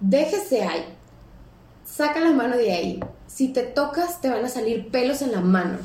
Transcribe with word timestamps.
déjese 0.00 0.62
ahí, 0.62 0.84
saca 1.84 2.20
la 2.20 2.32
mano 2.32 2.56
de 2.56 2.72
ahí, 2.72 3.00
si 3.26 3.48
te 3.48 3.62
tocas 3.62 4.20
te 4.20 4.28
van 4.28 4.44
a 4.44 4.48
salir 4.48 4.90
pelos 4.90 5.22
en 5.22 5.32
la 5.32 5.40
mano. 5.40 5.78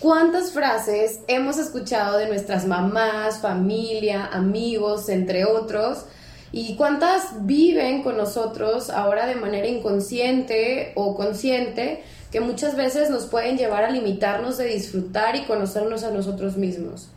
¿Cuántas 0.00 0.52
frases 0.52 1.20
hemos 1.28 1.56
escuchado 1.56 2.18
de 2.18 2.26
nuestras 2.26 2.66
mamás, 2.66 3.38
familia, 3.38 4.26
amigos, 4.26 5.08
entre 5.08 5.46
otros? 5.46 6.04
¿Y 6.52 6.76
cuántas 6.76 7.46
viven 7.46 8.02
con 8.02 8.16
nosotros 8.16 8.90
ahora 8.90 9.26
de 9.26 9.34
manera 9.34 9.66
inconsciente 9.66 10.92
o 10.94 11.16
consciente 11.16 12.02
que 12.30 12.40
muchas 12.40 12.76
veces 12.76 13.08
nos 13.10 13.26
pueden 13.26 13.56
llevar 13.56 13.84
a 13.84 13.90
limitarnos 13.90 14.58
de 14.58 14.66
disfrutar 14.66 15.36
y 15.36 15.44
conocernos 15.46 16.04
a 16.04 16.10
nosotros 16.10 16.56
mismos? 16.56 17.08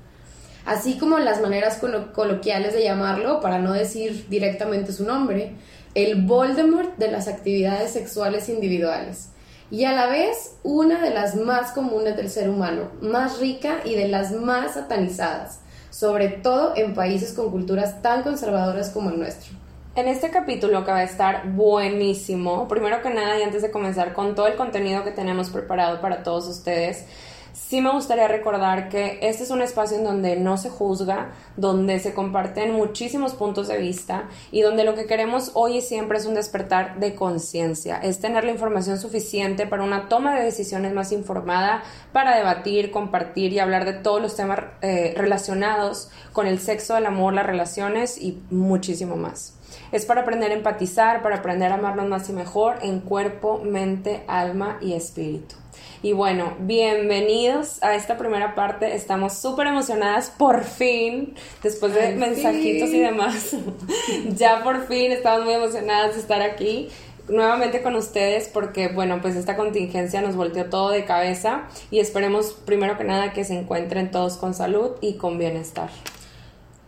Así 0.67 0.97
como 0.97 1.17
las 1.17 1.39
maneras 1.39 1.81
coloquiales 2.13 2.73
de 2.73 2.83
llamarlo, 2.83 3.39
para 3.39 3.57
no 3.57 3.71
decir 3.71 4.27
directamente 4.27 4.91
su 4.91 5.05
nombre, 5.05 5.53
el 5.95 6.25
Voldemort 6.25 6.97
de 6.97 7.09
las 7.09 7.29
actividades 7.29 7.91
sexuales 7.91 8.49
individuales 8.49 9.29
y 9.71 9.85
a 9.85 9.93
la 9.93 10.07
vez 10.07 10.57
una 10.63 11.01
de 11.01 11.11
las 11.11 11.35
más 11.35 11.71
comunes 11.71 12.17
del 12.17 12.29
ser 12.29 12.49
humano, 12.49 12.91
más 12.99 13.39
rica 13.39 13.77
y 13.85 13.95
de 13.95 14.09
las 14.09 14.33
más 14.33 14.73
satanizadas, 14.73 15.61
sobre 15.89 16.27
todo 16.27 16.75
en 16.75 16.93
países 16.93 17.31
con 17.31 17.49
culturas 17.49 18.01
tan 18.01 18.23
conservadoras 18.23 18.89
como 18.89 19.09
el 19.09 19.19
nuestro. 19.19 19.55
En 19.95 20.09
este 20.09 20.29
capítulo 20.31 20.83
que 20.83 20.91
va 20.91 20.97
a 20.97 21.03
estar 21.03 21.49
buenísimo, 21.53 22.67
primero 22.67 23.01
que 23.01 23.09
nada 23.09 23.39
y 23.39 23.43
antes 23.43 23.61
de 23.61 23.71
comenzar 23.71 24.11
con 24.11 24.35
todo 24.35 24.47
el 24.47 24.55
contenido 24.55 25.05
que 25.05 25.11
tenemos 25.11 25.49
preparado 25.49 26.01
para 26.01 26.23
todos 26.23 26.45
ustedes, 26.47 27.05
sí 27.57 27.81
me 27.81 27.91
gustaría 27.91 28.27
recordar 28.27 28.87
que 28.87 29.19
este 29.21 29.43
es 29.43 29.49
un 29.49 29.61
espacio 29.61 29.97
en 29.97 30.03
donde 30.03 30.35
no 30.35 30.57
se 30.57 30.69
juzga, 30.69 31.31
donde 31.55 31.99
se 31.99 32.13
comparten 32.13 32.71
muchísimos 32.71 33.33
puntos 33.33 33.67
de 33.67 33.77
vista 33.77 34.29
y 34.51 34.61
donde 34.61 34.83
lo 34.83 34.93
que 34.93 35.05
queremos 35.05 35.51
hoy 35.55 35.77
y 35.77 35.81
siempre 35.81 36.19
es 36.19 36.25
un 36.25 36.35
despertar 36.35 36.99
de 36.99 37.15
conciencia, 37.15 37.97
es 37.97 38.19
tener 38.19 38.43
la 38.43 38.51
información 38.51 38.99
suficiente 38.99 39.65
para 39.65 39.83
una 39.83 40.07
toma 40.07 40.35
de 40.35 40.43
decisiones 40.43 40.93
más 40.93 41.11
informada, 41.11 41.83
para 42.13 42.37
debatir, 42.37 42.91
compartir 42.91 43.51
y 43.53 43.59
hablar 43.59 43.85
de 43.85 43.93
todos 43.93 44.21
los 44.21 44.35
temas 44.35 44.59
eh, 44.81 45.13
relacionados 45.17 46.09
con 46.33 46.47
el 46.47 46.59
sexo, 46.59 46.95
el 46.95 47.07
amor, 47.07 47.33
las 47.33 47.45
relaciones 47.45 48.21
y 48.21 48.41
muchísimo 48.51 49.15
más. 49.15 49.55
Es 49.91 50.05
para 50.05 50.21
aprender 50.21 50.51
a 50.51 50.55
empatizar, 50.55 51.21
para 51.21 51.37
aprender 51.37 51.71
a 51.71 51.75
amarnos 51.75 52.07
más 52.07 52.29
y 52.29 52.33
mejor 52.33 52.77
en 52.81 52.99
cuerpo, 52.99 53.61
mente, 53.63 54.23
alma 54.27 54.77
y 54.81 54.93
espíritu. 54.93 55.55
Y 56.07 56.13
bueno, 56.13 56.55
bienvenidos 56.59 57.83
a 57.83 57.93
esta 57.95 58.17
primera 58.17 58.55
parte. 58.55 58.95
Estamos 58.95 59.33
súper 59.33 59.67
emocionadas 59.67 60.29
por 60.29 60.63
fin, 60.63 61.35
después 61.61 61.93
de 61.93 62.15
mensajitos 62.15 62.91
y 62.91 62.99
demás. 62.99 63.57
ya 64.29 64.63
por 64.63 64.87
fin 64.87 65.11
estamos 65.11 65.43
muy 65.43 65.55
emocionadas 65.55 66.15
de 66.15 66.21
estar 66.21 66.41
aquí 66.41 66.87
nuevamente 67.27 67.83
con 67.83 67.95
ustedes 67.95 68.47
porque, 68.47 68.87
bueno, 68.87 69.19
pues 69.21 69.35
esta 69.35 69.57
contingencia 69.57 70.21
nos 70.21 70.37
volteó 70.37 70.69
todo 70.69 70.91
de 70.91 71.03
cabeza 71.03 71.63
y 71.91 71.99
esperemos 71.99 72.53
primero 72.53 72.97
que 72.97 73.03
nada 73.03 73.33
que 73.33 73.43
se 73.43 73.59
encuentren 73.59 74.09
todos 74.09 74.37
con 74.37 74.53
salud 74.53 74.91
y 75.01 75.15
con 75.15 75.37
bienestar. 75.37 75.89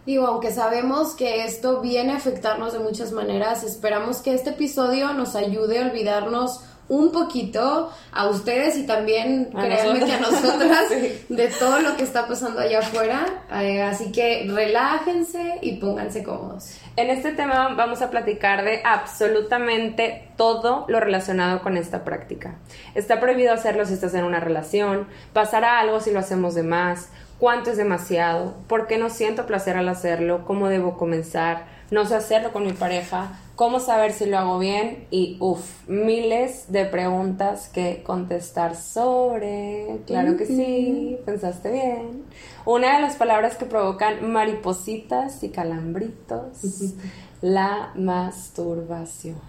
Digo, 0.06 0.28
aunque 0.28 0.52
sabemos 0.52 1.14
que 1.14 1.44
esto 1.44 1.81
viene 1.81 2.14
a 2.14 2.16
afectarnos 2.16 2.72
de 2.72 2.80
muchas 2.80 3.12
maneras, 3.12 3.66
esperamos 3.66 4.22
que 4.22 4.34
este 4.34 4.52
episodio 4.52 5.12
nos 5.12 5.36
ayude 5.36 5.80
a 5.80 5.88
olvidarnos 5.88 6.62
un 6.89 7.11
poquito 7.11 7.91
a 8.11 8.27
ustedes 8.27 8.75
y 8.77 8.85
también 8.85 9.51
créanme 9.51 10.03
que 10.03 10.11
a 10.11 10.19
nosotras 10.19 10.89
de 11.29 11.47
todo 11.59 11.79
lo 11.79 11.95
que 11.95 12.03
está 12.03 12.27
pasando 12.27 12.59
allá 12.59 12.79
afuera. 12.79 13.25
Eh, 13.61 13.81
así 13.81 14.11
que 14.11 14.47
relájense 14.51 15.59
y 15.61 15.77
pónganse 15.77 16.23
cómodos. 16.23 16.77
En 16.95 17.09
este 17.09 17.31
tema 17.31 17.75
vamos 17.75 18.01
a 18.01 18.09
platicar 18.09 18.65
de 18.65 18.81
absolutamente 18.83 20.31
todo 20.35 20.85
lo 20.89 20.99
relacionado 20.99 21.61
con 21.61 21.77
esta 21.77 22.03
práctica. 22.03 22.55
Está 22.95 23.19
prohibido 23.19 23.53
hacerlo 23.53 23.85
si 23.85 23.93
estás 23.93 24.15
en 24.15 24.25
una 24.25 24.39
relación, 24.39 25.07
pasará 25.31 25.79
algo 25.79 25.99
si 25.99 26.11
lo 26.11 26.19
hacemos 26.19 26.55
de 26.55 26.63
más, 26.63 27.09
cuánto 27.38 27.72
es 27.72 27.78
demasiado, 27.78 28.55
por 28.67 28.88
qué 28.88 28.97
no 28.97 29.09
siento 29.09 29.45
placer 29.45 29.78
al 29.78 29.89
hacerlo, 29.89 30.44
cómo 30.45 30.67
debo 30.67 30.97
comenzar, 30.97 31.66
no 31.91 32.05
sé 32.05 32.16
hacerlo 32.16 32.51
con 32.51 32.66
mi 32.66 32.73
pareja, 32.73 33.39
cómo 33.59 33.81
saber 33.81 34.14
si 34.14 34.25
lo 34.25 34.38
hago 34.38 34.58
bien 34.58 35.06
y 35.12 35.36
uff, 35.42 35.86
miles 35.86 36.72
de 36.72 36.86
preguntas 36.86 37.68
que 37.68 38.03
contestar 38.03 38.78
sobre. 38.78 40.00
Claro 40.08 40.38
que 40.38 40.46
sí, 40.46 41.18
pensaste 41.25 41.70
bien. 41.70 42.24
Una 42.64 42.96
de 42.96 43.02
las 43.02 43.18
palabras 43.18 43.58
que 43.58 43.66
provocan 43.66 44.31
maripositas 44.31 45.44
y 45.44 45.50
calambritos, 45.50 46.96
la 47.42 47.92
masturbación. 47.96 49.42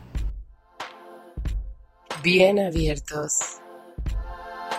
Bien 2.21 2.59
abiertos. 2.59 3.60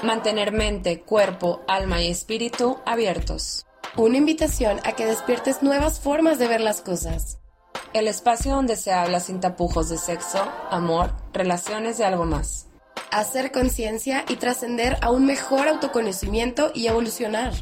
Mantener 0.04 0.52
mente, 0.52 1.04
cuerpo, 1.04 1.62
alma 1.70 2.02
y 2.02 2.12
espíritu 2.12 2.80
abiertos. 2.86 3.66
Una 3.96 4.18
invitación 4.18 4.82
a 4.84 4.92
que 4.92 5.06
despiertes 5.06 5.64
nuevas 5.64 6.02
formas 6.02 6.38
de 6.38 6.50
ver 6.50 6.60
las 6.60 6.82
cosas 6.82 7.41
el 7.94 8.08
espacio 8.08 8.56
donde 8.56 8.76
se 8.76 8.94
habla 8.94 9.20
sin 9.20 9.40
tapujos 9.40 9.90
de 9.90 9.98
sexo, 9.98 10.40
amor, 10.70 11.14
relaciones 11.34 12.00
y 12.00 12.04
algo 12.04 12.26
más. 12.26 12.68
Hacer 13.12 13.52
conciencia 13.52 14.24
y 14.30 14.38
trascender 14.38 14.98
a 15.02 15.12
un 15.12 15.26
mejor 15.26 15.68
autoconocimiento 15.68 16.72
y 16.74 16.88
evolucionar. 16.88 17.54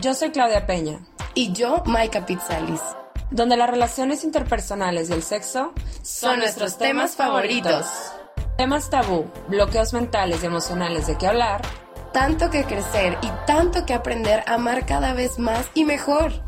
Yo 0.00 0.14
soy 0.14 0.30
Claudia 0.30 0.66
Peña. 0.66 1.00
Y 1.34 1.52
yo, 1.52 1.82
Maika 1.86 2.26
Pizzalis. 2.26 2.80
Donde 3.30 3.56
las 3.56 3.70
relaciones 3.70 4.24
interpersonales 4.24 5.08
y 5.08 5.12
el 5.12 5.22
sexo 5.22 5.72
son, 6.02 6.40
nuestros 6.40 6.76
temas 6.76 7.16
favoritos. 7.16 7.86
Temas 8.58 8.90
tabú, 8.90 9.30
bloqueos 9.48 9.92
mentales 9.92 10.42
y 10.42 10.46
emocionales 10.46 11.06
de 11.06 11.16
qué 11.16 11.26
hablar. 11.26 11.62
Tanto 12.12 12.50
que 12.50 12.64
crecer 12.64 13.16
y 13.22 13.30
tanto 13.46 13.86
que 13.86 13.94
aprender 13.94 14.42
a 14.46 14.54
amar 14.54 14.84
cada 14.84 15.14
vez 15.14 15.38
más 15.38 15.66
y 15.72 15.84
mejor. 15.84 16.42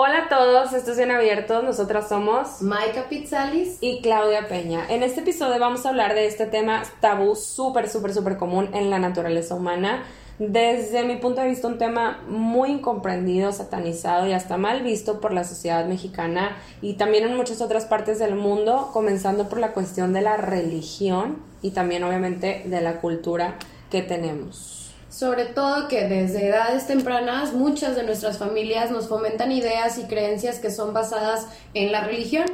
Hola 0.00 0.26
a 0.26 0.28
todos, 0.28 0.72
esto 0.74 0.92
es 0.92 0.96
Bien 0.96 1.10
Abierto, 1.10 1.60
nosotras 1.60 2.08
somos 2.08 2.62
Maika 2.62 3.08
Pizzalis 3.08 3.78
y 3.80 4.00
Claudia 4.00 4.46
Peña. 4.46 4.86
En 4.88 5.02
este 5.02 5.22
episodio 5.22 5.58
vamos 5.58 5.84
a 5.84 5.88
hablar 5.88 6.14
de 6.14 6.26
este 6.26 6.46
tema 6.46 6.84
tabú 7.00 7.34
súper, 7.34 7.90
súper, 7.90 8.14
súper 8.14 8.36
común 8.36 8.70
en 8.74 8.90
la 8.90 9.00
naturaleza 9.00 9.56
humana. 9.56 10.04
Desde 10.38 11.02
mi 11.02 11.16
punto 11.16 11.40
de 11.40 11.48
vista, 11.48 11.66
un 11.66 11.78
tema 11.78 12.22
muy 12.28 12.70
incomprendido, 12.70 13.50
satanizado 13.50 14.28
y 14.28 14.34
hasta 14.34 14.56
mal 14.56 14.84
visto 14.84 15.20
por 15.20 15.34
la 15.34 15.42
sociedad 15.42 15.84
mexicana 15.86 16.56
y 16.80 16.92
también 16.92 17.24
en 17.24 17.36
muchas 17.36 17.60
otras 17.60 17.84
partes 17.84 18.20
del 18.20 18.36
mundo, 18.36 18.90
comenzando 18.92 19.48
por 19.48 19.58
la 19.58 19.72
cuestión 19.72 20.12
de 20.12 20.20
la 20.20 20.36
religión 20.36 21.42
y 21.60 21.72
también 21.72 22.04
obviamente 22.04 22.62
de 22.66 22.80
la 22.82 23.00
cultura 23.00 23.56
que 23.90 24.02
tenemos 24.02 24.77
sobre 25.18 25.46
todo 25.46 25.88
que 25.88 26.04
desde 26.04 26.46
edades 26.46 26.86
tempranas 26.86 27.52
muchas 27.52 27.96
de 27.96 28.04
nuestras 28.04 28.38
familias 28.38 28.92
nos 28.92 29.08
fomentan 29.08 29.50
ideas 29.50 29.98
y 29.98 30.04
creencias 30.04 30.60
que 30.60 30.70
son 30.70 30.92
basadas 30.94 31.48
en 31.74 31.90
la 31.90 32.04
religión. 32.04 32.46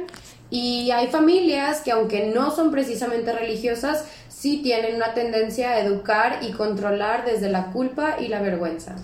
Y 0.49 0.89
hay 0.89 1.05
familias 1.05 1.81
que 1.81 1.91
aunque 1.91 2.25
no 2.25 2.49
son 2.49 2.71
precisamente 2.71 3.31
religiosas, 3.33 4.05
sí 4.29 4.61
tienen 4.63 4.95
una 4.95 5.13
tendencia 5.13 5.73
a 5.73 5.79
educar 5.79 6.39
y 6.41 6.53
controlar 6.53 7.23
desde 7.23 7.49
la 7.49 7.71
culpa 7.71 8.15
y 8.19 8.29
la 8.29 8.41
vergüenza. 8.41 8.95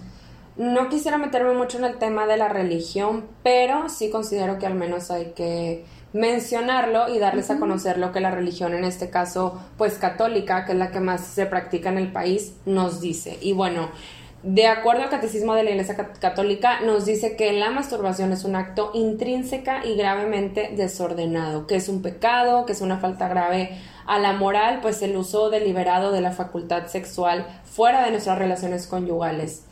No 0.58 0.90
quisiera 0.90 1.20
meterme 1.20 1.54
mucho 1.54 1.78
en 1.78 1.84
el 1.84 2.00
tema 2.00 2.26
de 2.26 2.38
la 2.38 2.50
religión, 2.50 3.28
pero 3.44 3.90
sí 3.90 4.10
considero 4.10 4.58
que 4.58 4.66
al 4.66 4.74
menos 4.74 5.12
hay 5.12 5.34
que 5.36 5.86
mencionarlo 6.14 7.14
y 7.14 7.20
darles 7.20 7.50
a 7.50 7.58
conocer 7.58 7.98
lo 7.98 8.12
que 8.12 8.20
la 8.20 8.32
religión, 8.32 8.74
en 8.74 8.84
este 8.84 9.10
caso, 9.10 9.62
pues 9.78 9.96
católica, 9.96 10.66
que 10.66 10.74
es 10.74 10.78
la 10.78 10.92
que 10.92 11.00
más 11.00 11.22
se 11.22 11.46
practica 11.46 11.90
en 11.90 11.98
el 11.98 12.12
país, 12.12 12.54
nos 12.66 13.02
dice. 13.02 13.38
Y 13.42 13.54
bueno, 13.54 13.90
de 14.44 14.66
acuerdo 14.68 15.04
al 15.04 15.10
catecismo 15.10 15.54
de 15.54 15.64
la 15.64 15.70
Iglesia 15.70 15.96
Católica, 16.20 16.82
nos 16.82 17.06
dice 17.06 17.36
que 17.36 17.54
la 17.54 17.70
masturbación 17.70 18.32
es 18.32 18.44
un 18.44 18.56
acto 18.56 18.90
intrínseca 18.96 19.86
y 19.86 19.96
gravemente 19.96 20.74
desordenado, 20.76 21.68
que 21.68 21.76
es 21.76 21.88
un 21.90 22.02
pecado, 22.02 22.66
que 22.66 22.74
es 22.74 22.82
una 22.82 22.98
falta 22.98 23.28
grave 23.28 23.78
a 24.08 24.18
la 24.18 24.34
moral, 24.34 24.80
pues 24.82 25.02
el 25.04 25.16
uso 25.16 25.52
deliberado 25.52 26.12
de 26.12 26.22
la 26.22 26.32
facultad 26.32 26.88
sexual 26.88 27.46
fuera 27.64 28.04
de 28.04 28.12
nuestras 28.12 28.40
relaciones 28.40 28.88
conyugales. 28.88 29.64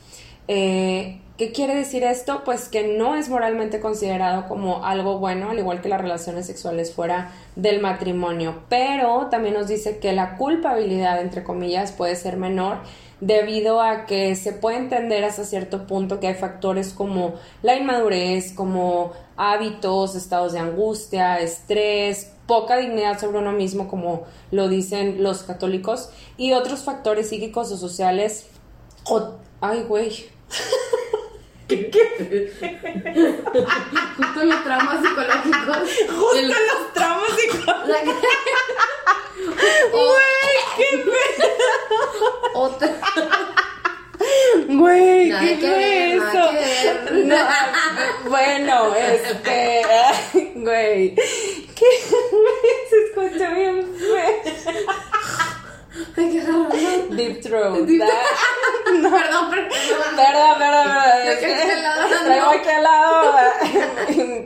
Eh, 0.47 1.19
¿Qué 1.39 1.53
quiere 1.53 1.73
decir 1.73 2.03
esto? 2.03 2.41
Pues 2.43 2.67
que 2.67 2.97
no 2.97 3.15
es 3.15 3.29
moralmente 3.29 3.79
considerado 3.79 4.45
como 4.49 4.83
algo 4.83 5.19
bueno, 5.19 5.51
al 5.51 5.57
igual 5.57 5.79
que 5.79 5.87
las 5.87 6.01
relaciones 6.01 6.45
sexuales 6.45 6.93
fuera 6.93 7.31
del 7.55 7.79
matrimonio, 7.79 8.63
pero 8.67 9.27
también 9.31 9.53
nos 9.53 9.69
dice 9.69 9.99
que 9.99 10.11
la 10.11 10.35
culpabilidad, 10.35 11.21
entre 11.21 11.45
comillas, 11.45 11.93
puede 11.93 12.17
ser 12.17 12.35
menor 12.35 12.79
debido 13.21 13.79
a 13.79 14.05
que 14.05 14.35
se 14.35 14.51
puede 14.51 14.79
entender 14.79 15.23
hasta 15.23 15.45
cierto 15.45 15.87
punto 15.87 16.19
que 16.19 16.27
hay 16.27 16.33
factores 16.33 16.91
como 16.91 17.35
la 17.63 17.77
inmadurez, 17.77 18.51
como 18.51 19.13
hábitos, 19.37 20.15
estados 20.15 20.51
de 20.51 20.59
angustia, 20.59 21.39
estrés, 21.39 22.33
poca 22.47 22.75
dignidad 22.75 23.17
sobre 23.17 23.37
uno 23.37 23.53
mismo, 23.53 23.87
como 23.87 24.25
lo 24.51 24.67
dicen 24.67 25.23
los 25.23 25.43
católicos, 25.43 26.09
y 26.35 26.51
otros 26.51 26.81
factores 26.81 27.29
psíquicos 27.29 27.71
o 27.71 27.77
sociales. 27.77 28.47
ay, 29.61 29.85
güey. 29.87 30.25
Justo 34.17 34.43
los 34.43 34.63
traumas 34.63 35.01
psicológicos. 35.03 35.77
gustan 36.17 36.61
los 36.67 36.93
traumas 36.93 37.29
psicológicos. 37.37 38.15
Güey, 39.91 40.55
qué 40.77 40.97
pedo. 40.97 41.49
Otra. 42.55 42.89
Güey, 44.67 45.29
¿qué 45.31 45.59
que 45.59 45.67
fue 45.67 45.77
ver, 45.77 46.17
eso? 46.17 46.49
que 46.51 46.57
ver. 46.57 47.25
No, 47.25 47.37
bueno, 48.29 48.75
este, 48.95 49.81
güey, 50.55 51.15
¿qué? 51.15 51.85
Se 52.89 52.97
escucha 53.05 53.47
bien 53.53 53.77
feo. 53.97 54.53
Ay, 56.17 56.29
qué 56.31 56.39
raro, 56.41 56.67
¿no? 56.69 57.15
Deep 57.15 57.41
throat. 57.41 57.77
Deep- 57.79 57.99
that- 57.99 58.09
no, 59.01 59.09
Perdón, 59.11 59.49
perdón. 59.49 59.69
Perdón, 60.15 60.57
perdón, 60.57 60.87
perdón. 60.87 61.25
Yo 61.25 61.31
es 61.31 61.39
que 61.39 61.45
que 61.45 61.53
aquí 61.53 61.71
al 61.71 61.83
lado, 61.83 62.07
Traigo 62.25 62.49
aquí 62.49 62.69
al 62.69 62.83
lado, 62.83 63.35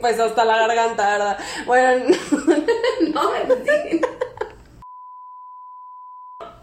pues 0.00 0.20
hasta 0.20 0.44
la 0.44 0.56
garganta, 0.58 1.10
¿verdad? 1.10 1.38
Bueno, 1.66 2.16
No, 3.12 3.30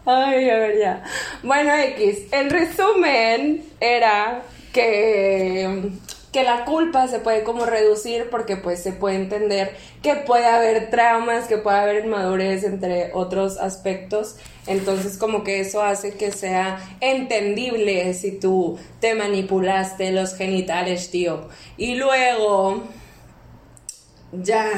ay, 0.06 0.50
a 0.50 0.58
ver 0.58 0.78
ya. 0.78 1.02
Bueno, 1.42 1.74
X, 1.74 2.32
el 2.32 2.50
resumen 2.50 3.64
era 3.80 4.42
que 4.72 5.90
que 6.32 6.44
la 6.44 6.64
culpa 6.64 7.06
se 7.08 7.18
puede 7.18 7.44
como 7.44 7.66
reducir 7.66 8.30
porque 8.30 8.56
pues 8.56 8.82
se 8.82 8.92
puede 8.92 9.16
entender 9.16 9.76
que 10.02 10.14
puede 10.14 10.46
haber 10.46 10.88
traumas, 10.88 11.46
que 11.46 11.58
puede 11.58 11.78
haber 11.78 12.06
inmadurez 12.06 12.64
entre 12.64 13.10
otros 13.12 13.58
aspectos. 13.58 14.36
Entonces 14.66 15.18
como 15.18 15.44
que 15.44 15.60
eso 15.60 15.82
hace 15.82 16.14
que 16.14 16.32
sea 16.32 16.82
entendible 17.00 18.14
si 18.14 18.32
tú 18.32 18.78
te 19.00 19.14
manipulaste 19.14 20.10
los 20.12 20.34
genitales, 20.34 21.10
tío. 21.10 21.48
Y 21.76 21.96
luego... 21.96 22.82
Ya. 24.32 24.70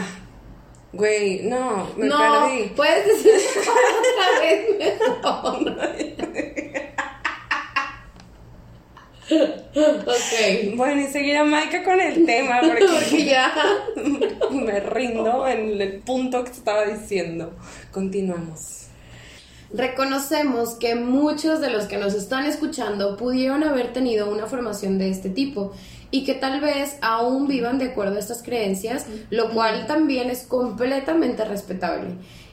Güey, 0.92 1.42
no, 1.44 1.88
me 1.96 2.06
no, 2.06 2.18
perdí. 2.18 2.72
puedes 2.74 3.06
decir 3.06 3.32
otra 3.60 4.40
vez 4.40 4.66
mejor. 4.78 5.76
ok. 9.30 10.76
Bueno, 10.76 11.00
y 11.02 11.06
seguir 11.06 11.36
a 11.36 11.44
Maika 11.44 11.82
con 11.82 12.00
el 12.00 12.24
tema 12.26 12.60
porque 12.60 12.84
Porque 12.92 13.24
ya. 13.24 13.52
me 14.50 14.80
rindo 14.80 15.46
en 15.48 15.80
el 15.80 16.00
punto 16.00 16.44
que 16.44 16.50
estaba 16.50 16.84
diciendo. 16.84 17.52
Continuamos. 17.90 18.84
Reconocemos 19.72 20.74
que 20.74 20.94
muchos 20.94 21.60
de 21.60 21.70
los 21.70 21.86
que 21.86 21.96
nos 21.96 22.14
están 22.14 22.44
escuchando 22.44 23.16
pudieron 23.16 23.64
haber 23.64 23.92
tenido 23.92 24.30
una 24.30 24.46
formación 24.46 24.98
de 24.98 25.10
este 25.10 25.30
tipo 25.30 25.72
y 26.12 26.22
que 26.22 26.34
tal 26.34 26.60
vez 26.60 26.96
aún 27.00 27.48
vivan 27.48 27.78
de 27.78 27.86
acuerdo 27.86 28.14
a 28.14 28.20
estas 28.20 28.44
creencias, 28.44 29.06
lo 29.30 29.50
cual 29.50 29.88
también 29.88 30.30
es 30.30 30.42
completamente 30.42 31.44
respetable. 31.44 32.10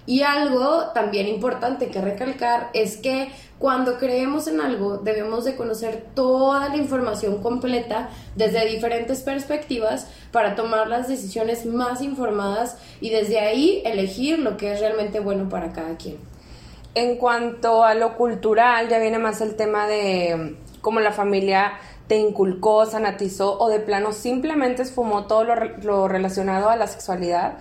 Y 0.08 0.24
algo 0.24 0.86
también 0.96 1.28
importante 1.28 1.90
que 1.90 2.02
recalcar 2.02 2.72
es 2.74 2.98
que 2.98 3.30
cuando 3.62 4.00
creemos 4.00 4.48
en 4.48 4.60
algo 4.60 4.98
debemos 4.98 5.46
de 5.46 5.56
conocer 5.56 6.04
toda 6.16 6.68
la 6.70 6.78
información 6.78 7.44
completa 7.44 8.10
desde 8.36 8.66
diferentes 8.66 9.22
perspectivas 9.22 10.08
para 10.32 10.56
tomar 10.56 10.88
las 10.88 11.08
decisiones 11.08 11.68
más 11.68 12.02
informadas 12.02 12.78
y 13.02 13.12
desde 13.12 13.40
ahí 13.40 13.84
elegir 13.86 14.40
lo 14.40 14.58
que 14.58 14.74
es 14.74 14.80
realmente 14.80 15.20
bueno 15.20 15.48
para 15.48 15.74
cada 15.74 15.96
quien. 15.96 16.18
En 16.96 17.18
cuanto 17.18 17.84
a 17.84 17.94
lo 17.94 18.18
cultural, 18.18 18.90
ya 18.90 18.98
viene 18.98 19.20
más 19.20 19.40
el 19.42 19.56
tema 19.56 19.88
de 19.88 20.58
cómo 20.82 21.00
la 21.00 21.12
familia 21.12 21.74
te 22.08 22.18
inculcó, 22.18 22.88
sanatizó 22.88 23.60
o 23.60 23.70
de 23.70 23.80
plano 23.80 24.12
simplemente 24.12 24.82
esfumó 24.82 25.28
todo 25.28 25.44
lo, 25.44 25.56
re- 25.56 25.76
lo 25.84 26.08
relacionado 26.08 26.70
a 26.70 26.76
la 26.76 26.88
sexualidad. 26.88 27.60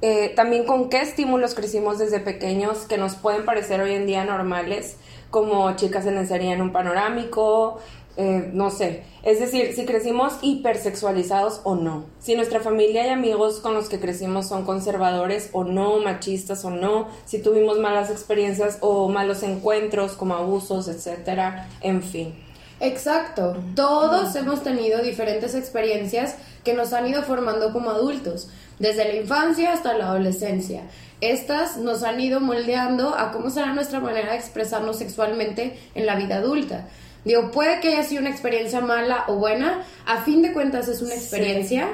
Eh, 0.00 0.32
también 0.34 0.64
con 0.64 0.88
qué 0.88 1.02
estímulos 1.02 1.54
crecimos 1.54 1.98
desde 1.98 2.18
pequeños 2.18 2.78
que 2.88 2.96
nos 2.96 3.14
pueden 3.14 3.44
parecer 3.44 3.80
hoy 3.80 3.92
en 3.92 4.06
día 4.06 4.24
normales, 4.24 4.96
como 5.32 5.74
chicas 5.76 6.04
en 6.04 6.14
lencería 6.14 6.52
en 6.52 6.60
un 6.60 6.72
panorámico, 6.72 7.80
eh, 8.18 8.50
no 8.52 8.68
sé. 8.70 9.02
Es 9.22 9.40
decir, 9.40 9.72
si 9.74 9.86
crecimos 9.86 10.34
hipersexualizados 10.42 11.62
o 11.64 11.74
no. 11.74 12.04
Si 12.20 12.34
nuestra 12.34 12.60
familia 12.60 13.06
y 13.06 13.08
amigos 13.08 13.60
con 13.60 13.72
los 13.72 13.88
que 13.88 13.98
crecimos 13.98 14.46
son 14.46 14.64
conservadores 14.64 15.48
o 15.52 15.64
no, 15.64 15.98
machistas 16.00 16.66
o 16.66 16.70
no. 16.70 17.08
Si 17.24 17.40
tuvimos 17.40 17.78
malas 17.78 18.10
experiencias 18.10 18.76
o 18.82 19.08
malos 19.08 19.42
encuentros 19.42 20.12
como 20.12 20.34
abusos, 20.34 20.86
etcétera. 20.88 21.66
En 21.80 22.02
fin. 22.02 22.34
Exacto, 22.80 23.56
todos 23.76 24.34
hemos 24.34 24.62
tenido 24.62 25.00
diferentes 25.02 25.54
experiencias 25.54 26.34
que 26.64 26.74
nos 26.74 26.92
han 26.92 27.06
ido 27.06 27.22
formando 27.22 27.72
como 27.72 27.90
adultos, 27.90 28.50
desde 28.80 29.04
la 29.04 29.14
infancia 29.14 29.72
hasta 29.72 29.96
la 29.96 30.08
adolescencia. 30.08 30.82
Estas 31.22 31.76
nos 31.76 32.02
han 32.02 32.18
ido 32.18 32.40
moldeando 32.40 33.14
a 33.16 33.30
cómo 33.30 33.48
será 33.48 33.72
nuestra 33.72 34.00
manera 34.00 34.32
de 34.32 34.38
expresarnos 34.38 34.98
sexualmente 34.98 35.78
en 35.94 36.04
la 36.04 36.16
vida 36.16 36.38
adulta. 36.38 36.88
Digo, 37.24 37.52
puede 37.52 37.78
que 37.78 37.90
haya 37.90 38.02
sido 38.02 38.22
una 38.22 38.30
experiencia 38.30 38.80
mala 38.80 39.22
o 39.28 39.36
buena, 39.36 39.84
a 40.04 40.22
fin 40.22 40.42
de 40.42 40.52
cuentas 40.52 40.88
es 40.88 41.00
una 41.00 41.14
experiencia 41.14 41.90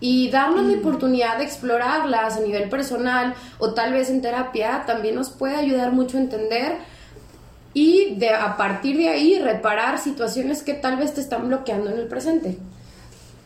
y 0.00 0.28
darnos 0.28 0.66
la 0.66 0.78
oportunidad 0.78 1.38
de 1.38 1.44
explorarlas 1.44 2.36
a 2.36 2.40
nivel 2.40 2.68
personal 2.68 3.36
o 3.58 3.74
tal 3.74 3.92
vez 3.92 4.10
en 4.10 4.20
terapia 4.20 4.82
también 4.88 5.14
nos 5.14 5.30
puede 5.30 5.54
ayudar 5.54 5.92
mucho 5.92 6.16
a 6.16 6.22
entender 6.22 6.78
y 7.74 8.16
de, 8.16 8.30
a 8.30 8.56
partir 8.56 8.96
de 8.96 9.08
ahí 9.08 9.38
reparar 9.38 10.00
situaciones 10.00 10.64
que 10.64 10.74
tal 10.74 10.96
vez 10.96 11.14
te 11.14 11.20
están 11.20 11.46
bloqueando 11.46 11.90
en 11.90 11.98
el 11.98 12.08
presente. 12.08 12.58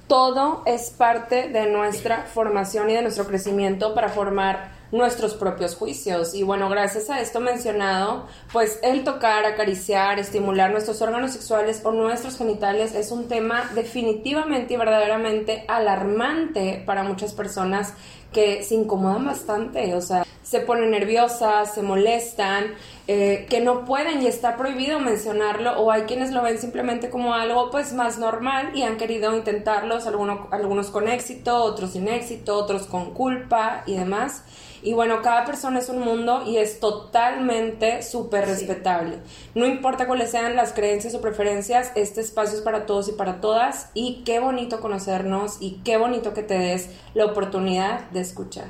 Todo 0.06 0.62
es 0.64 0.88
parte 0.88 1.50
de 1.50 1.66
nuestra 1.66 2.22
formación 2.22 2.88
y 2.88 2.94
de 2.94 3.02
nuestro 3.02 3.26
crecimiento 3.26 3.94
para 3.94 4.08
formar 4.08 4.77
nuestros 4.92 5.34
propios 5.34 5.76
juicios. 5.76 6.34
Y 6.34 6.42
bueno, 6.42 6.68
gracias 6.68 7.10
a 7.10 7.20
esto 7.20 7.40
mencionado, 7.40 8.26
pues 8.52 8.78
el 8.82 9.04
tocar, 9.04 9.44
acariciar, 9.44 10.18
estimular 10.18 10.70
nuestros 10.70 11.00
órganos 11.02 11.32
sexuales 11.32 11.82
o 11.84 11.92
nuestros 11.92 12.36
genitales 12.38 12.94
es 12.94 13.10
un 13.10 13.28
tema 13.28 13.70
definitivamente 13.74 14.74
y 14.74 14.76
verdaderamente 14.76 15.64
alarmante 15.68 16.82
para 16.86 17.02
muchas 17.02 17.32
personas 17.32 17.94
que 18.32 18.62
se 18.62 18.74
incomodan 18.74 19.24
bastante, 19.24 19.94
o 19.94 20.02
sea, 20.02 20.24
se 20.42 20.60
ponen 20.60 20.90
nerviosas, 20.90 21.74
se 21.74 21.82
molestan, 21.82 22.74
eh, 23.06 23.46
que 23.48 23.60
no 23.60 23.84
pueden 23.86 24.22
y 24.22 24.26
está 24.26 24.56
prohibido 24.56 24.98
mencionarlo 24.98 25.78
o 25.80 25.90
hay 25.90 26.02
quienes 26.02 26.30
lo 26.30 26.42
ven 26.42 26.58
simplemente 26.58 27.10
como 27.10 27.34
algo 27.34 27.70
pues 27.70 27.92
más 27.94 28.18
normal 28.18 28.70
y 28.74 28.82
han 28.82 28.96
querido 28.98 29.34
intentarlos, 29.34 30.06
alguno- 30.06 30.48
algunos 30.50 30.88
con 30.88 31.08
éxito, 31.08 31.56
otros 31.64 31.92
sin 31.92 32.08
éxito, 32.08 32.56
otros 32.56 32.86
con 32.86 33.12
culpa 33.14 33.82
y 33.86 33.94
demás. 33.96 34.42
Y 34.82 34.92
bueno, 34.92 35.22
cada 35.22 35.44
persona 35.44 35.78
es 35.78 35.88
un 35.88 36.00
mundo 36.00 36.44
y 36.46 36.58
es 36.58 36.80
totalmente 36.80 38.02
súper 38.02 38.46
respetable. 38.46 39.18
No 39.54 39.66
importa 39.66 40.06
cuáles 40.06 40.30
sean 40.30 40.56
las 40.56 40.72
creencias 40.72 41.14
o 41.14 41.20
preferencias, 41.20 41.92
este 41.94 42.20
espacio 42.20 42.58
es 42.58 42.62
para 42.62 42.86
todos 42.86 43.08
y 43.08 43.12
para 43.12 43.40
todas. 43.40 43.90
Y 43.94 44.22
qué 44.24 44.38
bonito 44.40 44.80
conocernos 44.80 45.58
y 45.60 45.80
qué 45.84 45.96
bonito 45.96 46.34
que 46.34 46.42
te 46.42 46.58
des 46.58 46.90
la 47.14 47.26
oportunidad 47.26 48.08
de 48.10 48.20
escuchar. 48.20 48.68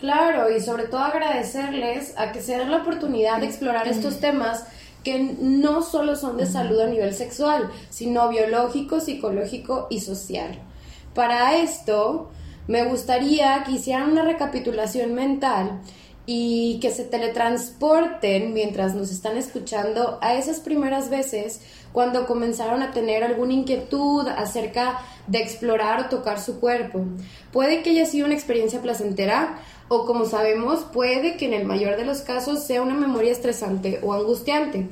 Claro, 0.00 0.50
y 0.50 0.60
sobre 0.60 0.84
todo 0.84 1.00
agradecerles 1.00 2.18
a 2.18 2.32
que 2.32 2.42
se 2.42 2.58
den 2.58 2.70
la 2.70 2.78
oportunidad 2.78 3.38
de 3.38 3.46
explorar 3.46 3.86
estos 3.86 4.18
temas 4.18 4.64
que 5.04 5.36
no 5.38 5.82
solo 5.82 6.16
son 6.16 6.36
de 6.36 6.46
salud 6.46 6.80
a 6.80 6.86
nivel 6.86 7.14
sexual, 7.14 7.70
sino 7.90 8.28
biológico, 8.28 9.00
psicológico 9.00 9.86
y 9.90 10.00
social. 10.00 10.58
Para 11.14 11.56
esto, 11.56 12.30
me 12.72 12.84
gustaría 12.84 13.62
que 13.64 13.72
hicieran 13.72 14.12
una 14.12 14.24
recapitulación 14.24 15.12
mental 15.12 15.82
y 16.24 16.78
que 16.80 16.90
se 16.90 17.04
teletransporten 17.04 18.54
mientras 18.54 18.94
nos 18.94 19.10
están 19.10 19.36
escuchando 19.36 20.18
a 20.22 20.36
esas 20.36 20.60
primeras 20.60 21.10
veces 21.10 21.60
cuando 21.92 22.26
comenzaron 22.26 22.80
a 22.80 22.90
tener 22.92 23.24
alguna 23.24 23.52
inquietud 23.52 24.26
acerca 24.26 25.02
de 25.26 25.42
explorar 25.42 26.00
o 26.00 26.08
tocar 26.08 26.40
su 26.40 26.60
cuerpo. 26.60 27.04
Puede 27.52 27.82
que 27.82 27.90
haya 27.90 28.06
sido 28.06 28.24
una 28.24 28.34
experiencia 28.34 28.80
placentera 28.80 29.58
o 29.88 30.06
como 30.06 30.24
sabemos 30.24 30.80
puede 30.94 31.36
que 31.36 31.44
en 31.44 31.52
el 31.52 31.66
mayor 31.66 31.98
de 31.98 32.06
los 32.06 32.22
casos 32.22 32.62
sea 32.62 32.80
una 32.80 32.94
memoria 32.94 33.32
estresante 33.32 34.00
o 34.02 34.14
angustiante. 34.14 34.88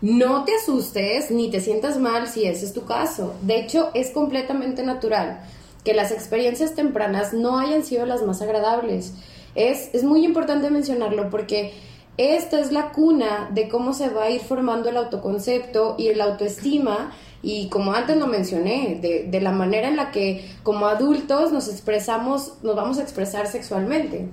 No 0.00 0.42
te 0.42 0.56
asustes 0.56 1.30
ni 1.30 1.48
te 1.48 1.60
sientas 1.60 1.96
mal 1.96 2.26
si 2.26 2.46
ese 2.46 2.66
es 2.66 2.72
tu 2.72 2.86
caso. 2.86 3.34
De 3.42 3.60
hecho, 3.60 3.90
es 3.94 4.10
completamente 4.10 4.82
natural 4.82 5.42
que 5.84 5.94
las 5.94 6.10
experiencias 6.10 6.74
tempranas 6.74 7.32
no 7.32 7.58
hayan 7.58 7.84
sido 7.84 8.06
las 8.06 8.22
más 8.22 8.42
agradables. 8.42 9.14
Es, 9.54 9.90
es 9.94 10.04
muy 10.04 10.24
importante 10.24 10.70
mencionarlo 10.70 11.30
porque 11.30 11.72
esta 12.16 12.60
es 12.60 12.70
la 12.70 12.92
cuna 12.92 13.48
de 13.52 13.68
cómo 13.68 13.94
se 13.94 14.10
va 14.10 14.24
a 14.24 14.30
ir 14.30 14.40
formando 14.40 14.88
el 14.90 14.96
autoconcepto 14.96 15.94
y 15.98 16.12
la 16.14 16.24
autoestima 16.24 17.12
y 17.42 17.68
como 17.68 17.92
antes 17.94 18.18
lo 18.18 18.26
mencioné, 18.26 18.98
de, 19.00 19.24
de 19.24 19.40
la 19.40 19.52
manera 19.52 19.88
en 19.88 19.96
la 19.96 20.10
que 20.10 20.46
como 20.62 20.86
adultos 20.86 21.52
nos 21.52 21.68
expresamos, 21.68 22.58
nos 22.62 22.76
vamos 22.76 22.98
a 22.98 23.02
expresar 23.02 23.46
sexualmente. 23.46 24.28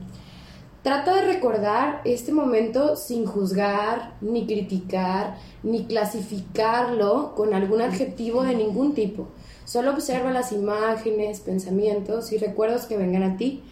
Trata 0.84 1.16
de 1.16 1.22
recordar 1.22 2.02
este 2.06 2.32
momento 2.32 2.96
sin 2.96 3.26
juzgar, 3.26 4.16
ni 4.22 4.46
criticar, 4.46 5.38
ni 5.64 5.86
clasificarlo 5.86 7.34
con 7.36 7.54
algún 7.54 7.82
adjetivo 7.82 8.44
de 8.44 8.56
ningún 8.56 8.94
tipo. 8.94 9.28
Solo 9.68 9.92
observa 9.92 10.32
las 10.32 10.54
imágenes, 10.54 11.42
pensamientos 11.42 12.32
y 12.32 12.38
recuerdos 12.38 12.86
que 12.86 12.96
vengan 12.96 13.24
a 13.24 13.36
ti. 13.36 13.64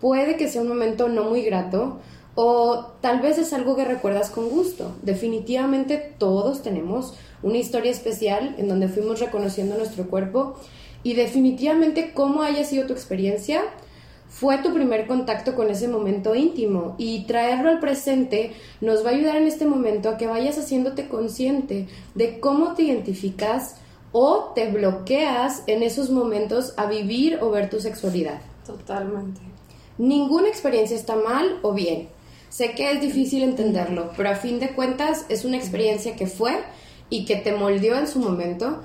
puede 0.00 0.36
que 0.36 0.48
sea 0.48 0.60
un 0.60 0.68
momento 0.68 1.08
no 1.08 1.22
muy 1.22 1.42
grato 1.42 2.00
o 2.34 2.86
tal 3.00 3.20
vez 3.20 3.38
es 3.38 3.52
algo 3.52 3.76
que 3.76 3.84
recuerdas 3.84 4.28
con 4.28 4.50
gusto. 4.50 4.96
Definitivamente 5.02 6.14
todos 6.18 6.62
tenemos 6.62 7.14
una 7.44 7.58
historia 7.58 7.92
especial 7.92 8.56
en 8.58 8.68
donde 8.68 8.88
fuimos 8.88 9.20
reconociendo 9.20 9.78
nuestro 9.78 10.10
cuerpo 10.10 10.56
y 11.04 11.14
definitivamente 11.14 12.12
cómo 12.12 12.42
haya 12.42 12.64
sido 12.64 12.88
tu 12.88 12.92
experiencia 12.92 13.62
fue 14.28 14.58
tu 14.58 14.74
primer 14.74 15.06
contacto 15.06 15.54
con 15.54 15.70
ese 15.70 15.86
momento 15.86 16.34
íntimo 16.34 16.96
y 16.98 17.24
traerlo 17.24 17.70
al 17.70 17.78
presente 17.78 18.50
nos 18.80 19.06
va 19.06 19.10
a 19.10 19.12
ayudar 19.14 19.36
en 19.36 19.46
este 19.46 19.64
momento 19.64 20.08
a 20.08 20.16
que 20.16 20.26
vayas 20.26 20.58
haciéndote 20.58 21.06
consciente 21.06 21.86
de 22.16 22.40
cómo 22.40 22.74
te 22.74 22.82
identificas 22.82 23.76
o 24.18 24.52
te 24.54 24.70
bloqueas 24.70 25.62
en 25.66 25.82
esos 25.82 26.08
momentos 26.08 26.72
a 26.78 26.86
vivir 26.86 27.38
o 27.42 27.50
ver 27.50 27.68
tu 27.68 27.80
sexualidad. 27.80 28.40
Totalmente. 28.66 29.42
Ninguna 29.98 30.48
experiencia 30.48 30.96
está 30.96 31.16
mal 31.16 31.58
o 31.60 31.74
bien. 31.74 32.08
Sé 32.48 32.72
que 32.72 32.92
es 32.92 33.02
difícil 33.02 33.42
entenderlo, 33.42 34.12
pero 34.16 34.30
a 34.30 34.34
fin 34.34 34.58
de 34.58 34.70
cuentas 34.70 35.26
es 35.28 35.44
una 35.44 35.58
experiencia 35.58 36.16
que 36.16 36.26
fue 36.26 36.64
y 37.10 37.26
que 37.26 37.36
te 37.36 37.52
moldeó 37.52 37.98
en 37.98 38.08
su 38.08 38.18
momento. 38.18 38.80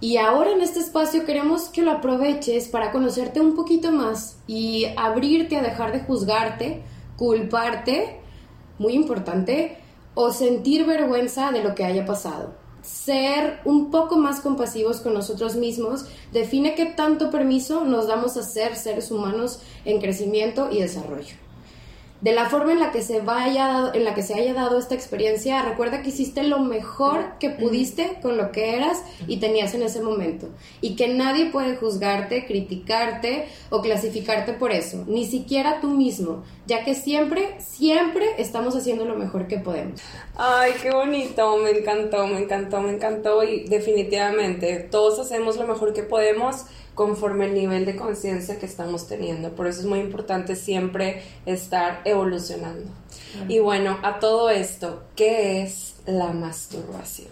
Y 0.00 0.18
ahora 0.18 0.52
en 0.52 0.60
este 0.60 0.78
espacio 0.78 1.26
queremos 1.26 1.70
que 1.70 1.82
lo 1.82 1.90
aproveches 1.90 2.68
para 2.68 2.92
conocerte 2.92 3.40
un 3.40 3.56
poquito 3.56 3.90
más 3.90 4.38
y 4.46 4.86
abrirte 4.96 5.56
a 5.56 5.62
dejar 5.62 5.90
de 5.90 6.04
juzgarte, 6.04 6.82
culparte, 7.16 8.20
muy 8.78 8.92
importante, 8.92 9.78
o 10.14 10.30
sentir 10.30 10.86
vergüenza 10.86 11.50
de 11.50 11.64
lo 11.64 11.74
que 11.74 11.84
haya 11.84 12.06
pasado. 12.06 12.67
Ser 12.88 13.60
un 13.66 13.90
poco 13.90 14.16
más 14.16 14.40
compasivos 14.40 15.00
con 15.00 15.12
nosotros 15.12 15.56
mismos 15.56 16.06
define 16.32 16.74
qué 16.74 16.86
tanto 16.86 17.30
permiso 17.30 17.84
nos 17.84 18.06
damos 18.06 18.36
a 18.38 18.42
ser 18.42 18.76
seres 18.76 19.10
humanos 19.10 19.60
en 19.84 20.00
crecimiento 20.00 20.70
y 20.70 20.80
desarrollo 20.80 21.34
de 22.20 22.32
la 22.32 22.48
forma 22.48 22.72
en 22.72 22.80
la 22.80 22.90
que 22.90 23.02
se 23.02 23.20
vaya 23.20 23.92
en 23.94 24.04
la 24.04 24.14
que 24.14 24.22
se 24.22 24.34
haya 24.34 24.54
dado 24.54 24.78
esta 24.78 24.94
experiencia, 24.94 25.62
recuerda 25.62 26.02
que 26.02 26.08
hiciste 26.08 26.42
lo 26.42 26.58
mejor 26.58 27.38
que 27.38 27.50
pudiste 27.50 28.18
con 28.20 28.36
lo 28.36 28.50
que 28.50 28.74
eras 28.74 29.02
y 29.26 29.38
tenías 29.38 29.74
en 29.74 29.82
ese 29.82 30.00
momento. 30.00 30.48
Y 30.80 30.96
que 30.96 31.08
nadie 31.08 31.46
puede 31.46 31.76
juzgarte, 31.76 32.46
criticarte 32.46 33.46
o 33.70 33.80
clasificarte 33.82 34.52
por 34.52 34.72
eso, 34.72 35.04
ni 35.06 35.26
siquiera 35.26 35.80
tú 35.80 35.88
mismo, 35.88 36.42
ya 36.66 36.84
que 36.84 36.94
siempre, 36.94 37.56
siempre 37.60 38.26
estamos 38.38 38.74
haciendo 38.74 39.04
lo 39.04 39.14
mejor 39.14 39.46
que 39.46 39.58
podemos. 39.58 40.00
Ay, 40.36 40.72
qué 40.82 40.90
bonito, 40.90 41.56
me 41.58 41.70
encantó, 41.70 42.26
me 42.26 42.40
encantó, 42.40 42.80
me 42.80 42.92
encantó 42.92 43.44
y 43.44 43.64
definitivamente 43.64 44.78
todos 44.90 45.18
hacemos 45.20 45.56
lo 45.56 45.66
mejor 45.66 45.92
que 45.92 46.02
podemos 46.02 46.64
conforme 46.98 47.44
el 47.44 47.54
nivel 47.54 47.86
de 47.86 47.94
conciencia 47.94 48.58
que 48.58 48.66
estamos 48.66 49.06
teniendo. 49.06 49.52
Por 49.52 49.68
eso 49.68 49.78
es 49.78 49.86
muy 49.86 50.00
importante 50.00 50.56
siempre 50.56 51.22
estar 51.46 52.02
evolucionando. 52.04 52.90
Y 53.46 53.60
bueno, 53.60 54.00
a 54.02 54.18
todo 54.18 54.50
esto, 54.50 55.04
¿qué 55.14 55.62
es 55.62 55.94
la 56.06 56.32
masturbación? 56.32 57.28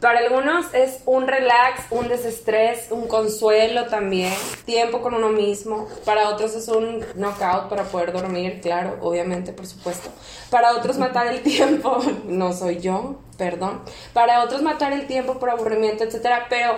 Para 0.00 0.20
algunos 0.20 0.72
es 0.74 1.00
un 1.06 1.26
relax, 1.26 1.80
un 1.90 2.08
desestrés, 2.08 2.88
un 2.90 3.08
consuelo 3.08 3.86
también, 3.86 4.32
tiempo 4.64 5.00
con 5.00 5.14
uno 5.14 5.30
mismo. 5.30 5.88
Para 6.04 6.28
otros 6.28 6.54
es 6.54 6.68
un 6.68 7.04
knockout 7.14 7.68
para 7.68 7.84
poder 7.84 8.12
dormir, 8.12 8.60
claro, 8.60 8.98
obviamente, 9.00 9.52
por 9.52 9.66
supuesto. 9.66 10.10
Para 10.50 10.76
otros 10.76 10.98
matar 10.98 11.26
el 11.28 11.42
tiempo, 11.42 11.98
no 12.26 12.52
soy 12.52 12.78
yo, 12.80 13.16
perdón. 13.38 13.82
Para 14.12 14.44
otros 14.44 14.62
matar 14.62 14.92
el 14.92 15.06
tiempo 15.06 15.38
por 15.38 15.50
aburrimiento, 15.50 16.04
etcétera. 16.04 16.46
Pero, 16.48 16.76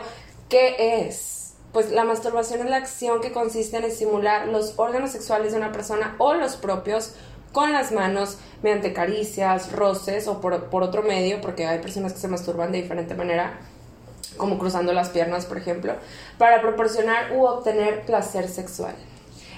¿qué 0.49 1.07
es? 1.07 1.55
Pues 1.73 1.91
la 1.91 2.05
masturbación 2.05 2.61
es 2.61 2.71
la 2.71 2.77
acción 2.77 3.21
que 3.21 3.33
consiste 3.33 3.77
en 3.77 3.85
estimular 3.85 4.49
los 4.49 4.75
órganos 4.79 5.11
sexuales 5.11 5.53
de 5.53 5.59
una 5.59 5.73
persona 5.73 6.15
o 6.19 6.35
los 6.35 6.57
propios 6.57 7.15
con 7.53 7.73
las 7.73 7.93
manos 7.93 8.39
mediante 8.63 8.93
caricias, 8.93 9.73
roces 9.73 10.29
o 10.29 10.41
por, 10.41 10.65
por, 10.65 10.83
otro 10.83 11.03
medio, 11.03 11.41
porque 11.41 11.67
hay 11.67 11.79
personas 11.79 12.13
que 12.13 12.19
se 12.19 12.29
masturban 12.29 12.73
de 12.73 12.83
diferente 12.83 13.15
manera, 13.15 13.59
como 14.37 14.59
cruzando 14.59 14.93
las 14.93 15.09
piernas, 15.11 15.47
por 15.47 15.59
ejemplo, 15.59 15.95
para 16.39 16.61
proporcionar 16.61 17.33
u 17.33 17.45
obtener 17.45 18.03
placer 18.03 18.49
sexual. 18.49 18.95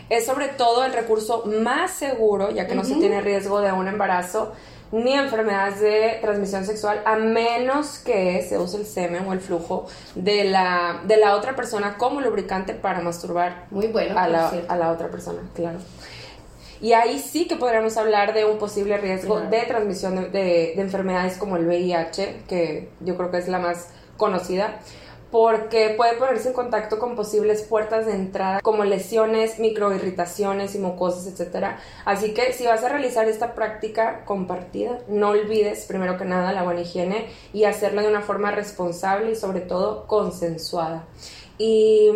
Es 0.09 0.27
sobre 0.27 0.49
todo 0.49 0.85
el 0.85 0.93
recurso 0.93 1.45
más 1.47 1.93
seguro, 1.93 2.51
ya 2.51 2.67
que 2.67 2.75
no 2.75 2.85
se 2.85 2.97
tiene 2.97 3.21
riesgo 3.21 3.61
de 3.61 3.73
un 3.73 3.87
embarazo 3.87 4.53
ni 4.93 5.13
enfermedades 5.13 5.81
de 5.81 6.19
transmisión 6.21 6.65
sexual, 6.65 7.01
a 7.05 7.17
menos 7.17 7.99
que 8.01 8.45
se 8.49 8.59
use 8.59 8.77
el 8.77 8.87
semen 8.87 9.27
o 9.27 9.33
el 9.33 9.41
flujo 9.41 9.87
de 10.15 10.45
la, 10.45 11.01
de 11.05 11.17
la 11.17 11.37
otra 11.37 11.55
persona 11.55 11.97
como 11.97 12.21
lubricante 12.21 12.75
para 12.75 13.01
masturbar 13.01 13.67
Muy 13.71 13.87
bueno, 13.87 14.19
a, 14.19 14.27
la, 14.27 14.53
a 14.69 14.77
la 14.77 14.91
otra 14.91 15.09
persona, 15.09 15.41
claro. 15.55 15.79
Y 16.81 16.95
ahí 16.95 17.19
sí 17.19 17.47
que 17.47 17.57
podríamos 17.57 17.97
hablar 17.99 18.33
de 18.33 18.47
un 18.47 18.59
posible 18.59 18.97
riesgo 18.97 19.41
de 19.41 19.63
transmisión 19.63 20.33
de, 20.33 20.73
enfermedades 20.81 21.37
como 21.37 21.57
el 21.57 21.67
VIH, 21.67 22.45
que 22.49 22.89
yo 23.01 23.17
creo 23.17 23.31
que 23.31 23.39
es 23.39 23.49
la 23.49 23.59
más 23.59 23.89
conocida, 24.17 24.81
porque 25.31 25.95
puede 25.97 26.15
ponerse 26.15 26.49
en 26.49 26.55
contacto 26.55 26.99
con 26.99 27.17
posibles 27.17 27.63
puertas 27.63 28.07
de 28.07 28.15
entrada 28.15 28.61
como 28.63 28.85
lesiones, 28.85 29.59
microirritaciones 29.59 30.75
y 30.75 30.79
mucosas, 30.79 31.27
etc. 31.27 31.77
Así 32.05 32.33
que 32.33 32.53
si 32.55 32.65
vas 32.65 32.83
a 32.83 32.89
realizar 32.89 33.29
esta 33.29 33.55
práctica 33.55 34.25
compartida, 34.25 34.99
no 35.07 35.29
olvides 35.29 35.85
primero 35.85 36.17
que 36.17 36.25
nada 36.25 36.53
la 36.53 36.63
buena 36.63 36.81
higiene 36.81 37.27
y 37.53 37.65
hacerlo 37.65 38.01
de 38.01 38.09
una 38.09 38.23
forma 38.23 38.51
responsable 38.51 39.33
y 39.33 39.37
sobre 39.37 39.61
todo 39.61 40.07
consensuada. 40.07 41.05
Y 41.59 42.11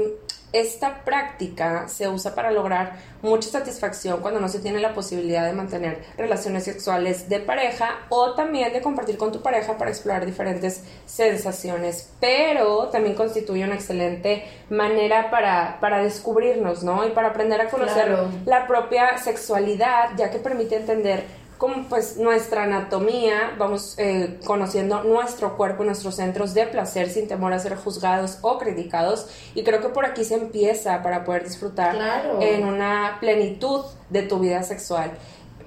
esta 0.55 1.05
práctica 1.05 1.89
se 1.89 2.09
usa 2.09 2.35
para 2.35 2.53
lograr 2.53 2.93
mucha 3.23 3.49
satisfacción 3.49 4.21
cuando 4.21 4.39
no 4.39 4.49
se 4.49 4.61
tiene 4.61 4.79
la 4.79 4.95
posibilidad 4.95 5.45
de 5.45 5.53
mantener 5.53 6.05
relaciones 6.17 6.63
sexuales 6.63 7.29
de 7.29 7.41
pareja 7.41 7.99
o 8.09 8.35
también 8.35 8.73
de 8.73 8.81
compartir 8.81 9.19
con 9.19 9.33
tu 9.33 9.43
pareja 9.43 9.77
para 9.77 9.91
explorar 9.91 10.25
diferentes 10.25 10.85
sensaciones, 11.07 12.13
pero 12.21 12.89
también 12.89 13.17
constituye 13.17 13.65
una 13.65 13.75
excelente 13.75 14.45
manera 14.71 15.29
para, 15.31 15.79
para 15.81 15.99
descubrirnos, 15.99 16.85
¿no? 16.85 17.05
Y 17.05 17.11
para 17.11 17.29
aprender 17.29 17.61
a 17.61 17.69
conocer 17.69 18.17
la 18.47 18.69
propia 18.69 19.19
sexualidad, 19.19 20.11
ya 20.17 20.31
que 20.31 20.39
permite 20.39 20.77
entender 20.77 21.25
como 21.65 21.89
pues 21.89 22.19
nuestra 22.19 22.65
anatomía, 22.65 23.55
vamos 23.59 23.95
eh, 23.97 24.39
conociendo 24.45 25.03
nuestro 25.03 25.57
cuerpo, 25.57 25.83
nuestros 25.83 26.17
centros 26.17 26.53
de 26.53 26.67
placer 26.67 27.09
sin 27.09 27.27
temor 27.27 27.55
a 27.55 27.59
ser 27.59 27.75
juzgados 27.75 28.37
o 28.43 28.59
criticados. 28.59 29.29
Y 29.55 29.65
creo 29.65 29.81
que 29.81 29.89
por 29.89 30.05
aquí 30.05 30.25
se 30.25 30.35
empieza 30.35 31.03
para 31.03 31.25
poder 31.25 31.45
disfrutar 31.45 31.97
en 32.43 32.67
una 32.67 33.17
plenitud 33.19 33.81
de 34.11 34.23
tu 34.25 34.41
vida 34.41 34.63
sexual 34.63 35.13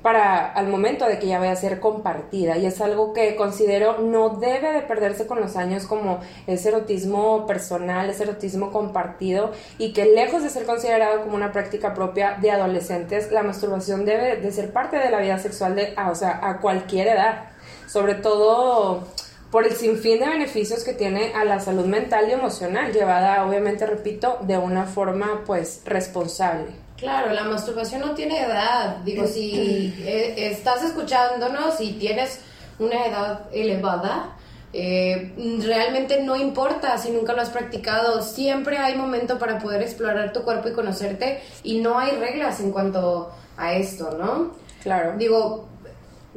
para 0.08 0.46
al 0.54 0.70
momento 0.70 1.06
de 1.06 1.20
que 1.20 1.28
ya 1.28 1.38
vaya 1.38 1.52
a 1.52 1.58
ser 1.58 1.82
compartida 1.82 2.58
y 2.58 2.66
es 2.66 2.80
algo 2.80 3.12
que 3.12 3.36
considero 3.36 3.98
no 3.98 4.30
debe 4.30 4.72
de 4.72 4.80
perderse 4.80 5.28
con 5.28 5.42
los 5.42 5.58
años 5.58 5.86
como 5.86 6.22
ese 6.48 6.70
erotismo 6.70 7.46
personal, 7.46 8.10
ese 8.10 8.24
erotismo 8.24 8.72
compartido 8.72 9.52
y 9.78 9.92
que 9.92 10.06
lejos 10.06 10.44
de 10.44 10.50
ser 10.50 10.66
considerado 10.66 11.24
como 11.24 11.36
una 11.36 11.52
práctica 11.52 11.94
propia 11.94 12.38
de 12.40 12.52
adolescentes, 12.52 13.34
la 13.34 13.44
masturbación 13.44 14.06
debe 14.06 14.38
de 14.38 14.50
ser 14.54 14.72
parte 14.72 14.96
de 14.96 15.12
la 15.12 15.20
vida 15.20 15.40
sexual 15.40 15.76
de, 15.76 15.94
sea, 16.14 16.40
a 16.42 16.62
cualquier 16.62 17.08
edad, 17.10 17.50
sobre 17.86 18.16
todo 18.16 19.04
por 19.52 19.68
el 19.68 19.74
sinfín 19.74 20.22
de 20.22 20.30
beneficios 20.30 20.86
que 20.86 20.94
tiene 20.94 21.34
a 21.36 21.44
la 21.44 21.60
salud 21.60 21.86
mental 21.86 22.30
y 22.30 22.32
emocional, 22.32 22.94
llevada 22.94 23.46
obviamente, 23.46 23.86
repito, 23.86 24.38
de 24.44 24.58
una 24.58 24.86
forma 24.86 25.44
pues 25.46 25.82
responsable. 25.84 26.87
Claro, 26.98 27.32
la 27.32 27.44
masturbación 27.44 28.02
no 28.02 28.16
tiene 28.16 28.42
edad. 28.42 28.98
Digo, 29.06 29.28
si 29.28 29.94
eh, 30.00 30.50
estás 30.50 30.84
escuchándonos 30.84 31.80
y 31.80 31.94
tienes 31.94 32.40
una 32.80 33.06
edad 33.06 33.42
elevada, 33.54 34.36
eh, 34.74 35.34
realmente 35.64 36.24
no 36.24 36.36
importa 36.36 36.98
si 36.98 37.12
nunca 37.12 37.34
lo 37.34 37.44
has 37.44 37.52
practicado. 37.52 38.24
Siempre 38.24 38.80
hay 38.80 38.96
momento 38.96 39.38
para 39.38 39.60
poder 39.60 39.84
explorar 39.84 40.34
tu 40.34 40.42
cuerpo 40.42 40.70
y 40.70 40.74
conocerte 40.74 41.42
y 41.62 41.82
no 41.82 42.00
hay 42.00 42.12
reglas 42.14 42.60
en 42.62 42.72
cuanto 42.72 43.32
a 43.58 43.74
esto, 43.74 44.18
¿no? 44.18 44.56
Claro. 44.82 45.14
Digo, 45.20 45.68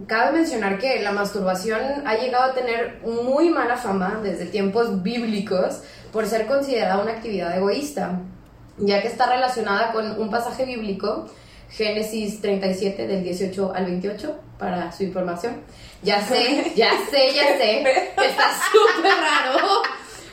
cabe 0.06 0.32
mencionar 0.32 0.78
que 0.78 1.00
la 1.00 1.12
masturbación 1.12 2.06
ha 2.06 2.16
llegado 2.16 2.50
a 2.50 2.54
tener 2.54 3.00
muy 3.02 3.48
mala 3.48 3.78
fama 3.78 4.20
desde 4.22 4.44
tiempos 4.44 5.02
bíblicos 5.02 5.80
por 6.12 6.26
ser 6.26 6.46
considerada 6.46 7.00
una 7.02 7.12
actividad 7.12 7.56
egoísta 7.56 8.20
ya 8.80 9.02
que 9.02 9.08
está 9.08 9.26
relacionada 9.26 9.92
con 9.92 10.20
un 10.20 10.30
pasaje 10.30 10.64
bíblico, 10.64 11.26
Génesis 11.70 12.40
37 12.40 13.06
del 13.06 13.22
18 13.22 13.72
al 13.74 13.84
28, 13.84 14.40
para 14.58 14.90
su 14.92 15.04
información. 15.04 15.62
Ya 16.02 16.20
sé, 16.20 16.72
ya 16.74 16.90
sé, 17.10 17.34
ya 17.34 17.56
sé, 17.58 17.80
está 18.16 18.50
súper 18.72 19.12
raro 19.12 19.82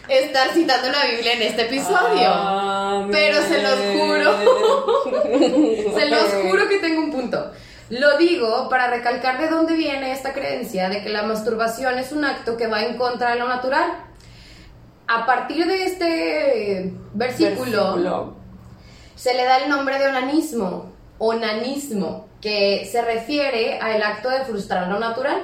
estar 0.07 0.49
citando 0.49 0.89
la 0.89 1.05
Biblia 1.05 1.33
en 1.33 1.41
este 1.41 1.63
episodio. 1.63 3.09
pero 3.11 3.41
se 3.43 3.61
los 3.61 3.79
juro, 3.93 4.37
se 5.99 6.09
los 6.09 6.33
juro 6.43 6.67
que 6.67 6.77
tengo 6.79 7.01
un 7.01 7.11
punto. 7.11 7.51
Lo 7.89 8.17
digo 8.17 8.67
para 8.69 8.89
recalcar 8.89 9.39
de 9.39 9.49
dónde 9.49 9.75
viene 9.75 10.11
esta 10.11 10.33
creencia 10.33 10.89
de 10.89 11.01
que 11.03 11.09
la 11.09 11.23
masturbación 11.23 11.97
es 11.97 12.11
un 12.11 12.25
acto 12.25 12.57
que 12.57 12.67
va 12.67 12.83
en 12.83 12.97
contra 12.97 13.31
de 13.31 13.39
lo 13.39 13.47
natural. 13.47 13.91
A 15.07 15.25
partir 15.25 15.65
de 15.65 15.85
este 15.85 16.93
versículo 17.13 18.35
se 19.17 19.33
le 19.33 19.43
da 19.43 19.57
el 19.57 19.69
nombre 19.69 19.97
de 19.97 20.07
onanismo, 20.07 20.91
onanismo, 21.17 22.27
que 22.39 22.87
se 22.89 23.01
refiere 23.01 23.79
al 23.79 24.01
acto 24.03 24.29
de 24.29 24.45
frustrar 24.45 24.87
lo 24.87 24.99
natural. 24.99 25.41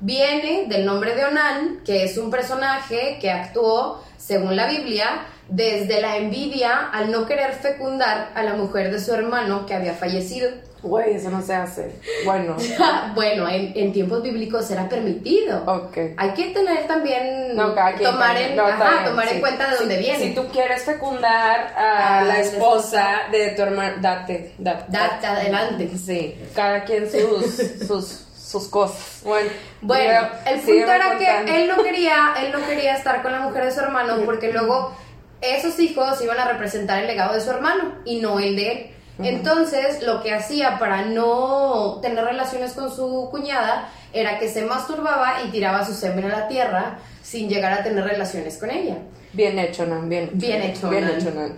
Viene 0.00 0.66
del 0.68 0.86
nombre 0.86 1.14
de 1.14 1.24
Onan, 1.24 1.82
que 1.84 2.04
es 2.04 2.16
un 2.16 2.30
personaje 2.30 3.18
que 3.20 3.30
actuó, 3.30 4.02
según 4.16 4.56
la 4.56 4.68
Biblia, 4.68 5.26
desde 5.54 6.00
la 6.00 6.16
envidia 6.16 6.88
al 6.92 7.10
no 7.10 7.26
querer 7.26 7.52
fecundar 7.52 8.30
a 8.34 8.42
la 8.42 8.54
mujer 8.54 8.90
de 8.90 8.98
su 8.98 9.12
hermano 9.12 9.66
que 9.66 9.74
había 9.74 9.92
fallecido. 9.92 10.48
Güey, 10.82 11.14
eso 11.14 11.30
no 11.30 11.42
se 11.42 11.54
hace. 11.54 11.92
Bueno. 12.24 12.56
bueno, 13.14 13.46
en, 13.48 13.72
en 13.76 13.92
tiempos 13.92 14.20
bíblicos 14.22 14.68
era 14.70 14.88
permitido. 14.88 15.62
Ok. 15.66 15.96
Hay 16.16 16.30
que 16.30 16.46
tener 16.50 16.86
también 16.88 17.54
No, 17.54 17.72
quien, 17.74 18.10
tomar, 18.10 18.36
en. 18.36 18.56
No, 18.56 18.64
ajá, 18.66 18.90
bien, 18.90 19.04
tomar 19.10 19.28
en 19.28 19.34
sí. 19.34 19.40
cuenta 19.40 19.70
de 19.70 19.76
dónde 19.76 19.96
Si- 19.98 20.02
viene. 20.02 20.18
Si 20.24 20.34
tú 20.34 20.48
quieres 20.48 20.82
fecundar 20.82 21.72
a 21.76 22.18
A 22.20 22.24
la 22.24 22.40
esposa 22.40 23.20
de 23.30 23.50
tu 23.50 23.62
hermano, 23.62 23.94
date, 24.00 24.54
date. 24.58 24.84
Date 24.88 25.26
adelante. 25.26 25.88
Sí, 26.04 26.34
cada 26.54 26.82
quien 26.82 27.08
sus, 27.08 27.54
sus, 27.86 28.24
sus 28.36 28.66
cosas. 28.68 29.20
Bueno, 29.22 29.50
Bueno, 29.82 30.28
el 30.46 30.60
punto 30.62 30.72
era 30.92 31.08
contando. 31.10 31.44
que 31.52 31.62
él 31.62 31.68
no 31.68 31.82
quería, 31.84 32.34
él 32.42 32.50
no 32.50 32.66
quería 32.66 32.96
estar 32.96 33.22
con 33.22 33.30
la 33.30 33.38
mujer 33.40 33.66
de 33.66 33.70
su 33.70 33.78
hermano 33.80 34.16
porque 34.24 34.50
luego 34.52 34.96
esos 35.42 35.78
hijos 35.80 36.22
iban 36.22 36.38
a 36.38 36.46
representar 36.46 37.00
el 37.00 37.06
legado 37.06 37.34
de 37.34 37.40
su 37.40 37.50
hermano 37.50 37.96
y 38.04 38.20
no 38.20 38.38
el 38.38 38.56
de 38.56 38.72
él. 38.72 38.86
Entonces, 39.18 40.02
lo 40.02 40.22
que 40.22 40.32
hacía 40.32 40.78
para 40.78 41.02
no 41.04 41.98
tener 42.00 42.24
relaciones 42.24 42.72
con 42.72 42.94
su 42.94 43.28
cuñada 43.30 43.88
era 44.12 44.38
que 44.38 44.48
se 44.48 44.62
masturbaba 44.62 45.42
y 45.44 45.50
tiraba 45.50 45.84
su 45.84 45.92
semen 45.92 46.24
a 46.24 46.28
la 46.28 46.48
tierra 46.48 46.98
sin 47.22 47.48
llegar 47.48 47.72
a 47.72 47.82
tener 47.82 48.04
relaciones 48.04 48.58
con 48.58 48.70
ella. 48.70 48.96
Bien 49.32 49.58
hecho, 49.58 49.86
Nan, 49.86 50.08
bien 50.08 50.24
hecho. 50.24 50.36
Bien 50.36 50.62
hecho, 50.62 50.90
Bien 50.90 51.08
hecho, 51.08 51.30
Nan. 51.30 51.56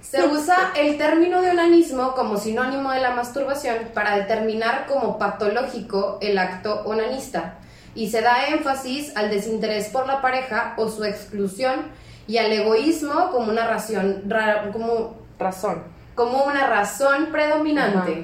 Se 0.00 0.24
usa 0.24 0.72
el 0.76 0.98
término 0.98 1.42
de 1.42 1.50
onanismo 1.50 2.14
como 2.14 2.36
sinónimo 2.38 2.92
de 2.92 3.00
la 3.00 3.10
masturbación 3.10 3.76
para 3.92 4.16
determinar 4.16 4.86
como 4.86 5.18
patológico 5.18 6.18
el 6.20 6.38
acto 6.38 6.82
onanista 6.84 7.58
y 7.94 8.10
se 8.10 8.20
da 8.20 8.46
énfasis 8.48 9.16
al 9.16 9.30
desinterés 9.30 9.88
por 9.88 10.06
la 10.06 10.20
pareja 10.20 10.74
o 10.76 10.88
su 10.88 11.04
exclusión 11.04 11.86
y 12.26 12.38
al 12.38 12.52
egoísmo 12.52 13.30
como 13.30 13.50
una 13.50 13.66
razón, 13.66 14.22
ra- 14.28 14.70
como, 14.72 15.16
Razón. 15.38 15.82
como 16.14 16.44
una 16.44 16.66
razón 16.66 17.28
predominante. 17.32 18.12
Ajá. 18.12 18.20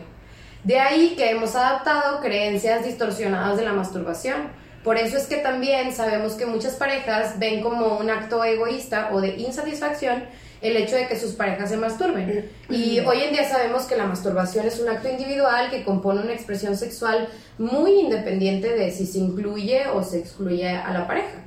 De 0.64 0.78
ahí 0.78 1.14
que 1.16 1.30
hemos 1.30 1.54
adaptado 1.56 2.21
creencias 2.21 2.85
distorsionadas 2.85 3.56
de 3.59 3.64
la 3.64 3.73
masturbación. 3.73 4.61
Por 4.85 4.97
eso 4.97 5.16
es 5.16 5.26
que 5.26 5.37
también 5.37 5.92
sabemos 5.92 6.35
que 6.35 6.47
muchas 6.47 6.75
parejas 6.75 7.38
ven 7.38 7.62
como 7.62 7.99
un 7.99 8.11
acto 8.11 8.42
egoísta 8.44 9.11
o 9.12 9.21
de 9.21 9.37
insatisfacción 9.37 10.25
el 10.61 10.76
hecho 10.76 10.94
de 10.94 11.09
que 11.09 11.18
sus 11.18 11.32
parejas 11.32 11.71
se 11.71 11.76
masturben. 11.76 12.49
Y 12.71 13.00
hoy 13.00 13.23
en 13.23 13.32
día 13.32 13.49
sabemos 13.49 13.82
que 13.85 13.97
la 13.97 14.06
masturbación 14.06 14.64
es 14.66 14.78
un 14.78 14.88
acto 14.88 15.09
individual 15.09 15.71
que 15.71 15.85
compone 15.85 16.21
una 16.21 16.32
expresión 16.32 16.76
sexual 16.76 17.28
muy 17.59 17.99
independiente 18.00 18.68
de 18.68 18.90
si 18.92 19.06
se 19.06 19.18
incluye 19.18 19.88
o 19.88 20.02
se 20.04 20.21
excluye 20.21 20.68
a 20.68 20.92
la 20.92 21.06
pareja. 21.09 21.42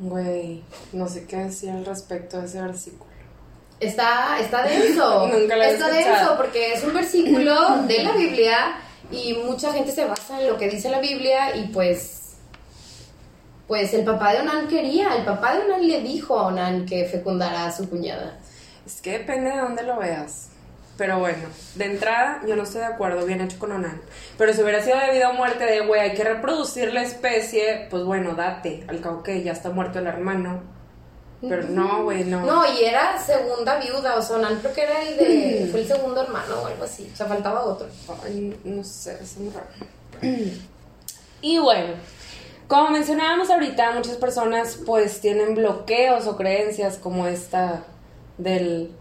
Güey, 0.00 0.62
no 0.92 1.06
sé 1.08 1.26
qué 1.26 1.36
decir 1.36 1.70
al 1.70 1.84
respecto 1.84 2.40
de 2.40 2.46
ese 2.46 2.62
versículo. 2.62 3.10
Está, 3.78 4.38
está 4.40 4.62
denso. 4.62 5.28
Nunca 5.32 5.56
lo 5.56 5.62
está 5.62 5.88
denso 5.88 6.36
porque 6.38 6.72
es 6.72 6.82
un 6.82 6.94
versículo 6.94 7.82
de 7.86 8.02
la 8.02 8.12
Biblia 8.12 8.76
y 9.12 9.34
mucha 9.34 9.72
gente 9.72 9.92
se 9.92 10.06
basa 10.06 10.40
en 10.40 10.48
lo 10.48 10.56
que 10.56 10.70
dice 10.70 10.90
la 10.90 11.00
Biblia 11.00 11.54
y 11.54 11.68
pues 11.68 12.16
pues 13.66 13.94
el 13.94 14.04
papá 14.04 14.32
de 14.32 14.40
Onan 14.40 14.66
quería, 14.66 15.14
el 15.14 15.24
papá 15.24 15.54
de 15.54 15.60
Onan 15.60 15.86
le 15.86 16.00
dijo 16.00 16.36
a 16.36 16.48
Onan 16.48 16.86
que 16.86 17.04
fecundara 17.04 17.66
a 17.66 17.72
su 17.72 17.88
cuñada. 17.88 18.36
Es 18.84 19.00
que 19.00 19.12
depende 19.12 19.50
de 19.50 19.58
dónde 19.58 19.84
lo 19.84 19.96
veas. 19.98 20.49
Pero 21.00 21.18
bueno, 21.18 21.48
de 21.76 21.84
entrada 21.86 22.42
yo 22.46 22.56
no 22.56 22.64
estoy 22.64 22.82
de 22.82 22.88
acuerdo, 22.88 23.24
bien 23.24 23.40
hecho 23.40 23.58
con 23.58 23.72
Onan. 23.72 24.02
Pero 24.36 24.52
si 24.52 24.60
hubiera 24.60 24.82
sido 24.82 24.98
de 24.98 25.12
vida 25.12 25.30
o 25.30 25.32
muerte 25.32 25.64
de, 25.64 25.80
güey, 25.80 25.98
hay 25.98 26.12
que 26.12 26.22
reproducir 26.24 26.92
la 26.92 27.00
especie, 27.00 27.86
pues 27.88 28.04
bueno, 28.04 28.34
date. 28.34 28.84
Al 28.86 29.00
cabo 29.00 29.22
que 29.22 29.42
ya 29.42 29.52
está 29.52 29.70
muerto 29.70 29.98
el 29.98 30.06
hermano. 30.06 30.60
Pero 31.40 31.62
no, 31.70 32.04
güey, 32.04 32.24
no. 32.24 32.44
No, 32.44 32.64
y 32.70 32.84
era 32.84 33.18
segunda 33.18 33.78
viuda, 33.78 34.16
o 34.16 34.20
sea, 34.20 34.36
Onan 34.36 34.58
creo 34.58 34.74
que 34.74 34.82
era 34.82 35.02
el 35.02 35.16
de 35.16 35.68
fue 35.70 35.80
el 35.80 35.88
segundo 35.88 36.20
hermano 36.20 36.60
o 36.62 36.66
algo 36.66 36.84
así, 36.84 37.10
o 37.10 37.16
sea, 37.16 37.24
faltaba 37.24 37.64
otro. 37.64 37.88
Ay, 38.22 38.60
no 38.64 38.84
sé, 38.84 39.16
es 39.22 39.38
muy 39.38 39.50
raro. 39.54 39.68
Y 41.40 41.58
bueno, 41.60 41.94
como 42.68 42.90
mencionábamos 42.90 43.48
ahorita, 43.48 43.92
muchas 43.92 44.18
personas 44.18 44.78
pues 44.84 45.22
tienen 45.22 45.54
bloqueos 45.54 46.26
o 46.26 46.36
creencias 46.36 46.98
como 46.98 47.26
esta 47.26 47.84
del 48.36 48.92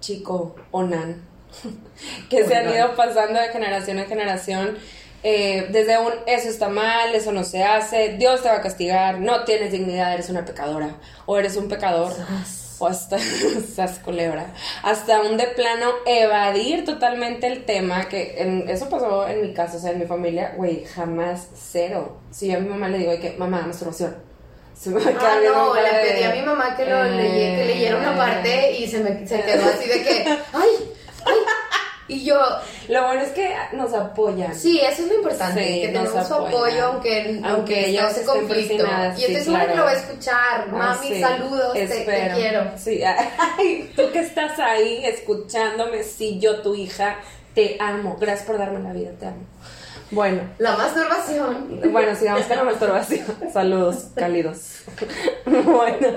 chico 0.00 0.56
Onan, 0.72 1.32
que 2.30 2.44
se 2.44 2.54
han 2.56 2.72
ido 2.72 2.94
pasando 2.96 3.40
de 3.40 3.48
generación 3.48 3.98
en 3.98 4.06
generación. 4.06 4.78
eh, 5.22 5.68
desde 5.70 5.98
un 5.98 6.12
eso 6.26 6.48
está 6.48 6.68
mal, 6.68 7.14
eso 7.14 7.32
no 7.32 7.44
se 7.44 7.64
hace, 7.64 8.16
Dios 8.18 8.42
te 8.42 8.48
va 8.48 8.56
a 8.56 8.60
castigar, 8.60 9.20
no 9.20 9.44
tienes 9.44 9.72
dignidad, 9.72 10.12
eres 10.12 10.28
una 10.28 10.44
pecadora 10.44 10.96
o 11.26 11.38
eres 11.38 11.56
un 11.56 11.68
pecador 11.68 12.12
o 12.78 12.86
hasta 12.86 13.16
sas 13.74 14.00
culebra. 14.00 14.46
Hasta 14.82 15.22
un 15.22 15.36
de 15.38 15.46
plano 15.46 15.90
evadir 16.04 16.84
totalmente 16.84 17.46
el 17.46 17.64
tema 17.64 18.06
que 18.08 18.34
en- 18.42 18.68
eso 18.68 18.90
pasó 18.90 19.26
en 19.26 19.40
mi 19.42 19.54
casa 19.54 19.78
o 19.78 19.80
sea 19.80 19.92
en 19.92 20.00
mi 20.00 20.06
familia 20.06 20.52
güey 20.56 20.84
jamás 20.84 21.48
cero. 21.54 22.18
Si 22.30 22.48
yo 22.48 22.58
a 22.58 22.60
mi 22.60 22.68
mamá 22.68 22.88
le 22.88 22.98
digo 22.98 23.12
"Ay, 23.12 23.18
que 23.18 23.30
mamá 23.38 23.62
masturbación 23.66 24.14
se 24.78 24.90
me 24.90 25.00
Ah, 25.00 25.38
no, 25.42 25.72
le 25.74 25.88
pedí 26.02 26.24
a 26.24 26.34
mi 26.34 26.42
mamá 26.42 26.76
que, 26.76 26.84
lo 26.84 27.02
leye- 27.04 27.56
que 27.56 27.64
leyera 27.64 27.96
una 27.96 28.14
parte 28.16 28.72
y 28.72 28.86
se 28.88 28.98
me 28.98 29.26
se 29.26 29.40
quedó 29.40 29.64
así 29.70 29.88
de 29.88 30.02
que, 30.02 30.24
¡ay! 30.52 30.68
Y 32.06 32.22
yo, 32.22 32.38
lo 32.88 33.06
bueno 33.06 33.22
es 33.22 33.30
que 33.30 33.50
nos 33.72 33.94
apoyan 33.94 34.54
Sí, 34.54 34.78
eso 34.78 35.02
es 35.02 35.08
lo 35.08 35.14
importante, 35.14 35.66
Sí, 35.66 35.80
que 35.80 35.86
tenemos 35.88 36.28
su 36.28 36.34
apoyo 36.34 36.84
aunque, 36.84 37.40
Aunque 37.42 37.96
estén 37.98 38.26
conflicto. 38.26 38.84
Y 39.16 39.24
estoy 39.24 39.36
segura 39.42 39.66
que 39.66 39.74
lo 39.74 39.84
va 39.84 39.90
a 39.90 39.94
escuchar. 39.94 40.66
Ah, 40.68 40.70
Mami, 40.70 41.08
sí. 41.08 41.20
saludos, 41.20 41.72
te, 41.72 41.86
te 41.86 42.32
quiero. 42.34 42.70
Sí, 42.76 43.02
ay, 43.58 43.90
tú 43.96 44.02
que 44.12 44.20
estás 44.20 44.58
ahí 44.58 45.02
escuchándome, 45.06 46.02
sí, 46.02 46.38
yo, 46.38 46.60
tu 46.60 46.74
hija, 46.74 47.16
te 47.54 47.78
amo. 47.80 48.18
Gracias 48.20 48.46
por 48.46 48.58
darme 48.58 48.80
la 48.80 48.92
vida, 48.92 49.12
te 49.18 49.26
amo. 49.26 49.46
Bueno, 50.10 50.42
La 50.58 50.76
masturbación. 50.76 51.80
bueno, 51.90 52.14
sigamos 52.14 52.44
con 52.44 52.56
la 52.58 52.64
masturbación. 52.64 53.26
Saludos 53.52 54.08
cálidos. 54.14 54.82
Bueno. 55.46 56.08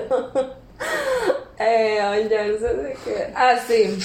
Eh, 1.58 2.28
ya 2.30 2.44
no 2.44 2.58
sé 2.58 2.74
de 2.74 2.96
qué. 3.04 3.32
Ah, 3.34 3.56
sí. 3.66 3.98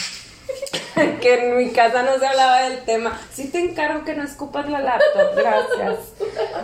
que 1.22 1.34
en 1.34 1.58
mi 1.58 1.72
casa 1.72 2.04
no 2.04 2.18
se 2.20 2.26
hablaba 2.26 2.64
del 2.70 2.84
tema. 2.84 3.20
Sí 3.32 3.50
te 3.50 3.60
encargo 3.60 4.04
que 4.06 4.16
no 4.16 4.24
escupas 4.24 4.70
la 4.70 4.80
laptop, 4.80 5.36
gracias. 5.36 6.00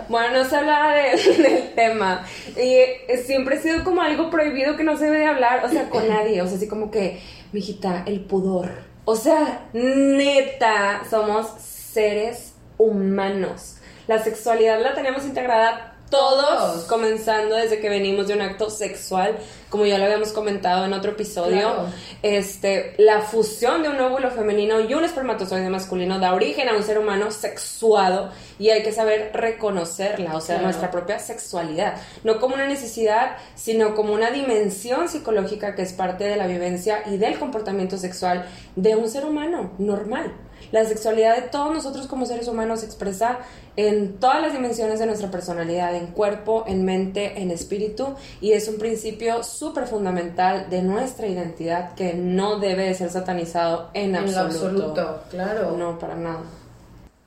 Bueno, 0.07 0.37
no 0.39 0.45
se 0.49 0.55
hablaba 0.55 0.93
de- 0.93 1.17
del 1.43 1.73
tema. 1.75 2.25
Y 2.55 2.73
eh, 2.75 3.23
siempre 3.25 3.57
ha 3.57 3.61
sido 3.61 3.83
como 3.83 4.01
algo 4.01 4.29
prohibido 4.29 4.75
que 4.75 4.83
no 4.83 4.97
se 4.97 5.05
debe 5.05 5.19
de 5.19 5.25
hablar, 5.27 5.63
o 5.65 5.69
sea, 5.69 5.89
con 5.89 6.07
nadie. 6.07 6.41
O 6.41 6.47
sea, 6.47 6.57
así 6.57 6.67
como 6.67 6.91
que, 6.91 7.21
mijita, 7.51 8.03
el 8.05 8.21
pudor. 8.21 8.69
O 9.05 9.15
sea, 9.15 9.67
neta, 9.73 11.01
somos 11.09 11.47
seres 11.59 12.53
humanos. 12.77 13.77
La 14.07 14.19
sexualidad 14.23 14.81
la 14.81 14.93
tenemos 14.93 15.23
integrada 15.25 15.88
todos, 16.09 16.83
comenzando 16.85 17.55
desde 17.55 17.79
que 17.79 17.89
venimos 17.89 18.27
de 18.27 18.33
un 18.33 18.41
acto 18.41 18.69
sexual, 18.69 19.37
como 19.69 19.85
ya 19.85 19.97
lo 19.99 20.05
habíamos 20.05 20.31
comentado 20.31 20.85
en 20.85 20.93
otro 20.93 21.11
episodio. 21.11 21.59
Claro. 21.59 21.85
Este, 22.23 22.95
la 22.97 23.21
fusión 23.21 23.83
de 23.83 23.89
un 23.89 23.99
óvulo 23.99 24.31
femenino 24.31 24.79
y 24.81 24.93
un 24.95 25.03
espermatozoide 25.03 25.69
masculino 25.69 26.19
da 26.19 26.33
origen 26.33 26.67
a 26.69 26.75
un 26.75 26.83
ser 26.83 26.97
humano 26.97 27.29
sexuado 27.31 28.31
y 28.57 28.69
hay 28.71 28.81
que 28.83 28.91
saber 28.91 29.31
reconocerla, 29.33 30.35
o 30.35 30.41
sea, 30.41 30.55
Claro. 30.55 30.63
nuestra 30.63 30.91
propia 30.91 31.19
sexualidad, 31.19 31.95
no 32.23 32.39
como 32.39 32.55
una 32.55 32.65
necesidad, 32.67 33.37
sino 33.55 33.93
como 33.95 34.13
una 34.13 34.31
dimensión 34.31 35.07
psicológica 35.07 35.75
que 35.75 35.83
es 35.83 35.93
parte 35.93 36.23
de 36.23 36.35
la 36.35 36.47
vivencia 36.47 37.03
y 37.05 37.17
del 37.17 37.37
comportamiento 37.37 37.97
sexual 37.97 38.45
de 38.75 38.95
un 38.95 39.09
ser 39.09 39.25
humano 39.25 39.71
normal. 39.77 40.33
La 40.71 40.85
sexualidad 40.85 41.35
de 41.35 41.43
todos 41.43 41.73
nosotros 41.73 42.07
como 42.07 42.25
seres 42.25 42.47
humanos 42.47 42.81
se 42.81 42.85
expresa 42.85 43.39
en 43.75 44.17
todas 44.19 44.41
las 44.41 44.53
dimensiones 44.53 44.99
de 44.99 45.05
nuestra 45.05 45.31
personalidad, 45.31 45.95
en 45.95 46.07
cuerpo, 46.07 46.65
en 46.67 46.85
mente, 46.85 47.41
en 47.41 47.49
espíritu, 47.51 48.15
y 48.41 48.51
es 48.51 48.67
un 48.67 48.77
principio 48.77 49.43
súper 49.43 49.87
fundamental 49.87 50.69
de 50.69 50.81
nuestra 50.81 51.27
identidad 51.27 51.93
que 51.95 52.13
no 52.13 52.59
debe 52.59 52.83
de 52.83 52.93
ser 52.93 53.09
satanizado 53.09 53.89
en 53.93 54.15
En 54.15 54.23
absoluto. 54.23 54.85
absoluto, 54.91 55.23
claro. 55.29 55.77
No, 55.77 55.97
para 55.97 56.15
nada. 56.15 56.41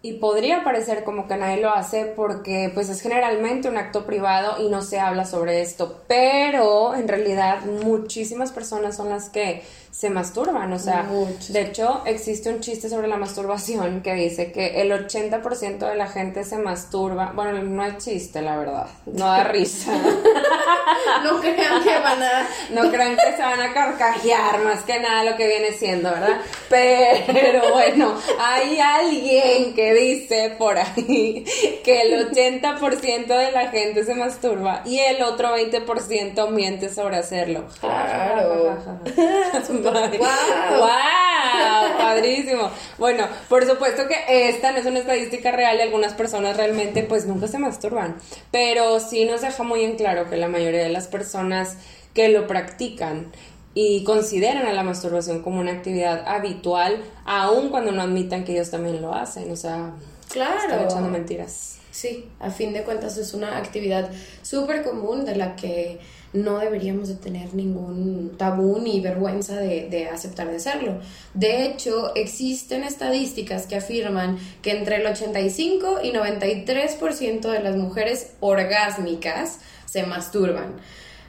Y 0.05 0.15
podría 0.15 0.65
parecer 0.65 1.05
como 1.05 1.29
que 1.29 1.37
nadie 1.37 1.63
lo 1.63 1.71
hace 1.73 2.07
porque 2.07 2.73
pues 2.75 2.89
es 2.89 3.01
generalmente 3.01 3.69
un 3.69 3.77
acto 3.79 4.05
privado 4.05 4.61
y 4.61 4.69
no 4.69 4.83
se 4.83 4.99
habla 4.99 5.25
sobre 5.25 5.63
esto, 5.63 6.03
pero 6.09 6.97
en 6.97 7.07
realidad 7.07 7.61
muchísimas 7.85 8.51
personas 8.51 8.97
son 8.97 9.11
las 9.11 9.31
que 9.31 9.63
se 9.93 10.09
masturban, 10.09 10.73
o 10.73 10.79
sea, 10.79 11.07
de 11.51 11.61
hecho 11.61 12.03
existe 12.07 12.49
un 12.49 12.61
chiste 12.61 12.89
sobre 12.89 13.09
la 13.09 13.19
masturbación 13.19 14.01
que 14.01 14.15
dice 14.15 14.51
que 14.51 14.81
el 14.81 14.91
80% 14.91 15.79
de 15.87 15.97
la 15.97 16.07
gente 16.07 16.45
se 16.45 16.57
masturba, 16.57 17.33
bueno, 17.35 17.63
no 17.63 17.85
es 17.85 17.99
chiste, 17.99 18.41
la 18.41 18.57
verdad, 18.57 18.87
no 19.05 19.27
da 19.27 19.45
risa, 19.45 19.93
No 21.23 21.41
crean 21.41 21.83
que 21.83 21.99
van 21.99 22.23
a... 22.23 22.49
no 22.71 22.91
crean 22.91 23.17
que 23.17 23.37
se 23.37 23.43
van 23.43 23.61
a 23.61 23.73
carcajear 23.73 24.63
más 24.65 24.83
que 24.83 24.99
nada 24.99 25.25
lo 25.25 25.37
que 25.37 25.47
viene 25.47 25.73
siendo, 25.73 26.11
¿verdad? 26.11 26.41
Pero 26.69 27.73
bueno, 27.73 28.15
hay 28.41 28.79
alguien 28.79 29.75
que 29.75 29.95
dice 29.95 30.55
por 30.59 30.79
ahí 30.79 31.45
que 31.85 32.03
el 32.03 32.31
80% 32.31 33.27
de 33.27 33.53
la 33.53 33.69
gente 33.69 34.05
se 34.05 34.15
masturba 34.15 34.83
y 34.85 34.99
el 34.99 35.23
otro 35.23 35.57
20% 35.57 36.51
miente 36.51 36.89
sobre 36.89 37.17
hacerlo. 37.17 37.65
Claro. 37.81 38.79
¡Wow! 39.83 40.89
Padrísimo. 41.99 42.71
Bueno, 42.99 43.27
por 43.49 43.67
supuesto 43.67 44.03
que 44.09 44.49
esta 44.49 44.73
no 44.73 44.79
es 44.79 44.87
una 44.87 45.01
estadística 45.01 45.51
real 45.51 45.77
y 45.79 45.81
algunas 45.83 46.15
personas 46.15 46.57
realmente 46.57 47.03
pues 47.03 47.27
nunca 47.27 47.49
se 47.49 47.59
masturban, 47.59 48.17
pero 48.51 49.01
sí 49.01 49.25
nos 49.25 49.41
deja 49.43 49.63
muy 49.63 49.83
en 49.85 49.97
claro 49.97 50.29
que 50.29 50.37
la 50.37 50.49
mayoría 50.49 50.83
de 50.83 50.89
las 50.91 51.07
personas 51.09 51.77
que 52.15 52.29
lo 52.29 52.47
practican 52.47 53.33
y 53.75 54.05
consideran 54.05 54.67
a 54.67 54.73
la 54.73 54.83
masturbación 54.83 55.43
como 55.43 55.61
una 55.61 55.73
actividad 55.73 56.25
habitual, 56.27 57.03
aun 57.25 57.71
cuando 57.71 57.91
no 57.93 58.03
admitan 58.03 58.45
que 58.45 58.53
ellos 58.53 58.71
también 58.71 59.01
lo 59.01 59.15
hacen, 59.15 59.51
o 59.51 59.57
sea, 59.57 59.93
están 60.29 60.49
Claro. 60.69 60.85
echando 60.85 61.09
mentiras. 61.09 61.79
Sí, 61.91 62.29
a 62.41 62.51
fin 62.51 62.73
de 62.73 62.83
cuentas 62.85 63.17
es 63.19 63.33
una 63.35 63.57
actividad 63.59 64.11
súper 64.43 64.83
común 64.83 65.25
de 65.25 65.37
la 65.37 65.57
que 65.57 66.01
no 66.33 66.59
deberíamos 66.59 67.09
de 67.09 67.15
tener 67.15 67.55
ningún 67.55 68.37
tabú 68.39 68.79
ni 68.79 69.01
vergüenza 69.01 69.57
de, 69.57 69.89
de 69.89 70.09
aceptar 70.09 70.51
de 70.51 70.61
serlo. 70.61 71.01
De 71.35 71.65
hecho, 71.67 72.15
existen 72.15 72.85
estadísticas 72.85 73.67
que 73.67 73.77
afirman 73.77 74.39
que 74.63 74.73
entre 74.73 74.97
el 74.97 75.07
85 75.07 76.01
y 76.03 76.13
93% 76.13 77.41
de 77.51 77.63
las 77.63 77.77
mujeres 77.77 78.33
orgásmicas 78.41 79.59
se 79.85 80.05
masturban. 80.05 80.77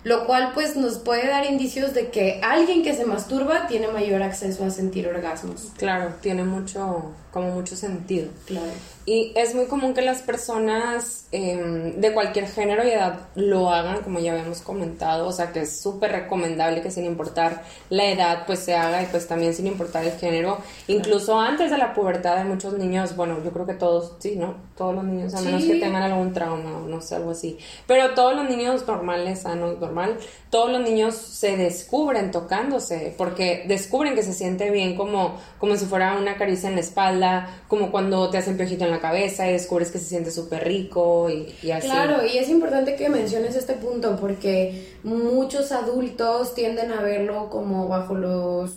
Lo 0.04 0.26
cual 0.26 0.52
pues 0.54 0.76
nos 0.76 0.98
puede 0.98 1.28
dar 1.28 1.46
indicios 1.46 1.94
de 1.94 2.10
que 2.10 2.42
alguien 2.44 2.84
que 2.84 2.94
se 2.94 3.06
masturba 3.06 3.68
tiene 3.68 3.88
mayor 3.88 4.22
acceso 4.22 4.66
a 4.66 4.70
sentir 4.70 5.08
orgasmos. 5.08 5.72
Claro, 5.78 6.16
tiene 6.22 6.44
mucho, 6.44 7.14
como 7.34 7.50
mucho 7.50 7.76
sentido. 7.76 8.30
Claro. 8.46 8.72
Y 9.06 9.34
es 9.36 9.54
muy 9.54 9.66
común 9.66 9.94
que 9.94 10.02
las 10.02 10.22
personas 10.22 11.28
em, 11.34 12.00
de 12.00 12.14
cualquier 12.14 12.48
género 12.48 12.88
y 12.88 12.92
edad 12.92 13.28
lo 13.36 13.70
hagan, 13.70 14.02
como 14.02 14.20
ya 14.20 14.32
habíamos 14.32 14.62
comentado, 14.62 15.28
o 15.28 15.32
sea 15.34 15.52
que 15.52 15.62
es 15.62 15.82
súper 15.82 16.12
recomendable 16.12 16.82
que 16.82 16.90
sin 16.92 17.04
importar 17.04 17.64
la 17.90 18.06
edad 18.06 18.44
pues 18.46 18.60
se 18.60 18.76
haga 18.76 19.02
y 19.04 19.08
pues 19.08 19.28
también 19.28 19.54
sin 19.54 19.68
importar 19.68 20.06
el 20.06 20.14
género, 20.14 20.60
incluso 20.88 21.38
antes 21.38 21.70
de 21.70 21.78
la 21.78 21.94
pubertad 21.94 22.38
hay 22.38 22.46
muchos 22.46 22.78
niños, 22.78 23.16
bueno 23.18 23.40
yo 23.44 23.52
creo 23.52 23.66
que 23.66 23.74
todos, 23.74 24.14
sí, 24.20 24.38
¿no? 24.38 24.56
Todos 24.78 24.96
los 24.96 25.04
niños, 25.04 25.34
a 25.34 25.42
menos 25.42 25.64
Sí. 25.64 25.72
que 25.74 25.80
tengan 25.80 26.04
algún 26.04 26.32
trauma 26.32 26.78
o 26.78 26.88
no 26.88 27.02
sé, 27.02 27.16
algo 27.16 27.32
así, 27.32 27.58
pero 27.88 28.12
todos 28.14 28.36
los 28.36 28.48
niños 28.48 28.88
normales, 28.88 29.42
sanos, 29.42 29.80
normal, 29.82 30.18
todos 30.50 30.72
los 30.72 30.82
niños 30.82 31.16
se 31.16 31.58
descubren 31.58 32.32
tocándose 32.32 33.14
porque 33.18 33.66
descubren 33.68 34.16
que 34.16 34.24
se 34.24 34.34
siente 34.34 34.70
bien 34.70 34.96
como, 34.96 35.36
como 35.58 35.76
si 35.76 35.86
fuera 35.86 36.16
una 36.16 36.38
caricia 36.38 36.70
en 36.70 36.76
la 36.76 36.82
espalda, 36.82 37.23
como 37.68 37.92
cuando 37.92 38.30
te 38.30 38.38
hacen 38.38 38.58
piojito 38.58 38.86
en 38.86 38.92
la 38.92 39.00
cabeza 39.00 39.48
y 39.50 39.54
descubres 39.54 39.92
que 39.92 40.00
se 40.00 40.06
siente 40.06 40.32
súper 40.32 40.64
rico 40.66 41.30
y, 41.30 41.54
y 41.62 41.72
así. 41.72 41.88
Claro, 41.88 42.26
y 42.26 42.38
es 42.38 42.50
importante 42.50 42.96
que 42.96 43.10
menciones 43.10 43.56
este 43.56 43.74
punto 43.74 44.16
porque 44.20 44.94
muchos 45.04 45.72
adultos 45.72 46.54
tienden 46.56 46.92
a 46.92 47.02
verlo 47.02 47.50
como 47.50 47.88
bajo 47.88 48.16
los 48.16 48.72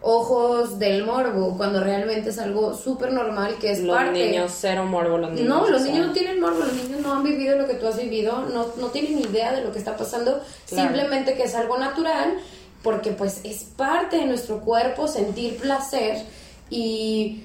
ojos 0.00 0.78
del 0.78 1.04
morbo, 1.04 1.56
cuando 1.56 1.80
realmente 1.82 2.30
es 2.30 2.38
algo 2.38 2.72
súper 2.74 3.12
normal 3.12 3.56
que 3.60 3.72
es 3.72 3.80
los 3.80 3.96
parte. 3.96 4.26
niños, 4.30 4.52
cero 4.56 4.84
morbo 4.86 5.18
los 5.18 5.32
niños. 5.32 5.48
No, 5.48 5.68
los 5.68 5.82
niños 5.82 6.06
no 6.06 6.12
tienen 6.12 6.40
morbo, 6.40 6.60
los 6.60 6.72
niños 6.74 7.00
no 7.00 7.14
han 7.14 7.24
vivido 7.24 7.58
lo 7.58 7.66
que 7.66 7.74
tú 7.74 7.88
has 7.88 7.96
vivido, 8.00 8.42
no, 8.54 8.66
no 8.78 8.86
tienen 8.88 9.18
idea 9.18 9.52
de 9.52 9.62
lo 9.62 9.72
que 9.72 9.78
está 9.80 9.96
pasando, 9.96 10.40
Claro. 10.68 10.88
simplemente 10.88 11.34
que 11.34 11.42
es 11.42 11.54
algo 11.56 11.78
natural, 11.78 12.38
porque 12.84 13.10
pues 13.10 13.40
es 13.42 13.64
parte 13.64 14.18
de 14.18 14.26
nuestro 14.26 14.60
cuerpo 14.60 15.08
sentir 15.08 15.56
placer 15.56 16.18
y 16.70 17.42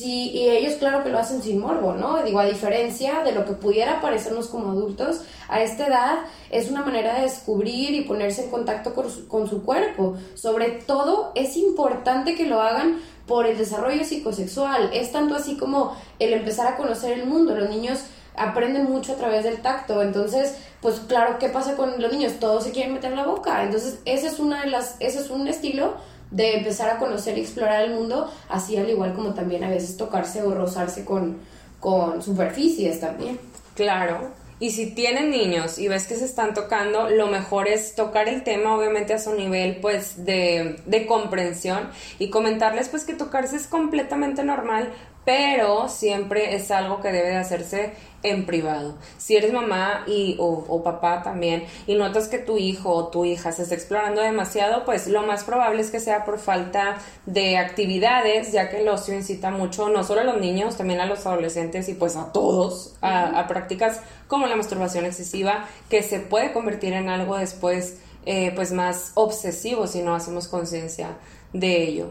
sí, 0.00 0.30
y 0.30 0.48
ellos 0.48 0.74
claro 0.74 1.04
que 1.04 1.10
lo 1.10 1.18
hacen 1.18 1.42
sin 1.42 1.58
morbo, 1.58 1.92
¿no? 1.92 2.22
Digo, 2.22 2.40
a 2.40 2.46
diferencia 2.46 3.22
de 3.22 3.32
lo 3.32 3.44
que 3.44 3.52
pudiera 3.52 4.00
parecernos 4.00 4.48
como 4.48 4.72
adultos, 4.72 5.20
a 5.48 5.60
esta 5.60 5.86
edad 5.86 6.18
es 6.50 6.70
una 6.70 6.82
manera 6.82 7.16
de 7.16 7.22
descubrir 7.22 7.94
y 7.94 8.02
ponerse 8.02 8.44
en 8.44 8.50
contacto 8.50 8.94
con 8.94 9.10
su, 9.10 9.28
con 9.28 9.48
su 9.48 9.62
cuerpo. 9.62 10.16
Sobre 10.34 10.70
todo 10.70 11.32
es 11.34 11.56
importante 11.56 12.34
que 12.34 12.46
lo 12.46 12.60
hagan 12.60 13.00
por 13.26 13.46
el 13.46 13.58
desarrollo 13.58 14.04
psicosexual. 14.04 14.90
Es 14.92 15.12
tanto 15.12 15.34
así 15.34 15.56
como 15.56 15.94
el 16.18 16.32
empezar 16.32 16.66
a 16.66 16.76
conocer 16.76 17.18
el 17.18 17.26
mundo. 17.26 17.54
Los 17.54 17.68
niños 17.68 18.00
aprenden 18.36 18.84
mucho 18.84 19.12
a 19.12 19.16
través 19.16 19.44
del 19.44 19.60
tacto. 19.60 20.02
Entonces, 20.02 20.56
pues 20.80 21.00
claro, 21.00 21.38
¿qué 21.38 21.48
pasa 21.48 21.76
con 21.76 22.00
los 22.00 22.10
niños? 22.10 22.34
Todos 22.40 22.64
se 22.64 22.72
quieren 22.72 22.94
meter 22.94 23.12
la 23.12 23.26
boca. 23.26 23.62
Entonces, 23.62 24.00
ese 24.06 24.28
es 24.28 24.38
una 24.38 24.62
de 24.62 24.70
las, 24.70 24.96
ese 24.98 25.20
es 25.20 25.30
un 25.30 25.46
estilo 25.46 25.94
de 26.30 26.58
empezar 26.58 26.90
a 26.90 26.98
conocer 26.98 27.36
y 27.38 27.40
explorar 27.40 27.82
el 27.82 27.94
mundo, 27.94 28.30
así 28.48 28.76
al 28.76 28.88
igual 28.88 29.14
como 29.14 29.34
también 29.34 29.64
a 29.64 29.68
veces 29.68 29.96
tocarse 29.96 30.42
o 30.42 30.54
rozarse 30.54 31.04
con, 31.04 31.38
con 31.80 32.22
superficies 32.22 33.00
también. 33.00 33.38
Claro. 33.74 34.40
Y 34.60 34.72
si 34.72 34.90
tienen 34.90 35.30
niños 35.30 35.78
y 35.78 35.88
ves 35.88 36.06
que 36.06 36.16
se 36.16 36.26
están 36.26 36.52
tocando, 36.52 37.08
lo 37.08 37.28
mejor 37.28 37.66
es 37.66 37.94
tocar 37.94 38.28
el 38.28 38.42
tema, 38.42 38.76
obviamente 38.76 39.14
a 39.14 39.18
su 39.18 39.32
nivel, 39.32 39.76
pues, 39.76 40.26
de, 40.26 40.76
de 40.84 41.06
comprensión 41.06 41.88
y 42.18 42.28
comentarles, 42.28 42.90
pues, 42.90 43.04
que 43.04 43.14
tocarse 43.14 43.56
es 43.56 43.66
completamente 43.66 44.44
normal, 44.44 44.92
pero 45.30 45.88
siempre 45.88 46.56
es 46.56 46.72
algo 46.72 47.00
que 47.00 47.12
debe 47.12 47.28
de 47.28 47.36
hacerse 47.36 47.92
en 48.24 48.46
privado. 48.46 48.96
Si 49.16 49.36
eres 49.36 49.52
mamá 49.52 50.02
y, 50.08 50.34
o, 50.40 50.64
o 50.66 50.82
papá 50.82 51.22
también 51.22 51.66
y 51.86 51.94
notas 51.94 52.26
que 52.26 52.38
tu 52.38 52.58
hijo 52.58 52.92
o 52.92 53.06
tu 53.10 53.24
hija 53.24 53.52
se 53.52 53.62
está 53.62 53.76
explorando 53.76 54.22
demasiado, 54.22 54.84
pues 54.84 55.06
lo 55.06 55.22
más 55.22 55.44
probable 55.44 55.82
es 55.82 55.92
que 55.92 56.00
sea 56.00 56.24
por 56.24 56.40
falta 56.40 56.98
de 57.26 57.58
actividades, 57.58 58.50
ya 58.50 58.70
que 58.70 58.80
el 58.80 58.88
ocio 58.88 59.14
incita 59.14 59.52
mucho 59.52 59.88
no 59.88 60.02
solo 60.02 60.22
a 60.22 60.24
los 60.24 60.40
niños, 60.40 60.76
también 60.76 60.98
a 60.98 61.06
los 61.06 61.24
adolescentes 61.24 61.88
y 61.88 61.94
pues 61.94 62.16
a 62.16 62.32
todos 62.32 62.96
a, 63.00 63.38
a 63.38 63.46
prácticas 63.46 64.00
como 64.26 64.48
la 64.48 64.56
masturbación 64.56 65.04
excesiva, 65.04 65.68
que 65.88 66.02
se 66.02 66.18
puede 66.18 66.52
convertir 66.52 66.92
en 66.94 67.08
algo 67.08 67.36
después 67.36 68.00
eh, 68.26 68.50
pues 68.56 68.72
más 68.72 69.12
obsesivo 69.14 69.86
si 69.86 70.02
no 70.02 70.12
hacemos 70.12 70.48
conciencia 70.48 71.18
de 71.52 71.84
ello. 71.84 72.10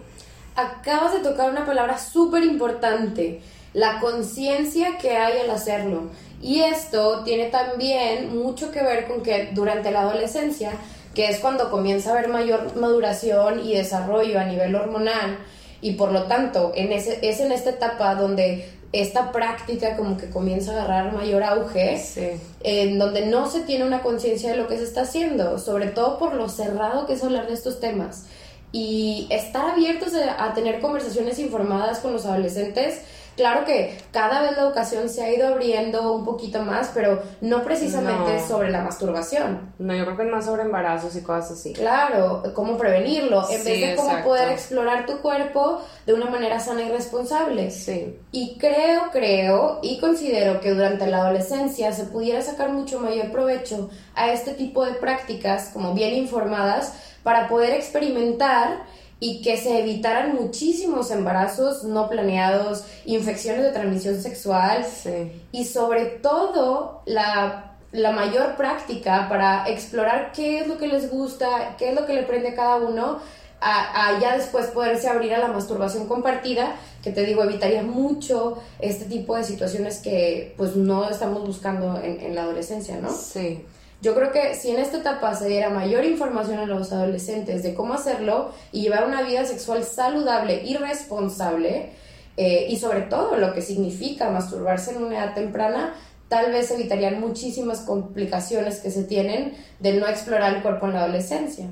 Acabas 0.56 1.14
de 1.14 1.20
tocar 1.20 1.50
una 1.50 1.66
palabra 1.66 1.98
súper 1.98 2.44
importante, 2.44 3.42
la 3.74 4.00
conciencia 4.00 4.98
que 4.98 5.16
hay 5.18 5.40
al 5.40 5.50
hacerlo. 5.52 6.10
Y 6.42 6.62
esto 6.62 7.24
tiene 7.24 7.46
también 7.48 8.38
mucho 8.38 8.72
que 8.72 8.82
ver 8.82 9.08
con 9.08 9.22
que 9.22 9.50
durante 9.54 9.92
la 9.92 10.02
adolescencia, 10.02 10.72
que 11.14 11.30
es 11.30 11.40
cuando 11.40 11.70
comienza 11.70 12.10
a 12.10 12.14
haber 12.14 12.30
mayor 12.30 12.76
maduración 12.76 13.66
y 13.66 13.74
desarrollo 13.74 14.40
a 14.40 14.46
nivel 14.46 14.76
hormonal, 14.76 15.38
y 15.82 15.94
por 15.94 16.12
lo 16.12 16.24
tanto 16.24 16.72
en 16.76 16.92
ese, 16.92 17.20
es 17.22 17.40
en 17.40 17.52
esta 17.52 17.70
etapa 17.72 18.16
donde 18.16 18.70
esta 18.92 19.32
práctica 19.32 19.96
como 19.96 20.18
que 20.18 20.30
comienza 20.30 20.72
a 20.72 20.84
agarrar 20.84 21.14
mayor 21.14 21.44
auge, 21.44 21.98
Sí. 22.00 22.32
en 22.64 22.98
donde 22.98 23.26
no 23.28 23.50
se 23.50 23.62
tiene 23.62 23.86
una 23.86 24.02
conciencia 24.02 24.50
de 24.52 24.58
lo 24.58 24.68
que 24.68 24.78
se 24.78 24.84
está 24.84 25.02
haciendo, 25.02 25.60
sobre 25.60 25.88
todo 25.88 26.18
por 26.18 26.34
lo 26.34 26.50
cerrado 26.50 27.06
que 27.06 27.14
es 27.14 27.24
hablar 27.24 27.48
de 27.48 27.54
estos 27.54 27.80
temas. 27.80 28.26
Y 28.72 29.28
estar 29.32 29.72
abiertos 29.72 30.14
a, 30.16 30.54
tener 30.54 30.80
conversaciones 30.80 31.40
informadas 31.40 32.00
con 32.00 32.14
los 32.14 32.26
adolescentes. 32.26 33.02
Claro 33.36 33.64
que 33.64 33.98
cada 34.12 34.42
vez 34.42 34.52
la 34.58 34.64
educación 34.64 35.08
se 35.08 35.24
ha 35.24 35.34
ido 35.34 35.48
abriendo 35.48 36.12
un 36.12 36.26
poquito 36.26 36.62
más, 36.62 36.92
pero 36.94 37.24
no 37.40 37.64
precisamente 37.64 38.34
No. 38.36 38.46
sobre 38.46 38.70
la 38.70 38.82
masturbación. 38.82 39.74
No, 39.80 39.96
yo 39.96 40.04
creo 40.04 40.18
que 40.18 40.24
es 40.24 40.30
más 40.30 40.44
sobre 40.44 40.64
embarazos 40.64 41.16
y 41.16 41.22
cosas 41.22 41.52
así. 41.52 41.72
Claro, 41.72 42.44
cómo 42.54 42.78
prevenirlo, 42.78 43.50
en 43.50 43.62
Sí, 43.62 43.70
vez 43.70 43.82
de 43.92 43.96
cómo 43.96 44.10
exacto. 44.10 44.28
poder 44.30 44.50
explorar 44.50 45.06
tu 45.06 45.20
cuerpo 45.22 45.82
de 46.06 46.14
una 46.14 46.30
manera 46.30 46.60
sana 46.60 46.82
y 46.84 46.90
responsable. 46.90 47.72
Sí. 47.72 48.20
Y 48.34 48.58
creo, 48.58 49.04
creo 49.14 49.80
y 49.84 50.00
considero 50.02 50.60
que 50.60 50.72
durante 50.72 51.08
la 51.08 51.20
adolescencia 51.20 51.94
se 51.94 52.04
pudiera 52.06 52.42
sacar 52.42 52.72
mucho 52.74 53.00
mayor 53.00 53.32
provecho 53.32 53.90
a 54.16 54.34
este 54.34 54.52
tipo 54.52 54.86
de 54.86 54.96
prácticas 54.96 55.70
como 55.72 55.94
bien 55.94 56.14
informadas 56.14 56.92
para 57.30 57.48
poder 57.48 57.76
experimentar 57.76 58.86
y 59.20 59.44
que 59.44 59.56
se 59.56 59.78
evitaran 59.82 60.34
muchísimos 60.34 61.12
embarazos 61.12 61.84
no 61.84 62.10
planeados, 62.10 62.86
infecciones 63.06 63.62
de 63.62 63.70
transmisión 63.72 64.20
sexual 64.20 64.84
Sí. 64.84 65.32
y 65.52 65.66
sobre 65.66 66.06
todo 66.06 67.04
la, 67.06 67.76
la 67.92 68.12
mayor 68.14 68.56
práctica 68.56 69.30
para 69.30 69.70
explorar 69.70 70.32
qué 70.32 70.62
es 70.62 70.68
lo 70.68 70.80
que 70.80 70.88
les 70.88 71.12
gusta, 71.12 71.76
qué 71.78 71.90
es 71.90 71.96
lo 71.96 72.08
que 72.08 72.14
le 72.16 72.24
prende 72.24 72.50
a 72.50 72.56
cada 72.56 72.78
uno, 72.78 73.20
a, 73.62 74.08
a 74.08 74.20
ya 74.20 74.36
después 74.36 74.66
poderse 74.68 75.08
abrir 75.08 75.36
a 75.36 75.38
la 75.38 75.50
masturbación 75.50 76.08
compartida, 76.08 76.78
que 77.04 77.12
te 77.12 77.24
digo, 77.26 77.44
evitaría 77.44 77.84
mucho 77.84 78.58
este 78.80 79.06
tipo 79.06 79.36
de 79.36 79.44
situaciones 79.44 80.00
que 80.00 80.56
pues 80.58 80.76
no 80.76 81.08
estamos 81.08 81.46
buscando 81.46 82.02
en, 82.02 82.22
en 82.22 82.34
la 82.34 82.42
adolescencia, 82.42 82.98
¿no? 82.98 83.12
Sí. 83.12 83.64
Yo 84.02 84.16
creo 84.16 84.32
que 84.32 84.56
si 84.56 84.72
en 84.72 84.80
esta 84.80 84.98
etapa 84.98 85.36
se 85.36 85.48
diera 85.50 85.70
mayor 85.70 86.06
información 86.06 86.60
a 86.60 86.66
los 86.66 86.94
adolescentes 86.94 87.64
de 87.64 87.74
cómo 87.74 87.94
hacerlo 87.94 88.52
y 88.72 88.82
llevar 88.82 89.06
una 89.06 89.22
vida 89.24 89.44
sexual 89.44 89.84
saludable 89.84 90.64
y 90.64 90.78
responsable, 90.78 91.90
eh, 92.38 92.68
y 92.70 92.78
sobre 92.78 93.02
todo 93.02 93.36
lo 93.36 93.54
que 93.54 93.62
significa 93.62 94.30
masturbarse 94.30 94.92
en 94.92 95.04
una 95.04 95.18
edad 95.18 95.34
temprana, 95.34 95.96
tal 96.30 96.54
vez 96.54 96.72
evitarían 96.72 97.20
muchísimas 97.20 97.82
complicaciones 97.82 98.80
que 98.80 98.92
se 98.92 99.04
tienen 99.04 99.54
del 99.80 100.00
no 100.00 100.08
explorar 100.08 100.56
el 100.56 100.62
cuerpo 100.62 100.86
en 100.86 100.94
la 100.94 101.04
adolescencia. 101.04 101.66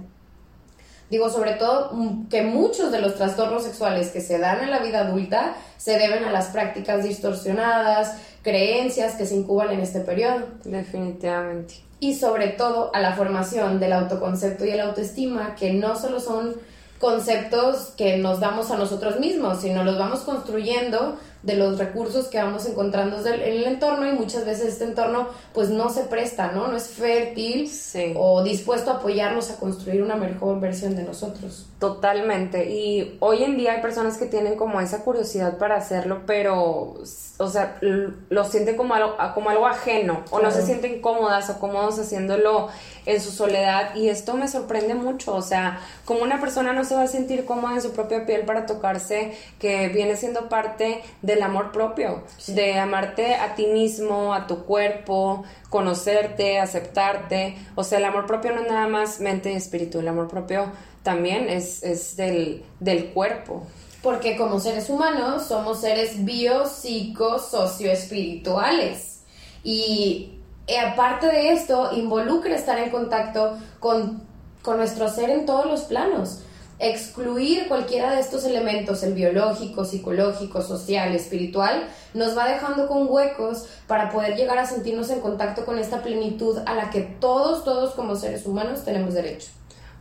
Digo, 1.10 1.30
sobre 1.30 1.54
todo 1.54 1.92
mm, 1.94 2.28
que 2.28 2.42
muchos 2.42 2.92
de 2.92 3.00
los 3.00 3.16
trastornos 3.16 3.64
sexuales 3.64 4.10
que 4.10 4.20
se 4.20 4.40
dan 4.40 4.62
en 4.62 4.72
la 4.72 4.80
vida 4.80 5.00
adulta 5.00 5.56
se 5.78 5.98
deben 5.98 6.26
a 6.26 6.32
las 6.34 6.48
prácticas 6.48 7.06
distorsionadas, 7.06 8.18
creencias 8.42 9.16
que 9.16 9.26
se 9.26 9.36
incuban 9.36 9.72
en 9.72 9.80
este 9.80 10.02
periodo. 10.02 10.48
Definitivamente. 10.66 11.87
Y 12.00 12.16
sobre 12.16 12.50
todo 12.50 12.92
a 12.94 13.00
la 13.00 13.16
formación 13.16 13.80
del 13.80 13.94
autoconcepto 13.94 14.66
y 14.66 14.70
el 14.70 14.82
autoestima, 14.82 15.56
que 15.56 15.74
no 15.74 15.98
solo 16.00 16.20
son 16.20 16.56
conceptos 17.00 17.94
que 17.98 18.18
nos 18.18 18.40
damos 18.40 18.72
a 18.72 18.78
nosotros 18.78 19.20
mismos, 19.20 19.62
sino 19.62 19.84
los 19.84 19.98
vamos 19.98 20.22
construyendo 20.22 21.18
de 21.44 21.56
los 21.56 21.78
recursos 21.78 22.28
que 22.28 22.38
vamos 22.38 22.66
encontrando 22.66 23.26
en 23.26 23.42
el 23.42 23.64
entorno 23.66 24.08
y 24.08 24.14
muchas 24.14 24.46
veces 24.46 24.70
este 24.70 24.84
entorno 24.84 25.28
pues 25.54 25.70
no 25.70 25.90
se 25.90 26.04
presta, 26.04 26.52
¿no? 26.52 26.68
No 26.68 26.78
es 26.78 26.88
fértil 26.88 27.72
o 28.16 28.44
dispuesto 28.44 28.92
a 28.92 28.96
apoyarnos 28.96 29.52
a 29.52 29.58
construir 29.58 30.02
una 30.02 30.16
mejor 30.16 30.60
versión 30.60 30.96
de 30.96 31.04
nosotros. 31.04 31.68
Totalmente. 31.80 32.72
Y 32.72 33.18
hoy 33.20 33.44
en 33.44 33.56
día 33.56 33.74
hay 33.74 33.82
personas 33.82 34.18
que 34.18 34.26
tienen 34.26 34.56
como 34.56 34.82
esa 34.82 35.04
curiosidad 35.04 35.58
para 35.58 35.76
hacerlo, 35.76 36.22
pero, 36.26 36.96
o 37.38 37.48
sea, 37.50 37.78
lo 37.82 38.44
sienten 38.46 38.76
como 38.76 38.96
algo, 38.96 39.16
como 39.36 39.50
algo 39.50 39.68
ajeno 39.68 40.24
o 40.32 40.40
no 40.40 40.52
se 40.52 40.64
sienten 40.64 41.02
cómodas 41.02 41.50
o 41.50 41.60
cómodos 41.60 42.00
haciéndolo 42.00 42.70
en 43.08 43.22
su 43.22 43.32
soledad 43.32 43.96
y 43.96 44.10
esto 44.10 44.34
me 44.34 44.50
sorprende 44.50 44.94
mucho, 44.94 45.34
o 45.34 45.42
sea, 45.42 45.80
como 46.04 46.24
una 46.24 46.42
persona 46.42 46.74
no 46.74 46.84
se 46.84 46.94
va 46.94 47.04
a 47.04 47.08
sentir 47.08 47.46
cómoda 47.46 47.76
en 47.76 47.82
su 47.82 47.94
propia 47.94 48.26
piel 48.26 48.42
para 48.42 48.66
tocarse, 48.66 49.32
que 49.60 49.88
viene 49.88 50.18
siendo 50.18 50.50
parte 50.50 51.02
del 51.22 51.42
amor 51.42 51.72
propio, 51.72 52.24
de 52.48 52.78
amarte 52.78 53.36
a 53.36 53.56
ti 53.56 53.68
mismo, 53.68 54.34
a 54.34 54.46
tu 54.46 54.66
cuerpo, 54.66 55.46
conocerte, 55.70 56.60
aceptarte, 56.60 57.58
o 57.76 57.86
sea, 57.86 58.00
el 58.00 58.06
amor 58.06 58.28
propio 58.28 58.52
no 58.52 58.62
es 58.62 58.68
nada 58.68 58.88
más 58.88 59.22
mente 59.22 59.54
y 59.54 59.56
espíritu, 59.56 60.00
el 60.00 60.08
amor 60.10 60.28
propio 60.28 60.70
también 61.02 61.50
es, 61.50 61.84
es 61.84 62.18
del, 62.18 62.66
del 62.82 63.12
cuerpo. 63.14 63.66
Porque 64.04 64.36
como 64.36 64.60
seres 64.60 64.90
humanos 64.90 65.48
somos 65.48 65.80
seres 65.80 66.26
bio, 66.26 66.68
psico, 66.68 67.40
socio, 67.40 67.90
espirituales. 67.90 69.22
Y 69.64 70.37
eh, 70.68 70.80
aparte 70.80 71.28
de 71.28 71.54
esto, 71.54 71.92
involucra 71.94 72.56
estar 72.56 72.78
en 72.78 72.90
contacto 72.90 73.58
con, 73.80 74.22
con 74.62 74.78
nuestro 74.78 75.08
ser 75.10 75.30
en 75.30 75.46
todos 75.46 75.66
los 75.66 75.82
planos. 75.84 76.42
Excluir 76.80 77.68
cualquiera 77.68 78.12
de 78.12 78.20
estos 78.20 78.44
elementos, 78.44 79.02
el 79.02 79.14
biológico, 79.14 79.86
psicológico, 79.86 80.62
social, 80.62 81.16
espiritual, 81.16 81.88
nos 82.14 82.38
va 82.38 82.48
dejando 82.48 82.88
con 82.88 83.08
huecos 83.10 83.66
para 83.88 84.12
poder 84.12 84.36
llegar 84.36 84.60
a 84.60 84.66
sentirnos 84.66 85.10
en 85.10 85.22
contacto 85.22 85.66
con 85.66 85.80
esta 85.80 86.04
plenitud 86.04 86.60
a 86.66 86.76
la 86.76 86.92
que 86.92 87.02
todos, 87.02 87.64
todos 87.64 87.96
como 87.96 88.16
seres 88.16 88.46
humanos 88.46 88.84
tenemos 88.84 89.14
derecho. 89.16 89.48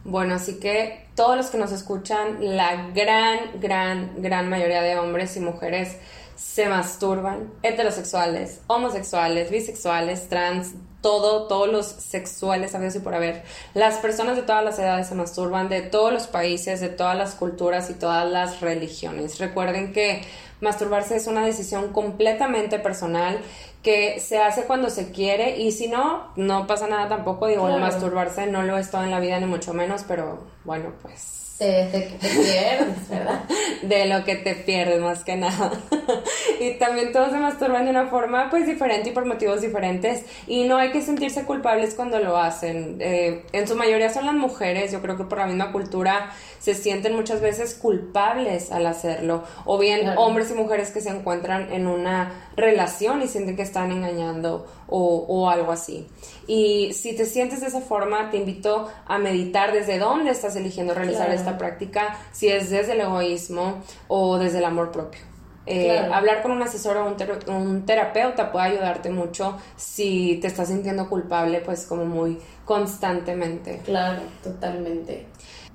Bueno, 0.05 0.35
así 0.35 0.61
que 0.61 1.07
todos 1.15 1.37
los 1.37 1.47
que 1.47 1.59
nos 1.59 1.73
escuchan, 1.73 2.39
la 2.41 2.91
gran, 2.95 3.61
gran, 3.61 4.23
gran 4.23 4.49
mayoría 4.49 4.83
de 4.83 4.99
hombres 4.99 5.37
y 5.37 5.41
mujeres 5.41 5.97
se 6.37 6.69
masturban, 6.69 7.51
heterosexuales, 7.63 8.61
homosexuales, 8.67 9.51
bisexuales, 9.51 10.29
trans, 10.29 10.75
todo, 11.01 11.47
todos 11.47 11.69
los 11.69 11.87
sexuales, 11.87 12.75
a 12.75 12.87
y 12.87 12.99
por 13.01 13.15
haber. 13.15 13.43
Las 13.75 13.99
personas 13.99 14.37
de 14.37 14.43
todas 14.43 14.65
las 14.65 14.79
edades 14.79 15.07
se 15.09 15.15
masturban, 15.15 15.69
de 15.69 15.81
todos 15.81 16.13
los 16.13 16.27
países, 16.27 16.81
de 16.81 16.89
todas 16.89 17.17
las 17.17 17.35
culturas 17.35 17.89
y 17.91 17.95
todas 17.95 18.31
las 18.31 18.61
religiones. 18.61 19.39
Recuerden 19.39 19.93
que 19.93 20.23
masturbarse 20.61 21.17
es 21.17 21.27
una 21.27 21.45
decisión 21.45 21.93
completamente 21.93 22.79
personal 22.79 23.39
que 23.83 24.19
se 24.21 24.39
hace 24.39 24.65
cuando 24.65 24.91
se 24.91 25.13
quiere 25.13 25.59
y 25.59 25.71
si 25.71 25.87
no, 25.87 26.33
no 26.37 26.67
pasa 26.67 26.89
nada 26.89 27.09
tampoco. 27.09 27.47
Digo, 27.47 27.69
masturbarse 27.79 28.47
no 28.47 28.63
lo 28.63 28.77
es 28.77 28.91
todo 28.91 29.05
en 29.05 29.11
la 29.11 29.21
vida, 29.21 29.39
ni 29.39 29.47
mucho 29.47 29.73
menos, 29.73 30.05
pero 30.07 30.41
bueno, 30.65 30.93
pues 31.03 31.46
de, 31.59 31.89
que 31.93 32.19
te 32.21 32.29
pierdes, 32.29 33.09
¿verdad? 33.09 33.41
de 33.83 34.07
lo 34.07 34.25
que 34.25 34.37
te 34.37 34.55
pierdes 34.55 35.01
más 35.01 35.25
que 35.25 35.37
nada. 35.37 35.73
y 36.61 36.73
también 36.73 37.13
todos 37.13 37.31
se 37.31 37.39
masturban 37.39 37.85
de 37.85 37.91
una 37.91 38.07
forma 38.09 38.51
pues 38.51 38.67
diferente 38.67 39.11
y 39.11 39.13
por 39.13 39.25
motivos 39.25 39.61
diferentes 39.61 40.25
y 40.47 40.65
no 40.65 40.77
hay 40.77 40.91
que 40.91 41.03
sentirse 41.03 41.45
culpables 41.45 41.95
cuando 41.95 42.19
lo 42.19 42.37
hacen. 42.37 42.99
Eh, 43.01 43.45
en 43.53 43.67
su 43.67 43.75
mayoría 43.75 44.11
son 44.11 44.27
las 44.27 44.35
mujeres, 44.35 44.93
yo 44.93 45.01
creo 45.01 45.17
que 45.17 45.25
por 45.25 45.39
la 45.39 45.47
misma 45.47 45.73
cultura 45.73 46.31
se 46.59 46.75
sienten 46.75 47.15
muchas 47.15 47.41
veces 47.41 47.75
culpables 47.75 48.73
al 48.73 48.87
hacerlo 48.87 49.45
o 49.65 49.79
bien 49.79 50.09
hombres 50.17 50.51
y 50.51 50.55
mujeres 50.55 50.91
que 50.91 51.01
se 51.01 51.11
encuentran 51.11 51.73
en 51.73 51.87
una 51.87 52.33
relación 52.57 53.23
y 53.23 53.29
sienten 53.29 53.57
que 53.57 53.63
están 53.63 53.93
engañando 53.93 54.67
o, 54.89 55.25
o 55.29 55.51
algo 55.51 55.73
así. 55.73 56.07
Y 56.47 56.93
si 56.93 57.15
te 57.15 57.27
sientes 57.27 57.61
de 57.61 57.67
esa 57.67 57.81
forma, 57.81 58.31
te 58.31 58.37
invito 58.37 58.89
a 59.07 59.19
meditar 59.19 59.73
desde 59.73 59.99
dónde 59.99 60.31
estás 60.31 60.57
eligiendo 60.57 60.95
realizar 60.95 61.31
esta 61.31 61.59
práctica, 61.59 62.19
si 62.33 62.49
es 62.49 62.71
desde 62.71 62.93
el 62.93 63.01
egoísmo 63.01 63.83
o 64.09 64.39
desde 64.39 64.59
el 64.59 64.65
amor 64.65 64.93
propio. 64.93 65.21
Eh, 65.69 65.99
hablar 65.99 66.43
con 66.43 66.53
un 66.53 66.63
asesor 66.63 66.97
o 66.97 67.07
un, 67.07 67.53
un, 67.53 67.87
terapeuta 67.87 68.53
puede 68.53 68.67
ayudarte 68.67 69.11
mucho 69.11 69.59
si 69.75 70.39
te 70.41 70.47
estás 70.47 70.69
sintiendo 70.69 71.09
culpable, 71.09 71.61
pues 71.61 71.87
como 71.87 72.05
muy 72.05 72.39
constantemente. 72.65 73.81
Claro, 73.85 74.21
totalmente. 74.45 75.27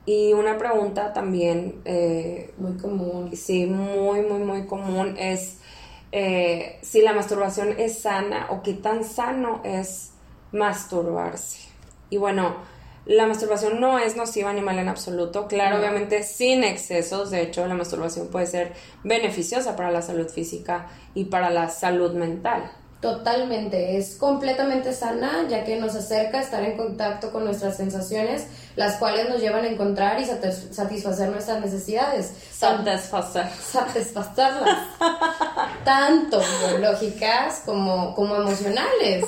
Y 0.06 0.32
una 0.34 0.58
pregunta 0.58 1.12
también... 1.12 1.82
Eh, 1.86 2.54
muy 2.58 2.78
común. 2.78 3.36
Sí, 3.36 3.66
muy, 3.66 4.22
muy, 4.22 4.40
muy 4.40 4.66
común 4.66 5.16
es 5.18 5.58
eh, 6.12 6.80
si 6.82 7.02
la 7.02 7.14
masturbación 7.14 7.76
es 7.80 8.00
sana 8.00 8.48
o 8.50 8.62
qué 8.62 8.74
tan 8.74 9.04
sano 9.04 9.62
es 9.64 10.12
masturbarse. 10.52 11.60
Y 12.10 12.18
bueno, 12.18 12.56
la 13.06 13.26
masturbación 13.26 13.80
no 13.80 13.98
es 13.98 14.16
nociva 14.16 14.54
ni 14.54 14.62
mala 14.62 14.82
en 14.82 14.90
absoluto, 14.90 15.48
claro, 15.48 15.80
obviamente 15.80 16.24
sin 16.24 16.64
excesos, 16.64 17.32
de 17.32 17.42
hecho 17.42 17.66
la 17.66 17.74
masturbación 17.74 18.28
puede 18.28 18.46
ser 18.46 18.74
beneficiosa 19.04 19.76
para 19.76 19.90
la 19.90 20.02
salud 20.02 20.30
física 20.30 20.88
y 21.16 21.26
para 21.26 21.50
la 21.50 21.70
salud 21.70 22.14
mental. 22.14 22.70
Totalmente, 23.02 23.98
es 23.98 24.16
completamente 24.16 24.94
sana 24.94 25.48
ya 25.50 25.64
que 25.64 25.80
nos 25.80 25.96
acerca 25.96 26.38
a 26.38 26.42
estar 26.42 26.64
en 26.64 26.78
contacto 26.78 27.32
con 27.32 27.44
nuestras 27.44 27.76
sensaciones, 27.76 28.46
las 28.76 28.96
cuales 28.96 29.30
nos 29.30 29.42
llevan 29.42 29.66
a 29.66 29.68
encontrar 29.68 30.20
y 30.20 30.26
satisfacer 30.26 31.30
nuestras 31.30 31.62
necesidades. 31.62 32.34
Satisfacer. 32.52 33.48
Satisfacerlas. 33.50 34.88
tanto 35.86 36.42
biológicas 36.70 37.62
como, 37.66 38.14
como 38.16 38.36
emocionales 38.36 39.26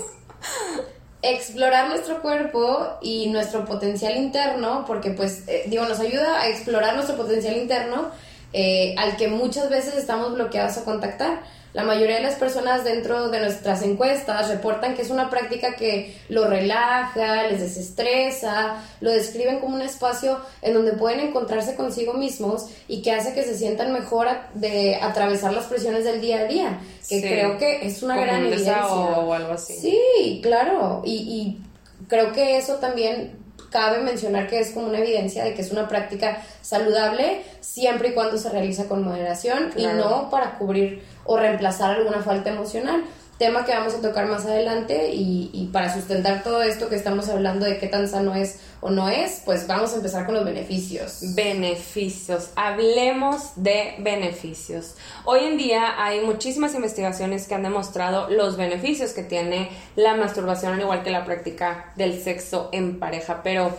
explorar 1.24 1.88
nuestro 1.88 2.22
cuerpo 2.22 2.98
y 3.02 3.30
nuestro 3.30 3.66
potencial 3.66 4.18
interno, 4.18 4.84
porque 4.86 5.12
pues, 5.12 5.48
eh, 5.48 5.64
digo, 5.68 5.86
nos 5.86 6.00
ayuda 6.02 6.42
a 6.42 6.50
explorar 6.50 6.96
nuestro 6.96 7.16
potencial 7.16 7.56
interno 7.56 8.12
eh, 8.54 8.96
al 8.98 9.18
que 9.18 9.28
muchas 9.28 9.70
veces 9.70 9.96
estamos 9.96 10.34
bloqueados 10.34 10.78
a 10.78 10.86
contactar. 10.86 11.42
La 11.74 11.84
mayoría 11.84 12.18
de 12.18 12.22
las 12.22 12.36
personas 12.36 12.84
dentro 12.84 13.30
de 13.30 13.40
nuestras 13.40 13.82
encuestas 13.82 14.48
reportan 14.48 14.94
que 14.94 15.02
es 15.02 15.10
una 15.10 15.32
práctica 15.32 15.76
que 15.76 16.16
lo 16.30 16.48
relaja, 16.48 17.48
les 17.48 17.62
desestresa, 17.62 18.76
lo 19.02 19.10
describen 19.10 19.60
como 19.60 19.76
un 19.76 19.82
espacio 19.82 20.40
en 20.62 20.76
donde 20.76 20.94
pueden 20.94 21.20
encontrarse 21.20 21.76
consigo 21.76 22.14
mismos 22.14 22.68
y 22.88 23.02
que 23.02 23.12
hace 23.12 23.34
que 23.34 23.42
se 23.44 23.58
sientan 23.58 23.92
mejor 23.92 24.28
de 24.54 24.98
atravesar 24.98 25.52
las 25.52 25.66
presiones 25.66 26.06
del 26.06 26.22
día 26.22 26.42
a 26.42 26.46
día, 26.46 26.80
que 27.10 27.22
creo 27.22 27.58
que 27.58 27.88
es 27.88 28.04
una 28.04 28.18
gran 28.18 28.46
evidencia. 28.46 28.86
o 28.88 29.34
algo 29.34 29.54
así. 29.54 29.74
Sí, 29.74 30.42
claro, 30.44 31.02
y, 31.04 31.16
y 31.16 32.08
creo 32.08 32.34
que 32.34 32.58
eso 32.58 32.76
también 32.76 33.43
cabe 33.74 34.02
mencionar 34.02 34.48
que 34.48 34.60
es 34.60 34.70
como 34.72 34.88
una 34.88 35.00
evidencia 35.00 35.44
de 35.44 35.56
que 35.56 35.64
es 35.64 35.72
una 35.72 35.90
práctica 35.90 36.38
saludable 36.62 37.42
siempre 37.60 38.10
y 38.10 38.14
cuando 38.14 38.38
se 38.38 38.50
realiza 38.50 38.88
con 38.88 39.04
moderación 39.04 39.72
y 39.76 39.88
no 39.88 40.30
para 40.30 40.60
cubrir 40.60 41.04
o 41.26 41.38
reemplazar 41.38 41.98
alguna 41.98 42.22
falta 42.22 42.52
emocional. 42.52 43.04
Tema 43.40 43.66
que 43.66 43.74
vamos 43.74 43.96
a 43.96 44.02
tocar 44.02 44.28
más 44.28 44.46
adelante 44.46 45.10
y, 45.12 45.70
para 45.74 45.92
sustentar 45.92 46.44
todo 46.44 46.62
esto 46.62 46.88
que 46.88 46.96
estamos 46.96 47.28
hablando 47.30 47.66
de 47.66 47.80
qué 47.80 47.88
tan 47.88 48.08
sano 48.08 48.36
es 48.36 48.60
o 48.84 48.90
no 48.90 49.08
es, 49.08 49.42
pues 49.46 49.66
vamos 49.66 49.94
a 49.94 49.96
empezar 49.96 50.26
con 50.26 50.36
los 50.36 50.44
beneficios. 50.44 51.34
Beneficios, 51.36 52.50
hablemos 52.56 53.54
de 53.56 53.96
beneficios. 54.00 54.96
Hoy 55.24 55.46
en 55.46 55.58
día 55.58 56.04
hay 56.04 56.26
muchísimas 56.26 56.76
investigaciones 56.76 57.48
que 57.48 57.56
han 57.56 57.64
demostrado 57.64 58.30
los 58.30 58.58
beneficios 58.58 59.14
que 59.14 59.24
tiene 59.24 59.70
la 59.96 60.16
masturbación, 60.16 60.74
al 60.74 60.82
igual 60.82 61.02
que 61.02 61.12
la 61.12 61.24
práctica 61.24 61.94
del 61.96 62.22
sexo 62.22 62.70
en 62.74 63.00
pareja, 63.00 63.42
pero 63.42 63.72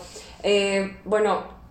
eh, 0.42 0.96
bueno, 1.04 1.63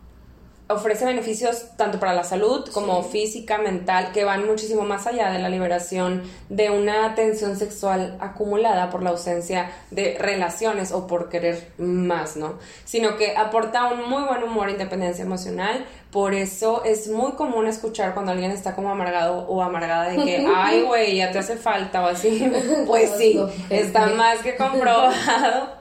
ofrece 0.69 1.06
beneficios 1.06 1.76
tanto 1.78 1.99
para 1.99 2.13
la 2.13 2.23
salud 2.23 2.67
como 2.71 3.04
física, 3.04 3.58
mental, 3.58 4.12
que 4.13 4.23
van 4.23 4.45
muchísimo 4.45 4.84
más 4.84 5.08
allá 5.08 5.30
de 5.32 5.39
la 5.39 5.49
liberación 5.49 6.23
de 6.49 6.69
una 6.69 7.15
tensión 7.15 7.58
sexual 7.58 8.17
acumulada 8.19 8.89
por 8.89 9.04
la 9.04 9.12
ausencia 9.12 9.71
de 9.91 10.17
relaciones 10.19 10.91
o 10.91 11.06
por 11.06 11.30
querer 11.30 11.71
más, 11.78 12.38
¿no? 12.38 12.60
Sino 12.86 13.17
que 13.17 13.36
aporta 13.36 13.86
un 13.88 14.10
muy 14.10 14.23
buen 14.23 14.43
humor 14.43 14.69
independencia 14.69 15.23
emocional. 15.23 15.86
Por 16.13 16.36
eso 16.36 16.84
es 16.86 17.08
muy 17.08 17.32
común 17.32 17.65
escuchar 17.65 18.13
cuando 18.13 18.34
alguien 18.34 18.52
está 18.52 18.76
como 18.76 18.91
amargado 18.91 19.47
o 19.47 19.63
amargada 19.63 20.10
de 20.10 20.23
que, 20.23 20.47
ay, 20.56 20.84
güey, 20.84 21.15
ya 21.15 21.32
te 21.32 21.39
hace 21.39 21.58
falta 21.58 22.04
o 22.04 22.06
así. 22.06 22.52
Pues 22.86 23.13
sí, 23.17 23.39
está 23.71 24.06
más 24.15 24.39
que 24.39 24.56
comprobado 24.56 25.73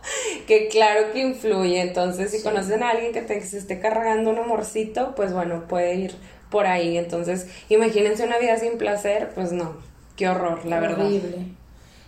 que 0.47 0.69
claro 0.69 1.13
que 1.13 1.21
influye. 1.21 1.83
Entonces, 1.83 2.31
si 2.31 2.43
conocen 2.43 2.83
a 2.83 2.91
alguien 2.91 3.13
que 3.13 3.21
te, 3.21 3.39
se 3.43 3.59
esté 3.59 3.79
cargando 3.79 4.31
un 4.31 4.39
amorcito, 4.39 5.15
pues 5.15 5.35
bueno, 5.35 5.69
puede 5.69 5.97
ir 5.97 6.15
por 6.51 6.67
ahí. 6.67 6.97
Entonces, 6.97 7.47
imagínense 7.69 8.25
una 8.25 8.39
vida 8.39 8.57
sin 8.57 8.79
placer, 8.79 9.33
pues 9.35 9.53
no, 9.53 9.77
qué 10.17 10.31
horror, 10.31 10.65
la 10.65 10.81
verdad. 10.81 11.05
Horrible. 11.05 11.47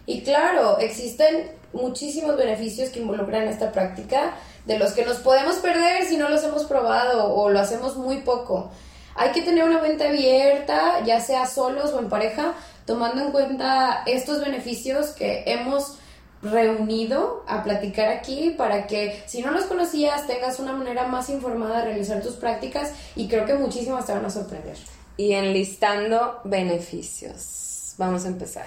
Y 0.07 0.23
claro, 0.23 0.79
existen 0.79 1.51
muchísimos 1.75 2.39
beneficios 2.39 2.89
que 2.89 3.01
involucran 3.01 3.49
esta 3.49 3.71
práctica, 3.73 4.35
de 4.65 4.79
los 4.79 4.93
que 4.93 5.05
nos 5.05 5.19
podemos 5.19 5.57
perder 5.57 6.05
si 6.07 6.17
no 6.17 6.29
los 6.29 6.43
hemos 6.45 6.65
probado 6.65 7.35
o 7.35 7.51
lo 7.51 7.61
hacemos 7.61 7.97
muy 7.97 8.19
poco. 8.19 8.71
Hay 9.15 9.31
que 9.33 9.43
tener 9.43 9.65
una 9.65 9.81
mente 9.81 10.09
abierta, 10.09 11.05
ya 11.05 11.21
sea 11.21 11.47
solos 11.47 11.93
o 11.93 12.01
en 12.01 12.09
pareja, 12.09 12.55
tomando 12.87 13.23
en 13.23 13.31
cuenta 13.31 14.03
estos 14.07 14.41
beneficios 14.41 15.09
que 15.11 15.45
hemos 15.47 15.99
reunido 16.43 17.43
a 17.47 17.63
platicar 17.63 18.09
aquí 18.09 18.51
para 18.51 18.87
que 18.87 19.23
si 19.27 19.41
no 19.41 19.51
los 19.51 19.65
conocías 19.65 20.27
tengas 20.27 20.59
una 20.59 20.73
manera 20.73 21.07
más 21.07 21.31
informada 21.31 21.79
de 21.79 21.85
realizar 21.87 22.23
tus 22.23 22.35
prácticas 22.35 22.93
y 23.17 23.29
creo 23.29 23.47
que 23.47 23.55
muchísimas 23.55 24.07
te 24.07 24.13
van 24.13 24.25
a 24.25 24.31
sorprender. 24.31 24.77
Y 25.17 25.33
enlistando 25.33 26.41
beneficios. 26.45 27.95
Vamos 27.97 28.25
a 28.25 28.29
empezar. 28.29 28.67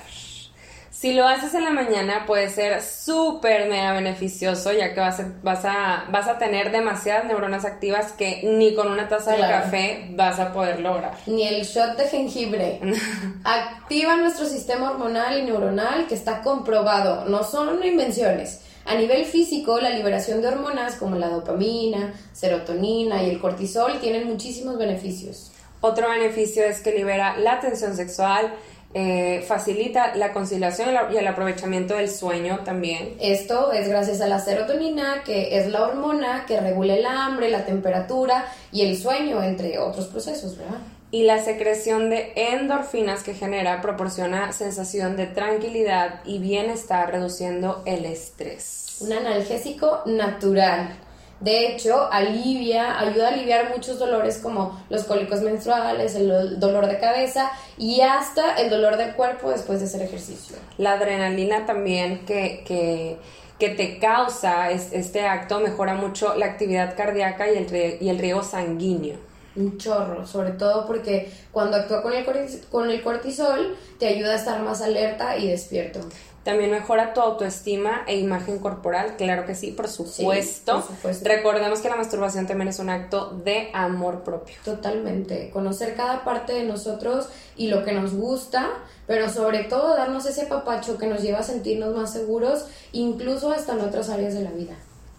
Si 0.99 1.13
lo 1.13 1.27
haces 1.27 1.53
en 1.53 1.63
la 1.63 1.69
mañana 1.69 2.25
puede 2.25 2.49
ser 2.49 2.81
súper 2.81 3.69
mega 3.69 3.93
beneficioso 3.93 4.73
ya 4.73 4.95
que 4.95 4.99
vas 4.99 5.19
a, 5.19 5.31
vas, 5.43 5.63
a, 5.63 6.05
vas 6.09 6.27
a 6.27 6.39
tener 6.39 6.71
demasiadas 6.71 7.25
neuronas 7.25 7.65
activas 7.65 8.13
que 8.13 8.41
ni 8.43 8.73
con 8.73 8.91
una 8.91 9.07
taza 9.07 9.33
de 9.33 9.41
café 9.41 10.07
vas 10.15 10.39
a 10.39 10.51
poder 10.51 10.79
lograr. 10.79 11.13
Ni 11.27 11.47
el 11.47 11.63
shot 11.65 11.97
de 11.97 12.07
jengibre. 12.07 12.81
Activa 13.43 14.15
nuestro 14.15 14.47
sistema 14.47 14.89
hormonal 14.89 15.37
y 15.37 15.43
neuronal 15.43 16.07
que 16.07 16.15
está 16.15 16.41
comprobado, 16.41 17.25
no 17.25 17.43
son 17.43 17.83
invenciones. 17.85 18.61
A 18.85 18.95
nivel 18.95 19.25
físico, 19.25 19.79
la 19.79 19.91
liberación 19.91 20.41
de 20.41 20.47
hormonas 20.47 20.95
como 20.95 21.15
la 21.15 21.29
dopamina, 21.29 22.15
serotonina 22.33 23.21
y 23.21 23.29
el 23.29 23.39
cortisol 23.39 23.99
tienen 23.99 24.25
muchísimos 24.25 24.79
beneficios. 24.79 25.51
Otro 25.79 26.09
beneficio 26.09 26.63
es 26.63 26.81
que 26.81 26.91
libera 26.91 27.37
la 27.37 27.59
tensión 27.59 27.95
sexual, 27.95 28.51
eh, 28.93 29.43
facilita 29.47 30.15
la 30.15 30.31
conciliación 30.31 30.89
y 31.11 31.17
el 31.17 31.27
aprovechamiento 31.27 31.95
del 31.95 32.09
sueño 32.09 32.61
también. 32.63 33.15
Esto 33.19 33.71
es 33.71 33.89
gracias 33.89 34.21
a 34.21 34.27
la 34.27 34.39
serotonina, 34.39 35.23
que 35.23 35.57
es 35.57 35.67
la 35.67 35.83
hormona 35.83 36.45
que 36.47 36.59
regula 36.59 36.95
el 36.95 37.05
hambre, 37.05 37.49
la 37.49 37.65
temperatura 37.65 38.45
y 38.71 38.83
el 38.83 38.97
sueño, 38.97 39.43
entre 39.43 39.77
otros 39.77 40.07
procesos, 40.07 40.57
¿verdad? 40.57 40.79
Y 41.11 41.23
la 41.23 41.43
secreción 41.43 42.09
de 42.09 42.33
endorfinas 42.35 43.23
que 43.23 43.33
genera 43.33 43.81
proporciona 43.81 44.51
sensación 44.51 45.15
de 45.15 45.27
tranquilidad 45.27 46.21
y 46.25 46.39
bienestar, 46.39 47.11
reduciendo 47.11 47.81
el 47.85 48.05
estrés. 48.05 48.97
Un 48.99 49.13
analgésico 49.13 50.01
natural. 50.05 50.97
De 51.39 51.67
hecho, 51.67 52.11
alivia, 52.11 52.99
ayuda 52.99 53.27
a 53.29 53.33
aliviar 53.33 53.69
muchos 53.69 53.99
dolores 53.99 54.39
como 54.39 54.83
los 54.89 55.03
cólicos 55.03 55.41
menstruales, 55.41 56.15
el 56.15 56.27
do- 56.29 56.49
dolor 56.55 56.87
de 56.87 56.99
cabeza 56.99 57.51
y 57.77 58.01
hasta 58.01 58.55
el 58.55 58.69
dolor 58.71 58.97
del 58.97 59.13
cuerpo 59.13 59.51
después 59.51 59.79
de 59.79 59.85
hacer 59.85 60.01
ejercicio. 60.01 60.55
La 60.79 60.93
adrenalina 60.93 61.65
también 61.67 62.25
que, 62.25 62.63
que, 62.65 63.17
que 63.59 63.69
te 63.69 63.99
causa 63.99 64.71
es- 64.71 64.91
este 64.93 65.27
acto 65.27 65.59
mejora 65.59 65.93
mucho 65.93 66.33
la 66.35 66.47
actividad 66.47 66.95
cardíaca 66.97 67.47
y 67.51 67.57
el, 67.57 67.97
y 68.01 68.09
el 68.09 68.17
riego 68.17 68.41
sanguíneo. 68.43 69.17
Un 69.55 69.77
chorro, 69.79 70.23
sobre 70.27 70.51
todo 70.51 70.85
porque 70.85 71.31
cuando 71.51 71.77
actúa 71.77 72.03
con 72.03 72.13
el, 72.13 72.23
con 72.69 72.89
el 72.91 73.01
cortisol 73.01 73.75
te 73.97 74.05
ayuda 74.07 74.33
a 74.33 74.35
estar 74.35 74.61
más 74.61 74.83
alerta 74.83 75.35
y 75.35 75.47
despierto. 75.49 75.99
También 76.47 76.71
mejora 76.71 77.13
tu 77.13 77.19
autoestima 77.19 78.03
e 78.07 78.15
imagen 78.17 78.59
corporal, 78.59 79.17
claro 79.17 79.45
que 79.45 79.53
sí, 79.53 79.71
por 79.71 79.89
supuesto. 79.89 80.75
por 80.75 80.83
supuesto. 80.83 81.27
Recordemos 81.27 81.79
que 81.81 81.89
la 81.89 81.97
masturbación 81.97 82.47
también 82.47 82.69
es 82.69 82.79
un 82.79 82.89
acto 82.89 83.31
de 83.43 83.69
amor 83.73 84.23
propio. 84.23 84.55
Totalmente, 84.63 85.49
conocer 85.49 85.95
cada 85.95 86.23
parte 86.23 86.53
de 86.53 86.63
nosotros 86.63 87.27
y 87.57 87.67
lo 87.67 87.83
que 87.83 87.91
nos 87.91 88.13
gusta, 88.13 88.69
pero 89.07 89.27
sobre 89.29 89.65
todo 89.65 89.93
darnos 89.97 90.25
ese 90.25 90.45
papacho 90.45 90.97
que 90.97 91.07
nos 91.07 91.21
lleva 91.21 91.39
a 91.39 91.43
sentirnos 91.43 91.93
más 91.93 92.13
seguros, 92.13 92.65
incluso 92.93 93.51
hasta 93.51 93.73
en 93.73 93.81
otras 93.81 94.07
áreas 94.09 94.33
de 94.33 94.43
la 94.43 94.51
vida. 94.51 94.75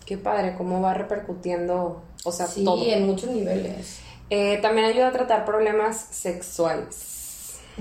Qué 0.07 0.17
padre, 0.17 0.55
cómo 0.57 0.81
va 0.81 0.95
repercutiendo, 0.95 2.01
o 2.25 2.33
sea, 2.33 2.47
Sí, 2.47 2.65
todo. 2.65 2.83
en 2.87 3.05
muchos 3.05 3.29
niveles. 3.29 3.99
Eh, 4.31 4.61
también 4.63 4.87
ayuda 4.87 5.09
a 5.09 5.13
tratar 5.13 5.45
problemas 5.45 6.07
sexuales. 6.11 7.18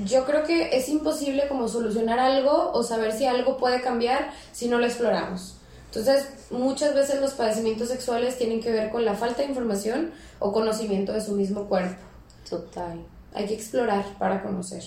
Yo 0.05 0.25
creo 0.25 0.43
que 0.43 0.75
es 0.77 0.89
imposible 0.89 1.47
como 1.47 1.67
solucionar 1.67 2.19
algo 2.19 2.71
o 2.71 2.83
saber 2.83 3.12
si 3.12 3.25
algo 3.25 3.57
puede 3.57 3.81
cambiar 3.81 4.31
si 4.51 4.67
no 4.67 4.77
lo 4.77 4.86
exploramos. 4.86 5.55
Entonces, 5.88 6.27
muchas 6.51 6.93
veces 6.93 7.21
los 7.21 7.31
padecimientos 7.31 7.88
sexuales 7.88 8.38
tienen 8.38 8.62
que 8.62 8.71
ver 8.71 8.89
con 8.89 9.05
la 9.05 9.15
falta 9.15 9.41
de 9.41 9.49
información 9.49 10.12
o 10.39 10.51
conocimiento 10.51 11.13
de 11.13 11.21
su 11.21 11.31
mismo 11.31 11.65
cuerpo. 11.65 12.01
Total. 12.47 13.03
Hay 13.33 13.47
que 13.47 13.53
explorar 13.53 14.05
para 14.19 14.43
conocer. 14.43 14.83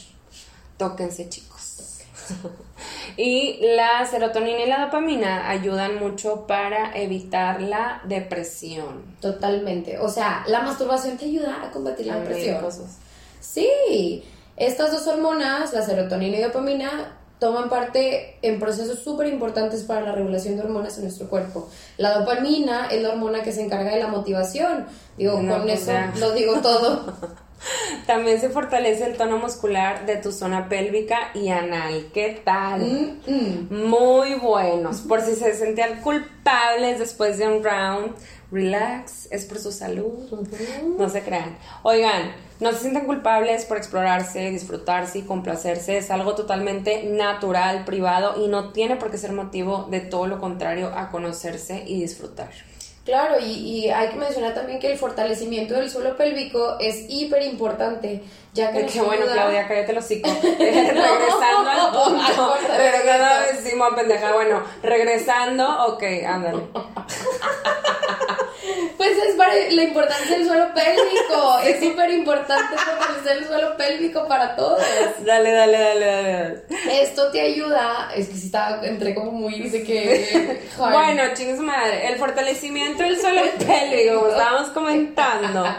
Tóquense, 0.77 1.29
chicos. 1.29 1.99
y 3.17 3.59
la 3.75 4.07
serotonina 4.07 4.61
y 4.61 4.69
la 4.69 4.85
dopamina 4.85 5.49
ayudan 5.49 5.99
mucho 5.99 6.47
para 6.47 6.97
evitar 6.97 7.61
la 7.61 8.03
depresión. 8.05 9.17
Totalmente. 9.21 9.99
O 9.99 10.09
sea, 10.09 10.45
la 10.47 10.63
masturbación 10.63 11.17
te 11.17 11.27
ayuda 11.27 11.65
a 11.65 11.71
combatir 11.71 12.07
la 12.07 12.21
depresión. 12.21 12.61
cosas. 12.61 12.99
Sí, 13.41 14.23
estas 14.61 14.93
dos 14.93 15.07
hormonas, 15.07 15.73
la 15.73 15.83
serotonina 15.83 16.37
y 16.37 16.43
dopamina, 16.43 17.17
toman 17.39 17.71
parte 17.71 18.37
en 18.43 18.61
procesos 18.61 18.99
súper 18.99 19.27
importantes 19.29 19.83
para 19.85 20.03
la 20.03 20.13
regulación 20.13 20.57
de 20.57 20.63
hormonas 20.63 20.99
en 20.99 21.05
nuestro 21.05 21.29
cuerpo. 21.29 21.69
La 21.97 22.19
dopamina 22.19 22.89
es 22.89 23.03
la 23.03 23.09
hormona 23.09 23.43
que 23.43 23.53
se 23.53 23.63
encarga 23.63 23.93
de 23.93 24.01
la 24.01 24.09
motivación. 24.09 24.87
Digo, 25.17 25.41
No, 25.41 25.59
con 25.59 25.71
eso 25.71 25.93
lo 26.19 26.33
digo 26.33 26.61
todo. 26.61 27.15
También 28.07 28.41
se 28.41 28.49
fortalece 28.51 29.07
el 29.07 29.17
tono 29.17 29.39
muscular 29.39 30.07
de 30.07 30.17
tu 30.17 30.33
zona 30.33 30.69
pélvica 30.69 31.31
y 31.35 31.49
anal. 31.49 32.09
¿Qué 32.13 32.41
tal? 32.45 32.81
Mm, 32.81 33.31
mm. 33.31 33.89
Muy 33.89 34.35
buenos. 34.35 35.01
Por 35.03 35.23
si 35.23 35.35
se 35.35 35.55
sentían 35.55 36.01
culpables 36.01 36.99
después 36.99 37.39
de 37.39 37.49
un 37.49 37.63
round, 37.63 38.15
relax, 38.53 39.29
es 39.31 39.45
por 39.45 39.59
su 39.59 39.73
salud. 39.73 40.29
No 40.99 41.09
se 41.09 41.23
crean. 41.23 41.57
Oigan, 41.83 42.33
no 42.59 42.73
se 42.73 42.79
sientan 42.81 43.07
culpables 43.07 43.65
por 43.65 43.77
explorarse, 43.77 44.51
disfrutarse 44.51 45.19
y 45.19 45.23
complacerse. 45.23 45.97
Es 45.99 46.11
algo 46.11 46.35
totalmente 46.35 47.05
natural, 47.05 47.85
privado 47.85 48.45
y 48.45 48.49
no 48.49 48.73
tiene 48.73 48.97
por 48.97 49.11
qué 49.11 49.19
ser 49.19 49.33
motivo 49.33 49.87
de 49.91 50.01
todo 50.01 50.27
lo 50.27 50.39
contrario 50.41 50.91
a 50.95 51.11
conocerse 51.11 51.85
y 51.87 52.01
disfrutar. 52.01 52.51
Claro, 53.05 53.37
y, 53.41 53.45
y 53.53 53.89
hay 53.91 54.09
que 54.11 54.17
mencionar 54.17 54.53
también 54.55 54.79
que 54.79 54.93
el 54.93 54.99
fortalecimiento 54.99 55.73
del 55.75 55.91
suelo 55.91 56.17
pélvico 56.19 56.77
es 56.79 57.07
hiper 57.09 57.43
importante, 57.43 58.23
ya 58.53 58.71
que 58.73 58.85
Qué 58.87 59.01
bueno, 59.01 59.23
ayuda- 59.23 59.33
Claudia, 59.33 59.67
cállate 59.67 59.95
los 59.95 60.05
hocico. 60.05 60.29
regresando 60.59 61.71
al 61.71 61.91
punto. 61.93 62.55
Regresando, 62.77 63.53
decimos 63.53 63.89
pendeja. 63.97 64.33
Bueno, 64.35 64.63
regresando, 64.83 65.87
ok, 65.95 66.03
ándale. 66.27 66.63
Es 69.11 69.35
para 69.37 69.55
la 69.55 69.83
importancia 69.83 70.37
del 70.37 70.47
suelo 70.47 70.67
pélvico. 70.75 71.59
Es 71.65 71.81
súper 71.81 72.11
importante 72.11 72.77
fortalecer 72.77 73.39
el 73.39 73.47
suelo 73.47 73.77
pélvico 73.77 74.27
para 74.27 74.57
todos. 74.57 74.81
Dale, 75.25 75.53
dale, 75.53 75.79
dale, 75.79 76.07
dale. 76.07 76.63
Esto 76.91 77.31
te 77.31 77.41
ayuda. 77.41 78.11
Es 78.15 78.29
que 78.29 78.35
si 78.35 78.47
estaba, 78.47 78.85
entré 78.87 79.15
como 79.15 79.33
muy, 79.33 79.61
dice 79.61 79.83
que. 79.83 80.61
hard. 80.79 80.93
Bueno, 80.93 81.23
chingue 81.35 81.57
su 81.57 81.63
madre. 81.63 82.09
El 82.09 82.19
fortalecimiento 82.19 83.03
del 83.03 83.21
suelo 83.21 83.43
pélvico, 83.59 84.17
como 84.17 84.29
estábamos 84.29 84.69
comentando. 84.71 85.65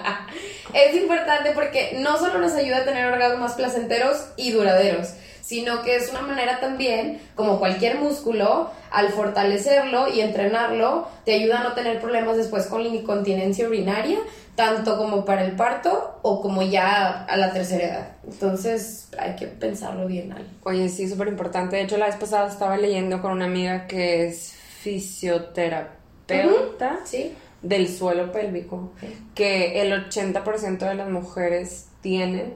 Es 0.74 0.96
importante 0.96 1.52
porque 1.52 1.98
no 2.00 2.18
solo 2.18 2.40
nos 2.40 2.54
ayuda 2.54 2.78
a 2.78 2.86
tener 2.86 3.06
orgasmos 3.06 3.40
más 3.40 3.54
placenteros 3.54 4.28
y 4.38 4.52
duraderos, 4.52 5.10
sino 5.52 5.84
que 5.84 5.98
es 5.98 6.10
una 6.12 6.22
manera 6.22 6.62
también, 6.62 7.20
como 7.36 7.60
cualquier 7.60 7.98
músculo, 7.98 8.70
al 8.90 9.10
fortalecerlo 9.10 10.08
y 10.08 10.22
entrenarlo, 10.22 11.10
te 11.26 11.34
ayuda 11.34 11.60
a 11.60 11.64
no 11.64 11.74
tener 11.74 12.00
problemas 12.00 12.38
después 12.38 12.68
con 12.68 12.84
la 12.84 12.88
incontinencia 12.88 13.68
urinaria, 13.68 14.20
tanto 14.56 14.98
como 14.98 15.26
para 15.26 15.44
el 15.44 15.58
parto 15.58 16.22
o 16.22 16.42
como 16.42 16.62
ya 16.62 17.26
a 17.26 17.36
la 17.36 17.52
tercera 17.52 17.84
edad. 17.84 18.16
Entonces 18.24 19.10
hay 19.18 19.36
que 19.36 19.48
pensarlo 19.48 20.08
bien, 20.08 20.32
Al. 20.32 20.48
Oye, 20.64 20.88
sí, 20.88 21.10
súper 21.10 21.28
importante. 21.28 21.76
De 21.76 21.82
hecho, 21.82 21.98
la 21.98 22.06
vez 22.06 22.16
pasada 22.16 22.48
estaba 22.48 22.78
leyendo 22.78 23.22
con 23.22 23.34
una 23.34 23.44
amiga 23.44 23.88
que 23.88 24.28
es 24.28 24.54
fisioterapeuta. 24.54 27.00
¿Sí? 27.04 27.36
del 27.62 27.90
suelo 27.90 28.32
pélvico, 28.32 28.94
que 29.36 29.82
el 29.84 29.92
80% 29.92 30.80
de 30.80 30.96
las 30.96 31.10
mujeres 31.12 31.90
tienen 32.02 32.56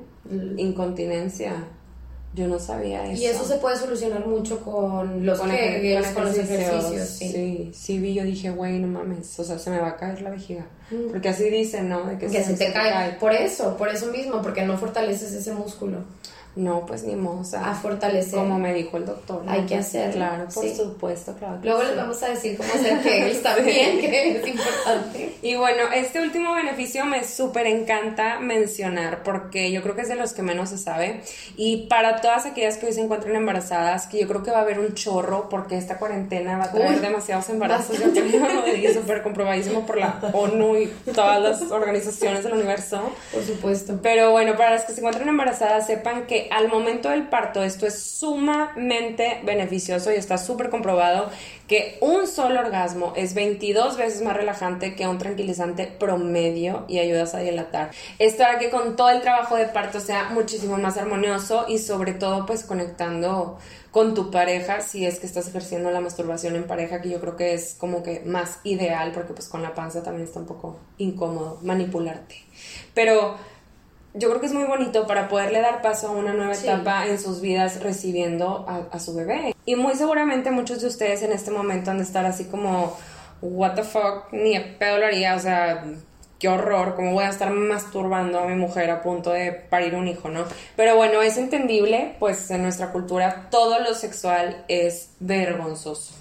incontinencia. 0.58 1.66
Yo 2.36 2.48
no 2.48 2.60
sabía 2.60 3.06
eso. 3.10 3.22
Y 3.22 3.26
eso 3.26 3.46
se 3.46 3.56
puede 3.56 3.78
solucionar 3.78 4.28
mucho 4.28 4.60
con 4.60 5.26
los, 5.26 5.40
con, 5.40 5.50
Kegels, 5.50 6.08
ejer- 6.08 6.14
con 6.14 6.24
los 6.26 6.38
ejercicios. 6.38 7.08
Sí. 7.10 7.32
Sí, 7.32 7.72
sí 7.74 7.98
vi, 8.00 8.14
yo 8.14 8.24
dije, 8.24 8.50
güey, 8.50 8.78
no 8.80 8.88
mames, 8.88 9.40
o 9.40 9.44
sea, 9.44 9.58
se 9.58 9.70
me 9.70 9.80
va 9.80 9.90
a 9.90 9.96
caer 9.98 10.22
la 10.22 10.30
vejiga. 10.32 10.66
Porque 11.12 11.30
así 11.30 11.50
dicen, 11.50 11.88
¿no? 11.90 12.06
De 12.06 12.18
Que 12.18 12.28
se 12.44 12.54
te 12.54 12.72
cae. 12.74 13.14
Por 13.14 13.34
eso, 13.34 13.76
por 13.78 13.90
eso 13.90 14.08
mismo, 14.08 14.42
porque 14.42 14.64
no 14.64 14.78
fortaleces 14.78 15.32
ese 15.32 15.54
músculo. 15.54 16.00
No, 16.56 16.86
pues 16.86 17.04
ni 17.04 17.16
modo, 17.16 17.42
o 17.42 17.44
sea, 17.44 17.72
A 17.72 17.76
fortalecer. 17.76 18.40
como 18.40 18.58
me 18.58 18.74
dijo 18.74 18.96
el 18.98 19.06
doctor. 19.06 19.44
¿no? 19.44 19.52
Hay 19.52 19.66
que 19.66 19.76
hacerlo, 19.76 20.14
Claro, 20.14 20.46
por 20.54 20.64
sí. 20.64 20.74
supuesto, 20.76 21.34
claro. 21.34 21.60
que 21.62 21.68
Luego 21.68 21.84
les 21.84 21.96
vamos 21.98 22.24
a 22.24 22.30
decir 22.30 22.56
cómo 22.58 22.70
hacer 22.74 23.02
Kegels 23.02 23.42
también, 23.44 24.00
que 24.00 24.38
es 24.38 24.48
importante. 24.48 25.36
Y 25.42 25.56
bueno, 25.56 25.84
este 25.94 26.22
último 26.22 26.54
beneficio 26.56 27.04
me 27.06 27.24
súper 27.26 27.68
encanta 27.68 28.40
mencionar 28.40 29.24
porque 29.24 29.72
yo 29.72 29.82
creo 29.82 29.96
que 29.96 30.02
es 30.04 30.08
de 30.08 30.16
los 30.16 30.32
que 30.34 30.42
menos 30.44 30.70
se 30.70 30.78
sabe. 30.78 31.22
Y 31.58 31.88
para 31.88 32.22
todas 32.22 32.46
aquellas 32.46 32.78
que 32.78 32.86
hoy 32.86 32.94
se 32.94 33.02
encuentran 33.02 33.36
embarazadas, 33.36 34.08
que 34.08 34.20
yo 34.22 34.28
creo 34.28 34.42
que 34.44 34.52
va 34.52 34.60
a 34.60 34.62
haber 34.62 34.80
un 34.80 34.94
chorro 34.94 35.50
porque 35.50 35.78
esta 35.78 35.98
cuarentena 35.98 36.58
va 36.58 36.66
a 36.66 36.72
traer 36.72 36.96
Uy, 36.96 37.00
demasiados 37.00 37.50
embarazos. 37.50 38.00
Yo 38.00 38.12
creo, 38.14 38.68
y 38.78 38.94
súper 38.94 39.22
comprobadísimo 39.24 39.86
por 39.86 39.98
la 39.98 40.20
ONU 40.32 40.78
y 40.78 40.86
todas 41.14 41.42
las 41.42 41.70
organizaciones 41.72 42.44
del 42.44 42.54
universo. 42.54 43.02
Por 43.34 43.44
supuesto. 43.44 44.00
Pero 44.02 44.32
bueno, 44.32 44.56
para 44.56 44.72
las 44.72 44.86
que 44.86 44.94
se 44.94 45.00
encuentran 45.00 45.28
embarazadas, 45.28 45.86
sepan 45.88 46.26
que 46.28 46.45
al 46.52 46.68
momento 46.68 47.10
del 47.10 47.28
parto 47.28 47.64
esto 47.64 47.86
es 47.86 48.02
sumamente 48.02 49.42
beneficioso 49.44 50.12
y 50.12 50.16
está 50.16 50.38
súper 50.38 50.70
comprobado 50.70 51.30
que 51.68 51.98
un 52.02 52.28
solo 52.28 52.60
orgasmo 52.60 53.14
es 53.16 53.34
22 53.34 53.98
veces 53.98 54.22
más 54.22 54.36
relajante 54.36 54.96
que 54.96 55.08
un 55.08 55.18
tranquilizante 55.18 55.88
promedio 55.88 56.86
y 56.88 57.00
ayudas 57.00 57.34
a 57.34 57.40
dilatar. 57.40 57.92
Esto 58.20 58.44
hará 58.44 58.60
que 58.60 58.70
con 58.70 58.96
todo 58.96 59.10
el 59.10 59.22
trabajo 59.22 59.56
de 59.56 59.66
parto 59.66 60.00
sea 60.00 60.30
muchísimo 60.30 60.78
más 60.78 60.98
armonioso 60.98 61.66
y 61.68 61.80
sobre 61.80 62.14
todo 62.14 62.46
pues 62.46 62.64
conectando 62.64 63.58
con 63.92 64.14
tu 64.14 64.30
pareja 64.30 64.82
si 64.82 65.06
es 65.06 65.20
que 65.20 65.26
estás 65.26 65.48
ejerciendo 65.48 65.90
la 65.90 66.02
masturbación 66.02 66.56
en 66.56 66.68
pareja 66.68 67.02
que 67.02 67.10
yo 67.10 67.22
creo 67.22 67.38
que 67.38 67.54
es 67.54 67.76
como 67.80 68.04
que 68.04 68.20
más 68.26 68.60
ideal 68.64 69.12
porque 69.14 69.34
pues 69.34 69.48
con 69.48 69.62
la 69.62 69.74
panza 69.74 70.04
también 70.04 70.28
está 70.28 70.40
un 70.40 70.46
poco 70.46 70.80
incómodo 70.98 71.60
manipularte. 71.64 72.36
Pero 72.94 73.38
yo 74.16 74.30
creo 74.30 74.40
que 74.40 74.48
es 74.48 74.54
muy 74.54 74.64
bonito 74.66 75.06
para 75.08 75.28
poderle 75.28 75.62
dar 75.62 75.82
paso 75.82 76.08
a 76.08 76.12
una 76.12 76.34
nueva 76.34 76.56
Sí. 76.56 76.68
etapa 76.68 77.06
en 77.08 77.20
sus 77.20 77.42
vidas 77.42 77.82
recibiendo 77.82 78.66
a, 78.68 78.96
a 78.96 79.00
su 79.00 79.14
bebé. 79.16 79.56
Y 79.66 79.76
muy 79.76 79.96
seguramente 79.96 80.52
muchos 80.52 80.82
de 80.82 80.88
ustedes 80.88 81.22
en 81.22 81.32
este 81.32 81.52
momento 81.52 81.92
han 81.92 81.98
de 81.98 82.04
estar 82.04 82.26
así 82.26 82.46
como, 82.46 82.98
what 83.42 83.74
the 83.76 83.84
fuck, 83.84 84.32
ni 84.32 84.56
a 84.56 84.78
pedo 84.80 84.98
lo 85.00 85.06
haría, 85.06 85.36
o 85.36 85.40
sea, 85.40 85.84
qué 86.40 86.50
horror, 86.50 86.96
cómo 86.96 87.14
voy 87.14 87.24
a 87.26 87.30
estar 87.30 87.50
masturbando 87.52 88.40
a 88.40 88.46
mi 88.48 88.56
mujer 88.56 88.90
a 88.92 89.02
punto 89.02 89.32
de 89.32 89.52
parir 89.52 89.96
un 89.96 90.08
hijo, 90.08 90.30
¿no? 90.30 90.44
Pero 90.76 90.96
bueno, 90.96 91.22
es 91.22 91.38
entendible, 91.38 92.16
pues 92.20 92.50
en 92.52 92.62
nuestra 92.62 92.92
cultura 92.92 93.48
todo 93.50 93.80
lo 93.80 93.94
sexual 93.96 94.64
es 94.68 95.10
vergonzoso. 95.20 96.14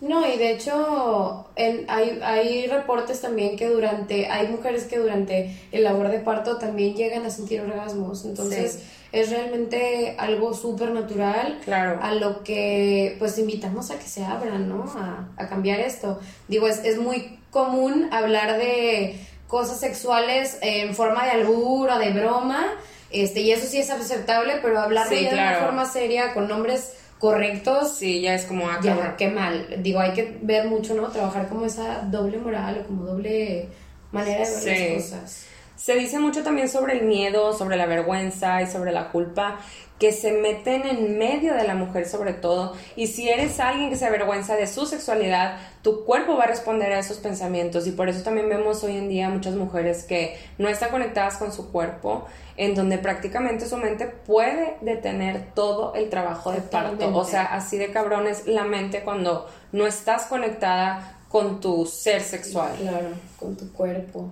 No, 0.00 0.26
y 0.30 0.36
de 0.36 0.50
hecho 0.50 1.46
en- 1.56 1.86
hay, 1.88 2.20
hay 2.22 2.66
reportes 2.66 3.20
también 3.22 3.56
que 3.56 3.66
durante, 3.68 4.26
hay 4.28 4.48
mujeres 4.48 4.84
que 4.84 4.98
durante 4.98 5.56
el 5.72 5.84
labor 5.84 6.08
de 6.10 6.18
parto 6.18 6.58
también 6.58 6.94
llegan 6.94 7.24
a 7.24 7.30
sentir 7.30 7.62
orgasmos, 7.62 8.24
entonces 8.26 8.72
Sí. 8.74 8.82
es 9.12 9.30
realmente 9.30 10.14
algo 10.18 10.52
súper 10.52 10.90
natural 10.90 11.60
Claro. 11.64 11.98
a 12.02 12.12
lo 12.12 12.44
que 12.44 13.16
pues 13.18 13.38
invitamos 13.38 13.90
a 13.90 13.98
que 13.98 14.06
se 14.06 14.22
abran, 14.22 14.68
¿no? 14.68 14.84
A, 14.98 15.28
a 15.42 15.48
cambiar 15.48 15.80
esto. 15.80 16.20
Digo, 16.48 16.66
es, 16.68 16.84
es 16.84 16.98
muy 16.98 17.38
común 17.50 18.10
hablar 18.12 18.58
de 18.58 19.18
cosas 19.48 19.80
sexuales 19.80 20.58
en 20.60 20.94
forma 20.94 21.24
de 21.24 21.30
albur 21.30 21.88
o 21.88 21.98
de 21.98 22.10
broma, 22.10 22.66
este, 23.10 23.40
y 23.40 23.52
eso 23.52 23.66
sí 23.66 23.78
es 23.78 23.88
aceptable, 23.88 24.58
pero 24.60 24.78
hablar 24.80 25.08
de 25.08 25.16
Sí, 25.16 25.20
ella 25.22 25.30
de 25.30 25.36
claro. 25.36 25.56
una 25.58 25.66
forma 25.68 25.84
seria, 25.86 26.34
con 26.34 26.48
nombres 26.48 26.92
correctos, 27.18 27.96
Sí, 27.96 28.20
ya 28.20 28.34
es 28.34 28.44
como, 28.44 28.68
ah, 28.68 28.78
ya, 28.82 29.16
qué 29.16 29.28
mal. 29.28 29.66
Digo, 29.82 30.00
hay 30.00 30.12
que 30.12 30.38
ver 30.42 30.66
mucho, 30.68 30.94
¿no? 30.94 31.08
Trabajar 31.08 31.48
como 31.48 31.64
esa 31.66 32.00
doble 32.02 32.38
moral 32.38 32.80
o 32.82 32.86
como 32.86 33.04
doble 33.04 33.68
manera 34.12 34.44
de 34.48 34.54
ver 34.64 34.76
Sí. 34.76 34.94
las 34.94 35.02
cosas. 35.02 35.46
Se 35.76 35.94
dice 35.94 36.18
mucho 36.18 36.42
también 36.42 36.68
sobre 36.68 36.98
el 36.98 37.04
miedo, 37.04 37.52
sobre 37.52 37.76
la 37.76 37.86
vergüenza 37.86 38.62
y 38.62 38.66
sobre 38.66 38.92
la 38.92 39.10
culpa 39.10 39.58
que 39.98 40.12
se 40.12 40.32
meten 40.32 40.86
en 40.86 41.18
medio 41.18 41.54
de 41.54 41.64
la 41.64 41.74
mujer 41.74 42.06
sobre 42.06 42.34
todo. 42.34 42.74
Y 42.96 43.06
si 43.06 43.28
eres 43.28 43.60
alguien 43.60 43.88
que 43.88 43.96
se 43.96 44.04
avergüenza 44.04 44.54
de 44.54 44.66
su 44.66 44.86
sexualidad, 44.86 45.58
tu 45.82 46.04
cuerpo 46.04 46.36
va 46.36 46.44
a 46.44 46.48
responder 46.48 46.92
a 46.92 46.98
esos 46.98 47.18
pensamientos. 47.18 47.86
Y 47.86 47.92
por 47.92 48.08
eso 48.08 48.22
también 48.22 48.48
vemos 48.48 48.84
hoy 48.84 48.96
en 48.96 49.08
día 49.08 49.28
muchas 49.30 49.54
mujeres 49.54 50.04
que 50.04 50.38
no 50.58 50.68
están 50.68 50.90
conectadas 50.90 51.36
con 51.36 51.52
su 51.52 51.72
cuerpo, 51.72 52.26
en 52.56 52.74
donde 52.74 52.98
prácticamente 52.98 53.66
su 53.66 53.76
mente 53.78 54.06
puede 54.06 54.76
detener 54.82 55.52
todo 55.54 55.94
el 55.94 56.10
trabajo 56.10 56.52
de 56.52 56.60
parto. 56.60 57.14
O 57.14 57.24
sea, 57.24 57.44
así 57.44 57.78
de 57.78 57.90
cabrón 57.90 58.26
es 58.26 58.46
la 58.46 58.64
mente 58.64 59.02
cuando 59.02 59.48
no 59.72 59.86
estás 59.86 60.26
conectada 60.26 61.20
con 61.28 61.60
tu 61.60 61.86
ser 61.86 62.20
sexual. 62.22 62.72
Claro, 62.78 63.08
con 63.38 63.56
tu 63.56 63.72
cuerpo. 63.72 64.30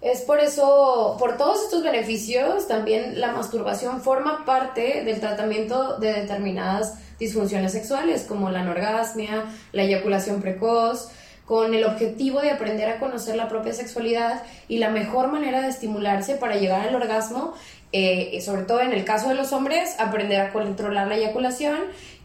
Es 0.00 0.22
por 0.22 0.40
eso, 0.40 1.16
por 1.18 1.36
todos 1.36 1.62
estos 1.62 1.82
beneficios, 1.82 2.66
también 2.66 3.20
la 3.20 3.32
masturbación 3.32 4.00
forma 4.00 4.46
parte 4.46 5.04
del 5.04 5.20
tratamiento 5.20 5.98
de 5.98 6.14
determinadas 6.14 6.94
disfunciones 7.18 7.72
sexuales, 7.72 8.24
como 8.24 8.50
la 8.50 8.60
anorgasmia, 8.60 9.44
la 9.72 9.82
eyaculación 9.82 10.40
precoz, 10.40 11.10
con 11.44 11.74
el 11.74 11.84
objetivo 11.84 12.40
de 12.40 12.50
aprender 12.50 12.88
a 12.88 12.98
conocer 12.98 13.36
la 13.36 13.48
propia 13.48 13.74
sexualidad 13.74 14.42
y 14.68 14.78
la 14.78 14.88
mejor 14.88 15.28
manera 15.28 15.60
de 15.60 15.68
estimularse 15.68 16.36
para 16.36 16.56
llegar 16.56 16.88
al 16.88 16.94
orgasmo, 16.94 17.52
eh, 17.92 18.40
sobre 18.40 18.62
todo 18.62 18.80
en 18.80 18.92
el 18.92 19.04
caso 19.04 19.28
de 19.28 19.34
los 19.34 19.52
hombres, 19.52 19.96
aprender 19.98 20.40
a 20.40 20.52
controlar 20.52 21.08
la 21.08 21.16
eyaculación 21.16 21.76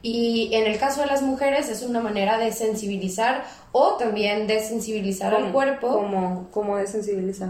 y 0.08 0.54
en 0.54 0.68
el 0.68 0.78
caso 0.78 1.02
de 1.02 1.08
las 1.08 1.24
mujeres 1.24 1.68
es 1.68 1.82
una 1.82 2.00
manera 2.00 2.38
de 2.38 2.52
sensibilizar 2.52 3.44
o 3.72 3.96
también 3.96 4.46
de 4.46 4.60
sensibilizar 4.64 5.34
al 5.34 5.42
¿Cómo- 5.42 5.54
cuerpo. 5.54 5.88
¿Cómo, 5.90 6.48
cómo 6.52 6.78
desensibilizar? 6.78 7.50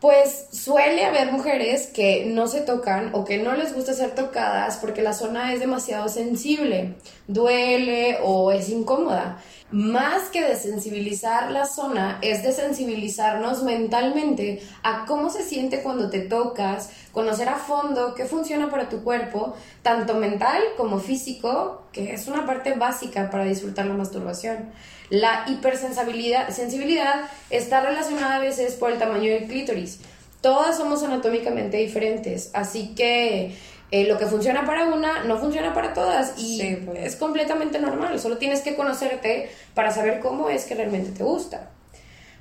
Pues 0.00 0.46
suele 0.52 1.04
haber 1.06 1.32
mujeres 1.32 1.86
que 1.88 2.26
no 2.26 2.46
se 2.46 2.60
tocan 2.60 3.10
o 3.14 3.24
que 3.24 3.38
no 3.38 3.54
les 3.54 3.74
gusta 3.74 3.94
ser 3.94 4.14
tocadas 4.14 4.76
porque 4.76 5.02
la 5.02 5.12
zona 5.12 5.52
es 5.52 5.58
demasiado 5.58 6.08
sensible, 6.08 6.94
duele 7.26 8.18
o 8.22 8.52
es 8.52 8.68
incómoda. 8.68 9.38
Más 9.70 10.28
que 10.30 10.40
desensibilizar 10.42 11.50
la 11.50 11.66
zona, 11.66 12.18
es 12.22 12.42
desensibilizarnos 12.44 13.64
mentalmente 13.64 14.62
a 14.84 15.04
cómo 15.04 15.30
se 15.30 15.42
siente 15.42 15.82
cuando 15.82 16.08
te 16.10 16.20
tocas, 16.20 16.90
conocer 17.18 17.48
a 17.48 17.56
fondo 17.56 18.14
qué 18.14 18.26
funciona 18.26 18.70
para 18.70 18.88
tu 18.88 19.02
cuerpo, 19.02 19.56
tanto 19.82 20.14
mental 20.14 20.62
como 20.76 21.00
físico, 21.00 21.82
que 21.90 22.14
es 22.14 22.28
una 22.28 22.46
parte 22.46 22.74
básica 22.74 23.28
para 23.28 23.42
disfrutar 23.42 23.86
la 23.86 23.94
masturbación. 23.94 24.70
La 25.10 25.44
hipersensibilidad 25.48 26.48
sensibilidad 26.50 27.24
está 27.50 27.80
relacionada 27.80 28.36
a 28.36 28.38
veces 28.38 28.74
por 28.74 28.92
el 28.92 29.00
tamaño 29.00 29.32
del 29.32 29.48
clítoris. 29.48 29.98
Todas 30.42 30.76
somos 30.76 31.02
anatómicamente 31.02 31.78
diferentes, 31.78 32.50
así 32.52 32.94
que 32.94 33.56
eh, 33.90 34.06
lo 34.06 34.16
que 34.16 34.26
funciona 34.26 34.64
para 34.64 34.84
una 34.84 35.24
no 35.24 35.38
funciona 35.38 35.74
para 35.74 35.94
todas 35.94 36.38
y 36.38 36.60
Sí, 36.60 36.78
pues. 36.86 37.04
es 37.04 37.16
completamente 37.16 37.80
normal. 37.80 38.20
Solo 38.20 38.38
tienes 38.38 38.60
que 38.60 38.76
conocerte 38.76 39.50
para 39.74 39.90
saber 39.90 40.20
cómo 40.20 40.50
es 40.50 40.66
que 40.66 40.76
realmente 40.76 41.10
te 41.10 41.24
gusta. 41.24 41.70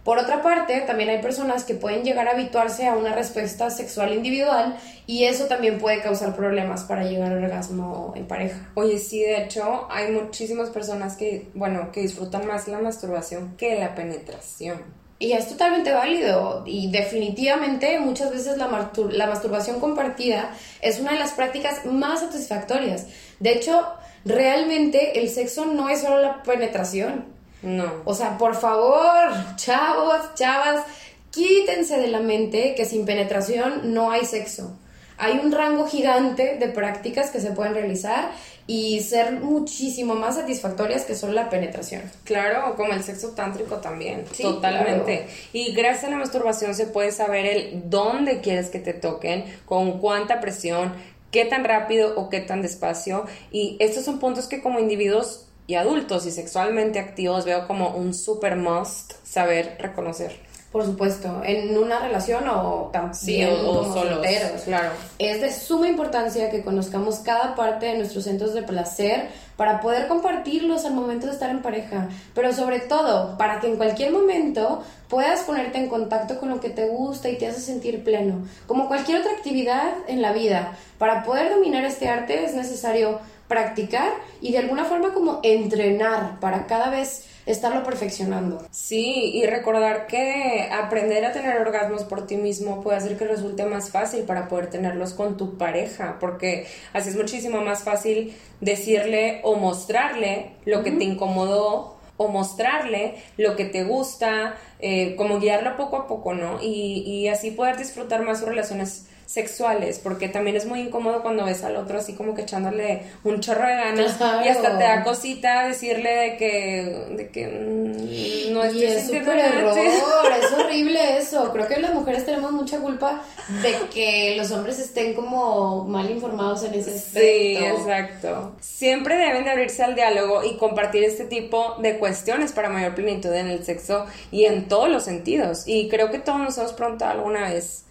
Por 0.07 0.19
otra 0.19 0.41
parte, 0.41 0.79
también 0.87 1.09
hay 1.09 1.21
personas 1.21 1.65
que 1.65 1.75
pueden 1.75 2.05
llegar 2.05 2.29
a 2.29 2.31
habituarse 2.31 2.87
a 2.87 2.95
una 2.95 3.13
respuesta 3.13 3.69
sexual 3.69 4.13
individual 4.13 4.77
y 5.05 5.25
eso 5.25 5.47
también 5.47 5.79
puede 5.79 6.01
causar 6.01 6.33
problemas 6.33 6.85
para 6.85 7.03
llegar 7.03 7.33
al 7.33 7.43
orgasmo 7.43 8.13
en 8.15 8.25
pareja. 8.25 8.69
Oye, 8.75 8.99
sí, 8.99 9.19
de 9.19 9.43
hecho, 9.43 9.85
hay 9.91 10.13
muchísimas 10.13 10.69
personas 10.69 11.17
que, 11.17 11.49
bueno, 11.55 11.91
que 11.91 11.99
disfrutan 11.99 12.47
más 12.47 12.69
la 12.69 12.79
masturbación 12.79 13.57
que 13.57 13.77
la 13.77 13.95
penetración. 13.95 14.81
Y 15.19 15.33
es 15.33 15.49
totalmente 15.49 15.91
válido 15.91 16.63
y 16.65 16.89
definitivamente 16.89 17.99
muchas 17.99 18.31
veces 18.31 18.55
la, 18.55 18.89
la 19.11 19.27
masturbación 19.27 19.81
compartida 19.81 20.53
es 20.81 21.01
una 21.01 21.11
de 21.11 21.19
las 21.19 21.31
prácticas 21.31 21.85
más 21.85 22.21
satisfactorias. 22.21 23.07
De 23.41 23.51
hecho, 23.51 23.85
realmente 24.23 25.19
el 25.19 25.27
sexo 25.27 25.65
no 25.65 25.89
es 25.89 25.99
solo 25.99 26.21
la 26.21 26.43
penetración. 26.43 27.36
No. 27.61 27.91
O 28.05 28.13
sea, 28.13 28.37
por 28.37 28.55
favor, 28.55 29.29
chavos, 29.55 30.33
chavas, 30.35 30.83
quítense 31.31 31.97
de 31.99 32.07
la 32.07 32.19
mente 32.19 32.75
que 32.75 32.85
sin 32.85 33.05
penetración 33.05 33.93
no 33.93 34.11
hay 34.11 34.25
sexo. 34.25 34.77
Hay 35.19 35.39
un 35.43 35.51
rango 35.51 35.87
gigante 35.87 36.57
de 36.59 36.67
prácticas 36.67 37.31
que 37.31 37.39
se 37.41 37.49
pueden 37.51 37.73
realizar 37.73 38.29
y 38.67 38.99
ser 38.99 39.31
muchísimo 39.31 40.13
más 40.13 40.35
satisfactorias 40.35 41.05
que 41.05 41.15
solo 41.15 41.33
la 41.33 41.49
penetración. 41.49 42.03
Claro, 42.23 42.75
como 42.75 42.93
el 42.93 43.01
sexo 43.01 43.29
tántrico 43.29 43.77
también, 43.77 44.25
Sí, 44.31 44.43
totalmente. 44.43 45.17
claro. 45.23 45.31
Y 45.53 45.73
gracias 45.73 46.03
a 46.03 46.09
la 46.11 46.17
masturbación 46.17 46.75
se 46.75 46.85
puede 46.85 47.11
saber 47.11 47.45
el 47.47 47.89
dónde 47.89 48.41
quieres 48.41 48.69
que 48.69 48.79
te 48.79 48.93
toquen, 48.93 49.45
con 49.65 49.99
cuánta 49.99 50.39
presión, 50.39 50.93
qué 51.31 51.45
tan 51.45 51.63
rápido 51.63 52.13
o 52.15 52.29
qué 52.29 52.41
tan 52.41 52.61
despacio. 52.61 53.25
Y 53.51 53.77
estos 53.79 54.03
son 54.05 54.19
puntos 54.19 54.47
que 54.47 54.61
como 54.61 54.79
individuos 54.79 55.46
y 55.67 55.75
adultos 55.75 56.25
y 56.25 56.31
sexualmente 56.31 56.97
activos 56.99 57.45
veo 57.45 57.67
como 57.67 57.89
un 57.91 58.13
super 58.13 58.55
must 58.55 59.13
saber 59.25 59.75
reconocer. 59.79 60.47
Por 60.71 60.85
supuesto, 60.85 61.41
en 61.45 61.77
una 61.77 61.99
relación 61.99 62.47
o 62.49 62.89
también 62.91 63.13
Sí, 63.15 63.43
o- 63.45 63.65
como 63.81 63.93
solos, 63.93 64.13
solteros. 64.15 64.61
claro. 64.63 64.89
Es 65.17 65.39
de 65.41 65.51
suma 65.51 65.87
importancia 65.87 66.49
que 66.51 66.61
conozcamos 66.61 67.19
cada 67.19 67.55
parte 67.55 67.85
de 67.87 67.97
nuestros 67.97 68.25
centros 68.25 68.53
de 68.53 68.63
placer 68.63 69.29
para 69.55 69.79
poder 69.79 70.07
compartirlos 70.09 70.83
al 70.85 70.93
momento 70.93 71.25
de 71.27 71.31
estar 71.33 71.49
en 71.49 71.61
pareja, 71.61 72.09
pero 72.35 72.53
sobre 72.53 72.79
todo 72.81 73.37
para 73.37 73.59
que 73.61 73.67
en 73.67 73.77
cualquier 73.77 74.11
momento 74.11 74.83
puedas 75.07 75.39
ponerte 75.43 75.77
en 75.77 75.87
contacto 75.87 76.37
con 76.37 76.49
lo 76.49 76.59
que 76.59 76.69
te 76.69 76.87
gusta 76.89 77.29
y 77.29 77.37
te 77.37 77.47
hace 77.47 77.61
sentir 77.61 78.03
pleno. 78.03 78.45
Como 78.67 78.89
cualquier 78.89 79.21
otra 79.21 79.31
actividad 79.31 79.93
en 80.07 80.21
la 80.21 80.33
vida, 80.33 80.77
para 80.99 81.23
poder 81.23 81.49
dominar 81.49 81.85
este 81.85 82.09
arte 82.09 82.43
es 82.43 82.53
necesario 82.53 83.19
practicar 83.47 84.11
y 84.41 84.51
de 84.51 84.59
alguna 84.59 84.85
forma 84.85 85.13
como 85.13 85.39
entrenar 85.43 86.39
para 86.39 86.67
cada 86.67 86.89
vez 86.89 87.25
estarlo 87.47 87.83
perfeccionando. 87.83 88.67
Sí, 88.71 89.31
y 89.33 89.45
recordar 89.45 90.07
que 90.07 90.69
aprender 90.71 91.25
a 91.25 91.31
tener 91.31 91.57
orgasmos 91.59 92.03
por 92.03 92.27
ti 92.27 92.35
mismo 92.35 92.81
puede 92.81 92.97
hacer 92.97 93.17
que 93.17 93.25
resulte 93.25 93.65
más 93.65 93.89
fácil 93.89 94.23
para 94.23 94.49
poder 94.49 94.69
tenerlos 94.69 95.13
con 95.13 95.37
tu 95.37 95.57
pareja, 95.57 96.17
porque 96.19 96.67
así 96.93 97.09
es 97.09 97.15
muchísimo 97.15 97.61
más 97.61 97.83
fácil 97.83 98.35
decirle 98.59 99.39
o 99.43 99.55
mostrarle 99.55 100.51
lo 100.65 100.83
que 100.83 100.91
te 100.91 101.05
incomodó 101.05 101.95
o 102.17 102.27
mostrarle 102.27 103.15
lo 103.37 103.55
que 103.55 103.65
te 103.65 103.83
gusta, 103.83 104.57
eh, 104.79 105.15
como 105.15 105.39
guiarlo 105.39 105.77
poco 105.77 105.97
a 105.97 106.07
poco, 106.07 106.33
¿no? 106.33 106.59
Y, 106.61 107.03
y 107.05 107.27
así 107.29 107.51
poder 107.51 107.77
disfrutar 107.77 108.23
más 108.23 108.39
sus 108.39 108.49
relaciones 108.49 109.07
sexuales, 109.27 109.99
porque 109.99 110.29
también 110.29 110.55
es 110.55 110.65
muy 110.65 110.79
incómodo 110.79 111.21
cuando 111.21 111.43
ves 111.45 111.63
al 111.65 111.75
otro 111.75 111.99
así 111.99 112.13
como 112.13 112.33
que 112.33 112.43
echándole 112.43 113.03
un 113.25 113.41
chorro 113.41 113.67
de 113.67 113.75
ganas 113.75 114.13
Claro. 114.13 114.45
y 114.45 114.47
hasta 114.47 114.77
te 114.77 114.83
da 114.85 115.03
cosita 115.03 115.67
decirle 115.67 116.09
de 116.15 116.37
que, 116.37 117.05
de 117.17 117.29
que 117.29 117.47
mm, 117.47 118.53
no 118.53 118.63
y 118.65 118.67
estoy 118.69 118.83
es 118.85 119.01
sintiendo 119.01 119.31
súper 119.31 119.45
error, 119.45 119.77
es 120.43 120.51
horrible 120.53 121.17
eso. 121.17 121.51
Creo 121.51 121.67
que 121.67 121.77
las 121.81 121.93
mujeres 121.93 122.25
tenemos 122.25 122.51
mucha 122.53 122.79
culpa 122.79 123.21
de 123.61 123.75
que 123.93 124.35
los 124.37 124.49
hombres 124.51 124.79
estén 124.79 125.13
como 125.13 125.83
mal 125.83 126.09
informados 126.09 126.63
en 126.63 126.73
ese 126.75 126.95
aspecto. 126.95 127.19
Sí, 127.19 127.57
exacto. 127.57 128.55
Siempre 128.61 129.17
deben 129.17 129.43
de 129.43 129.51
abrirse 129.51 129.83
al 129.83 129.95
diálogo 129.95 130.43
y 130.45 130.55
compartir 130.55 131.03
este 131.03 131.25
tipo 131.25 131.75
de 131.81 131.97
cuestiones 131.99 132.53
para 132.53 132.69
mayor 132.69 132.95
plenitud 132.95 133.33
en 133.33 133.47
el 133.47 133.65
sexo 133.65 134.05
y 134.31 134.45
en 134.45 134.69
todos 134.69 134.87
los 134.89 135.03
sentidos. 135.03 135.63
Y 135.67 135.89
creo 135.89 136.11
que 136.11 136.19
todos 136.19 136.39
nos 136.39 136.57
hemos 136.57 136.71
preguntado 136.73 137.11
alguna 137.11 137.49
vez 137.49 137.83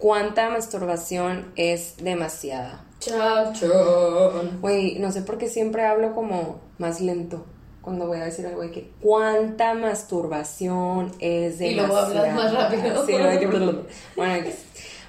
cuánta 0.00 0.50
masturbación 0.50 1.52
es 1.56 1.94
demasiada. 1.98 2.84
Chachón. 2.98 4.58
Güey, 4.60 4.98
no 4.98 5.12
sé 5.12 5.22
por 5.22 5.38
qué 5.38 5.48
siempre 5.48 5.84
hablo 5.84 6.14
como 6.14 6.60
más 6.78 7.00
lento 7.00 7.46
cuando 7.82 8.06
voy 8.06 8.18
a 8.18 8.24
decir 8.24 8.46
algo 8.46 8.62
de 8.62 8.70
que 8.70 8.90
cuánta 9.00 9.74
masturbación 9.74 11.12
es 11.18 11.60
Y 11.60 11.74
luego 11.74 11.94
demasiada. 11.94 12.30
hablas 12.30 12.34
más 12.34 12.54
rápido. 12.54 13.06
Sí, 13.06 13.12
que 13.12 13.46
bueno, 13.46 13.84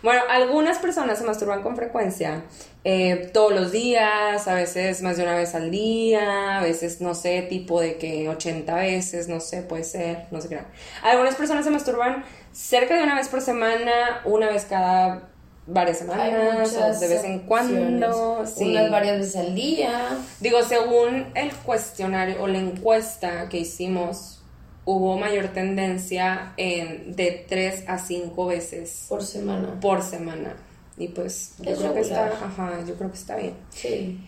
bueno, 0.03 0.21
algunas 0.29 0.79
personas 0.79 1.19
se 1.19 1.25
masturban 1.25 1.61
con 1.61 1.75
frecuencia, 1.75 2.43
eh, 2.83 3.29
todos 3.33 3.53
los 3.53 3.71
días, 3.71 4.47
a 4.47 4.55
veces 4.55 5.03
más 5.03 5.17
de 5.17 5.23
una 5.23 5.35
vez 5.35 5.53
al 5.53 5.69
día, 5.69 6.57
a 6.57 6.63
veces, 6.63 7.01
no 7.01 7.13
sé, 7.13 7.43
tipo 7.43 7.79
de 7.79 7.97
que 7.97 8.27
80 8.27 8.73
veces, 8.73 9.27
no 9.27 9.39
sé, 9.39 9.61
puede 9.61 9.83
ser, 9.83 10.25
no 10.31 10.41
sé 10.41 10.49
qué. 10.49 10.59
Algunas 11.03 11.35
personas 11.35 11.65
se 11.65 11.69
masturban 11.71 12.23
cerca 12.51 12.95
de 12.97 13.03
una 13.03 13.15
vez 13.15 13.27
por 13.29 13.41
semana, 13.41 14.21
una 14.25 14.49
vez 14.49 14.65
cada 14.65 15.27
varias 15.67 15.99
semanas, 15.99 16.75
o 16.75 16.99
de 16.99 17.07
vez 17.07 17.23
en 17.23 17.39
cuando. 17.41 18.45
sí. 18.45 18.65
Unas 18.71 18.91
varias 18.91 19.17
veces 19.19 19.35
al 19.37 19.55
día. 19.55 20.17
Digo, 20.39 20.61
según 20.63 21.27
el 21.35 21.53
cuestionario 21.53 22.41
o 22.41 22.47
la 22.47 22.57
encuesta 22.57 23.47
que 23.49 23.59
hicimos, 23.59 24.41
hubo 24.83 25.17
mayor 25.17 25.49
tendencia 25.49 26.53
en 26.57 27.15
de 27.15 27.45
3 27.47 27.85
a 27.87 27.99
5 27.99 28.45
veces 28.47 29.05
Por 29.07 29.23
semana. 29.23 29.79
por 29.79 30.01
semana. 30.01 30.55
Y 30.97 31.09
pues 31.09 31.53
yo 31.59 31.71
Es 31.71 31.79
creo 31.79 31.93
que 31.93 32.01
está, 32.01 32.25
ajá, 32.27 32.79
yo 32.85 32.95
creo 32.95 33.11
que 33.11 33.17
está 33.17 33.35
bien. 33.37 33.53
Sí. 33.69 34.19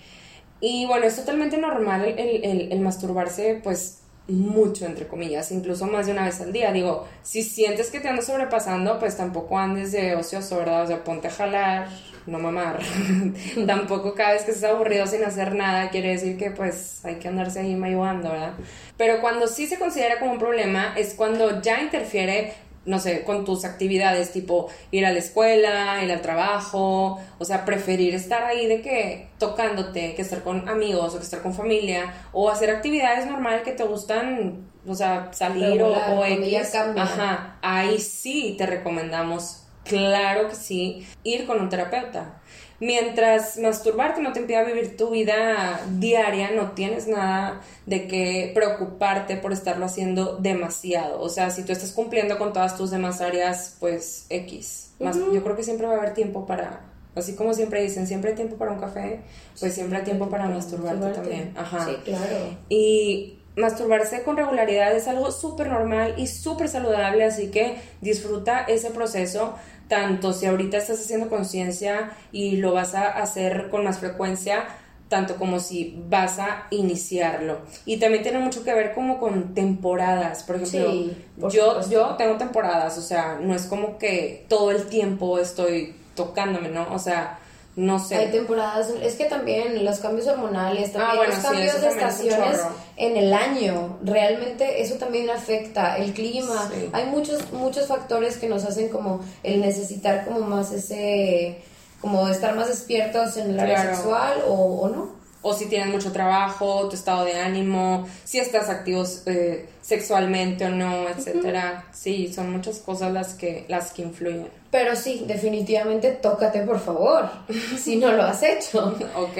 Y 0.61 0.85
bueno, 0.85 1.05
es 1.05 1.15
totalmente 1.17 1.57
normal 1.57 2.05
el, 2.05 2.17
el- 2.19 2.45
el- 2.45 2.71
el 2.71 2.79
masturbarse, 2.79 3.59
pues 3.63 4.02
mucho, 4.27 4.85
entre 4.85 5.07
comillas, 5.07 5.51
incluso 5.51 5.85
más 5.85 6.05
de 6.05 6.13
una 6.13 6.25
vez 6.25 6.39
al 6.41 6.53
día. 6.53 6.71
Digo, 6.71 7.07
si 7.23 7.43
sientes 7.43 7.89
que 7.89 7.99
te 7.99 8.07
andas 8.07 8.25
sobrepasando, 8.25 8.99
pues 8.99 9.17
tampoco 9.17 9.57
andes 9.57 9.91
de 9.91 10.15
ocioso, 10.15 10.57
¿verdad? 10.57 10.83
O 10.83 10.87
sea, 10.87 11.03
ponte 11.03 11.27
a 11.27 11.31
jalar, 11.31 11.87
no 12.25 12.39
mamar. 12.39 12.79
tampoco 13.67 14.13
cada 14.13 14.33
vez 14.33 14.43
que 14.43 14.51
estés 14.51 14.69
aburrido 14.69 15.05
sin 15.07 15.23
hacer 15.23 15.55
nada, 15.55 15.89
quiere 15.89 16.09
decir 16.09 16.37
que 16.37 16.51
pues 16.51 17.03
hay 17.03 17.15
que 17.15 17.27
andarse 17.27 17.59
ahí 17.59 17.75
mayugando, 17.75 18.29
¿verdad? 18.29 18.53
Pero 18.97 19.19
cuando 19.19 19.47
sí 19.47 19.67
se 19.67 19.77
considera 19.77 20.19
como 20.19 20.33
un 20.33 20.39
problema 20.39 20.93
es 20.95 21.13
cuando 21.15 21.61
ya 21.61 21.81
interfiere 21.81 22.53
no 22.85 22.99
sé, 22.99 23.23
con 23.23 23.45
tus 23.45 23.65
actividades, 23.65 24.31
tipo 24.31 24.69
ir 24.91 25.05
a 25.05 25.11
la 25.11 25.19
escuela, 25.19 26.03
ir 26.03 26.11
al 26.11 26.21
trabajo, 26.21 27.19
o 27.39 27.45
sea, 27.45 27.65
preferir 27.65 28.13
estar 28.13 28.43
ahí 28.43 28.67
de 28.67 28.81
que 28.81 29.29
tocándote, 29.37 30.15
que 30.15 30.21
estar 30.21 30.43
con 30.43 30.67
amigos 30.67 31.13
o 31.13 31.17
que 31.17 31.23
estar 31.23 31.41
con 31.41 31.53
familia, 31.53 32.13
o 32.33 32.49
hacer 32.49 32.69
actividades 32.69 33.25
normales 33.25 33.63
que 33.63 33.71
te 33.71 33.83
gustan, 33.83 34.67
o 34.85 34.95
sea, 34.95 35.29
salir 35.31 35.81
o, 35.81 35.93
Regular, 35.93 36.11
o 36.11 36.25
ya 36.45 36.61
X. 36.61 36.75
Ajá, 36.75 37.57
ahí 37.61 37.99
sí 37.99 38.55
te 38.57 38.65
recomendamos, 38.65 39.63
claro 39.85 40.49
que 40.49 40.55
sí, 40.55 41.07
ir 41.23 41.45
con 41.45 41.61
un 41.61 41.69
terapeuta. 41.69 42.41
Mientras 42.83 43.57
masturbarte 43.59 44.21
no 44.21 44.33
te 44.33 44.41
impida 44.41 44.61
vivir 44.65 44.97
tu 44.97 45.11
vida 45.11 45.79
diaria, 45.99 46.51
no 46.51 46.71
tienes 46.71 47.07
nada 47.07 47.61
de 47.85 48.09
que 48.09 48.51
preocuparte 48.53 49.37
por 49.37 49.53
estarlo 49.53 49.85
haciendo 49.85 50.35
demasiado. 50.35 51.21
O 51.21 51.29
sea, 51.29 51.49
si 51.49 51.63
tú 51.63 51.71
estás 51.71 51.93
cumpliendo 51.93 52.37
con 52.37 52.51
todas 52.51 52.75
tus 52.75 52.91
demás 52.91 53.21
áreas, 53.21 53.77
pues 53.79 54.25
X. 54.29 54.91
Más, 54.99 55.15
Yo 55.15 55.41
creo 55.43 55.55
que 55.55 55.63
siempre 55.63 55.87
va 55.87 55.93
a 55.93 55.97
haber 55.97 56.13
tiempo 56.13 56.45
para, 56.45 56.81
así 57.15 57.35
como 57.35 57.53
siempre 57.53 57.81
dicen, 57.81 58.05
siempre 58.05 58.31
hay 58.31 58.35
tiempo 58.35 58.57
para 58.57 58.73
un 58.73 58.79
café, 58.79 59.21
pues 59.57 59.73
siempre 59.73 59.99
hay 59.99 60.03
tiempo 60.03 60.27
para 60.29 60.47
masturbarte 60.49 61.05
Masturbarte. 61.05 61.29
también. 61.29 61.57
Ajá. 61.57 61.85
Sí, 61.85 61.95
claro. 62.03 62.57
Y 62.67 63.39
masturbarse 63.55 64.23
con 64.23 64.35
regularidad 64.35 64.95
es 64.95 65.07
algo 65.07 65.31
súper 65.31 65.67
normal 65.67 66.15
y 66.17 66.27
súper 66.27 66.67
saludable, 66.69 67.23
así 67.23 67.49
que 67.49 67.77
disfruta 68.01 68.61
ese 68.63 68.89
proceso, 68.89 69.55
tanto 69.87 70.33
si 70.33 70.45
ahorita 70.45 70.77
estás 70.77 70.99
haciendo 70.99 71.29
conciencia 71.29 72.11
y 72.31 72.57
lo 72.57 72.73
vas 72.73 72.95
a 72.95 73.07
hacer 73.09 73.69
con 73.69 73.83
más 73.83 73.99
frecuencia, 73.99 74.63
tanto 75.09 75.35
como 75.35 75.59
si 75.59 76.01
vas 76.09 76.39
a 76.39 76.65
iniciarlo. 76.71 77.59
Y 77.85 77.97
también 77.97 78.23
tiene 78.23 78.39
mucho 78.39 78.63
que 78.63 78.73
ver 78.73 78.93
como 78.95 79.19
con 79.19 79.53
temporadas, 79.53 80.43
por 80.43 80.55
ejemplo, 80.55 80.91
Sí, 80.91 81.17
por 81.39 81.51
yo, 81.51 81.67
supuesto. 81.67 81.91
yo 81.91 82.15
tengo 82.17 82.37
temporadas, 82.37 82.97
o 82.97 83.01
sea, 83.01 83.37
no 83.39 83.53
es 83.53 83.63
como 83.65 83.97
que 83.99 84.45
todo 84.49 84.71
el 84.71 84.87
tiempo 84.87 85.37
estoy 85.37 85.95
tocándome, 86.15 86.69
¿no? 86.69 86.87
O 86.93 86.97
sea, 86.99 87.37
no 87.75 87.97
sé. 87.99 88.15
Hay 88.15 88.31
temporadas, 88.31 88.89
es 89.01 89.15
que 89.15 89.25
también 89.25 89.83
los 89.83 89.99
cambios 89.99 90.27
hormonales, 90.27 90.91
también 90.93 91.11
Ah, 91.11 91.15
bueno, 91.15 91.33
los 91.33 91.43
cambios 91.43 91.81
de 91.81 91.87
es 91.87 91.93
estaciones 91.95 92.59
en 92.97 93.17
el 93.17 93.33
año, 93.33 93.97
realmente 94.03 94.81
eso 94.81 94.95
también 94.95 95.29
afecta 95.29 95.97
el 95.97 96.13
clima. 96.13 96.69
Sí. 96.73 96.89
Hay 96.93 97.05
muchos 97.07 97.51
muchos 97.51 97.87
factores 97.87 98.37
que 98.37 98.47
nos 98.47 98.63
hacen 98.65 98.89
como 98.89 99.21
el 99.41 99.61
necesitar 99.61 100.25
como 100.25 100.41
más 100.41 100.71
ese 100.71 101.63
como 101.99 102.27
estar 102.27 102.53
más 102.55 102.67
despiertos 102.67 103.37
en 103.37 103.51
el 103.51 103.59
área 103.59 103.75
Claro. 103.81 103.95
sexual 103.95 104.43
o, 104.47 104.53
o 104.81 104.89
no. 104.89 105.22
O 105.43 105.53
si 105.53 105.67
tienes 105.67 105.89
mucho 105.89 106.11
trabajo, 106.11 106.87
tu 106.89 106.95
estado 106.95 107.25
de 107.25 107.39
ánimo, 107.39 108.07
si 108.23 108.39
estás 108.39 108.69
activos 108.69 109.21
eh, 109.27 109.67
sexualmente 109.81 110.65
o 110.65 110.69
no, 110.69 111.07
etcétera. 111.09 111.85
Sí, 111.93 112.31
son 112.33 112.51
muchas 112.51 112.79
cosas 112.79 113.11
las 113.11 113.33
que 113.35 113.65
las 113.67 113.91
que 113.91 114.01
influyen. 114.01 114.47
Pero 114.71 114.95
sí, 114.95 115.23
definitivamente 115.27 116.11
tócate 116.13 116.61
por 116.61 116.79
favor, 116.79 117.29
si 117.77 117.97
no 117.97 118.11
lo 118.13 118.23
has 118.23 118.41
hecho. 118.41 118.95
Ok, 119.15 119.37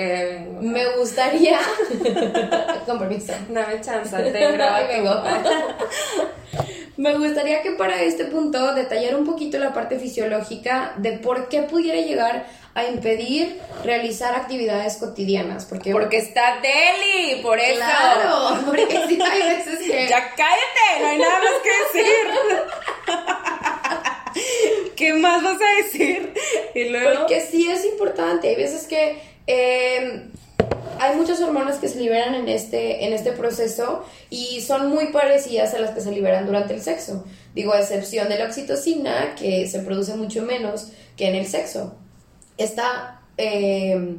Me 0.62 0.86
gustaría 0.97 1.58
con 2.86 2.99
permiso. 2.99 3.34
dame 3.49 3.82
chance, 3.82 4.16
te 4.16 4.32
vengo. 4.88 5.24
Me 6.95 7.18
gustaría 7.18 7.64
que 7.64 7.72
para 7.72 8.01
este 8.04 8.26
punto 8.26 8.76
detallar 8.76 9.16
un 9.16 9.26
poquito 9.26 9.58
la 9.58 9.74
parte 9.74 9.97
fisiológica 9.97 10.93
de 10.97 11.14
por 11.14 11.49
qué 11.49 11.64
pudiera 11.64 11.99
llegar 11.99 12.45
a 12.76 12.86
impedir 12.86 13.59
realizar 13.84 14.36
actividades 14.36 14.97
cotidianas. 14.97 15.65
Porque, 15.65 15.91
Porque 15.91 16.17
está 16.17 16.59
Deli, 16.61 17.41
por 17.41 17.59
eso. 17.59 17.76
claro, 17.76 18.59
porque 18.65 18.88
sí 19.07 19.19
hay 19.21 19.57
veces 19.57 19.80
que... 19.80 20.07
Ya 20.09 20.34
cállate, 20.36 21.01
no 21.01 21.07
hay 21.07 21.17
nada 21.19 21.39
más 21.39 21.53
que 21.63 21.99
decir. 21.99 22.28
¿Qué 24.95 25.13
más 25.13 25.43
vas 25.43 25.59
a 25.61 25.84
decir? 25.84 26.34
Y 26.74 26.89
luego. 26.89 27.19
Porque 27.19 27.41
sí 27.41 27.69
es 27.69 27.86
importante. 27.86 28.49
Hay 28.49 28.55
veces 28.55 28.88
que 28.88 29.21
eh, 29.47 30.24
hay 30.99 31.15
muchas 31.15 31.41
hormonas 31.41 31.78
que 31.78 31.89
se 31.89 31.99
liberan 31.99 32.34
en 32.36 32.47
este, 32.47 33.05
en 33.05 33.13
este 33.13 33.32
proceso 33.34 34.05
y 34.30 34.61
son 34.61 34.89
muy 34.89 35.07
parecidas 35.07 35.74
a 35.74 35.80
las 35.80 35.91
que 35.91 36.01
se 36.01 36.11
liberan 36.11 36.45
durante 36.45 36.74
el 36.74 36.82
sexo. 36.82 37.26
Digo, 37.53 37.74
a 37.74 37.80
excepción 37.80 38.30
de 38.30 38.39
la 38.39 38.45
oxitocina, 38.45 39.36
que 39.36 39.67
se 39.67 39.80
produce 39.80 40.15
mucho 40.15 40.43
menos 40.43 40.88
que 41.17 41.28
en 41.28 41.36
el 41.36 41.45
sexo. 41.45 41.95
Esta, 42.58 43.22
eh, 43.38 44.18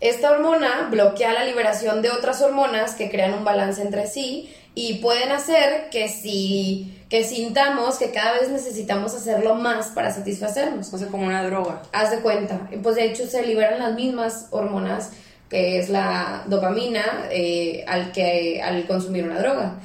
esta 0.00 0.30
hormona 0.30 0.88
bloquea 0.90 1.32
la 1.32 1.44
liberación 1.44 2.02
de 2.02 2.10
otras 2.10 2.40
hormonas 2.42 2.94
que 2.94 3.10
crean 3.10 3.34
un 3.34 3.44
balance 3.44 3.82
entre 3.82 4.06
sí 4.06 4.54
y 4.74 4.94
pueden 4.98 5.32
hacer 5.32 5.88
que 5.90 6.08
si 6.08 6.92
que 7.08 7.22
sintamos 7.22 7.98
que 7.98 8.10
cada 8.10 8.32
vez 8.32 8.48
necesitamos 8.50 9.14
hacerlo 9.14 9.54
más 9.54 9.88
para 9.88 10.12
satisfacernos. 10.12 10.92
O 10.92 10.98
sea, 10.98 11.08
como 11.08 11.26
una 11.26 11.44
droga. 11.44 11.82
Haz 11.92 12.10
de 12.10 12.18
cuenta. 12.18 12.68
Pues 12.82 12.96
de 12.96 13.04
hecho 13.04 13.26
se 13.26 13.46
liberan 13.46 13.78
las 13.78 13.94
mismas 13.94 14.48
hormonas 14.50 15.12
que 15.48 15.78
es 15.78 15.88
la 15.88 16.44
dopamina 16.48 17.28
eh, 17.30 17.84
al 17.86 18.10
que 18.10 18.60
al 18.62 18.86
consumir 18.86 19.24
una 19.24 19.38
droga. 19.38 19.78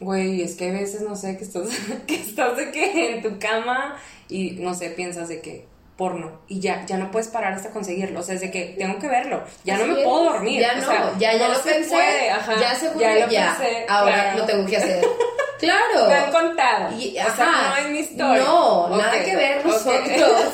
Güey, 0.00 0.42
es 0.42 0.54
que 0.54 0.70
a 0.70 0.72
veces 0.72 1.02
no 1.02 1.16
sé 1.16 1.36
que 1.36 1.44
estás 1.44 1.68
que 2.06 2.14
estás 2.14 2.56
de 2.56 2.70
que 2.70 3.16
en 3.16 3.22
tu 3.22 3.38
cama 3.38 3.96
y 4.28 4.52
no 4.52 4.74
sé, 4.74 4.90
piensas 4.90 5.28
de 5.28 5.40
que 5.40 5.66
porno 5.96 6.40
y 6.48 6.58
ya 6.60 6.84
ya 6.86 6.96
no 6.96 7.10
puedes 7.10 7.28
parar 7.28 7.52
hasta 7.52 7.70
conseguirlo, 7.70 8.20
o 8.20 8.22
sea, 8.22 8.34
es 8.34 8.40
de 8.40 8.50
que 8.50 8.74
tengo 8.78 8.98
que 8.98 9.08
verlo. 9.08 9.42
Ya 9.64 9.76
no 9.76 9.86
me 9.86 10.00
es. 10.00 10.04
puedo 10.06 10.24
dormir. 10.24 10.60
Ya 10.60 10.72
o 10.72 10.76
no, 10.76 10.86
sea, 10.86 11.12
ya, 11.18 11.32
ya 11.34 11.48
no 11.48 11.54
lo 11.54 11.60
se 11.62 11.70
pensé. 11.70 11.90
puede, 11.90 12.30
ajá, 12.30 12.54
ya 12.60 12.74
seguro 12.74 13.00
ya 13.00 13.14
lo 13.14 13.28
ya. 13.32 13.56
pensé, 13.58 13.86
Ahora 13.88 14.12
claro. 14.14 14.38
lo 14.38 14.44
tengo 14.46 14.66
que 14.66 14.76
hacer. 14.78 15.04
claro. 15.60 16.06
Me 16.08 16.14
han 16.14 16.32
contado. 16.32 16.98
Y- 16.98 17.10
o 17.10 17.22
sea, 17.22 17.26
ajá. 17.48 17.70
no 17.70 17.76
es 17.76 17.90
mi 17.90 17.98
historia. 18.00 18.42
No, 18.44 18.88
nada 18.96 19.24
que 19.24 19.36
ver 19.36 19.64
nosotros. 19.66 20.04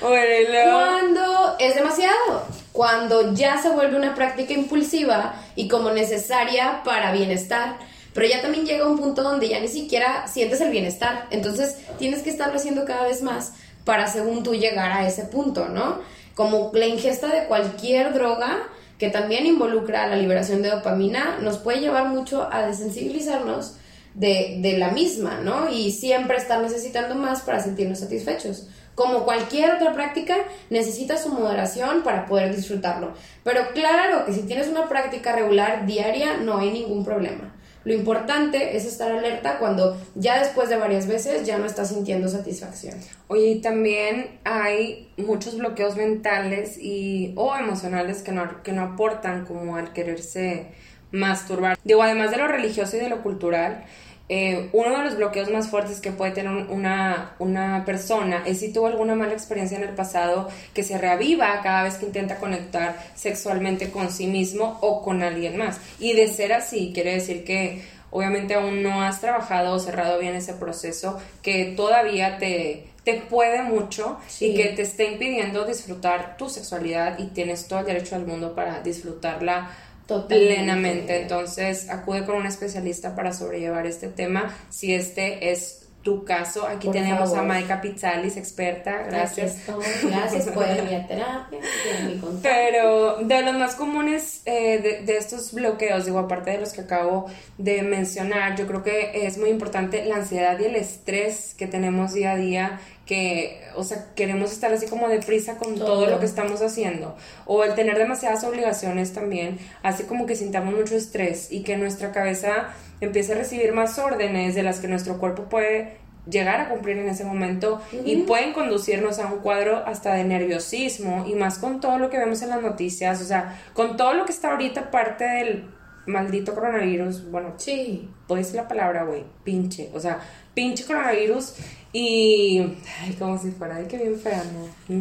Bueno, 0.00 0.34
y 0.34 0.46
luego- 0.50 0.78
Cuando 0.80 1.56
es 1.58 1.74
demasiado, 1.74 2.46
cuando 2.72 3.32
ya 3.34 3.60
se 3.60 3.68
vuelve 3.70 3.96
una 3.96 4.14
práctica 4.14 4.52
impulsiva 4.54 5.34
y 5.54 5.68
como 5.68 5.90
necesaria 5.90 6.82
para 6.84 7.12
bienestar, 7.12 7.76
pero 8.14 8.26
ya 8.26 8.42
también 8.42 8.66
llega 8.66 8.88
un 8.88 8.98
punto 8.98 9.22
donde 9.22 9.48
ya 9.48 9.60
ni 9.60 9.68
siquiera 9.68 10.26
sientes 10.26 10.60
el 10.60 10.70
bienestar, 10.70 11.26
entonces 11.30 11.76
tienes 11.98 12.22
que 12.22 12.30
estarlo 12.30 12.56
haciendo 12.56 12.84
cada 12.84 13.04
vez 13.04 13.22
más 13.22 13.52
para 13.84 14.06
según 14.06 14.42
tú 14.42 14.54
llegar 14.54 14.92
a 14.92 15.06
ese 15.06 15.24
punto, 15.24 15.68
¿no? 15.68 16.00
Como 16.34 16.70
la 16.74 16.86
ingesta 16.86 17.28
de 17.28 17.46
cualquier 17.46 18.12
droga 18.14 18.58
que 18.98 19.08
también 19.10 19.46
involucra 19.46 20.06
la 20.06 20.16
liberación 20.16 20.60
de 20.62 20.70
dopamina, 20.70 21.38
nos 21.40 21.58
puede 21.58 21.80
llevar 21.80 22.08
mucho 22.08 22.48
a 22.52 22.66
desensibilizarnos 22.66 23.76
de, 24.14 24.58
de 24.60 24.76
la 24.76 24.90
misma, 24.90 25.40
¿no? 25.40 25.70
Y 25.70 25.90
siempre 25.92 26.36
estar 26.36 26.60
necesitando 26.60 27.14
más 27.14 27.40
para 27.40 27.60
sentirnos 27.60 28.00
satisfechos. 28.00 28.68
Como 28.94 29.24
cualquier 29.24 29.70
otra 29.76 29.94
práctica, 29.94 30.36
necesita 30.68 31.16
su 31.16 31.30
moderación 31.30 32.02
para 32.02 32.26
poder 32.26 32.54
disfrutarlo. 32.54 33.14
Pero 33.42 33.62
claro 33.72 34.26
que 34.26 34.34
si 34.34 34.42
tienes 34.42 34.68
una 34.68 34.88
práctica 34.88 35.34
regular 35.34 35.86
diaria, 35.86 36.36
no 36.36 36.58
hay 36.58 36.70
ningún 36.70 37.02
problema. 37.02 37.54
Lo 37.84 37.94
importante 37.94 38.76
es 38.76 38.84
estar 38.84 39.10
alerta 39.10 39.58
cuando 39.58 39.96
ya 40.14 40.38
después 40.38 40.68
de 40.68 40.76
varias 40.76 41.06
veces 41.06 41.46
ya 41.46 41.58
no 41.58 41.64
estás 41.64 41.88
sintiendo 41.88 42.28
satisfacción. 42.28 42.94
Oye, 43.28 43.46
y 43.46 43.60
también 43.60 44.38
hay 44.44 45.10
muchos 45.16 45.56
bloqueos 45.56 45.96
mentales 45.96 46.76
y 46.78 47.32
o 47.36 47.56
emocionales 47.56 48.22
que 48.22 48.32
no, 48.32 48.62
que 48.62 48.72
no 48.72 48.82
aportan 48.82 49.46
como 49.46 49.76
al 49.76 49.92
quererse 49.92 50.72
masturbar. 51.12 51.78
Digo, 51.84 52.02
además 52.02 52.30
de 52.30 52.36
lo 52.36 52.48
religioso 52.48 52.96
y 52.96 53.00
de 53.00 53.08
lo 53.08 53.22
cultural, 53.22 53.84
eh, 54.32 54.68
uno 54.72 54.96
de 54.96 55.04
los 55.04 55.16
bloqueos 55.16 55.50
más 55.50 55.66
fuertes 55.68 56.00
que 56.00 56.12
puede 56.12 56.30
tener 56.30 56.52
un- 56.52 56.70
una, 56.70 57.32
una 57.40 57.84
persona 57.84 58.44
es 58.46 58.60
si 58.60 58.72
tuvo 58.72 58.86
alguna 58.86 59.16
mala 59.16 59.32
experiencia 59.32 59.76
en 59.76 59.82
el 59.82 59.94
pasado 59.96 60.48
que 60.72 60.84
se 60.84 60.96
reaviva 60.98 61.60
cada 61.64 61.82
vez 61.82 61.96
que 61.96 62.06
intenta 62.06 62.36
conectar 62.36 62.94
sexualmente 63.16 63.90
con 63.90 64.08
sí 64.10 64.28
mismo 64.28 64.78
o 64.82 65.02
con 65.02 65.24
alguien 65.24 65.56
más. 65.56 65.80
Y 65.98 66.12
de 66.12 66.28
ser 66.28 66.52
así, 66.52 66.92
quiere 66.94 67.14
decir 67.14 67.42
que 67.44 67.82
obviamente 68.12 68.54
aún 68.54 68.84
no 68.84 69.02
has 69.02 69.20
trabajado 69.20 69.74
o 69.74 69.78
cerrado 69.80 70.18
bien 70.20 70.36
ese 70.36 70.54
proceso 70.54 71.18
que 71.42 71.74
todavía 71.76 72.38
te, 72.38 72.86
te 73.04 73.14
puede 73.14 73.62
mucho 73.62 74.18
Sí. 74.28 74.46
y 74.52 74.54
que 74.54 74.66
te 74.68 74.82
está 74.82 75.02
impidiendo 75.04 75.64
disfrutar 75.64 76.36
tu 76.36 76.48
sexualidad 76.48 77.18
y 77.18 77.26
tienes 77.28 77.66
todo 77.66 77.80
el 77.80 77.86
derecho 77.86 78.14
del 78.16 78.26
mundo 78.26 78.54
para 78.54 78.80
disfrutarla 78.80 79.70
Totalmente. 80.10 80.54
plenamente. 80.54 81.22
Entonces, 81.22 81.88
acude 81.88 82.24
con 82.26 82.34
un 82.34 82.46
especialista 82.46 83.14
para 83.14 83.32
sobrellevar 83.32 83.86
este 83.86 84.08
tema. 84.08 84.52
Si 84.68 84.92
este 84.92 85.52
es 85.52 85.79
tu 86.02 86.24
caso, 86.24 86.66
aquí 86.66 86.86
Por 86.86 86.94
tenemos 86.94 87.28
favor. 87.30 87.38
a 87.38 87.42
Maika 87.42 87.80
Pizzalis, 87.80 88.36
experta. 88.36 89.02
Gracias. 89.02 89.56
Estoy. 89.58 89.84
Gracias, 90.10 90.46
pueden 90.48 90.88
ir 90.88 90.94
a 90.94 91.06
terapia, 91.06 91.58
mi. 92.06 92.20
Pero 92.42 93.18
de 93.18 93.42
los 93.42 93.54
más 93.58 93.74
comunes 93.74 94.42
eh, 94.46 94.78
de, 94.78 95.02
de 95.04 95.16
estos 95.18 95.52
bloqueos, 95.52 96.06
digo, 96.06 96.18
aparte 96.18 96.52
de 96.52 96.58
los 96.58 96.72
que 96.72 96.80
acabo 96.82 97.26
de 97.58 97.82
mencionar, 97.82 98.56
yo 98.56 98.66
creo 98.66 98.82
que 98.82 99.26
es 99.26 99.36
muy 99.36 99.50
importante 99.50 100.04
la 100.06 100.16
ansiedad 100.16 100.58
y 100.58 100.64
el 100.64 100.76
estrés 100.76 101.54
que 101.54 101.66
tenemos 101.66 102.14
día 102.14 102.32
a 102.32 102.36
día, 102.36 102.80
que, 103.04 103.60
o 103.74 103.82
sea, 103.84 104.14
queremos 104.14 104.52
estar 104.52 104.72
así 104.72 104.86
como 104.86 105.08
deprisa 105.08 105.56
con 105.56 105.74
todo, 105.74 105.86
Todo. 105.86 106.06
lo 106.10 106.20
que 106.20 106.26
estamos 106.26 106.62
haciendo, 106.62 107.16
o 107.44 107.64
el 107.64 107.74
tener 107.74 107.98
demasiadas 107.98 108.44
obligaciones 108.44 109.12
también, 109.12 109.58
así 109.82 110.04
como 110.04 110.26
que 110.26 110.36
sintamos 110.36 110.74
mucho 110.74 110.94
estrés 110.94 111.50
y 111.50 111.62
que 111.62 111.76
nuestra 111.76 112.12
cabeza 112.12 112.68
empiece 113.00 113.32
a 113.32 113.36
recibir 113.36 113.72
más 113.72 113.98
órdenes 113.98 114.54
de 114.54 114.62
las 114.62 114.80
que 114.80 114.88
nuestro 114.88 115.18
cuerpo 115.18 115.44
puede 115.44 115.98
llegar 116.28 116.60
a 116.60 116.68
cumplir 116.68 116.98
en 116.98 117.08
ese 117.08 117.24
momento 117.24 117.80
y 118.04 118.16
pueden 118.22 118.52
conducirnos 118.52 119.18
a 119.18 119.26
un 119.26 119.40
cuadro 119.40 119.82
hasta 119.86 120.14
de 120.14 120.24
nerviosismo 120.24 121.24
y 121.26 121.34
más 121.34 121.58
con 121.58 121.80
todo 121.80 121.98
lo 121.98 122.10
que 122.10 122.18
vemos 122.18 122.42
en 122.42 122.50
las 122.50 122.62
noticias, 122.62 123.20
o 123.20 123.24
sea, 123.24 123.58
con 123.72 123.96
todo 123.96 124.14
lo 124.14 124.24
que 124.26 124.32
está 124.32 124.50
ahorita 124.52 124.90
parte 124.90 125.24
del 125.24 125.64
maldito 126.06 126.54
coronavirus, 126.54 127.30
bueno, 127.30 127.54
Sí. 127.56 128.08
puedo 128.26 128.40
decir 128.40 128.56
la 128.56 128.66
palabra, 128.68 129.04
güey, 129.04 129.24
pinche, 129.44 129.90
o 129.94 130.00
sea, 130.00 130.18
pinche 130.54 130.84
coronavirus 130.84 131.54
y, 131.92 132.60
ay, 133.02 133.12
como 133.18 133.38
si 133.38 133.50
fuera 133.50 133.76
de 133.78 133.86
que 133.86 133.96
bien 133.98 134.18
fea, 134.18 134.42
¿no? 134.88 134.96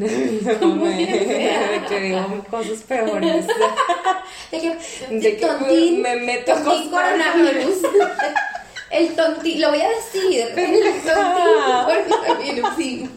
De 0.90 1.82
que 1.88 2.00
digo 2.02 2.44
cosas 2.50 2.80
peores. 2.88 3.48
De 4.52 4.60
que, 4.60 4.78
De 5.16 5.38
que 5.38 5.46
tontín, 5.46 6.02
me 6.02 6.16
meto 6.18 6.54
tontín 6.54 6.66
cosas- 6.66 6.88
coronavirus. 6.90 7.78
El 8.92 9.16
tontín, 9.16 9.62
lo 9.62 9.70
voy 9.70 9.82
a 9.82 9.90
decir. 9.90 10.42
El 10.56 11.04
tontín 11.04 12.16
coronavirus, 12.18 12.70
sí. 12.76 13.10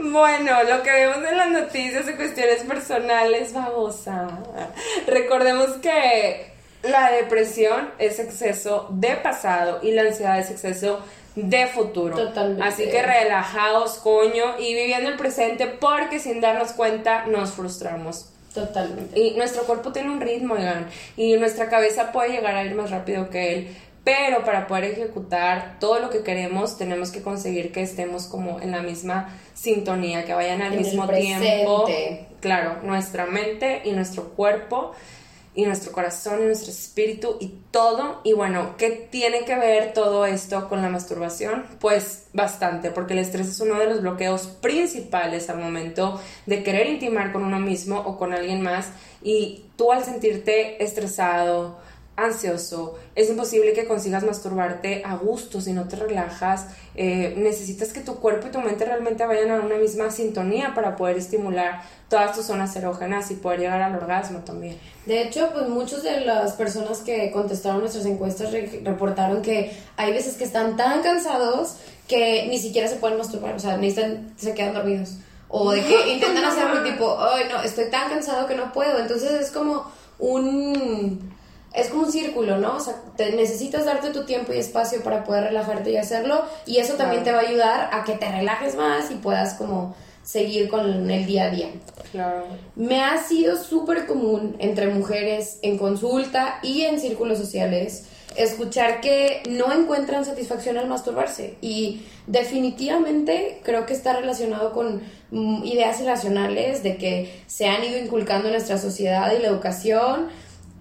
Bueno, 0.00 0.62
lo 0.64 0.82
que 0.82 0.90
vemos 0.90 1.18
en 1.30 1.36
las 1.36 1.48
noticias 1.50 2.06
de 2.06 2.16
cuestiones 2.16 2.62
personales, 2.64 3.52
babosa. 3.52 4.28
Recordemos 5.06 5.66
que 5.82 6.47
la 6.82 7.10
depresión 7.10 7.90
es 7.98 8.18
exceso 8.18 8.88
de 8.90 9.16
pasado 9.16 9.80
y 9.82 9.92
la 9.92 10.02
ansiedad 10.02 10.38
es 10.38 10.50
exceso 10.50 11.00
de 11.34 11.66
futuro. 11.66 12.16
Totalmente. 12.16 12.62
Así 12.62 12.88
que 12.88 13.02
relajaos, 13.02 13.98
coño, 13.98 14.58
y 14.58 14.74
viviendo 14.74 15.08
el 15.08 15.16
presente 15.16 15.66
porque 15.66 16.18
sin 16.18 16.40
darnos 16.40 16.72
cuenta 16.72 17.26
nos 17.26 17.52
frustramos. 17.52 18.30
Totalmente. 18.54 19.18
Y 19.18 19.34
nuestro 19.36 19.62
cuerpo 19.64 19.92
tiene 19.92 20.10
un 20.10 20.20
ritmo, 20.20 20.54
oigan, 20.54 20.88
y 21.16 21.36
nuestra 21.36 21.68
cabeza 21.68 22.12
puede 22.12 22.30
llegar 22.30 22.56
a 22.56 22.64
ir 22.64 22.74
más 22.74 22.90
rápido 22.90 23.30
que 23.30 23.54
él. 23.54 23.76
Pero 24.04 24.42
para 24.42 24.66
poder 24.66 24.84
ejecutar 24.84 25.76
todo 25.80 25.98
lo 25.98 26.08
que 26.08 26.22
queremos, 26.22 26.78
tenemos 26.78 27.10
que 27.10 27.20
conseguir 27.20 27.72
que 27.72 27.82
estemos 27.82 28.26
como 28.26 28.58
en 28.60 28.70
la 28.70 28.80
misma 28.80 29.36
sintonía, 29.52 30.24
que 30.24 30.32
vayan 30.32 30.62
al 30.62 30.72
En 30.72 30.78
mismo 30.78 31.06
tiempo. 31.06 31.86
Claro, 32.40 32.78
nuestra 32.82 33.26
mente 33.26 33.82
y 33.84 33.92
nuestro 33.92 34.30
cuerpo 34.30 34.92
y 35.58 35.64
nuestro 35.64 35.90
corazón 35.90 36.40
y 36.40 36.44
nuestro 36.44 36.70
espíritu 36.70 37.36
y 37.40 37.52
todo. 37.72 38.20
Y 38.22 38.32
bueno, 38.32 38.76
¿qué 38.78 38.90
tiene 38.90 39.44
que 39.44 39.56
ver 39.56 39.92
todo 39.92 40.24
esto 40.24 40.68
con 40.68 40.82
la 40.82 40.88
masturbación? 40.88 41.66
Pues 41.80 42.28
bastante, 42.32 42.92
porque 42.92 43.14
el 43.14 43.18
estrés 43.18 43.48
es 43.48 43.58
uno 43.58 43.76
de 43.76 43.86
los 43.86 44.00
bloqueos 44.00 44.46
principales 44.46 45.50
al 45.50 45.58
momento 45.58 46.20
de 46.46 46.62
querer 46.62 46.86
intimar 46.86 47.32
con 47.32 47.42
uno 47.42 47.58
mismo 47.58 47.98
o 47.98 48.16
con 48.16 48.32
alguien 48.32 48.62
más. 48.62 48.90
Y 49.20 49.64
tú 49.74 49.90
al 49.90 50.04
sentirte 50.04 50.80
estresado, 50.84 51.80
ansioso, 52.14 52.96
es 53.16 53.28
imposible 53.28 53.72
que 53.72 53.86
consigas 53.86 54.22
masturbarte 54.22 55.02
a 55.04 55.16
gusto 55.16 55.60
si 55.60 55.72
no 55.72 55.88
te 55.88 55.96
relajas. 55.96 56.68
Eh, 57.00 57.34
necesitas 57.36 57.92
que 57.92 58.00
tu 58.00 58.16
cuerpo 58.16 58.48
y 58.48 58.50
tu 58.50 58.58
mente 58.58 58.84
realmente 58.84 59.24
vayan 59.24 59.52
a 59.52 59.60
una 59.60 59.76
misma 59.76 60.10
sintonía 60.10 60.74
para 60.74 60.96
poder 60.96 61.16
estimular 61.16 61.80
todas 62.08 62.34
tus 62.34 62.46
zonas 62.46 62.74
erógenas 62.74 63.30
y 63.30 63.34
poder 63.36 63.60
llegar 63.60 63.80
al 63.82 63.94
orgasmo 63.94 64.40
también. 64.40 64.76
De 65.06 65.22
hecho, 65.22 65.50
pues 65.52 65.68
muchas 65.68 66.02
de 66.02 66.22
las 66.22 66.54
personas 66.54 66.98
que 66.98 67.30
contestaron 67.30 67.82
nuestras 67.82 68.04
encuestas 68.04 68.50
re- 68.50 68.80
reportaron 68.82 69.42
que 69.42 69.70
hay 69.96 70.12
veces 70.12 70.34
que 70.34 70.42
están 70.42 70.76
tan 70.76 71.00
cansados 71.02 71.76
que 72.08 72.48
ni 72.48 72.58
siquiera 72.58 72.88
se 72.88 72.96
pueden 72.96 73.16
masturbar, 73.16 73.54
o 73.54 73.60
sea, 73.60 73.76
necesitan, 73.76 74.32
se 74.36 74.54
quedan 74.54 74.74
dormidos. 74.74 75.18
O 75.48 75.70
de 75.70 75.84
que 75.84 76.08
intentan 76.14 76.44
hacer 76.46 76.64
algo 76.64 76.82
tipo, 76.82 77.16
ay 77.20 77.44
no, 77.48 77.62
estoy 77.62 77.90
tan 77.90 78.10
cansado 78.10 78.48
que 78.48 78.56
no 78.56 78.72
puedo. 78.72 78.98
Entonces 78.98 79.30
es 79.40 79.52
como 79.52 79.84
un... 80.18 81.37
Es 81.74 81.88
como 81.88 82.04
un 82.04 82.12
círculo, 82.12 82.58
¿no? 82.58 82.76
O 82.76 82.80
sea, 82.80 82.94
te 83.16 83.32
necesitas 83.32 83.84
darte 83.84 84.10
tu 84.10 84.24
tiempo 84.24 84.52
y 84.52 84.58
espacio 84.58 85.02
para 85.02 85.24
poder 85.24 85.44
relajarte 85.44 85.90
y 85.90 85.96
hacerlo. 85.96 86.42
Y 86.66 86.78
eso 86.78 86.94
también 86.94 87.24
te 87.24 87.32
va 87.32 87.38
a 87.38 87.48
ayudar 87.48 87.90
a 87.92 88.04
que 88.04 88.14
te 88.14 88.30
relajes 88.30 88.74
más 88.74 89.10
y 89.10 89.16
puedas 89.16 89.54
como 89.54 89.94
seguir 90.22 90.68
con 90.68 91.10
el 91.10 91.26
día 91.26 91.44
a 91.44 91.50
día. 91.50 91.68
Claro. 92.12 92.46
Me 92.76 93.02
ha 93.02 93.22
sido 93.22 93.56
súper 93.56 94.06
común 94.06 94.56
entre 94.58 94.88
mujeres 94.88 95.58
en 95.62 95.78
consulta 95.78 96.58
y 96.62 96.82
en 96.82 97.00
círculos 97.00 97.38
sociales 97.38 98.04
escuchar 98.36 99.00
que 99.00 99.42
no 99.48 99.72
encuentran 99.72 100.24
satisfacción 100.24 100.76
al 100.78 100.86
masturbarse 100.86 101.56
y 101.60 102.02
definitivamente 102.26 103.60
creo 103.64 103.86
que 103.86 103.94
está 103.94 104.12
relacionado 104.14 104.72
con 104.72 105.02
mm, 105.30 105.64
ideas 105.64 106.00
irracionales 106.00 106.82
de 106.82 106.96
que 106.98 107.42
se 107.46 107.66
han 107.66 107.82
ido 107.82 107.98
inculcando 107.98 108.48
en 108.48 108.54
nuestra 108.54 108.78
sociedad 108.78 109.32
y 109.36 109.42
la 109.42 109.48
educación, 109.48 110.28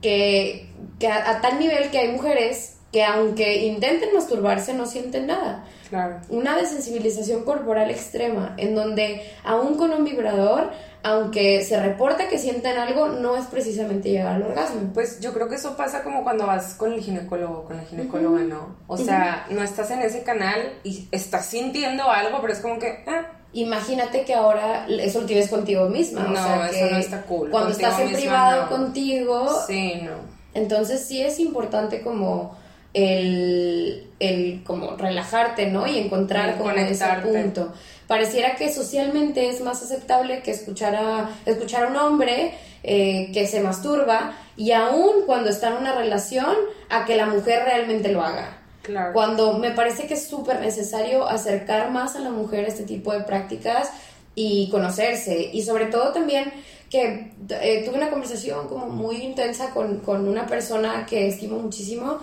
que, 0.02 0.68
que 1.00 1.08
a, 1.08 1.30
a 1.30 1.42
tal 1.42 1.60
nivel 1.60 1.90
que 1.92 2.00
hay 2.00 2.12
mujeres 2.12 2.74
que 2.92 3.04
aunque 3.04 3.66
intenten 3.66 4.14
masturbarse 4.14 4.74
no 4.74 4.86
sienten 4.86 5.28
nada. 5.28 5.66
Claro. 5.90 6.20
Una 6.30 6.56
desensibilización 6.56 7.44
corporal 7.44 7.90
extrema, 7.90 8.54
en 8.58 8.76
donde 8.76 9.30
aún 9.44 9.78
con 9.78 9.92
un 9.92 10.04
vibrador, 10.04 10.72
aunque 11.04 11.64
se 11.64 11.82
reporta 11.82 12.28
que 12.28 12.38
sienten 12.38 12.78
algo, 12.78 13.08
no 13.08 13.38
es 13.38 13.46
precisamente 13.46 14.10
llegar 14.10 14.36
al 14.36 14.44
orgasmo. 14.44 14.92
Pues 14.94 15.20
yo 15.20 15.34
creo 15.34 15.48
que 15.48 15.56
eso 15.56 15.78
pasa 15.78 16.04
como 16.04 16.24
cuando 16.24 16.46
vas 16.46 16.74
con 16.74 16.94
el 16.94 17.02
ginecólogo, 17.02 17.66
con 17.66 17.78
la 17.78 17.84
ginecóloga, 17.84 18.42
¿no? 18.42 18.76
O 18.88 18.98
sea, 18.98 19.46
no 19.50 19.64
estás 19.64 19.92
en 19.92 20.02
ese 20.02 20.24
canal 20.24 20.74
y 20.84 21.08
estás 21.12 21.46
sintiendo 21.46 22.10
algo, 22.10 22.40
pero 22.42 22.54
es 22.54 22.60
como 22.60 22.80
que, 22.80 23.04
ah, 23.08 23.34
Imagínate 23.54 24.24
que 24.26 24.36
ahora 24.36 24.86
eso 24.88 25.22
lo 25.22 25.26
tienes 25.26 25.50
contigo 25.50 25.88
misma. 25.88 26.26
o 26.26 26.28
No, 26.28 26.66
eso 26.66 26.86
no 26.92 26.98
está 26.98 27.22
cool. 27.24 27.50
Cuando 27.50 27.70
Contigo 27.70 27.90
estás 27.90 28.06
en 28.06 28.14
privado 28.14 28.64
no. 28.64 28.70
contigo, 28.70 29.64
sí, 29.66 30.02
no. 30.04 30.12
Entonces 30.58 31.06
sí 31.06 31.22
es 31.22 31.40
importante 31.40 32.02
como 32.02 32.58
el, 32.94 34.08
el 34.20 34.64
como 34.64 34.98
relajarte, 34.98 35.68
¿no? 35.68 35.88
Y 35.88 36.00
encontrar 36.00 36.50
El 36.50 36.56
como 36.56 36.72
ese 36.72 37.06
punto. 37.24 37.74
Pareciera 38.08 38.56
que 38.56 38.72
socialmente 38.74 39.50
es 39.50 39.62
más 39.62 39.84
aceptable 39.84 40.42
que 40.42 40.52
escuchar 40.52 40.96
a, 40.96 41.30
escuchar 41.46 41.84
a 41.84 41.88
un 41.88 41.98
hombre 41.98 42.54
eh, 42.84 43.30
que 43.34 43.46
se 43.48 43.60
masturba 43.60 44.34
y 44.56 44.72
aún 44.72 45.26
cuando 45.26 45.50
está 45.50 45.68
en 45.68 45.78
una 45.78 45.94
relación, 45.94 46.56
a 46.90 47.06
que 47.06 47.16
la 47.16 47.28
mujer 47.28 47.64
realmente 47.66 48.12
lo 48.12 48.24
haga. 48.24 48.58
Claro. 48.82 49.14
Cuando 49.14 49.58
me 49.60 49.72
parece 49.72 50.08
que 50.08 50.14
es 50.14 50.28
súper 50.28 50.62
necesario 50.62 51.28
acercar 51.28 51.92
más 51.92 52.16
a 52.16 52.20
la 52.20 52.30
mujer 52.30 52.66
a 52.66 52.70
este 52.70 52.84
tipo 52.84 53.12
de 53.12 53.20
prácticas 53.20 53.92
y 54.34 54.70
conocerse. 54.70 55.50
Y 55.52 55.64
sobre 55.64 55.88
todo 55.88 56.14
también 56.14 56.54
que 56.90 57.34
eh, 57.50 57.84
tuve 57.86 57.98
una 57.98 58.10
conversación 58.10 58.68
como 58.68 58.88
muy 58.88 59.18
intensa 59.18 59.72
con, 59.72 60.00
con 60.00 60.28
una 60.28 60.48
persona 60.48 61.06
que 61.06 61.28
estimo 61.28 61.60
muchísimo, 61.60 62.20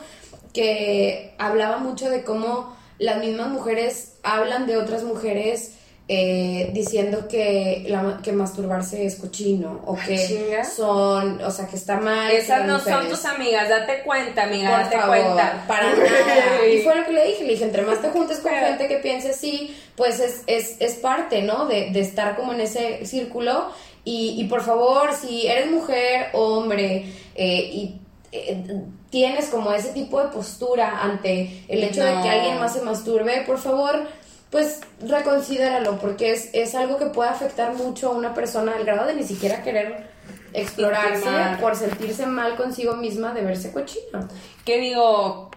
que 0.53 1.35
hablaba 1.39 1.79
mucho 1.79 2.09
de 2.09 2.25
cómo 2.25 2.75
las 2.99 3.19
mismas 3.19 3.49
mujeres 3.49 4.15
hablan 4.23 4.67
de 4.67 4.77
otras 4.77 5.03
mujeres 5.03 5.73
eh, 6.07 6.69
diciendo 6.75 7.29
que, 7.29 7.87
la, 7.89 8.21
que 8.23 8.33
masturbarse 8.33 9.07
es 9.07 9.17
cochino 9.17 9.81
o 9.87 9.97
que 9.97 10.19
chinga. 10.27 10.63
son, 10.63 11.41
o 11.43 11.51
sea, 11.51 11.67
que 11.67 11.77
está 11.77 11.99
mal. 11.99 12.31
Esas 12.31 12.67
no 12.67 12.79
son 12.79 13.09
tus 13.09 13.25
amigas, 13.25 13.71
date 13.71 14.03
cuenta, 14.03 14.43
amiga, 14.43 14.71
por 14.71 14.79
date 14.81 14.97
favor, 14.99 15.17
cuenta. 15.17 15.65
para 15.67 15.91
nada. 15.97 16.67
Y 16.67 16.83
fue 16.83 16.95
lo 16.95 17.07
que 17.07 17.13
le 17.13 17.27
dije, 17.29 17.45
le 17.45 17.53
dije, 17.53 17.65
entre 17.65 17.83
más 17.83 18.03
te 18.03 18.09
juntes 18.11 18.41
con 18.41 18.53
gente 18.53 18.87
que 18.87 18.99
piense 18.99 19.31
así, 19.31 19.75
pues 19.97 20.21
es, 20.21 20.43
es, 20.47 20.77
es 20.79 20.95
parte, 20.97 21.41
¿no? 21.41 21.65
De, 21.65 21.91
de 21.91 22.01
estar 22.01 22.37
como 22.37 22.53
en 22.53 22.61
ese 22.61 23.07
círculo. 23.07 23.71
Y, 24.05 24.35
y 24.39 24.45
por 24.45 24.63
favor, 24.63 25.15
si 25.15 25.47
eres 25.47 25.71
mujer 25.71 26.29
o 26.35 26.59
hombre 26.59 27.11
eh, 27.35 27.71
y 27.73 28.01
eh, 28.33 28.83
tienes 29.11 29.47
como 29.47 29.73
ese 29.73 29.91
tipo 29.91 30.21
de 30.21 30.29
postura 30.29 31.03
ante 31.03 31.65
el 31.69 31.85
hecho 31.85 32.05
de 32.05 32.21
que 32.21 32.29
alguien 32.29 32.59
más 32.59 32.75
se 32.75 32.83
masturbe, 32.83 33.43
por 33.47 33.59
favor, 33.59 34.09
pues 34.51 34.81
reconsidéralo, 35.01 35.99
porque 35.99 36.33
es, 36.33 36.51
es 36.53 36.75
algo 36.75 36.99
que 36.99 37.07
puede 37.07 37.31
afectar 37.31 37.75
mucho 37.75 38.09
a 38.09 38.11
una 38.13 38.35
persona 38.35 38.75
al 38.77 38.85
grado 38.85 39.07
de 39.07 39.15
ni 39.15 39.25
siquiera 39.25 39.63
querer 39.63 40.09
explorarse 40.53 41.25
Intimar. 41.27 41.61
por 41.61 41.77
sentirse 41.77 42.27
mal 42.27 42.57
consigo 42.57 42.97
misma 42.97 43.33
de 43.35 43.43
verse 43.43 43.73
cochina. 43.73 44.29
que 44.65 44.79
digo, 44.79 45.51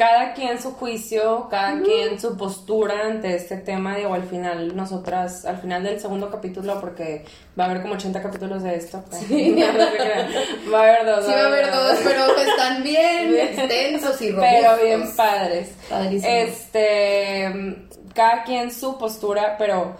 cada 0.00 0.32
quien 0.32 0.58
su 0.62 0.72
juicio, 0.72 1.46
cada 1.50 1.82
quien 1.82 2.18
su 2.18 2.34
postura 2.34 3.04
ante 3.04 3.34
este 3.36 3.58
tema, 3.58 3.96
digo, 3.96 4.14
al 4.14 4.22
final 4.22 4.74
nosotras, 4.74 5.44
al 5.44 5.58
final 5.58 5.82
del 5.82 6.00
segundo 6.00 6.30
capítulo, 6.30 6.80
porque 6.80 7.26
va 7.58 7.64
a 7.64 7.66
haber 7.70 7.82
como 7.82 7.96
80 7.96 8.22
capítulos 8.22 8.62
de 8.62 8.76
esto, 8.76 9.04
Sí. 9.10 9.50
No 9.58 9.66
se 9.90 9.96
crean. 9.98 10.28
va 10.72 10.78
a 10.78 10.82
haber 10.84 11.04
dos. 11.04 11.26
Sí 11.26 11.32
va 11.32 11.40
a 11.42 11.46
haber 11.48 11.70
dos, 11.70 11.98
pero 12.02 12.34
están 12.34 12.82
bien 12.82 13.36
extensos 13.36 14.22
y 14.22 14.30
robustos. 14.30 14.54
pero 14.62 14.82
bien 14.82 15.14
padres. 15.14 15.68
Padrísimo. 15.90 16.32
Este, 16.32 17.76
cada 18.14 18.44
quien 18.44 18.70
su 18.72 18.96
postura, 18.96 19.56
pero 19.58 19.96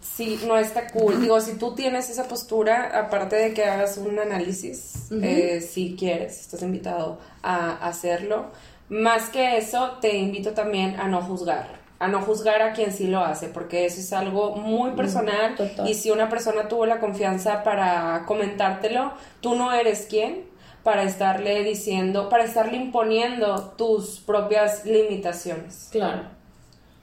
sí, 0.00 0.40
no 0.44 0.58
está 0.58 0.88
cool. 0.88 1.20
Digo, 1.20 1.40
si 1.40 1.56
tú 1.56 1.76
tienes 1.76 2.10
esa 2.10 2.24
postura, 2.26 2.98
aparte 2.98 3.36
de 3.36 3.54
que 3.54 3.62
hagas 3.64 3.96
un 3.96 4.18
análisis, 4.18 5.08
eh, 5.22 5.60
si 5.60 5.94
quieres, 5.96 6.40
estás 6.40 6.62
invitado 6.62 7.20
a 7.44 7.86
hacerlo. 7.86 8.50
Más 8.90 9.30
que 9.30 9.56
eso, 9.56 9.98
te 10.00 10.18
invito 10.18 10.50
también 10.50 10.98
a 10.98 11.08
no 11.08 11.22
juzgar. 11.22 11.80
A 12.00 12.08
no 12.08 12.20
juzgar 12.22 12.60
a 12.60 12.72
quien 12.72 12.92
sí 12.92 13.06
lo 13.06 13.20
hace, 13.20 13.48
porque 13.48 13.86
eso 13.86 14.00
es 14.00 14.12
algo 14.12 14.56
muy 14.56 14.90
personal. 14.92 15.54
total. 15.54 15.88
Y 15.88 15.94
si 15.94 16.10
una 16.10 16.28
persona 16.28 16.66
tuvo 16.66 16.86
la 16.86 16.98
confianza 16.98 17.62
para 17.62 18.24
comentártelo, 18.26 19.12
tú 19.40 19.54
no 19.54 19.72
eres 19.72 20.06
quien 20.10 20.44
para 20.82 21.04
estarle 21.04 21.62
diciendo, 21.62 22.28
para 22.28 22.44
estarle 22.44 22.76
imponiendo 22.78 23.74
tus 23.76 24.18
propias 24.20 24.84
limitaciones. 24.84 25.88
Claro. 25.92 26.22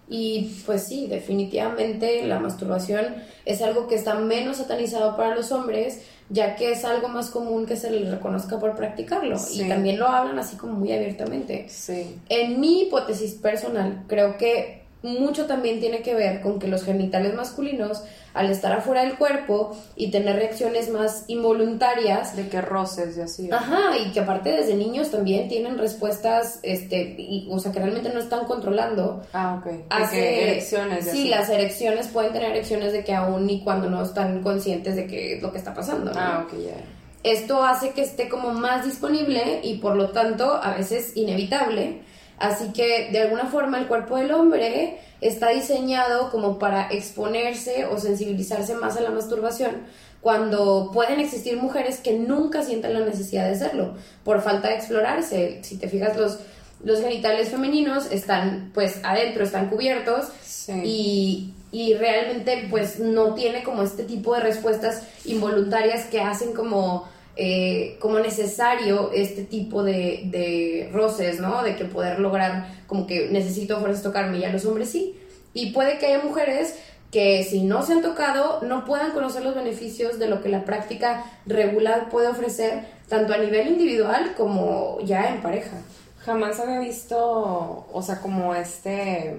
Y 0.10 0.62
pues 0.66 0.84
sí, 0.88 1.08
definitivamente 1.08 2.26
la 2.26 2.40
masturbación 2.40 3.16
es 3.46 3.62
algo 3.62 3.88
que 3.88 3.96
está 3.96 4.16
menos 4.16 4.58
satanizado 4.58 5.18
para 5.18 5.36
los 5.36 5.52
hombres, 5.52 6.02
ya 6.30 6.55
que 6.55 6.71
es 6.71 6.84
algo 6.84 7.07
más 7.07 7.30
común 7.30 7.65
que 7.65 7.75
se 7.75 7.89
les 7.89 8.09
reconozca 8.09 8.59
por 8.59 8.75
practicarlo. 8.75 9.38
Sí. 9.38 9.63
Y 9.63 9.69
también 9.69 9.99
lo 9.99 10.07
hablan 10.07 10.38
así 10.39 10.57
como 10.57 10.73
muy 10.73 10.91
abiertamente. 10.91 11.67
Sí. 11.69 12.15
En 12.30 12.59
mi 12.59 12.82
hipótesis 12.84 13.34
personal, 13.36 14.03
creo 14.07 14.38
que 14.38 14.87
mucho 15.04 15.45
también 15.45 15.80
tiene 15.80 16.02
que 16.02 16.16
ver 16.16 16.41
con 16.41 16.60
que 16.60 16.68
los 16.68 16.84
genitales 16.84 17.34
masculinos, 17.36 18.04
al 18.34 18.50
estar 18.52 18.72
afuera 18.74 19.02
del 19.04 19.16
cuerpo 19.18 19.76
y 19.95 20.12
tener 20.12 20.36
reacciones 20.36 20.89
más 20.89 21.24
involuntarias, 21.28 22.36
De 22.36 22.48
que 22.50 22.62
roces 22.62 23.18
y 23.18 23.22
así. 23.22 23.50
Ajá, 23.52 23.98
y 23.98 24.12
que 24.12 24.20
aparte 24.20 24.52
desde 24.52 24.76
niños 24.76 25.10
también 25.12 25.48
tienen 25.50 25.78
respuestas, 25.78 26.60
este, 26.64 27.16
y, 27.18 27.48
o 27.52 27.60
sea, 27.60 27.72
que 27.72 27.80
realmente 27.80 28.10
no 28.10 28.20
están 28.20 28.45
controlando. 28.45 29.24
Ah, 29.34 29.60
ok. 29.60 29.74
Hace- 29.89 30.16
que 30.16 30.52
erecciones 30.52 31.04
Sí, 31.06 31.10
así. 31.10 31.30
las 31.30 31.50
erecciones 31.50 32.08
pueden 32.08 32.34
tener 32.34 32.52
erecciones 32.52 32.91
de 32.93 33.04
que 33.04 33.14
aún 33.14 33.50
y 33.50 33.64
cuando 33.64 33.89
no 33.89 34.04
están 34.04 34.41
conscientes 34.43 34.95
de 34.95 35.08
que 35.08 35.38
es 35.38 35.41
lo 35.41 35.52
que 35.52 35.58
está 35.58 35.74
pasando. 35.74 36.12
¿no? 36.12 36.20
Ah, 36.20 36.45
ok, 36.48 36.60
ya. 36.64 36.76
Esto 37.24 37.64
hace 37.64 37.91
que 37.91 38.02
esté 38.02 38.30
como 38.30 38.52
más 38.54 38.86
disponible 38.86 39.60
y 39.64 39.80
por 39.80 39.95
lo 39.95 40.10
tanto 40.12 40.54
a 40.62 40.76
veces 40.76 41.18
inevitable. 41.18 42.02
Así 42.38 42.72
que 42.74 43.10
de 43.12 43.22
alguna 43.22 43.46
forma 43.48 43.80
el 43.80 43.88
cuerpo 43.88 44.18
del 44.18 44.32
hombre 44.32 45.00
está 45.22 45.50
diseñado 45.50 46.30
como 46.30 46.60
para 46.60 46.88
exponerse 46.90 47.86
o 47.86 47.98
sensibilizarse 47.98 48.76
más 48.76 48.98
a 48.98 49.02
la 49.02 49.10
masturbación 49.10 49.78
cuando 50.22 50.92
pueden 50.94 51.20
existir 51.20 51.58
mujeres 51.58 52.00
que 52.00 52.14
nunca 52.14 52.62
sientan 52.64 52.94
la 52.94 53.00
necesidad 53.02 53.46
de 53.46 53.54
hacerlo 53.54 53.96
por 54.24 54.42
falta 54.42 54.70
de 54.70 54.76
explorarse. 54.76 55.60
Si 55.64 55.78
te 55.78 55.90
fijas 55.90 56.18
los 56.18 56.40
los 56.84 57.02
genitales 57.02 57.50
femeninos 57.50 58.12
están 58.12 58.70
pues 58.74 59.00
adentro, 59.04 59.44
están 59.44 59.68
cubiertos 59.68 60.28
Sí. 60.44 60.74
y, 60.84 61.54
y 61.72 61.94
realmente 61.96 62.68
pues 62.70 63.00
no 63.00 63.34
tiene 63.34 63.64
como 63.64 63.82
este 63.82 64.04
tipo 64.04 64.36
de 64.36 64.42
respuestas 64.42 65.02
involuntarias 65.26 66.06
que 66.06 66.22
hacen 66.22 66.54
como, 66.54 67.08
eh, 67.38 67.98
como 68.00 68.20
necesario 68.20 69.12
este 69.14 69.44
tipo 69.44 69.84
de, 69.84 70.24
de 70.26 70.90
roces, 70.94 71.40
¿no? 71.40 71.64
De 71.64 71.76
que 71.76 71.86
poder 71.86 72.20
lograr 72.20 72.68
como 72.88 73.06
que 73.08 73.30
necesito 73.30 73.80
fuerzas 73.80 74.04
tocarme 74.04 74.38
y 74.40 74.44
a 74.46 74.52
los 74.52 74.66
hombres 74.66 74.90
sí. 74.90 75.16
Y 75.54 75.72
puede 75.72 75.98
que 75.98 76.08
haya 76.08 76.24
mujeres 76.24 76.76
que 77.12 77.44
si 77.44 77.64
no 77.64 77.84
se 77.84 77.94
han 77.94 78.02
tocado 78.02 78.62
no 78.64 78.84
puedan 78.86 79.12
conocer 79.12 79.44
los 79.44 79.56
beneficios 79.56 80.20
de 80.20 80.28
lo 80.28 80.42
que 80.42 80.50
la 80.50 80.66
práctica 80.66 81.24
regular 81.46 82.10
puede 82.10 82.28
ofrecer 82.28 82.86
tanto 83.08 83.34
a 83.34 83.38
nivel 83.38 83.68
individual 83.70 84.34
como 84.36 85.00
ya 85.06 85.30
en 85.34 85.42
pareja. 85.42 85.78
Jamás 86.26 86.60
había 86.60 86.80
visto, 86.80 87.88
o 87.92 88.02
sea, 88.02 88.20
como 88.20 88.54
este, 88.54 89.38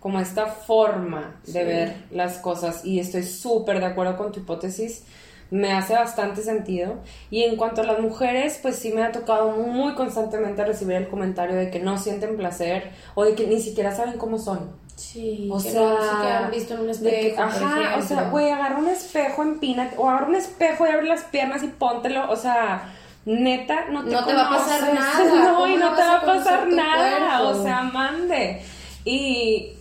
como 0.00 0.18
esta 0.20 0.46
forma 0.46 1.38
de 1.46 1.52
Sí. 1.52 1.58
ver 1.66 1.94
las 2.10 2.38
cosas 2.38 2.84
y 2.84 2.98
estoy 3.00 3.22
súper 3.24 3.80
de 3.80 3.86
acuerdo 3.86 4.16
con 4.16 4.32
tu 4.32 4.40
hipótesis, 4.40 5.02
me 5.50 5.72
hace 5.72 5.94
bastante 5.94 6.42
sentido. 6.42 6.96
Y 7.30 7.42
en 7.42 7.56
cuanto 7.56 7.80
a 7.82 7.84
las 7.84 7.98
mujeres, 8.00 8.58
pues 8.62 8.76
sí 8.76 8.92
me 8.92 9.02
ha 9.02 9.12
tocado 9.12 9.50
muy 9.52 9.94
constantemente 9.94 10.64
recibir 10.64 10.96
el 10.96 11.08
comentario 11.08 11.56
de 11.56 11.70
que 11.70 11.80
no 11.80 11.98
sienten 11.98 12.36
placer 12.36 12.90
o 13.14 13.24
de 13.24 13.34
que 13.34 13.46
ni 13.46 13.60
siquiera 13.60 13.94
saben 13.94 14.18
cómo 14.18 14.38
son. 14.38 14.78
Sí, 14.96 15.48
O 15.50 15.60
que 15.62 15.70
sea, 15.70 16.42
no 16.44 16.50
visto 16.50 16.74
en 16.74 16.80
un 16.80 16.90
espejo. 16.90 17.34
que, 17.34 17.40
ajá, 17.40 17.96
o 17.98 18.02
sea, 18.02 18.28
güey, 18.28 18.50
agarra 18.50 18.76
un 18.78 18.88
espejo, 18.88 19.42
empínate, 19.42 19.96
o 19.96 20.08
agarra 20.10 20.26
un 20.26 20.36
espejo 20.36 20.86
y 20.86 20.90
abre 20.90 21.06
las 21.06 21.24
piernas 21.24 21.62
y 21.62 21.68
póntelo, 21.68 22.30
o 22.30 22.36
sea, 22.36 22.92
neta, 23.24 23.86
no 23.90 24.04
te, 24.04 24.10
No 24.10 24.26
te 24.26 24.34
va 24.34 24.46
a 24.46 24.50
pasar 24.50 24.92
nada, 24.94 25.24
No, 25.24 25.54
¿cómo 25.54 25.66
y 25.68 25.76
no 25.76 25.94
te 25.94 26.02
va 26.02 26.16
a 26.16 26.20
pasar 26.20 26.68
nada, 26.68 27.42
o 27.44 27.62
sea, 27.62 27.82
mande. 27.82 28.62
Y 29.06 29.72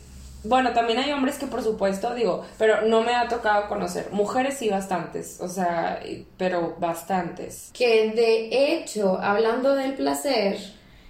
bueno, 0.43 0.71
también 0.73 0.99
hay 0.99 1.11
hombres 1.11 1.37
que 1.37 1.47
por 1.47 1.63
supuesto, 1.63 2.13
digo, 2.15 2.45
pero 2.57 2.81
no 2.81 3.01
me 3.01 3.13
ha 3.15 3.27
tocado 3.27 3.67
conocer. 3.67 4.09
Mujeres 4.11 4.57
sí 4.57 4.69
bastantes, 4.69 5.39
o 5.41 5.47
sea, 5.47 6.01
pero 6.37 6.75
bastantes. 6.79 7.69
Que 7.73 8.11
de 8.11 8.73
hecho, 8.73 9.19
hablando 9.21 9.75
del 9.75 9.93
placer, 9.93 10.57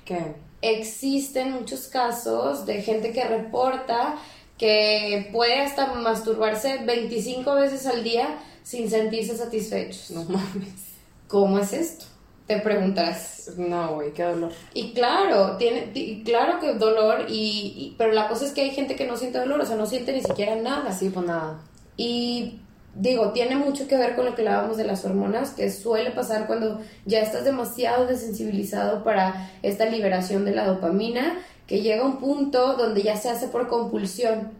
¿Qué? 0.09 0.33
Existen 0.61 1.51
muchos 1.51 1.87
casos 1.87 2.65
de 2.65 2.81
gente 2.81 3.13
que 3.13 3.23
reporta 3.23 4.17
que 4.57 5.29
puede 5.31 5.61
hasta 5.61 5.93
masturbarse 5.93 6.79
25 6.83 7.53
veces 7.53 7.85
al 7.85 8.03
día 8.03 8.39
sin 8.63 8.89
sentirse 8.89 9.37
satisfechos. 9.37 10.09
No 10.09 10.23
mames. 10.23 10.89
¿Cómo 11.27 11.59
es 11.59 11.73
esto? 11.73 12.05
Te 12.49 12.57
preguntarás. 12.61 13.51
No, 13.57 13.93
güey, 13.93 14.11
qué 14.11 14.23
dolor. 14.23 14.51
Y 14.73 14.93
claro, 14.93 15.55
tiene, 15.57 15.91
y 15.93 16.23
claro 16.23 16.59
que 16.59 16.73
dolor, 16.73 17.25
y, 17.29 17.73
y- 17.77 17.95
pero 17.95 18.11
la 18.11 18.27
cosa 18.27 18.43
es 18.45 18.53
que 18.53 18.61
hay 18.61 18.71
gente 18.71 18.95
que 18.95 19.05
no 19.05 19.17
siente 19.17 19.37
dolor, 19.37 19.61
o 19.61 19.65
sea, 19.67 19.75
no 19.75 19.85
siente 19.85 20.13
ni 20.13 20.21
siquiera 20.21 20.55
nada. 20.55 20.89
Así, 20.89 21.09
pues 21.11 21.27
nada. 21.27 21.59
Y 21.95 22.59
digo, 22.95 23.33
tiene 23.33 23.55
mucho 23.55 23.87
que 23.87 23.97
ver 23.97 24.15
con 24.15 24.25
lo 24.25 24.33
que 24.33 24.41
hablábamos 24.41 24.77
de 24.77 24.83
las 24.85 25.05
hormonas, 25.05 25.51
que 25.51 25.69
suele 25.71 26.09
pasar 26.09 26.47
cuando 26.47 26.81
ya 27.05 27.19
estás 27.21 27.43
demasiado 27.45 28.07
desensibilizado 28.07 29.03
para 29.03 29.51
esta 29.61 29.85
liberación 29.85 30.43
de 30.43 30.55
la 30.55 30.65
dopamina, 30.65 31.37
que 31.67 31.81
llega 31.81 32.01
a 32.01 32.07
un 32.07 32.17
punto 32.17 32.73
donde 32.77 33.03
ya 33.03 33.15
se 33.15 33.29
hace 33.29 33.47
por 33.47 33.67
compulsión. 33.67 34.57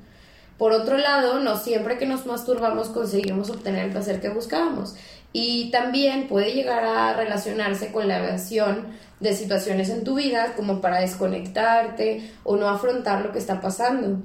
Por 0.59 0.73
otro 0.73 0.95
lado, 0.97 1.39
no 1.39 1.57
siempre 1.57 1.97
que 1.97 2.05
nos 2.05 2.27
masturbamos 2.27 2.89
conseguimos 2.89 3.49
obtener 3.49 3.85
el 3.85 3.91
placer 3.91 4.21
que 4.21 4.29
buscábamos. 4.29 4.93
Y 5.31 5.69
también 5.71 6.27
puede 6.27 6.53
llegar 6.53 6.83
a 6.83 7.13
relacionarse 7.13 7.91
con 7.91 8.07
la 8.07 8.17
evasión 8.17 8.87
de 9.19 9.33
situaciones 9.35 9.89
en 9.89 10.03
tu 10.03 10.15
vida, 10.15 10.53
como 10.55 10.81
para 10.81 11.01
desconectarte 11.01 12.31
o 12.43 12.55
no 12.55 12.67
afrontar 12.67 13.23
lo 13.23 13.31
que 13.31 13.39
está 13.39 13.61
pasando. 13.61 14.21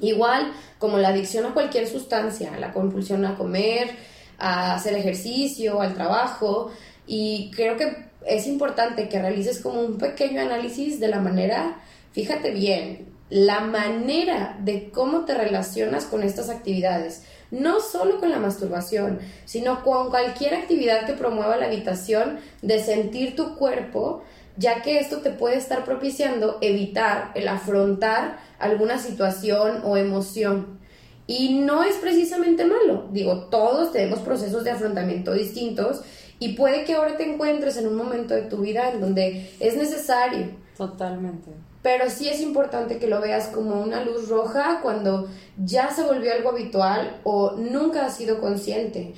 Igual 0.00 0.52
como 0.78 0.98
la 0.98 1.08
adicción 1.08 1.46
a 1.46 1.54
cualquier 1.54 1.86
sustancia, 1.86 2.58
la 2.58 2.72
compulsión 2.72 3.24
a 3.24 3.36
comer, 3.36 3.90
a 4.38 4.74
hacer 4.74 4.94
ejercicio, 4.94 5.80
al 5.80 5.94
trabajo. 5.94 6.70
Y 7.06 7.50
creo 7.54 7.76
que 7.76 8.08
es 8.26 8.46
importante 8.46 9.08
que 9.08 9.20
realices 9.20 9.60
como 9.60 9.80
un 9.80 9.98
pequeño 9.98 10.40
análisis 10.40 10.98
de 10.98 11.08
la 11.08 11.20
manera, 11.20 11.80
fíjate 12.12 12.50
bien, 12.50 13.12
la 13.30 13.60
manera 13.60 14.56
de 14.60 14.90
cómo 14.90 15.24
te 15.24 15.34
relacionas 15.34 16.04
con 16.04 16.22
estas 16.22 16.50
actividades. 16.50 17.24
No 17.50 17.80
solo 17.80 18.20
con 18.20 18.30
la 18.30 18.38
masturbación, 18.38 19.18
sino 19.44 19.82
con 19.82 20.10
cualquier 20.10 20.54
actividad 20.54 21.06
que 21.06 21.12
promueva 21.12 21.56
la 21.56 21.66
habitación 21.66 22.38
de 22.62 22.82
sentir 22.82 23.36
tu 23.36 23.56
cuerpo 23.56 24.22
ya 24.56 24.82
que 24.82 25.00
esto 25.00 25.18
te 25.18 25.30
puede 25.30 25.56
estar 25.56 25.84
propiciando 25.84 26.58
evitar 26.60 27.32
el 27.34 27.48
afrontar 27.48 28.38
alguna 28.58 28.98
situación 28.98 29.80
o 29.84 29.96
emoción. 29.96 30.78
Y 31.26 31.54
no 31.54 31.82
es 31.82 31.96
precisamente 31.96 32.64
malo, 32.64 33.08
digo, 33.10 33.46
todos 33.46 33.92
tenemos 33.92 34.20
procesos 34.20 34.62
de 34.62 34.70
afrontamiento 34.70 35.32
distintos 35.32 36.02
y 36.38 36.52
puede 36.52 36.84
que 36.84 36.94
ahora 36.94 37.16
te 37.16 37.28
encuentres 37.32 37.76
en 37.78 37.88
un 37.88 37.96
momento 37.96 38.34
de 38.34 38.42
tu 38.42 38.58
vida 38.58 38.90
en 38.90 39.00
donde 39.00 39.50
es 39.58 39.76
necesario, 39.76 40.50
Totalmente. 40.76 41.50
Pero 41.84 42.08
sí 42.08 42.30
es 42.30 42.40
importante 42.40 42.96
que 42.96 43.08
lo 43.08 43.20
veas 43.20 43.48
como 43.48 43.82
una 43.82 44.02
luz 44.02 44.30
roja 44.30 44.80
cuando 44.80 45.28
ya 45.62 45.90
se 45.90 46.02
volvió 46.02 46.32
algo 46.32 46.48
habitual 46.48 47.20
o 47.24 47.56
nunca 47.58 48.06
has 48.06 48.16
sido 48.16 48.40
consciente. 48.40 49.12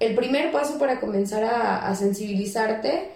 El 0.00 0.16
primer 0.16 0.50
paso 0.50 0.76
para 0.80 0.98
comenzar 0.98 1.44
a, 1.44 1.94
sensibilizarte, 1.94 3.10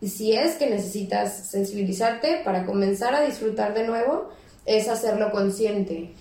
si 0.00 0.32
es 0.32 0.54
que 0.54 0.70
necesitas 0.70 1.48
sensibilizarte 1.48 2.42
para 2.44 2.66
comenzar 2.66 3.16
a 3.16 3.22
disfrutar 3.22 3.74
de 3.74 3.84
nuevo, 3.84 4.28
es 4.64 4.88
hacerlo 4.88 5.32
consciente. 5.32 6.12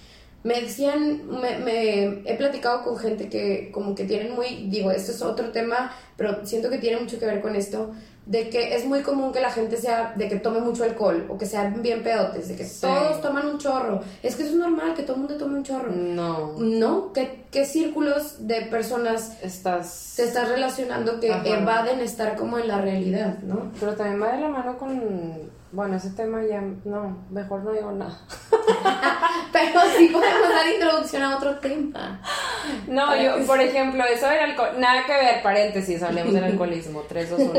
Me 0.44 0.62
decían, 0.62 1.28
me, 1.28 1.60
me- 1.60 2.24
he 2.26 2.36
platicado 2.38 2.84
con 2.84 2.98
gente 2.98 3.30
que 3.30 3.70
como 3.72 3.94
que 3.94 4.06
tienen 4.06 4.34
muy, 4.34 4.68
digo, 4.68 4.90
esto 4.90 5.12
es 5.12 5.22
otro 5.22 5.52
tema, 5.52 5.96
pero 6.18 6.44
siento 6.44 6.72
que 6.72 6.80
tiene 6.80 7.00
mucho 7.00 7.20
que 7.20 7.28
ver 7.28 7.40
con 7.40 7.56
esto, 7.56 7.92
de 8.32 8.50
que 8.50 8.76
es 8.78 8.86
muy 8.86 9.02
común 9.02 9.34
que 9.34 9.42
la 9.42 9.52
gente 9.52 9.76
sea, 9.76 10.14
de 10.16 10.30
que 10.30 10.38
tome 10.38 10.62
mucho 10.62 10.86
alcohol 10.86 11.26
o 11.28 11.38
que 11.38 11.46
sean 11.46 11.82
bien 11.82 12.02
pedotes, 12.02 12.48
de 12.48 12.56
que 12.56 12.64
Sí. 12.64 12.80
todos 12.82 13.22
toman 13.22 13.46
un 13.46 13.58
chorro. 13.58 14.00
Es 14.24 14.38
que 14.38 14.44
eso 14.44 14.54
es 14.54 14.58
normal, 14.58 14.94
que 14.96 15.04
todo 15.04 15.16
el 15.18 15.24
mundo 15.24 15.36
tome 15.38 15.58
un 15.58 15.64
chorro. 15.64 15.92
No. 15.92 16.54
No, 16.58 17.12
¿qué, 17.12 17.44
qué 17.52 17.66
círculos 17.66 18.48
de 18.48 18.62
personas 18.64 19.34
Estás. 19.42 20.14
te 20.16 20.24
estás 20.24 20.48
relacionando 20.48 21.20
que 21.20 21.30
Ajá. 21.34 21.46
evaden 21.46 22.00
estar 22.00 22.38
como 22.38 22.58
en 22.58 22.70
la 22.70 22.80
realidad, 22.80 23.38
¿no? 23.44 23.70
Pero 23.80 23.96
también 23.96 24.22
va 24.22 24.32
de 24.32 24.42
la 24.42 24.48
mano 24.48 24.78
con. 24.78 25.52
Bueno, 25.72 25.96
ese 25.96 26.10
tema 26.10 26.44
ya. 26.44 26.62
No, 26.84 27.26
mejor 27.30 27.64
no 27.64 27.72
digo 27.72 27.92
nada. 27.92 28.18
Pero 29.54 29.82
sí 29.98 30.08
podemos 30.08 30.50
dar 30.50 30.68
introducción 30.68 31.24
a 31.24 31.38
otro 31.38 31.60
tema. 31.60 32.22
No, 32.88 33.16
yo, 33.16 33.46
por 33.46 33.60
ejemplo, 33.60 34.04
eso 34.04 34.28
del 34.28 34.40
alcohol, 34.40 34.72
nada 34.80 35.06
que 35.06 35.14
ver, 35.14 35.42
paréntesis, 35.42 36.04
hablemos 36.04 36.34
del 36.34 36.44
alcoholismo, 36.44 37.04
3, 37.08 37.30
2, 37.30 37.40
1. 37.40 37.54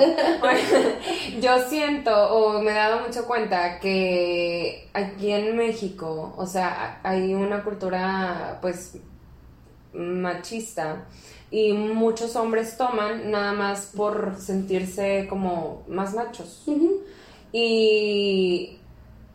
Yo 1.41 1.59
siento, 1.69 2.35
o 2.35 2.61
me 2.61 2.71
he 2.71 2.75
dado 2.75 3.07
mucho 3.07 3.27
cuenta, 3.27 3.79
que 3.81 4.89
aquí 4.93 5.33
en 5.33 5.57
México, 5.57 6.35
o 6.37 6.47
sea, 6.47 7.01
hay 7.03 7.35
una 7.35 7.63
cultura, 7.63 8.59
pues, 8.61 8.99
machista, 9.93 11.05
y 11.51 11.73
muchos 11.73 12.37
hombres 12.37 12.77
toman 12.77 13.31
nada 13.31 13.53
más 13.53 13.93
por 13.95 14.37
sentirse 14.39 15.27
como 15.29 15.85
más 15.89 16.15
machos. 16.15 16.65
Y 17.53 18.79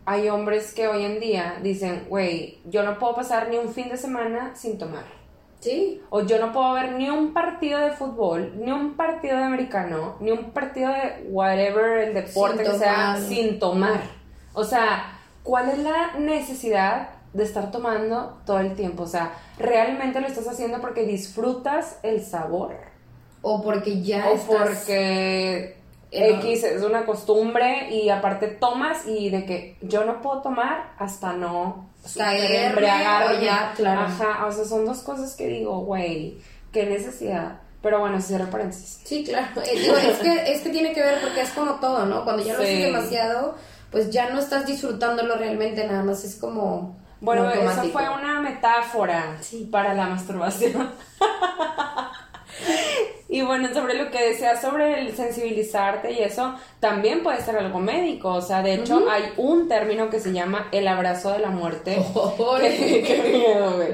hay 0.06 0.30
hombres 0.30 0.74
que 0.74 0.88
hoy 0.88 1.06
en 1.06 1.20
día 1.20 1.60
dicen, 1.62 2.06
güey, 2.10 2.60
yo 2.66 2.84
no 2.84 2.98
puedo 2.98 3.16
pasar 3.16 3.50
ni 3.50 3.58
un 3.58 3.74
fin 3.74 3.90
de 3.90 3.98
semana 3.98 4.56
sin 4.56 4.78
tomar. 4.78 5.04
Sí, 5.60 6.02
O 6.12 6.22
yo 6.22 6.40
no 6.40 6.52
puedo 6.52 6.74
ver 6.74 6.94
ni 6.94 7.10
un 7.10 7.34
partido 7.34 7.80
de 7.80 7.92
fútbol, 7.92 8.54
ni 8.60 8.72
un 8.72 8.94
partido 8.96 9.38
de 9.38 9.44
americano, 9.44 10.16
ni 10.20 10.32
un 10.32 10.52
partido 10.52 10.92
de 10.92 11.28
whatever, 11.30 12.08
el 12.08 12.14
deporte 12.14 12.64
Sin 12.64 12.72
que 12.72 12.78
sea, 12.78 13.18
sin 13.18 13.60
tomar. 13.60 14.02
O 14.54 14.64
sea, 14.64 15.20
¿cuál 15.44 15.70
es 15.70 15.80
la 15.80 16.14
necesidad 16.20 17.10
de 17.34 17.44
estar 17.44 17.72
tomando 17.72 18.40
todo 18.46 18.60
el 18.60 18.76
tiempo? 18.76 19.04
O 19.04 19.08
sea, 19.08 19.34
¿realmente 19.58 20.22
lo 20.22 20.28
estás 20.28 20.48
haciendo 20.48 20.80
porque 20.80 21.06
disfrutas 21.06 22.00
el 22.04 22.24
sabor? 22.24 22.76
o 23.42 23.62
porque 23.62 24.02
ya 24.02 24.30
o 24.30 24.34
estás... 24.36 24.70
porque 24.70 25.77
X 26.12 26.64
es 26.64 26.84
una 26.84 27.06
costumbre 27.06 27.90
y 27.92 28.10
aparte 28.10 28.48
tomas 28.48 29.06
y 29.06 29.30
de 29.30 29.46
que 29.46 29.78
yo 29.82 30.06
no 30.06 30.22
puedo 30.22 30.42
tomar 30.42 30.94
hasta 30.98 31.34
no 31.34 31.90
Caerme 32.16 32.66
embriagarme. 32.68 33.38
o 33.38 33.42
ya, 33.42 33.74
claro. 33.76 34.02
Ajá, 34.02 34.46
o 34.46 34.52
sea, 34.52 34.64
son 34.64 34.86
dos 34.86 35.00
cosas 35.00 35.36
que 35.36 35.48
digo, 35.48 35.80
güey, 35.82 36.38
qué 36.72 36.86
necesidad. 36.86 37.60
Pero 37.82 38.00
bueno, 38.00 38.22
cierro 38.22 38.50
paréntesis. 38.50 39.02
Sí, 39.04 39.24
claro. 39.26 39.48
Eh, 39.66 39.78
digo, 39.80 39.96
es, 39.98 40.18
que, 40.20 40.54
es 40.54 40.62
que 40.62 40.70
tiene 40.70 40.94
que 40.94 41.02
ver 41.02 41.20
porque 41.22 41.42
es 41.42 41.50
como 41.52 41.74
todo, 41.76 42.06
¿no? 42.06 42.24
Cuando 42.24 42.44
ya 42.44 42.54
lo 42.54 42.60
Sí. 42.60 42.66
haces 42.66 42.84
demasiado, 42.86 43.56
pues 43.92 44.10
ya 44.10 44.30
no 44.30 44.40
estás 44.40 44.66
disfrutándolo 44.66 45.36
realmente, 45.36 45.86
nada 45.86 46.04
más 46.04 46.24
es 46.24 46.36
como... 46.38 46.98
Bueno, 47.20 47.50
eso 47.50 47.84
fue 47.92 48.04
una 48.10 48.42
metáfora 48.42 49.38
Sí. 49.42 49.68
para 49.72 49.94
la 49.94 50.08
masturbación. 50.08 50.92
y 53.30 53.42
bueno, 53.42 53.74
sobre 53.74 53.96
lo 53.96 54.10
que 54.10 54.22
decías 54.30 54.62
sobre 54.62 55.02
el 55.02 55.16
sensibilizarte 55.16 56.12
y 56.14 56.20
eso, 56.20 56.56
también 56.80 57.24
puede 57.24 57.42
ser 57.42 57.58
algo 57.58 57.80
médico. 57.80 58.30
O 58.34 58.42
sea, 58.42 58.62
de 58.64 58.76
hecho, 58.76 59.06
hay 59.10 59.24
un 59.38 59.68
término 59.68 60.10
que 60.10 60.20
se 60.20 60.32
llama 60.34 60.68
el 60.72 60.88
abrazo 60.88 61.32
de 61.34 61.40
la 61.40 61.50
muerte. 61.50 61.98
Qué- 62.70 63.04
qué 63.06 63.30
miedo, 63.38 63.76
güey. 63.76 63.90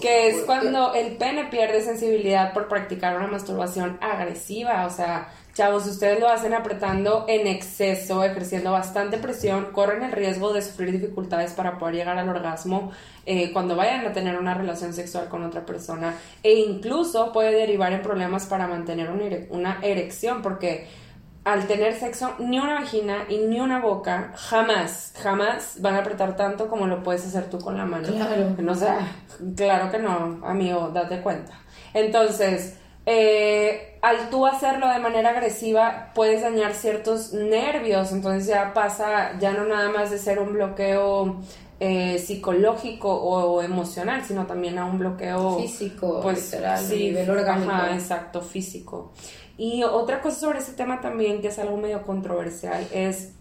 Que 0.00 0.28
es 0.28 0.42
cuando 0.44 0.94
el 0.94 1.16
pene 1.16 1.44
pierde 1.44 1.82
sensibilidad 1.82 2.52
por 2.52 2.68
practicar 2.68 3.16
una 3.16 3.26
masturbación 3.26 3.98
agresiva. 4.00 4.86
O 4.86 4.90
sea, 4.90 5.28
chavos, 5.54 5.84
si 5.84 5.90
ustedes 5.90 6.18
lo 6.18 6.28
hacen 6.28 6.54
apretando 6.54 7.26
en 7.28 7.46
exceso, 7.46 8.24
ejerciendo 8.24 8.72
bastante 8.72 9.18
presión, 9.18 9.66
corren 9.72 10.02
el 10.02 10.12
riesgo 10.12 10.52
de 10.52 10.62
sufrir 10.62 10.92
dificultades 10.92 11.52
para 11.52 11.78
poder 11.78 11.96
llegar 11.96 12.18
al 12.18 12.28
orgasmo 12.28 12.90
eh, 13.26 13.52
cuando 13.52 13.76
vayan 13.76 14.06
a 14.06 14.12
tener 14.12 14.38
una 14.38 14.54
relación 14.54 14.92
sexual 14.94 15.28
con 15.28 15.44
otra 15.44 15.66
persona. 15.66 16.14
E 16.42 16.54
incluso 16.54 17.32
puede 17.32 17.52
derivar 17.52 17.92
en 17.92 18.02
problemas 18.02 18.46
para 18.46 18.66
mantener 18.66 19.10
una, 19.10 19.24
ere- 19.24 19.46
una 19.50 19.78
erección, 19.82 20.40
porque 20.42 20.88
al 21.44 21.66
tener 21.66 21.98
sexo, 21.98 22.34
ni 22.38 22.58
una 22.60 22.74
vagina 22.74 23.24
y 23.28 23.38
ni 23.38 23.58
una 23.60 23.80
boca 23.80 24.32
jamás, 24.36 25.12
jamás 25.20 25.76
van 25.80 25.96
a 25.96 25.98
apretar 25.98 26.36
tanto 26.36 26.68
como 26.68 26.86
lo 26.86 27.02
puedes 27.02 27.26
hacer 27.26 27.50
tú 27.50 27.58
con 27.58 27.76
la 27.76 27.84
mano. 27.84 28.06
Claro. 28.08 28.54
No 28.58 28.74
sé, 28.76 28.86
claro 29.56 29.90
que 29.90 29.98
no, 29.98 30.40
amigo, 30.46 30.90
date 30.94 31.20
cuenta. 31.20 31.52
Entonces, 31.94 32.78
eh, 33.04 33.98
al 34.00 34.30
tú 34.30 34.46
hacerlo 34.46 34.88
de 34.88 34.98
manera 34.98 35.30
agresiva, 35.30 36.10
puedes 36.14 36.42
dañar 36.42 36.74
ciertos 36.74 37.32
nervios, 37.32 38.12
entonces 38.12 38.46
ya 38.46 38.72
pasa, 38.74 39.38
ya 39.38 39.52
no 39.52 39.64
nada 39.64 39.90
más 39.90 40.10
de 40.10 40.18
ser 40.18 40.38
un 40.38 40.52
bloqueo 40.52 41.40
eh, 41.80 42.18
psicológico 42.18 43.12
o, 43.12 43.60
emocional, 43.62 44.22
sino 44.24 44.46
también 44.46 44.78
a 44.78 44.84
un 44.84 44.98
bloqueo 44.98 45.58
Físico, 45.58 46.20
pues, 46.22 46.52
literal, 46.52 46.84
sí, 46.84 46.96
nivel 46.96 47.30
orgánico. 47.30 47.72
ajá, 47.72 47.94
exacto, 47.94 48.40
físico. 48.40 49.12
Y 49.58 49.82
otra 49.82 50.20
cosa 50.22 50.38
sobre 50.38 50.58
ese 50.60 50.72
tema 50.72 51.00
también, 51.00 51.40
que 51.40 51.48
es 51.48 51.58
algo 51.58 51.76
medio 51.76 52.02
controversial, 52.02 52.86
es, 52.92 53.32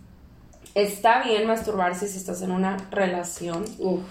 está 0.73 1.23
bien 1.23 1.45
masturbarse 1.45 2.07
si 2.07 2.17
estás 2.17 2.41
en 2.41 2.51
una 2.51 2.77
relación. 2.89 3.63
Uf, 3.79 4.01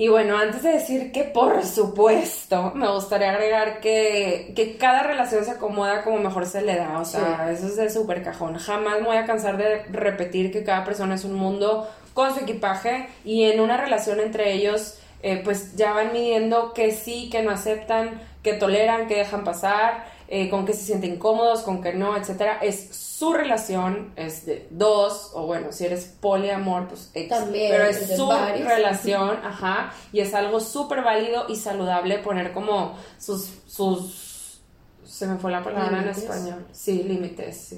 Y 0.00 0.08
bueno, 0.08 0.38
antes 0.38 0.62
de 0.62 0.72
decir 0.72 1.12
que 1.12 1.24
por 1.24 1.62
supuesto, 1.62 2.72
me 2.74 2.90
gustaría 2.90 3.32
agregar 3.32 3.80
que, 3.80 4.54
que 4.56 4.78
cada 4.78 5.02
relación 5.02 5.44
se 5.44 5.50
acomoda 5.50 6.02
como 6.04 6.16
mejor 6.20 6.46
se 6.46 6.62
le 6.62 6.74
da. 6.74 6.98
O 7.00 7.04
sea, 7.04 7.52
eso 7.52 7.66
es 7.66 7.76
de 7.76 7.90
súper 7.90 8.22
cajón. 8.22 8.54
Jamás 8.56 8.98
me 9.00 9.08
voy 9.08 9.18
a 9.18 9.26
cansar 9.26 9.58
de 9.58 9.82
repetir 9.90 10.52
que 10.52 10.64
cada 10.64 10.86
persona 10.86 11.16
es 11.16 11.24
un 11.24 11.34
mundo 11.34 11.86
con 12.14 12.32
su 12.32 12.40
equipaje 12.40 13.10
y 13.26 13.44
en 13.44 13.60
una 13.60 13.76
relación 13.76 14.20
entre 14.20 14.54
ellos, 14.54 14.98
eh, 15.22 15.42
pues 15.44 15.76
ya 15.76 15.92
van 15.92 16.14
midiendo 16.14 16.72
que 16.72 16.92
sí, 16.92 17.28
que 17.30 17.42
no 17.42 17.50
aceptan, 17.50 18.22
que 18.42 18.54
toleran, 18.54 19.06
que 19.06 19.16
dejan 19.16 19.44
pasar, 19.44 20.06
eh, 20.28 20.48
con 20.48 20.64
que 20.64 20.72
se 20.72 20.82
sienten 20.82 21.18
cómodos, 21.18 21.60
con 21.60 21.82
que 21.82 21.92
no, 21.92 22.16
etcétera. 22.16 22.58
Es 22.62 22.88
su 23.20 23.34
relación, 23.34 24.12
es 24.16 24.46
de 24.46 24.66
dos, 24.70 25.32
o 25.34 25.44
bueno, 25.44 25.72
si 25.72 25.84
eres 25.84 26.06
poliamor, 26.06 26.88
pues 26.88 27.12
También, 27.28 27.70
pero 27.70 27.84
es 27.84 27.98
es 27.98 28.08
de 28.08 28.16
su 28.16 28.26
varios. 28.26 28.66
relación, 28.66 29.36
ajá, 29.44 29.92
y 30.10 30.20
es 30.20 30.32
algo 30.32 30.58
súper 30.58 31.02
válido 31.02 31.44
y 31.50 31.56
saludable 31.56 32.18
poner 32.20 32.52
como 32.54 32.96
sus, 33.18 33.44
sus, 33.66 34.62
se 35.04 35.26
me 35.26 35.36
fue 35.36 35.50
la 35.52 35.62
palabra 35.62 35.98
en 36.02 36.08
español, 36.08 36.66
sí, 36.72 37.02
límites, 37.02 37.74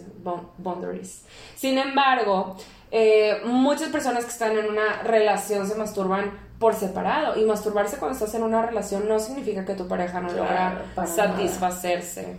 boundaries. 0.59 1.22
Sin 1.57 1.76
embargo, 1.76 2.57
eh, 2.93 3.40
muchas 3.45 3.88
personas 3.88 4.24
que 4.24 4.30
están 4.30 4.57
en 4.57 4.66
una 4.70 5.03
relación 5.03 5.66
se 5.66 5.74
masturban 5.74 6.38
por 6.61 6.76
separado 6.76 7.36
y 7.36 7.45
masturbarse 7.45 7.97
cuando 7.97 8.16
estás 8.16 8.32
en 8.36 8.45
una 8.45 8.62
relación 8.64 9.09
no 9.09 9.18
significa 9.18 9.64
que 9.64 9.74
tu 9.74 9.88
pareja 9.88 10.20
no 10.20 10.28
Claro, 10.28 10.45
logra 10.45 10.84
nada. 10.97 11.07
satisfacerse. 11.09 12.38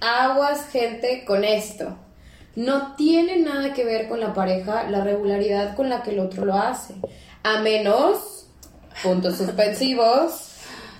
Aguas, 0.00 0.66
gente, 0.70 1.26
con 1.26 1.44
esto. 1.44 1.94
No 2.56 2.96
tiene 2.96 3.38
nada 3.38 3.72
que 3.72 3.84
ver 3.84 4.08
con 4.08 4.20
la 4.20 4.34
pareja 4.34 4.88
la 4.90 5.04
regularidad 5.04 5.76
con 5.76 5.88
la 5.88 6.02
que 6.02 6.10
el 6.10 6.20
otro 6.20 6.44
lo 6.44 6.54
hace. 6.54 6.94
A 7.42 7.60
menos, 7.60 8.46
puntos 9.02 9.36
suspensivos, 9.36 10.48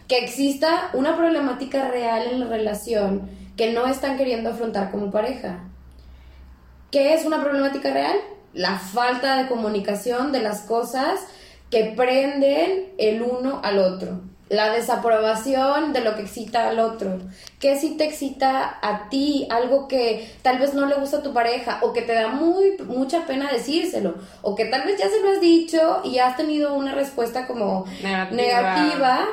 que 0.07 0.19
exista 0.19 0.91
una 0.95 1.17
problemática 1.17 1.89
real 1.89 2.29
en 2.31 2.41
la 2.41 2.47
relación 2.47 3.29
que 3.57 3.73
no 3.73 3.87
están 3.87 4.17
queriendo 4.17 4.51
afrontar 4.51 4.91
como 4.91 5.11
pareja. 5.11 5.65
¿Qué 6.91 7.13
es 7.13 7.27
una 7.27 7.43
problemática 7.43 7.93
real? 7.93 8.17
La 8.55 8.79
falta 8.79 9.37
de 9.37 9.49
comunicación 9.49 10.33
de 10.33 10.41
las 10.41 10.63
cosas 10.63 11.21
que 11.71 11.93
prenden 11.97 12.93
el 12.97 13.21
uno 13.21 13.61
al 13.63 13.79
otro. 13.79 14.21
La 14.49 14.73
desaprobación 14.73 15.93
de 15.93 16.01
lo 16.01 16.15
que 16.17 16.23
excita 16.23 16.69
al 16.69 16.79
otro. 16.81 17.19
¿Qué 17.61 17.79
sí 17.79 17.97
te 17.99 18.05
excita 18.05 18.79
a 18.81 19.09
ti? 19.11 19.47
Algo 19.51 19.89
que 19.89 20.29
tal 20.43 20.59
vez 20.59 20.75
no 20.75 20.87
le 20.87 20.95
gusta 20.95 21.19
a 21.19 21.23
tu 21.23 21.33
pareja 21.35 21.79
o 21.83 21.93
que 21.93 22.03
te 22.03 22.15
da 22.15 22.29
muy, 22.29 22.77
mucha 22.87 23.27
pena 23.27 23.51
decírselo. 23.53 24.15
O 24.43 24.55
que 24.55 24.65
tal 24.67 24.85
vez 24.87 24.99
ya 24.99 25.09
se 25.09 25.21
lo 25.21 25.31
has 25.31 25.41
dicho 25.41 26.01
y 26.05 26.19
has 26.19 26.37
tenido 26.37 26.75
una 26.75 26.95
respuesta 26.95 27.47
como 27.47 27.85
Negativa. 28.03 28.31
negativa 28.43 29.27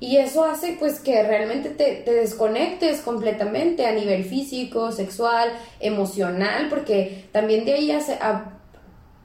y 0.00 0.18
eso 0.18 0.44
hace 0.44 0.76
pues 0.78 1.00
que 1.00 1.22
realmente 1.24 1.70
te, 1.70 1.94
te 2.04 2.12
desconectes 2.12 3.00
completamente 3.00 3.86
a 3.86 3.92
nivel 3.92 4.22
físico, 4.24 4.92
sexual, 4.92 5.50
emocional, 5.80 6.66
porque 6.68 7.24
también 7.32 7.64
de 7.64 7.74
ahí 7.74 7.90
hace- 7.90 8.14
a- 8.20 8.57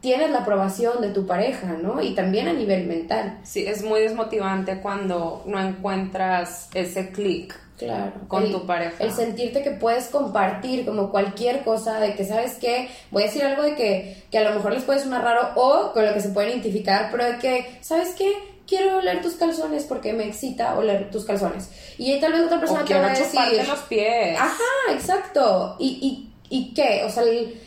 tienes 0.04 0.32
la 0.32 0.40
aprobación 0.40 1.00
de 1.02 1.10
tu 1.12 1.26
pareja, 1.26 1.78
¿no? 1.82 2.02
Y 2.02 2.14
también 2.14 2.50
a 2.50 2.54
nivel 2.54 2.86
mental. 2.88 3.40
Sí, 3.44 3.66
es 3.66 3.82
muy 3.84 4.02
desmotivante 4.02 4.82
cuando 4.82 5.42
no 5.46 5.60
encuentras 5.60 6.68
ese 6.74 7.10
clic. 7.12 7.58
Claro. 7.78 8.12
Con 8.28 8.44
El- 8.44 8.52
tu 8.52 8.66
pareja. 8.68 9.02
El 9.04 9.14
sentirte 9.14 9.64
que 9.64 9.72
puedes 9.72 10.08
compartir 10.10 10.86
como 10.86 11.10
cualquier 11.10 11.64
cosa, 11.64 12.00
de 12.02 12.16
que, 12.16 12.26
¿sabes 12.26 12.56
qué? 12.60 12.90
Voy 13.12 13.24
a 13.24 13.26
decir 13.28 13.44
algo 13.44 13.64
de 13.64 13.76
que, 13.76 14.24
que 14.30 14.38
a 14.40 14.44
lo 14.44 14.54
mejor 14.56 14.74
les 14.74 14.84
puede 14.84 15.00
sonar 15.00 15.24
raro 15.24 15.52
o 15.56 15.94
con 15.94 16.06
lo 16.06 16.14
que 16.14 16.20
se 16.20 16.30
pueden 16.30 16.52
identificar, 16.52 17.08
pero 17.10 17.24
de 17.26 17.38
que, 17.40 17.78
¿sabes 17.82 18.10
qué? 18.18 18.32
Quiero 18.68 18.98
oler 18.98 19.22
tus 19.22 19.36
calzones 19.36 19.86
porque 19.86 20.12
me 20.14 20.26
excita 20.28 20.78
oler 20.78 21.10
tus 21.12 21.24
calzones. 21.26 21.70
Y 21.98 22.12
ahí 22.12 22.20
tal 22.20 22.34
vez 22.34 22.42
otra 22.44 22.60
persona 22.60 22.82
O 22.82 22.86
te 22.86 22.94
va 22.94 23.00
quiero 23.12 23.16
a 23.16 23.48
decir... 23.50 23.68
los 23.68 23.80
pies. 23.82 24.38
Ajá, 24.38 24.92
exacto. 24.92 25.76
¿Y, 25.80 26.30
y, 26.50 26.56
y 26.58 26.74
qué? 26.74 27.04
O 27.06 27.10
sea, 27.10 27.24
el, 27.24 27.60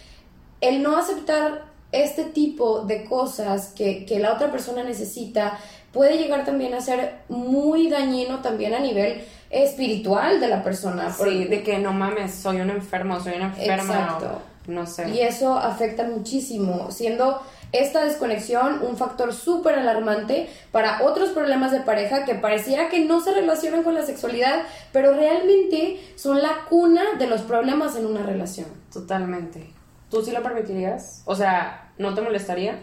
el 0.60 0.82
no 0.82 0.96
aceptar 0.96 1.65
este 2.02 2.24
tipo 2.24 2.80
de 2.80 3.04
cosas 3.04 3.72
que, 3.74 4.04
que 4.04 4.18
la 4.18 4.32
otra 4.34 4.50
persona 4.50 4.82
necesita 4.82 5.58
puede 5.92 6.18
llegar 6.18 6.44
también 6.44 6.74
a 6.74 6.80
ser 6.80 7.20
muy 7.28 7.88
dañino 7.88 8.40
también 8.40 8.74
a 8.74 8.80
nivel 8.80 9.24
espiritual 9.50 10.40
de 10.40 10.48
la 10.48 10.62
persona. 10.62 11.12
Sí, 11.12 11.44
de 11.44 11.62
que 11.62 11.78
no 11.78 11.92
mames, 11.92 12.34
soy 12.34 12.60
un 12.60 12.70
enfermo, 12.70 13.18
soy 13.20 13.34
una 13.36 13.46
enferma. 13.46 13.94
Exacto. 13.94 14.42
o 14.68 14.70
no 14.70 14.86
sé. 14.86 15.08
Y 15.10 15.20
eso 15.20 15.56
afecta 15.56 16.04
muchísimo, 16.04 16.90
siendo 16.90 17.40
esta 17.72 18.04
desconexión 18.04 18.82
un 18.82 18.96
factor 18.96 19.32
súper 19.32 19.76
alarmante 19.76 20.48
para 20.72 21.02
otros 21.02 21.30
problemas 21.30 21.72
de 21.72 21.80
pareja 21.80 22.24
que 22.24 22.34
pareciera 22.34 22.88
que 22.88 23.04
no 23.04 23.20
se 23.20 23.32
relacionan 23.32 23.82
con 23.82 23.94
la 23.94 24.04
sexualidad, 24.04 24.62
pero 24.92 25.12
realmente 25.12 26.00
son 26.16 26.42
la 26.42 26.64
cuna 26.68 27.02
de 27.18 27.26
los 27.26 27.42
problemas 27.42 27.96
en 27.96 28.06
una 28.06 28.22
relación. 28.22 28.66
Totalmente. 28.92 29.72
¿Tú 30.10 30.22
sí 30.22 30.30
lo 30.30 30.42
permitirías? 30.42 31.22
O 31.24 31.34
sea, 31.34 31.85
¿no 31.98 32.14
te 32.14 32.20
molestaría 32.20 32.78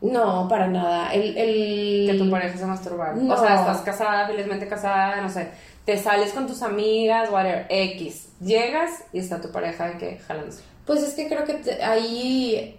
No, 0.00 0.48
para 0.48 0.66
nada. 0.66 1.12
El, 1.12 1.36
el... 1.36 2.06
que 2.10 2.18
tu 2.18 2.30
pareja 2.30 2.56
se 2.56 2.64
masturbara? 2.66 3.12
No. 3.14 3.34
O 3.34 3.36
sea, 3.36 3.56
estás 3.60 3.80
casada, 3.82 4.26
felizmente 4.26 4.66
casada, 4.68 5.20
no 5.20 5.28
sé. 5.28 5.50
Te 5.84 5.96
sales 5.96 6.32
con 6.32 6.46
tus 6.46 6.62
amigas, 6.62 7.30
whatever, 7.30 7.66
X. 7.68 8.28
Llegas 8.40 9.04
y 9.12 9.18
está 9.18 9.40
tu 9.40 9.50
pareja 9.50 9.98
que 9.98 10.18
jalándose. 10.26 10.62
Pues 10.86 11.02
es 11.02 11.14
que 11.14 11.28
creo 11.28 11.44
que 11.44 11.54
te- 11.54 11.82
ahí 11.82 12.78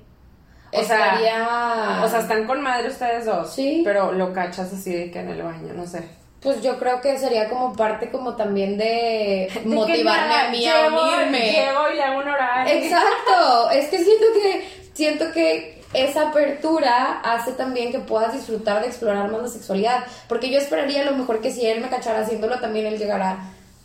O 0.74 0.82
sea, 0.84 1.06
estaría... 1.14 2.02
O 2.04 2.10
sea, 2.10 2.20
están 2.22 2.46
con 2.48 2.62
madre 2.62 2.88
ustedes 2.90 3.26
dos. 3.26 3.54
Sí. 3.54 3.82
Pero 3.84 4.12
lo 4.14 4.34
cachas 4.34 4.72
así 4.74 4.94
de 4.94 5.12
que 5.12 5.20
en 5.20 5.30
el 5.30 5.44
baño, 5.44 5.74
no 5.74 5.86
sé. 5.86 6.04
Pues 6.42 6.62
yo 6.64 6.80
creo 6.80 7.02
que 7.02 7.20
sería 7.20 7.50
como 7.50 7.74
parte 7.76 8.10
como 8.10 8.36
también 8.36 8.76
de 8.78 9.48
De 9.64 9.70
motivarme 9.76 10.34
a 10.34 10.50
mí 10.50 10.66
a 10.68 10.88
unirme. 10.88 11.52
Llego 11.52 11.90
y 11.92 11.96
le 11.96 12.04
hago 12.04 12.20
un 12.20 12.28
horario. 12.30 12.74
Exacto, 12.74 13.70
es 13.72 13.90
que 13.90 13.98
siento 14.00 14.26
que 14.42 14.81
siento 15.02 15.32
que 15.32 15.82
esa 15.96 16.30
apertura 16.30 17.22
hace 17.22 17.54
también 17.54 17.92
que 17.92 17.98
puedas 17.98 18.34
disfrutar 18.34 18.82
de 18.82 18.88
explorar 18.90 19.32
más 19.32 19.42
la 19.42 19.48
sexualidad, 19.48 20.04
porque 20.30 20.52
yo 20.52 20.60
esperaría 20.60 21.02
a 21.02 21.06
lo 21.06 21.18
mejor 21.18 21.42
que 21.42 21.50
si 21.50 21.66
él 21.66 21.82
me 21.82 21.90
cachara 21.90 22.20
haciéndolo 22.20 22.60
también 22.60 22.86
él 22.86 23.00
llegara 23.00 23.40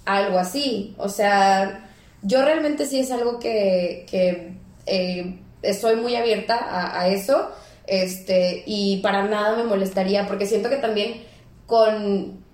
a 0.04 0.16
algo 0.18 0.38
así, 0.38 0.94
o 0.98 1.08
sea, 1.08 1.88
yo 2.20 2.44
realmente 2.44 2.84
sí 2.84 3.00
es 3.00 3.10
algo 3.10 3.38
que, 3.38 4.04
que 4.10 4.58
eh, 4.84 5.38
estoy 5.62 5.96
muy 5.96 6.14
abierta 6.16 6.98
a, 7.00 7.08
eso, 7.08 7.50
este, 7.86 8.62
y 8.66 8.98
para 8.98 9.22
nada 9.24 9.56
me 9.56 9.64
molestaría, 9.64 10.26
porque 10.26 10.44
siento 10.44 10.68
que 10.68 10.76
también 10.76 11.22
con 11.64 12.44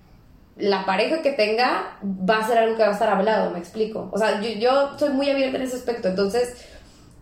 la 0.55 0.85
pareja 0.85 1.21
que 1.21 1.31
tenga 1.31 1.97
va 2.01 2.39
a 2.39 2.47
ser 2.47 2.59
algo 2.59 2.77
que 2.77 2.83
va 2.83 2.89
a 2.89 2.93
estar 2.93 3.09
hablado, 3.09 3.51
me 3.51 3.59
explico. 3.59 4.09
O 4.13 4.17
sea, 4.17 4.39
yo, 4.39 4.49
yo 4.51 4.97
soy 4.97 5.09
muy 5.09 5.29
abierta 5.29 5.57
en 5.57 5.63
ese 5.63 5.75
aspecto, 5.75 6.07
entonces 6.07 6.53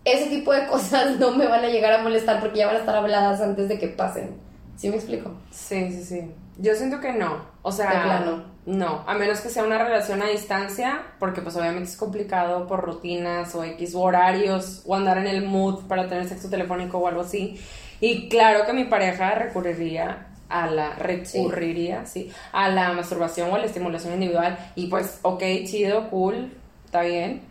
ese 0.04 0.26
tipo 0.26 0.52
de 0.52 0.66
cosas 0.66 1.16
no 1.18 1.30
me 1.32 1.46
van 1.46 1.64
a 1.64 1.68
llegar 1.68 1.92
a 1.92 2.02
molestar 2.02 2.40
porque 2.40 2.58
ya 2.58 2.66
van 2.66 2.76
a 2.76 2.80
estar 2.80 2.96
habladas 2.96 3.40
antes 3.40 3.68
de 3.68 3.78
que 3.78 3.88
pasen. 3.88 4.36
¿Sí 4.76 4.88
me 4.88 4.96
explico? 4.96 5.30
Sí, 5.50 5.92
sí, 5.92 6.02
sí. 6.04 6.30
Yo 6.58 6.74
siento 6.74 7.00
que 7.00 7.12
no. 7.12 7.44
O 7.62 7.70
sea, 7.72 7.88
De 7.90 8.00
plano. 8.00 8.44
no. 8.66 9.04
A 9.06 9.14
menos 9.14 9.40
que 9.40 9.48
sea 9.48 9.64
una 9.64 9.78
relación 9.78 10.22
a 10.22 10.26
distancia, 10.26 11.02
porque 11.18 11.40
pues 11.40 11.56
obviamente 11.56 11.90
es 11.90 11.96
complicado 11.96 12.66
por 12.66 12.80
rutinas 12.82 13.54
o 13.54 13.62
X 13.64 13.94
horarios 13.94 14.82
o 14.86 14.94
andar 14.94 15.18
en 15.18 15.26
el 15.28 15.44
mood 15.44 15.86
para 15.86 16.08
tener 16.08 16.28
sexo 16.28 16.48
telefónico 16.50 16.98
o 16.98 17.06
algo 17.06 17.20
así. 17.22 17.60
Y 18.00 18.28
claro 18.28 18.66
que 18.66 18.72
mi 18.72 18.84
pareja 18.84 19.34
recurriría 19.34 20.26
a 20.48 20.66
la 20.66 20.94
recurriría, 20.96 22.04
sí, 22.04 22.30
a 22.52 22.68
la 22.68 22.92
masturbación 22.92 23.50
o 23.50 23.54
a 23.54 23.58
la 23.58 23.66
estimulación 23.66 24.14
individual 24.14 24.58
y 24.74 24.88
pues 24.88 25.20
ok, 25.22 25.42
chido, 25.64 26.10
cool, 26.10 26.52
está 26.84 27.02
bien. 27.02 27.42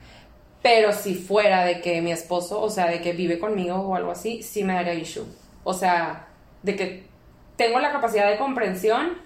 Pero 0.61 0.93
si 0.93 1.15
fuera 1.15 1.65
de 1.65 1.81
que 1.81 2.01
mi 2.01 2.11
esposo, 2.11 2.61
o 2.61 2.69
sea, 2.69 2.87
de 2.87 3.01
que 3.01 3.13
vive 3.13 3.39
conmigo 3.39 3.75
o 3.77 3.95
algo 3.95 4.11
así, 4.11 4.43
sí 4.43 4.63
me 4.63 4.73
daría 4.73 4.93
issue. 4.93 5.25
O 5.63 5.73
sea, 5.73 6.27
de 6.61 6.75
que 6.75 7.07
tengo 7.55 7.79
la 7.79 7.91
capacidad 7.91 8.29
de 8.29 8.37
comprensión, 8.37 9.17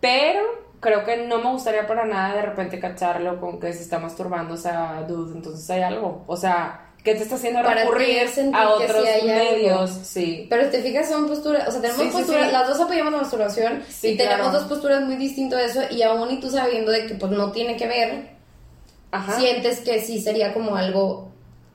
pero 0.00 0.42
creo 0.80 1.04
que 1.04 1.26
no 1.26 1.38
me 1.38 1.50
gustaría 1.50 1.86
para 1.86 2.04
nada 2.04 2.34
de 2.36 2.42
repente 2.42 2.78
cacharlo 2.78 3.40
con 3.40 3.58
que 3.58 3.72
se 3.72 3.82
está 3.82 3.98
masturbando, 3.98 4.54
o 4.54 4.58
sea, 4.58 5.04
dude, 5.08 5.34
entonces 5.36 5.68
hay 5.70 5.82
algo. 5.82 6.24
O 6.26 6.36
sea, 6.36 6.90
¿qué 7.02 7.14
te 7.14 7.22
está 7.22 7.36
haciendo 7.36 7.62
Para 7.62 7.82
recurrir 7.84 8.18
a 8.18 8.22
que 8.22 8.28
sí 8.28 8.50
otros 8.54 9.06
algo. 9.06 9.26
medios? 9.26 9.90
Sí. 9.90 10.46
Pero 10.50 10.68
te 10.70 10.82
fijas, 10.82 11.08
son 11.08 11.26
posturas, 11.26 11.66
o 11.68 11.70
sea, 11.70 11.80
tenemos 11.80 12.02
Sí, 12.02 12.10
sí, 12.10 12.16
posturas, 12.18 12.46
sí. 12.46 12.52
las 12.52 12.68
dos 12.68 12.80
apoyamos 12.80 13.12
la 13.12 13.18
masturbación 13.20 13.82
Sí, 13.88 14.08
y 14.10 14.16
tenemos 14.16 14.52
dos 14.52 14.64
posturas 14.64 15.02
muy 15.02 15.16
distintas 15.16 15.58
de 15.60 15.66
eso 15.66 15.94
y 15.94 16.02
aún 16.02 16.30
y 16.30 16.40
tú 16.40 16.50
sabiendo 16.50 16.90
de 16.92 17.06
que 17.06 17.14
pues 17.14 17.32
no 17.32 17.50
tiene 17.50 17.76
que 17.76 17.86
ver, 17.86 18.33
Ajá. 19.14 19.38
sientes 19.38 19.80
que 19.80 20.00
sí 20.00 20.20
sería 20.20 20.52
como 20.52 20.76
algo... 20.76 21.32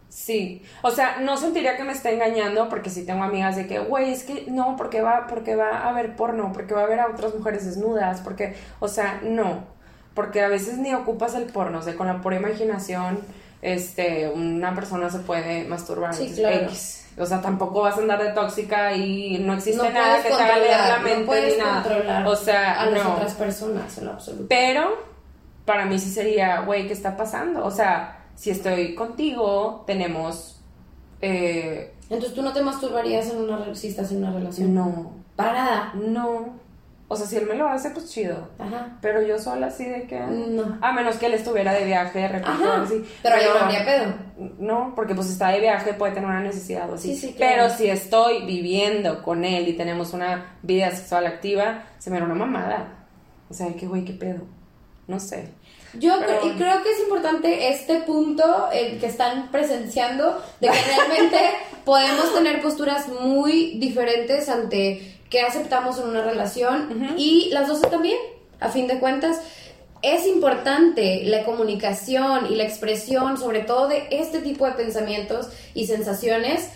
Sí, 0.09 0.63
o 0.81 0.89
sea, 0.89 1.19
no 1.19 1.37
sentiría 1.37 1.77
que 1.77 1.83
me 1.83 1.93
esté 1.93 2.11
engañando 2.13 2.67
porque 2.67 2.89
sí 2.89 3.05
tengo 3.05 3.23
amigas 3.23 3.55
de 3.55 3.67
que, 3.67 3.77
güey, 3.77 4.11
es 4.11 4.23
que 4.23 4.45
no, 4.47 4.75
porque 4.75 5.01
va, 5.01 5.27
porque 5.27 5.55
va 5.55 5.87
a 5.87 5.93
ver 5.93 6.15
porno, 6.15 6.51
porque 6.51 6.73
va 6.73 6.81
a 6.81 6.87
ver 6.87 6.99
a 6.99 7.07
otras 7.07 7.35
mujeres 7.35 7.63
desnudas, 7.63 8.21
porque, 8.21 8.55
o 8.79 8.87
sea, 8.87 9.21
no, 9.23 9.65
porque 10.15 10.41
a 10.41 10.47
veces 10.47 10.79
ni 10.79 10.95
ocupas 10.95 11.35
el 11.35 11.45
porno, 11.45 11.77
o 11.77 11.81
sea, 11.83 11.95
con 11.95 12.07
la 12.07 12.21
pura 12.21 12.37
imaginación 12.37 13.19
este, 13.61 14.29
una 14.29 14.73
persona 14.73 15.09
se 15.09 15.19
puede 15.19 15.65
masturbar. 15.65 16.13
Sí, 16.13 16.31
claro. 16.35 16.65
X. 16.67 17.07
O 17.17 17.25
sea, 17.25 17.41
tampoco 17.41 17.81
vas 17.81 17.97
a 17.97 18.01
andar 18.01 18.23
de 18.23 18.29
tóxica 18.29 18.93
y 18.93 19.39
no 19.39 19.53
existe 19.53 19.83
No 19.83 19.89
nada 19.89 20.23
que 20.23 20.29
te 20.29 20.35
haga 20.35 20.57
leer 20.57 20.79
la 20.79 20.99
mente 20.99 21.25
no 21.25 21.47
ni 21.47 21.57
nada. 21.57 22.29
O 22.29 22.35
sea, 22.35 22.81
a 22.81 22.85
las 22.85 23.03
no. 23.03 23.15
otras 23.15 23.33
personas 23.33 23.97
en 23.97 24.05
lo 24.05 24.11
absoluto. 24.11 24.45
Pero 24.47 25.08
para 25.69 25.85
mí 25.85 25.99
sí 25.99 26.09
sería, 26.09 26.61
güey, 26.61 26.87
¿qué 26.87 26.93
está 26.93 27.15
pasando? 27.15 27.63
O 27.63 27.69
sea, 27.69 28.25
si 28.33 28.49
estoy 28.49 28.95
contigo, 28.95 29.83
tenemos. 29.85 30.59
Eh, 31.21 31.93
Entonces 32.09 32.33
tú 32.33 32.41
no 32.41 32.51
te 32.53 32.63
masturbarías 32.63 33.29
en 33.29 33.37
una 33.41 33.75
si 33.75 33.89
estás 33.89 34.09
en 34.11 34.17
una 34.23 34.31
relación. 34.31 34.73
no, 34.73 35.11
Para 35.35 35.53
nada. 35.53 35.93
no. 35.93 36.57
O 37.07 37.15
sea, 37.15 37.27
si 37.27 37.35
él 37.37 37.45
me 37.45 37.53
lo 37.53 37.67
hace, 37.67 37.91
pues 37.91 38.09
chido. 38.11 38.49
Ajá. 38.57 38.97
Pero 38.99 39.21
yo 39.21 39.37
sola 39.37 39.67
así 39.67 39.85
de 39.85 40.07
que. 40.07 40.19
No. 40.19 40.79
A 40.81 40.91
menos 40.91 41.17
que 41.17 41.27
él 41.27 41.35
estuviera 41.35 41.71
de 41.73 41.85
viaje, 41.85 42.17
de 42.17 42.27
repente, 42.29 42.49
Ajá. 42.63 42.81
así. 42.81 43.03
Pero 43.21 43.35
ahí 43.35 43.45
no 43.53 43.59
habría 43.65 43.85
pedo. 43.85 44.13
No, 44.57 44.93
porque 44.95 45.13
pues 45.13 45.29
está 45.29 45.49
de 45.49 45.59
viaje, 45.59 45.93
puede 45.93 46.13
tener 46.13 46.27
una 46.29 46.41
necesidad 46.41 46.89
o 46.89 46.95
así. 46.95 47.13
Sí, 47.15 47.27
sí, 47.27 47.33
claro. 47.35 47.53
Pero 47.55 47.69
si 47.77 47.87
estoy 47.91 48.43
viviendo 48.47 49.21
con 49.21 49.45
él 49.45 49.67
y 49.67 49.73
tenemos 49.73 50.13
una 50.13 50.55
vida 50.63 50.89
sexual 50.89 51.27
activa, 51.27 51.83
se 51.99 52.09
me 52.09 52.17
da 52.17 52.25
una 52.25 52.33
mamada. 52.33 53.05
O 53.51 53.53
sea, 53.53 53.71
que 53.75 53.85
güey, 53.85 54.03
qué 54.03 54.13
pedo. 54.13 54.41
No 55.07 55.19
sé. 55.19 55.49
Yo 55.93 56.19
Pero- 56.19 56.41
cre- 56.41 56.47
y 56.47 56.57
creo 56.57 56.83
que 56.83 56.91
es 56.91 56.99
importante 56.99 57.69
este 57.69 57.95
punto 58.01 58.69
el 58.71 58.99
que 58.99 59.07
están 59.07 59.49
presenciando 59.51 60.41
de 60.59 60.67
que 60.69 60.81
realmente 60.95 61.37
podemos 61.85 62.33
tener 62.33 62.61
posturas 62.61 63.07
muy 63.07 63.79
diferentes 63.79 64.49
ante 64.49 65.17
qué 65.29 65.41
aceptamos 65.41 65.97
en 65.99 66.09
una 66.09 66.23
relación 66.23 67.13
y 67.17 67.49
las 67.51 67.67
dos 67.67 67.81
también, 67.81 68.17
a 68.59 68.69
fin 68.69 68.87
de 68.87 68.99
cuentas. 68.99 69.39
Es 70.01 70.25
importante 70.27 71.23
la 71.25 71.43
comunicación 71.43 72.47
y 72.49 72.55
la 72.55 72.63
expresión, 72.63 73.37
sobre 73.37 73.61
todo 73.61 73.87
de 73.89 74.07
este 74.11 74.39
tipo 74.39 74.65
de 74.65 74.71
pensamientos 74.71 75.49
y 75.73 75.87
sensaciones, 75.87 76.69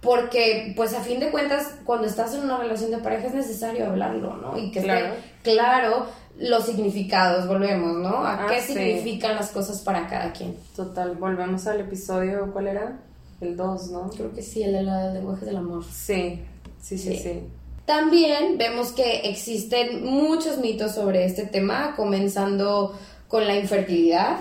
porque 0.00 0.72
pues 0.76 0.94
a 0.94 1.00
fin 1.00 1.18
de 1.20 1.30
cuentas 1.30 1.74
cuando 1.84 2.06
estás 2.06 2.34
en 2.34 2.42
una 2.44 2.58
relación 2.58 2.90
de 2.90 2.98
pareja 2.98 3.26
es 3.28 3.34
necesario 3.34 3.86
hablarlo, 3.86 4.36
¿no? 4.36 4.56
Y 4.56 4.70
que 4.70 4.82
Claro. 4.82 5.06
esté 5.06 5.18
claro 5.42 6.06
los 6.38 6.64
significados, 6.66 7.46
volvemos, 7.48 7.96
¿no? 7.96 8.18
A 8.24 8.44
Ah, 8.44 8.46
qué 8.48 8.60
sí. 8.60 8.74
significan 8.74 9.36
las 9.36 9.50
cosas 9.50 9.80
para 9.80 10.06
cada 10.06 10.32
quien. 10.32 10.54
Total, 10.76 11.16
volvemos 11.16 11.66
al 11.66 11.80
episodio, 11.80 12.50
¿cuál 12.52 12.68
era? 12.68 12.98
El 13.40 13.56
2, 13.56 13.90
¿no? 13.90 14.10
Creo 14.10 14.32
que 14.34 14.42
sí, 14.42 14.62
el 14.62 14.72
de 14.72 14.82
los 14.82 15.14
lenguajes 15.14 15.46
del 15.46 15.56
amor. 15.56 15.84
Sí, 15.84 16.42
sí, 16.80 16.98
sí, 16.98 17.16
Sí. 17.16 17.22
sí. 17.22 17.42
También 17.86 18.58
vemos 18.58 18.90
que 18.92 19.20
existen 19.28 20.04
muchos 20.04 20.58
mitos 20.58 20.92
sobre 20.92 21.24
este 21.24 21.46
tema, 21.46 21.94
comenzando 21.96 22.94
con 23.28 23.46
la 23.46 23.54
infertilidad, 23.56 24.38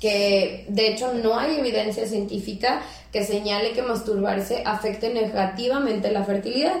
que 0.00 0.66
de 0.68 0.88
hecho 0.88 1.14
no 1.14 1.38
hay 1.38 1.56
evidencia 1.56 2.06
científica 2.06 2.82
que 3.12 3.24
señale 3.24 3.72
que 3.72 3.82
masturbarse 3.82 4.62
afecte 4.64 5.12
negativamente 5.12 6.10
la 6.10 6.24
fertilidad. 6.24 6.76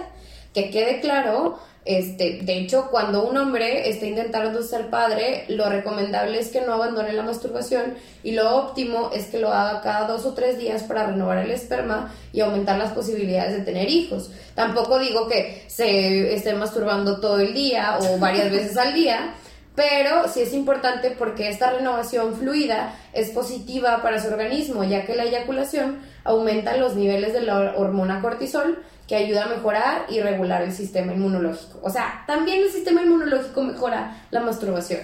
Que 0.52 0.70
quede 0.70 1.00
claro, 1.00 1.58
este, 1.86 2.40
de 2.42 2.58
hecho, 2.58 2.88
cuando 2.90 3.22
un 3.22 3.36
hombre 3.36 3.88
está 3.88 4.06
intentando 4.06 4.60
ser 4.64 4.90
padre, 4.90 5.44
lo 5.46 5.70
recomendable 5.70 6.40
es 6.40 6.48
que 6.48 6.60
no 6.60 6.72
abandone 6.72 7.12
la 7.12 7.22
masturbación 7.22 7.94
y 8.24 8.32
lo 8.32 8.56
óptimo 8.56 9.10
es 9.14 9.26
que 9.26 9.38
lo 9.38 9.52
haga 9.52 9.80
cada 9.82 10.08
dos 10.08 10.26
o 10.26 10.34
tres 10.34 10.58
días 10.58 10.82
para 10.82 11.06
renovar 11.06 11.38
el 11.38 11.52
esperma 11.52 12.12
y 12.32 12.40
aumentar 12.40 12.76
las 12.76 12.92
posibilidades 12.92 13.56
de 13.56 13.62
tener 13.62 13.88
hijos. 13.88 14.32
Tampoco 14.56 14.98
digo 14.98 15.28
que 15.28 15.62
se 15.68 16.34
esté 16.34 16.54
masturbando 16.54 17.20
todo 17.20 17.38
el 17.38 17.54
día 17.54 17.98
o 18.00 18.18
varias 18.18 18.50
veces 18.50 18.76
al 18.76 18.92
día, 18.92 19.34
pero 19.76 20.26
sí 20.28 20.40
es 20.40 20.52
importante 20.54 21.10
porque 21.12 21.48
esta 21.48 21.70
renovación 21.70 22.34
fluida 22.34 22.94
es 23.12 23.30
positiva 23.30 24.02
para 24.02 24.20
su 24.20 24.28
organismo, 24.28 24.82
ya 24.84 25.04
que 25.06 25.14
la 25.14 25.24
eyaculación 25.24 26.00
aumenta 26.24 26.76
los 26.78 26.96
niveles 26.96 27.32
de 27.34 27.42
la 27.42 27.74
hormona 27.76 28.20
cortisol, 28.22 28.82
que 29.06 29.14
ayuda 29.14 29.44
a 29.44 29.48
mejorar 29.48 30.06
y 30.08 30.20
regular 30.20 30.62
el 30.62 30.72
sistema 30.72 31.12
inmunológico. 31.12 31.78
O 31.82 31.90
sea, 31.90 32.24
también 32.26 32.62
el 32.62 32.72
sistema 32.72 33.02
inmunológico 33.02 33.62
mejora 33.62 34.16
la 34.32 34.40
masturbación, 34.40 35.00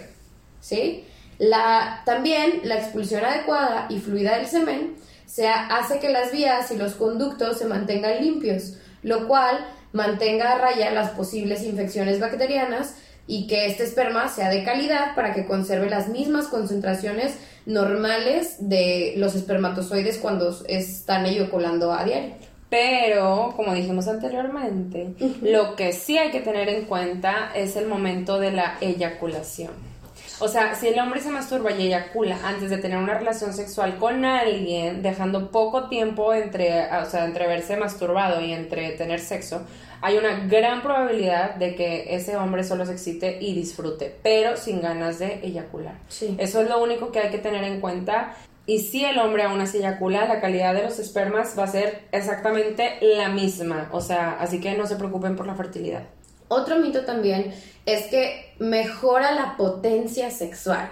¿sí? 0.61 1.05
La, 1.39 2.03
también 2.05 2.61
la 2.65 2.77
expulsión 2.79 3.25
adecuada 3.25 3.87
y 3.91 4.01
fluida 4.01 4.37
del 4.39 4.47
semen 4.47 4.97
se 5.27 5.49
ha- 5.49 5.67
hace 5.77 5.99
que 6.01 6.09
las 6.09 6.33
vías 6.33 6.71
y 6.73 6.77
los 6.79 6.95
conductos 6.95 7.59
se 7.59 7.67
mantengan 7.67 8.21
limpios, 8.21 8.79
lo 9.03 9.29
cual 9.29 9.65
mantenga 9.93 10.53
a 10.53 10.59
raya 10.59 10.91
las 10.91 11.11
posibles 11.11 11.63
infecciones 11.63 12.19
bacterianas 12.19 12.97
y 13.27 13.47
que 13.47 13.67
este 13.67 13.85
esperma 13.85 14.29
sea 14.29 14.51
de 14.51 14.65
calidad 14.65 15.15
para 15.15 15.33
que 15.33 15.47
conserve 15.47 15.89
las 15.89 16.09
mismas 16.09 16.49
concentraciones 16.49 17.39
normales 17.67 18.57
de 18.59 19.15
los 19.17 19.35
espermatozoides 19.35 20.19
cuando 20.19 20.57
están 20.67 21.27
eyaculando 21.27 21.93
a 21.93 22.05
diario. 22.05 22.35
Pero, 22.69 23.53
como 23.55 23.75
dijimos 23.75 24.09
anteriormente, 24.09 25.13
lo 25.43 25.77
que 25.77 25.93
sí 25.93 26.17
hay 26.17 26.31
que 26.31 26.41
tener 26.41 26.71
en 26.71 26.87
cuenta 26.87 27.53
es 27.55 27.77
el 27.77 27.87
momento 27.87 28.39
de 28.39 28.51
la 28.51 28.79
eyaculación. 28.81 29.93
O 30.39 30.49
sea, 30.49 30.75
si 30.75 30.89
el 30.89 30.99
hombre 30.99 31.21
se 31.21 31.31
masturba 31.31 31.71
y 31.71 31.87
eyacula 31.87 32.39
antes 32.43 32.71
de 32.71 32.79
tener 32.79 32.99
una 32.99 33.17
relación 33.17 33.53
sexual 33.53 33.99
con 33.99 34.25
alguien, 34.25 35.03
dejando 35.03 35.51
poco 35.51 35.89
tiempo 35.89 36.33
entre, 36.35 36.87
o 36.97 37.05
sea, 37.05 37.27
entre 37.27 37.47
verse 37.47 37.77
masturbado 37.77 38.41
y 38.41 38.53
entre 38.53 38.91
tener 38.93 39.21
sexo, 39.21 39.63
hay 40.03 40.19
una 40.19 40.47
gran 40.47 40.83
probabilidad 40.83 41.55
de 41.55 41.77
que 41.77 42.15
ese 42.15 42.37
hombre 42.37 42.65
solo 42.65 42.85
se 42.85 42.93
excite 42.93 43.39
y 43.41 43.55
disfrute, 43.55 44.15
pero 44.23 44.57
sin 44.57 44.81
ganas 44.81 45.21
de 45.21 45.41
eyacular. 45.45 45.95
Sí. 46.09 46.35
Eso 46.39 46.61
es 46.61 46.69
lo 46.69 46.83
único 46.83 47.13
que 47.13 47.21
hay 47.21 47.31
que 47.31 47.39
tener 47.39 47.63
en 47.63 47.81
cuenta. 47.81 48.35
Y 48.67 48.81
si 48.81 49.05
el 49.05 49.19
hombre 49.19 49.45
aún 49.45 49.61
así 49.61 49.79
eyacula, 49.79 50.27
la 50.27 50.41
calidad 50.41 50.75
de 50.75 50.83
los 50.83 50.99
espermas 50.99 51.57
va 51.57 51.65
a 51.65 51.69
ser 51.69 52.03
exactamente 52.11 52.99
la 53.01 53.29
misma. 53.29 53.89
O 53.93 54.01
sea, 54.01 54.39
así 54.41 54.61
que 54.61 54.77
no 54.77 54.89
se 54.89 54.97
preocupen 54.97 55.37
por 55.37 55.47
la 55.47 55.55
fertilidad. 55.55 56.03
Otro 56.49 56.81
mito 56.81 57.05
también 57.05 57.55
es 57.87 58.07
que 58.07 58.55
mejora 58.59 59.33
la 59.33 59.57
potencia 59.57 60.33
sexual. 60.33 60.91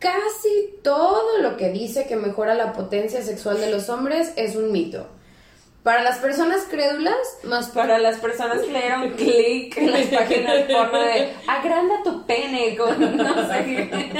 Casi 0.00 0.74
todo 0.82 1.38
lo 1.38 1.56
que 1.56 1.70
dice 1.70 2.06
que 2.06 2.16
mejora 2.16 2.54
la 2.54 2.72
potencia 2.72 3.22
sexual 3.22 3.60
de 3.60 3.70
los 3.70 3.88
hombres 3.88 4.32
es 4.34 4.56
un 4.56 4.72
mito. 4.72 5.06
Para 5.90 6.04
las 6.04 6.18
personas 6.18 6.66
crédulas, 6.70 7.16
más 7.42 7.70
Para 7.70 7.98
las 7.98 8.18
personas 8.18 8.60
que 8.60 8.70
le 8.70 8.80
dieron 8.80 9.10
clic 9.16 9.76
en 9.76 9.90
las 9.90 10.06
páginas 10.06 10.62
porno 10.70 11.00
de 11.00 11.34
agranda 11.48 11.96
tu 12.04 12.24
pene 12.26 12.76
con 12.76 13.16
no 13.16 13.48
sé 13.48 13.64
qué. 13.64 14.12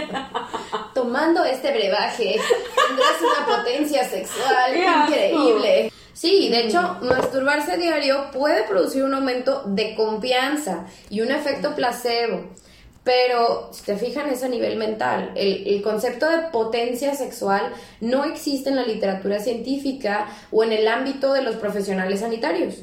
tomando 0.93 1.45
este 1.45 1.71
brebaje 1.71 2.41
tendrás 2.89 3.23
una 3.23 3.57
potencia 3.57 4.03
sexual 4.03 4.77
increíble. 4.77 5.93
Sí, 6.13 6.49
de 6.49 6.67
hecho, 6.67 6.97
masturbarse 7.03 7.77
diario 7.77 8.33
puede 8.33 8.65
producir 8.65 9.05
un 9.05 9.15
aumento 9.15 9.63
de 9.65 9.95
confianza 9.95 10.87
y 11.09 11.21
un 11.21 11.31
efecto 11.31 11.77
placebo. 11.77 12.51
Pero 13.11 13.71
si 13.73 13.83
te 13.83 13.97
fijan 13.97 14.29
es 14.29 14.45
a 14.45 14.49
nivel 14.49 14.77
mental. 14.77 15.33
El, 15.35 15.83
concepto 15.83 16.31
de 16.31 16.43
potencia 16.53 17.13
sexual 17.17 17.73
no 18.01 18.23
existe 18.25 18.71
en 18.71 18.77
la 18.77 18.85
literatura 18.85 19.41
científica 19.41 20.29
o 20.53 20.63
en 20.63 20.71
el 20.71 20.87
ámbito 20.87 21.33
de 21.33 21.43
los 21.43 21.57
profesionales 21.57 22.21
sanitarios. 22.21 22.77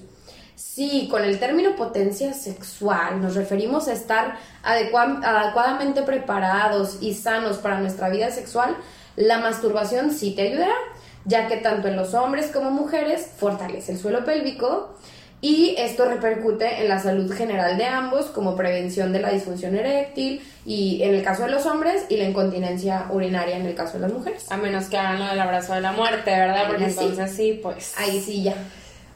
Sí, 0.55 1.07
con 1.09 1.23
el 1.23 1.39
término 1.39 1.77
potencia 1.77 2.33
sexual 2.33 3.21
nos 3.21 3.35
referimos 3.35 3.87
a 3.87 3.93
estar 3.93 4.37
adecua- 4.65 5.23
adecuadamente 5.23 6.01
preparados 6.01 6.97
y 6.99 7.13
sanos 7.13 7.59
para 7.59 7.79
nuestra 7.79 8.09
vida 8.09 8.29
sexual, 8.29 8.75
la 9.15 9.37
masturbación 9.37 10.11
sí 10.11 10.35
te 10.35 10.41
ayudará, 10.41 10.75
ya 11.23 11.47
que 11.47 11.55
tanto 11.55 11.87
en 11.87 11.95
los 11.95 12.13
hombres 12.13 12.47
como 12.47 12.69
mujeres 12.69 13.29
fortalece 13.37 13.93
el 13.93 13.97
suelo 13.97 14.25
pélvico 14.25 14.97
y 15.39 15.75
esto 15.77 16.05
repercute 16.05 16.81
en 16.81 16.89
la 16.89 16.99
salud 16.99 17.31
general 17.31 17.77
de 17.77 17.85
ambos 17.85 18.25
como 18.27 18.55
prevención 18.55 19.13
de 19.13 19.19
la 19.19 19.29
disfunción 19.29 19.75
eréctil 19.75 20.41
y 20.65 21.03
en 21.03 21.13
el 21.13 21.23
caso 21.23 21.43
de 21.43 21.49
los 21.51 21.65
hombres 21.67 22.05
y 22.09 22.17
la 22.17 22.23
incontinencia 22.23 23.05
urinaria 23.11 23.57
en 23.57 23.65
el 23.67 23.75
caso 23.75 23.93
de 23.93 23.99
las 23.99 24.13
mujeres. 24.13 24.51
A 24.51 24.57
menos 24.57 24.85
que 24.85 24.97
hagan 24.97 25.19
lo 25.19 25.27
del 25.27 25.39
abrazo 25.39 25.73
de 25.75 25.81
la 25.81 25.91
muerte, 25.91 26.31
¿verdad? 26.31 26.67
Porque 26.67 26.85
Ahí 26.85 26.91
sí. 26.91 26.97
entonces 27.01 27.35
sí, 27.35 27.59
pues. 27.61 27.93
Ahí 27.97 28.19
sí 28.19 28.43
ya. 28.43 28.55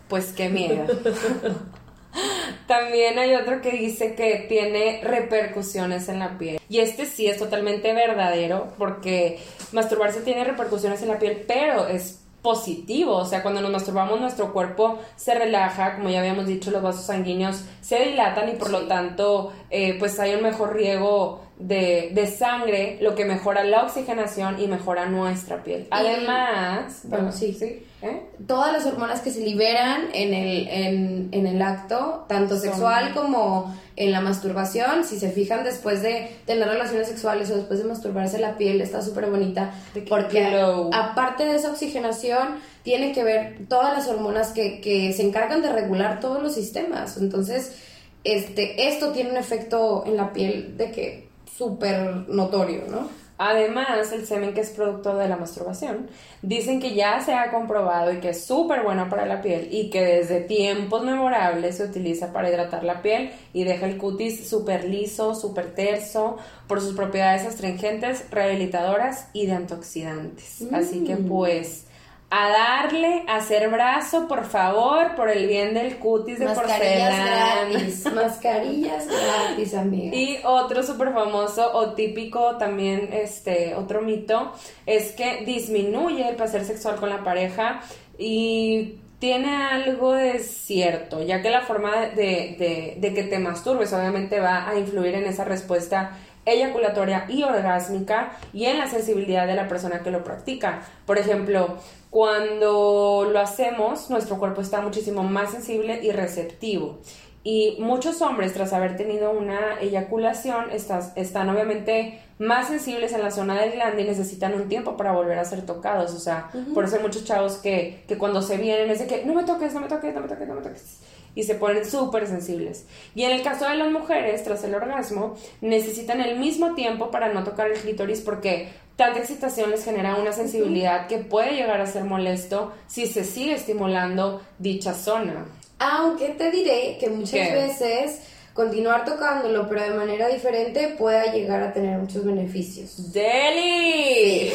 Pues 0.07 0.31
qué 0.33 0.49
miedo. 0.49 0.85
También 2.67 3.17
hay 3.17 3.35
otro 3.35 3.61
que 3.61 3.71
dice 3.71 4.15
que 4.15 4.45
tiene 4.47 5.01
repercusiones 5.03 6.07
en 6.07 6.19
la 6.19 6.37
piel. 6.37 6.59
Y 6.69 6.79
este 6.79 7.05
sí 7.05 7.27
es 7.27 7.37
totalmente 7.37 7.93
verdadero 7.93 8.73
porque 8.77 9.39
masturbarse 9.71 10.21
tiene 10.21 10.43
repercusiones 10.43 11.01
en 11.01 11.07
la 11.07 11.19
piel, 11.19 11.43
pero 11.47 11.87
es 11.87 12.20
positivo. 12.41 13.15
O 13.15 13.25
sea, 13.25 13.41
cuando 13.41 13.61
nos 13.61 13.71
masturbamos 13.71 14.19
nuestro 14.19 14.51
cuerpo 14.53 14.99
se 15.15 15.35
relaja, 15.35 15.95
como 15.95 16.09
ya 16.09 16.19
habíamos 16.19 16.47
dicho, 16.47 16.71
los 16.71 16.81
vasos 16.81 17.05
sanguíneos 17.05 17.63
se 17.81 17.99
dilatan 18.05 18.49
y 18.49 18.53
por 18.53 18.71
lo 18.71 18.87
tanto 18.87 19.53
eh, 19.69 19.95
pues 19.99 20.19
hay 20.19 20.35
un 20.35 20.43
mejor 20.43 20.75
riego 20.75 21.41
de, 21.57 22.09
de 22.13 22.27
sangre, 22.27 22.97
lo 23.01 23.13
que 23.13 23.25
mejora 23.25 23.63
la 23.63 23.83
oxigenación 23.83 24.59
y 24.59 24.67
mejora 24.67 25.05
nuestra 25.05 25.63
piel. 25.63 25.87
Además, 25.91 27.01
bueno, 27.03 27.31
sí. 27.31 27.55
¿eh? 28.01 28.23
todas 28.47 28.73
las 28.73 28.85
hormonas 28.85 29.21
que 29.21 29.29
se 29.29 29.41
liberan 29.41 30.09
en 30.13 30.33
el, 30.33 30.67
en, 30.67 31.29
en 31.31 31.45
el 31.45 31.61
acto, 31.61 32.25
tanto 32.27 32.57
sexual 32.57 33.13
como 33.13 33.75
en 34.01 34.11
la 34.11 34.19
masturbación, 34.19 35.03
si 35.03 35.19
se 35.19 35.29
fijan 35.29 35.63
después 35.63 36.01
de 36.01 36.35
tener 36.47 36.67
relaciones 36.67 37.07
sexuales 37.07 37.51
o 37.51 37.55
después 37.55 37.79
de 37.79 37.85
masturbarse 37.85 38.39
la 38.39 38.57
piel 38.57 38.81
está 38.81 39.03
súper 39.03 39.27
bonita 39.29 39.75
porque 40.09 40.43
aparte 40.91 41.45
de 41.45 41.55
esa 41.55 41.69
oxigenación 41.69 42.55
tiene 42.81 43.13
que 43.13 43.23
ver 43.23 43.59
todas 43.69 43.93
las 43.93 44.07
hormonas 44.07 44.53
que, 44.53 44.81
que 44.81 45.13
se 45.13 45.21
encargan 45.21 45.61
de 45.61 45.71
regular 45.71 46.19
todos 46.19 46.41
los 46.41 46.55
sistemas. 46.55 47.17
Entonces, 47.17 47.75
este, 48.23 48.87
esto 48.87 49.11
tiene 49.11 49.29
un 49.29 49.37
efecto 49.37 50.03
en 50.07 50.17
la 50.17 50.33
piel 50.33 50.75
de 50.77 50.91
que 50.91 51.29
súper 51.45 52.27
notorio, 52.27 52.85
¿no? 52.89 53.20
Además, 53.43 54.11
el 54.11 54.27
semen 54.27 54.53
que 54.53 54.61
es 54.61 54.69
producto 54.69 55.17
de 55.17 55.27
la 55.27 55.35
masturbación, 55.35 56.11
dicen 56.43 56.79
que 56.79 56.93
ya 56.93 57.21
se 57.21 57.33
ha 57.33 57.49
comprobado 57.49 58.13
y 58.13 58.19
que 58.19 58.29
es 58.29 58.45
súper 58.45 58.83
bueno 58.83 59.09
para 59.09 59.25
la 59.25 59.41
piel 59.41 59.67
y 59.71 59.89
que 59.89 59.99
desde 59.99 60.41
tiempos 60.41 61.03
memorables 61.03 61.77
se 61.77 61.85
utiliza 61.85 62.33
para 62.33 62.51
hidratar 62.51 62.83
la 62.83 63.01
piel 63.01 63.31
y 63.51 63.63
deja 63.63 63.87
el 63.87 63.97
cutis 63.97 64.47
súper 64.47 64.83
liso, 64.83 65.33
súper 65.33 65.73
terso 65.73 66.37
por 66.67 66.81
sus 66.81 66.93
propiedades 66.95 67.43
astringentes, 67.47 68.29
rehabilitadoras 68.29 69.29
y 69.33 69.47
de 69.47 69.53
antioxidantes. 69.53 70.63
Así 70.71 71.03
que 71.03 71.15
pues 71.15 71.87
a 72.33 72.49
darle, 72.49 73.25
a 73.27 73.35
hacer 73.37 73.69
brazo, 73.69 74.27
por 74.27 74.45
favor, 74.45 75.15
por 75.15 75.29
el 75.29 75.47
bien 75.47 75.73
del 75.73 75.97
cutis 75.97 76.39
de 76.39 76.45
Mascarillas 76.45 77.09
porcelana. 77.09 77.65
gratis, 77.69 78.05
mascarillas 78.15 79.05
gratis, 79.07 79.73
amiga. 79.75 80.15
Y 80.15 80.39
otro 80.45 80.81
súper 80.81 81.11
famoso 81.13 81.69
o 81.73 81.91
típico 81.93 82.55
también, 82.57 83.09
este, 83.11 83.75
otro 83.75 84.01
mito, 84.01 84.53
es 84.85 85.11
que 85.11 85.43
disminuye 85.45 86.27
el 86.29 86.35
placer 86.37 86.63
sexual 86.63 86.95
con 86.95 87.09
la 87.09 87.23
pareja 87.23 87.81
y 88.17 88.95
tiene 89.19 89.55
algo 89.55 90.13
de 90.13 90.39
cierto, 90.39 91.21
ya 91.21 91.41
que 91.41 91.49
la 91.51 91.61
forma 91.61 91.95
de, 92.07 92.55
de- 92.57 92.95
de 92.97 93.13
que 93.13 93.23
te 93.23 93.37
masturbes 93.39 93.91
obviamente 93.93 94.39
va 94.39 94.67
a 94.69 94.79
influir 94.79 95.13
en 95.15 95.25
esa 95.25 95.43
respuesta 95.43 96.17
eyaculatoria 96.45 97.25
y 97.29 97.43
orgásmica 97.43 98.31
y 98.53 98.65
en 98.65 98.77
la 98.77 98.87
sensibilidad 98.87 99.47
de 99.47 99.55
la 99.55 99.67
persona 99.67 100.01
que 100.01 100.11
lo 100.11 100.23
practica. 100.23 100.81
Por 101.05 101.17
ejemplo, 101.17 101.77
cuando 102.09 103.29
lo 103.31 103.39
hacemos, 103.39 104.09
nuestro 104.09 104.37
cuerpo 104.37 104.61
está 104.61 104.81
muchísimo 104.81 105.23
más 105.23 105.51
sensible 105.51 105.99
y 106.03 106.11
receptivo. 106.11 106.99
Y 107.43 107.77
muchos 107.79 108.21
hombres, 108.21 108.53
tras 108.53 108.71
haber 108.71 108.97
tenido 108.97 109.31
una 109.31 109.79
eyaculación, 109.79 110.65
están 110.71 111.49
obviamente 111.49 112.21
más 112.37 112.67
sensibles 112.67 113.13
en 113.13 113.21
la 113.21 113.31
zona 113.31 113.59
del 113.59 113.71
glande 113.71 114.03
y 114.03 114.05
necesitan 114.05 114.53
un 114.53 114.69
tiempo 114.69 114.95
para 114.95 115.11
volver 115.11 115.39
a 115.39 115.45
ser 115.45 115.65
tocados. 115.65 116.13
O 116.13 116.19
sea, 116.19 116.51
por 116.73 116.85
eso 116.85 116.97
hay 116.97 117.01
muchos 117.01 117.23
chavos 117.23 117.57
que, 117.57 118.03
que 118.07 118.17
cuando 118.17 118.43
se 118.43 118.57
vienen 118.57 118.91
es 118.91 118.99
de 118.99 119.07
que 119.07 119.25
no 119.25 119.33
me 119.33 119.43
toques, 119.43 119.73
no 119.73 119.79
me 119.79 119.87
toques, 119.87 120.13
no 120.13 120.21
me 120.21 120.27
toques, 120.27 120.47
no 120.47 120.55
me 120.55 120.61
toques. 120.61 120.99
Y 121.35 121.43
se 121.43 121.55
ponen 121.55 121.85
súper 121.85 122.27
sensibles. 122.27 122.85
Y 123.15 123.23
en 123.23 123.31
el 123.31 123.41
caso 123.41 123.67
de 123.67 123.75
las 123.75 123.91
mujeres, 123.91 124.43
tras 124.43 124.63
el 124.63 124.75
orgasmo, 124.75 125.35
necesitan 125.61 126.21
el 126.21 126.37
mismo 126.37 126.75
tiempo 126.75 127.09
para 127.09 127.33
no 127.33 127.43
tocar 127.43 127.71
el 127.71 127.79
clítoris 127.79 128.21
porque 128.21 128.69
tanta 128.95 129.19
excitación 129.19 129.71
les 129.71 129.85
genera 129.85 130.15
una 130.15 130.33
sensibilidad 130.33 131.07
que 131.07 131.19
puede 131.19 131.53
llegar 131.53 131.79
a 131.81 131.87
ser 131.87 132.03
molesto 132.03 132.73
si 132.87 133.07
se 133.07 133.23
sigue 133.23 133.53
estimulando 133.53 134.41
dicha 134.59 134.93
zona. 134.93 135.45
Aunque 135.79 136.29
te 136.29 136.51
diré 136.51 136.97
que 136.99 137.09
muchas 137.09 137.31
¿Qué? 137.31 137.51
veces 137.53 138.19
continuar 138.53 139.05
tocándolo, 139.05 139.67
pero 139.69 139.81
de 139.83 139.91
manera 139.91 140.27
diferente, 140.27 140.95
pueda 140.97 141.31
llegar 141.31 141.61
a 141.63 141.71
tener 141.73 141.97
muchos 141.97 142.25
beneficios. 142.25 143.11
¡Deli! 143.13 144.51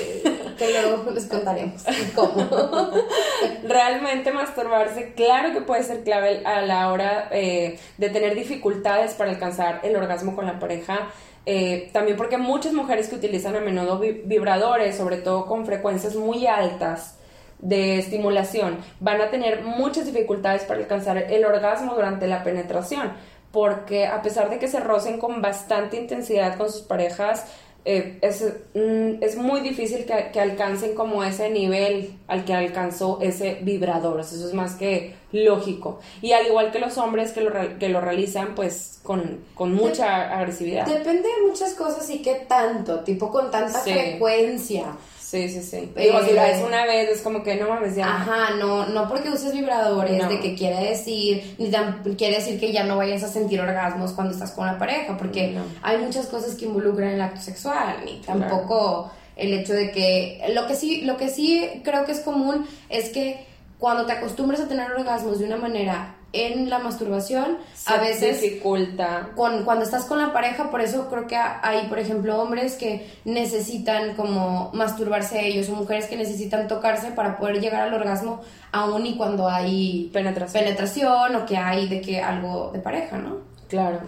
Que 0.59 0.71
luego 0.71 1.11
les 1.15 1.27
contaremos 1.27 1.85
cómo. 2.15 2.47
Realmente 3.65 4.33
masturbarse, 4.33 5.13
claro 5.15 5.53
que 5.53 5.61
puede 5.61 5.83
ser 5.83 6.03
clave 6.03 6.43
a 6.45 6.63
la 6.63 6.91
hora 6.93 7.29
eh, 7.31 7.79
de 7.99 8.09
tener 8.11 8.35
dificultades 8.35 9.15
para 9.15 9.31
alcanzar 9.31 9.81
el 9.83 9.97
orgasmo 9.97 10.35
con 10.35 10.47
la 10.47 10.59
pareja. 10.59 11.09
Eh, 11.49 11.91
también 11.93 12.17
porque 12.17 12.39
muchas 12.39 12.73
mujeres 12.73 13.09
que 13.09 13.15
utilizan 13.15 13.55
a 13.55 13.61
menudo 13.61 13.99
vi- 14.01 14.23
vibradores, 14.25 14.97
sobre 14.97 15.19
todo 15.19 15.47
con 15.47 15.65
frecuencias 15.65 16.17
muy 16.17 16.47
altas 16.47 17.19
de 17.61 17.99
estimulación, 17.99 18.79
van 19.01 19.21
a 19.21 19.31
tener 19.31 19.63
muchas 19.63 20.07
dificultades 20.07 20.65
para 20.65 20.81
alcanzar 20.81 21.17
el 21.19 21.45
orgasmo 21.45 21.95
durante 21.95 22.27
la 22.27 22.43
penetración. 22.43 23.13
Porque 23.57 24.05
a 24.07 24.21
pesar 24.21 24.51
de 24.51 24.59
que 24.59 24.69
se 24.69 24.81
rocen 24.81 25.19
con 25.19 25.41
bastante 25.41 25.97
intensidad 25.97 26.59
con 26.59 26.71
sus 26.71 26.83
parejas, 26.83 27.47
eh, 27.87 28.19
es, 28.21 28.43
mm, 28.75 29.23
es 29.23 29.37
muy 29.39 29.63
difícil 29.63 30.05
que, 30.05 30.29
que 30.31 30.41
alcancen 30.41 30.95
como 30.95 31.25
ese 31.25 31.49
nivel 31.49 32.19
al 32.29 32.45
que 32.45 32.53
alcanzó 32.53 33.19
ese 33.23 33.61
vibrador. 33.63 34.21
Eso 34.21 34.35
es 34.47 34.53
más 34.53 34.75
que 34.75 35.15
lógico. 35.33 36.01
Y 36.21 36.33
al 36.33 36.47
igual 36.47 36.71
que 36.71 36.81
los 36.81 36.99
hombres 36.99 37.33
que 37.33 37.41
lo, 37.41 37.79
que 37.79 37.89
lo 37.89 38.03
realizan, 38.03 38.55
pues 38.55 39.01
con, 39.03 39.39
con 39.55 39.73
mucha 39.73 40.37
agresividad. 40.39 40.85
Depende 40.85 41.23
de 41.23 41.47
muchas 41.49 41.73
cosas 41.73 42.11
y 42.11 42.21
qué 42.21 42.45
tanto, 42.47 43.01
tipo 43.05 43.31
con 43.31 43.51
tanta 43.51 43.81
Sí. 43.81 43.91
frecuencia. 43.91 44.85
Sí, 45.29 45.49
sí, 45.49 45.61
sí. 45.61 45.91
Eh, 45.97 46.05
Digo, 46.05 46.23
si 46.25 46.33
lo 46.35 46.41
haces 46.41 46.63
una 46.65 46.87
vez, 46.87 47.09
es 47.11 47.21
como 47.21 47.43
que 47.43 47.57
no 47.57 47.69
mames, 47.69 47.97
ya. 47.97 48.07
Ajá, 48.07 48.51
no, 48.61 48.87
no 48.87 49.09
porque 49.09 49.29
uses 49.29 49.53
vibradores 49.53 50.23
No. 50.23 50.29
de 50.29 50.39
que 50.39 50.55
quiere 50.55 50.91
decir, 50.91 51.57
ni 51.59 51.69
tan, 51.69 52.01
quiere 52.17 52.37
decir 52.37 52.61
que 52.61 52.71
ya 52.71 52.85
no 52.85 52.97
vayas 52.97 53.25
a 53.25 53.29
sentir 53.29 53.61
orgasmos 53.61 54.13
cuando 54.13 54.33
estás 54.35 54.53
con 54.53 54.67
la 54.67 54.79
pareja, 54.79 55.17
porque 55.17 55.49
No. 55.49 55.63
hay 55.83 55.99
muchas 55.99 56.27
cosas 56.27 56.55
que 56.55 56.67
involucran 56.67 57.09
el 57.09 57.21
acto 57.21 57.41
sexual, 57.41 57.97
ni 58.05 58.21
Claro. 58.21 58.39
tampoco 58.41 59.11
el 59.35 59.53
hecho 59.53 59.73
de 59.73 59.91
que, 59.91 60.45
lo 60.55 60.69
que 60.69 60.77
sí, 60.77 61.01
lo 61.03 61.17
que 61.17 61.29
sí 61.29 61.81
creo 61.83 62.05
que 62.05 62.13
es 62.13 62.21
común 62.21 62.65
es 62.89 63.09
que 63.09 63.45
cuando 63.81 64.07
te 64.07 64.13
acostumbras 64.13 64.61
a 64.61 64.69
tener 64.69 64.93
orgasmos 64.93 65.41
de 65.41 65.47
una 65.47 65.57
manera 65.57 66.15
en 66.47 66.69
la 66.69 66.79
masturbación, 66.79 67.59
Se 67.75 67.93
a 67.93 67.99
veces 67.99 68.41
dificulta. 68.41 69.31
con, 69.35 69.65
cuando 69.65 69.85
estás 69.85 70.05
con 70.05 70.19
la 70.19 70.33
pareja, 70.33 70.71
por 70.71 70.81
eso 70.81 71.09
creo 71.09 71.27
que 71.27 71.37
hay, 71.37 71.87
por 71.89 71.99
ejemplo, 71.99 72.41
hombres 72.41 72.75
que 72.77 73.11
necesitan 73.25 74.15
como 74.15 74.71
masturbarse 74.75 75.47
ellos 75.47 75.69
o 75.69 75.73
mujeres 75.75 76.07
que 76.07 76.17
necesitan 76.17 76.69
tocarse 76.69 77.13
para 77.13 77.37
poder 77.39 77.61
llegar 77.61 77.83
al 77.83 77.95
orgasmo 77.95 78.41
aún 78.73 79.07
y 79.07 79.17
cuando 79.17 79.49
hay 79.49 80.11
Penetración. 80.13 80.63
penetración 80.65 81.37
o 81.37 81.47
que 81.47 81.57
hay 81.57 81.89
de 81.89 82.01
que 82.01 82.21
algo 82.21 82.71
de 82.73 82.79
pareja, 82.81 83.19
¿no? 83.19 83.39
Claro. 83.69 84.01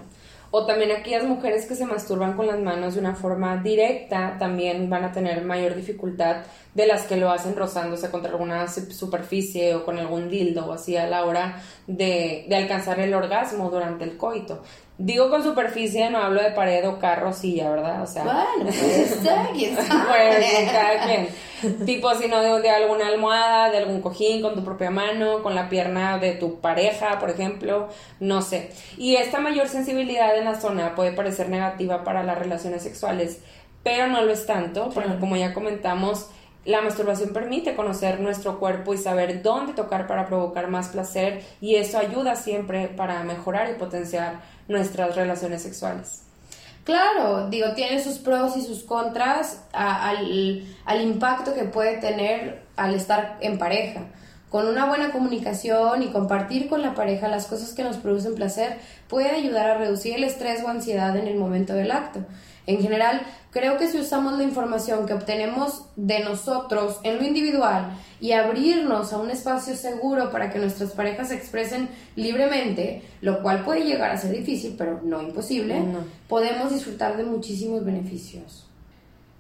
O 0.50 0.64
también 0.64 0.92
aquellas 0.92 1.24
mujeres 1.24 1.66
que 1.66 1.74
se 1.74 1.84
masturban 1.84 2.32
con 2.34 2.46
las 2.46 2.58
manos 2.58 2.94
de 2.94 3.00
una 3.00 3.14
forma 3.14 3.58
directa 3.58 4.36
también 4.38 4.88
van 4.88 5.04
a 5.04 5.12
tener 5.12 5.44
mayor 5.44 5.74
dificultad 5.74 6.38
de 6.74 6.86
las 6.86 7.02
que 7.02 7.16
lo 7.18 7.30
hacen 7.30 7.54
rozándose 7.54 8.10
contra 8.10 8.30
alguna 8.32 8.66
su- 8.66 8.90
superficie 8.92 9.74
o 9.74 9.84
con 9.84 9.98
algún 9.98 10.30
dildo 10.30 10.66
o 10.66 10.72
así 10.72 10.96
a 10.96 11.06
la 11.06 11.24
hora 11.26 11.60
de, 11.86 12.46
de 12.48 12.56
alcanzar 12.56 12.98
el 13.00 13.12
orgasmo 13.12 13.68
durante 13.70 14.04
el 14.04 14.16
coito. 14.16 14.62
Digo 15.00 15.30
con 15.30 15.44
superficie, 15.44 16.10
no 16.10 16.18
hablo 16.18 16.42
de 16.42 16.50
pared 16.50 16.86
o 16.88 16.98
carro, 16.98 17.32
silla, 17.32 17.70
¿verdad? 17.70 18.02
O 18.02 18.06
sea, 18.06 18.24
Bueno, 18.24 18.46
pues 18.64 18.82
está, 19.12 19.46
sabe. 19.46 20.06
bueno, 20.08 20.72
cada 20.72 21.06
quien. 21.06 21.28
Tipo, 21.86 22.12
si 22.16 22.26
no, 22.28 22.40
de, 22.40 22.60
de 22.62 22.70
alguna 22.70 23.06
almohada, 23.06 23.70
de 23.70 23.78
algún 23.78 24.00
cojín, 24.00 24.42
con 24.42 24.54
tu 24.56 24.64
propia 24.64 24.90
mano, 24.90 25.42
con 25.42 25.54
la 25.54 25.68
pierna 25.68 26.18
de 26.18 26.32
tu 26.32 26.60
pareja, 26.60 27.18
por 27.20 27.30
ejemplo, 27.30 27.88
no 28.18 28.42
sé. 28.42 28.70
Y 28.96 29.14
esta 29.16 29.38
mayor 29.38 29.68
sensibilidad 29.68 30.36
en 30.36 30.44
la 30.44 30.60
zona 30.60 30.96
puede 30.96 31.12
parecer 31.12 31.48
negativa 31.48 32.02
para 32.02 32.24
las 32.24 32.36
relaciones 32.38 32.82
sexuales, 32.82 33.40
pero 33.84 34.08
no 34.08 34.22
lo 34.22 34.32
es 34.32 34.46
tanto, 34.46 34.84
porque 34.90 35.02
Claro. 35.04 35.20
como 35.20 35.36
ya 35.36 35.54
comentamos, 35.54 36.28
la 36.64 36.80
masturbación 36.82 37.32
permite 37.32 37.74
conocer 37.76 38.20
nuestro 38.20 38.58
cuerpo 38.58 38.92
y 38.94 38.98
saber 38.98 39.42
dónde 39.42 39.72
tocar 39.74 40.06
para 40.08 40.26
provocar 40.26 40.66
más 40.68 40.88
placer 40.88 41.42
y 41.60 41.76
eso 41.76 41.98
ayuda 41.98 42.34
siempre 42.36 42.88
para 42.88 43.22
mejorar 43.22 43.70
y 43.70 43.74
potenciar 43.78 44.40
nuestras 44.68 45.16
relaciones 45.16 45.62
sexuales. 45.62 46.22
Claro, 46.84 47.48
digo, 47.50 47.72
tiene 47.74 48.02
sus 48.02 48.18
pros 48.18 48.56
y 48.56 48.62
sus 48.62 48.82
contras 48.82 49.60
a- 49.72 50.08
al, 50.08 50.64
al 50.86 51.00
impacto 51.02 51.54
que 51.54 51.64
puede 51.64 51.98
tener 51.98 52.62
al 52.76 52.94
estar 52.94 53.36
en 53.40 53.58
pareja. 53.58 54.02
Con 54.48 54.66
una 54.66 54.86
buena 54.86 55.10
comunicación 55.12 56.02
y 56.02 56.06
compartir 56.08 56.68
con 56.70 56.80
la 56.80 56.94
pareja 56.94 57.28
las 57.28 57.44
cosas 57.46 57.74
que 57.74 57.84
nos 57.84 57.98
producen 57.98 58.34
placer 58.34 58.78
puede 59.06 59.30
ayudar 59.30 59.68
a 59.68 59.76
reducir 59.76 60.14
el 60.14 60.24
estrés 60.24 60.62
o 60.64 60.68
ansiedad 60.68 61.14
en 61.18 61.26
el 61.28 61.36
momento 61.36 61.74
del 61.74 61.90
acto. 61.90 62.20
En 62.68 62.82
general, 62.82 63.22
creo 63.50 63.78
que 63.78 63.88
si 63.88 63.98
usamos 63.98 64.36
la 64.36 64.44
información 64.44 65.06
que 65.06 65.14
obtenemos 65.14 65.86
de 65.96 66.20
nosotros 66.20 66.98
en 67.02 67.16
lo 67.16 67.24
individual 67.24 67.96
y 68.20 68.32
abrirnos 68.32 69.14
a 69.14 69.18
un 69.18 69.30
espacio 69.30 69.74
seguro 69.74 70.30
para 70.30 70.50
que 70.50 70.58
nuestras 70.58 70.90
parejas 70.90 71.28
se 71.28 71.34
expresen 71.36 71.88
libremente, 72.14 73.02
lo 73.22 73.40
cual 73.42 73.64
puede 73.64 73.84
llegar 73.86 74.10
a 74.10 74.18
ser 74.18 74.32
difícil, 74.32 74.74
pero 74.76 75.00
no 75.02 75.22
imposible, 75.22 75.80
No. 75.80 76.04
podemos 76.28 76.70
disfrutar 76.70 77.16
de 77.16 77.24
muchísimos 77.24 77.82
beneficios. 77.86 78.66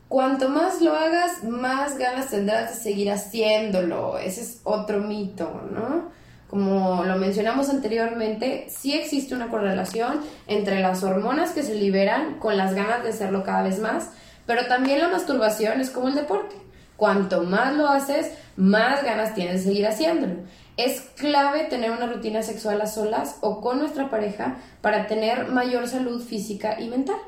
Cuanto 0.08 0.48
más 0.48 0.80
lo 0.80 0.94
hagas, 0.94 1.44
más 1.44 1.98
ganas 1.98 2.30
tendrás 2.30 2.70
de 2.70 2.76
seguir 2.82 3.10
haciéndolo. 3.10 4.16
Ese 4.16 4.40
es 4.40 4.60
otro 4.64 5.00
mito, 5.00 5.68
¿no? 5.70 6.16
Como 6.48 7.04
lo 7.04 7.16
mencionamos 7.16 7.68
anteriormente, 7.68 8.66
sí 8.70 8.94
existe 8.94 9.34
una 9.34 9.48
correlación 9.48 10.20
entre 10.46 10.80
las 10.80 11.02
hormonas 11.02 11.50
que 11.50 11.62
se 11.62 11.74
liberan 11.74 12.38
con 12.38 12.56
las 12.56 12.74
ganas 12.74 13.02
de 13.02 13.10
hacerlo 13.10 13.44
cada 13.44 13.62
vez 13.62 13.78
más, 13.80 14.10
pero 14.46 14.66
también 14.66 15.00
la 15.00 15.08
masturbación 15.08 15.80
es 15.80 15.90
como 15.90 16.08
el 16.08 16.14
deporte. 16.14 16.56
Cuanto 16.96 17.42
más 17.42 17.76
lo 17.76 17.86
haces, 17.88 18.32
más 18.56 19.04
ganas 19.04 19.34
tienes 19.34 19.62
de 19.62 19.70
seguir 19.70 19.86
haciéndolo. 19.86 20.36
Es 20.78 21.02
clave 21.16 21.64
tener 21.64 21.90
una 21.90 22.06
rutina 22.06 22.42
sexual 22.42 22.80
a 22.80 22.86
solas 22.86 23.36
o 23.42 23.60
con 23.60 23.78
nuestra 23.78 24.08
pareja 24.08 24.56
para 24.80 25.06
tener 25.06 25.48
mayor 25.48 25.86
salud 25.86 26.22
física 26.24 26.80
y 26.80 26.88
mental. 26.88 27.18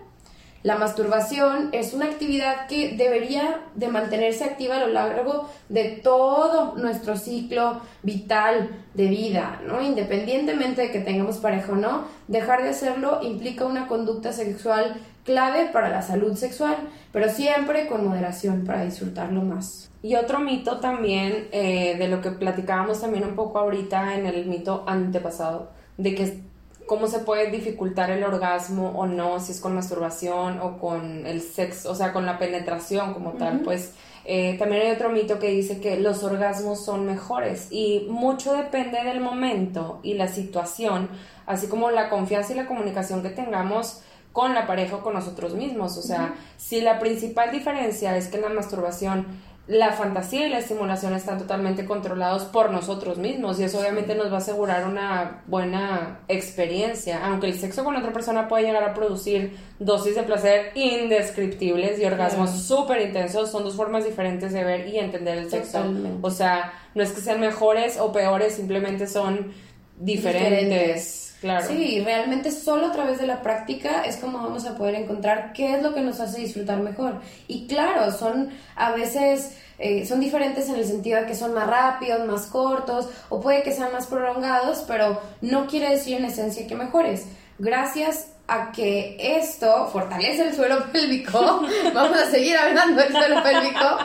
La 0.62 0.76
masturbación 0.76 1.70
es 1.72 1.94
una 1.94 2.04
actividad 2.04 2.66
que 2.66 2.94
debería 2.94 3.62
de 3.76 3.88
mantenerse 3.88 4.44
activa 4.44 4.76
a 4.76 4.80
lo 4.80 4.88
largo 4.88 5.48
de 5.70 6.00
todo 6.02 6.74
nuestro 6.76 7.16
ciclo 7.16 7.80
vital 8.02 8.68
de 8.92 9.06
vida, 9.06 9.62
¿no? 9.66 9.80
Independientemente 9.80 10.82
de 10.82 10.90
que 10.90 11.00
tengamos 11.00 11.38
pareja 11.38 11.72
o 11.72 11.76
no, 11.76 12.04
dejar 12.28 12.62
de 12.62 12.68
hacerlo 12.68 13.20
implica 13.22 13.64
una 13.64 13.86
conducta 13.88 14.34
sexual 14.34 15.00
clave 15.24 15.70
para 15.72 15.88
la 15.88 16.02
salud 16.02 16.34
sexual, 16.36 16.76
pero 17.10 17.30
siempre 17.30 17.86
con 17.86 18.06
moderación 18.06 18.64
para 18.64 18.84
disfrutarlo 18.84 19.40
más. 19.40 19.90
Y 20.02 20.16
otro 20.16 20.40
mito 20.40 20.78
también, 20.78 21.48
eh, 21.52 21.96
de 21.98 22.08
lo 22.08 22.20
que 22.20 22.32
platicábamos 22.32 23.00
también 23.00 23.24
un 23.24 23.34
poco 23.34 23.58
ahorita 23.58 24.14
en 24.14 24.26
el 24.26 24.44
mito 24.44 24.84
antepasado, 24.86 25.70
de 25.96 26.14
que 26.14 26.49
cómo 26.90 27.06
se 27.06 27.20
puede 27.20 27.52
dificultar 27.52 28.10
el 28.10 28.24
orgasmo 28.24 28.90
o 28.98 29.06
no, 29.06 29.38
si 29.38 29.52
es 29.52 29.60
con 29.60 29.76
masturbación 29.76 30.58
o 30.58 30.76
con 30.78 31.24
el 31.24 31.40
sexo, 31.40 31.92
o 31.92 31.94
sea, 31.94 32.12
con 32.12 32.26
la 32.26 32.36
penetración 32.36 33.14
como 33.14 33.34
tal, 33.34 33.60
pues 33.60 33.92
eh, 34.24 34.56
también 34.58 34.82
hay 34.82 34.90
otro 34.90 35.08
mito 35.08 35.38
que 35.38 35.50
dice 35.50 35.80
que 35.80 36.00
los 36.00 36.24
orgasmos 36.24 36.84
son 36.84 37.06
mejores 37.06 37.68
y 37.70 38.08
mucho 38.10 38.54
depende 38.54 39.04
del 39.04 39.20
momento 39.20 40.00
y 40.02 40.14
la 40.14 40.26
situación, 40.26 41.08
así 41.46 41.68
como 41.68 41.92
la 41.92 42.10
confianza 42.10 42.54
y 42.54 42.56
la 42.56 42.66
comunicación 42.66 43.22
que 43.22 43.30
tengamos 43.30 44.02
con 44.32 44.54
la 44.54 44.66
pareja 44.66 44.96
o 44.96 45.02
con 45.02 45.14
nosotros 45.14 45.54
mismos. 45.54 45.96
O 45.96 46.02
sea, 46.02 46.34
si 46.56 46.80
la 46.80 46.98
principal 46.98 47.52
diferencia 47.52 48.16
es 48.16 48.26
que 48.26 48.38
en 48.38 48.42
la 48.42 48.48
masturbación 48.48 49.28
la 49.70 49.92
fantasía 49.92 50.48
y 50.48 50.50
la 50.50 50.58
estimulación 50.58 51.14
están 51.14 51.38
totalmente 51.38 51.84
controlados 51.84 52.42
por 52.42 52.72
nosotros 52.72 53.18
mismos 53.18 53.60
y 53.60 53.62
eso 53.62 53.78
obviamente 53.78 54.16
nos 54.16 54.28
va 54.28 54.34
a 54.34 54.38
asegurar 54.38 54.84
una 54.84 55.42
buena 55.46 56.18
experiencia, 56.26 57.24
aunque 57.24 57.46
el 57.46 57.54
sexo 57.56 57.84
con 57.84 57.94
otra 57.94 58.12
persona 58.12 58.48
puede 58.48 58.64
llegar 58.64 58.82
a 58.82 58.94
producir 58.94 59.56
dosis 59.78 60.16
de 60.16 60.24
placer 60.24 60.72
indescriptibles 60.74 62.00
y 62.00 62.04
orgasmos 62.04 62.50
súper 62.50 63.00
intensos, 63.00 63.52
son 63.52 63.62
dos 63.62 63.76
formas 63.76 64.04
diferentes 64.04 64.52
de 64.52 64.64
ver 64.64 64.88
y 64.88 64.98
entender 64.98 65.38
el 65.38 65.48
sexo. 65.48 65.84
O 66.20 66.30
sea, 66.32 66.72
no 66.96 67.04
es 67.04 67.12
que 67.12 67.20
sean 67.20 67.38
mejores 67.38 67.96
o 68.00 68.10
peores, 68.10 68.56
simplemente 68.56 69.06
son 69.06 69.52
diferentes. 70.00 71.29
Claro. 71.40 71.66
Sí, 71.66 72.00
realmente 72.04 72.50
solo 72.50 72.86
a 72.86 72.92
través 72.92 73.18
de 73.18 73.26
la 73.26 73.42
práctica 73.42 74.02
es 74.04 74.16
como 74.16 74.38
vamos 74.38 74.66
a 74.66 74.76
poder 74.76 74.94
encontrar 74.94 75.52
qué 75.54 75.74
es 75.74 75.82
lo 75.82 75.94
que 75.94 76.02
nos 76.02 76.20
hace 76.20 76.40
disfrutar 76.40 76.80
mejor. 76.80 77.20
Y 77.48 77.66
claro, 77.66 78.12
son 78.12 78.50
a 78.76 78.92
veces 78.92 79.56
eh, 79.78 80.04
son 80.04 80.20
diferentes 80.20 80.68
en 80.68 80.76
el 80.76 80.84
sentido 80.84 81.20
de 81.20 81.26
que 81.26 81.34
son 81.34 81.54
más 81.54 81.66
rápidos, 81.66 82.26
más 82.26 82.46
cortos 82.46 83.08
o 83.30 83.40
puede 83.40 83.62
que 83.62 83.72
sean 83.72 83.92
más 83.92 84.06
prolongados, 84.06 84.84
pero 84.86 85.18
no 85.40 85.66
quiere 85.66 85.88
decir 85.90 86.18
en 86.18 86.26
esencia 86.26 86.66
que 86.66 86.74
mejores. 86.74 87.26
Gracias 87.58 88.32
a 88.50 88.72
que 88.72 89.16
esto 89.18 89.88
fortalece 89.92 90.48
el 90.48 90.54
suelo 90.54 90.84
pélvico, 90.92 91.62
vamos 91.94 92.18
a 92.18 92.28
seguir 92.28 92.56
hablando 92.56 93.00
del 93.00 93.12
suelo 93.12 93.42
pélvico, 93.44 93.98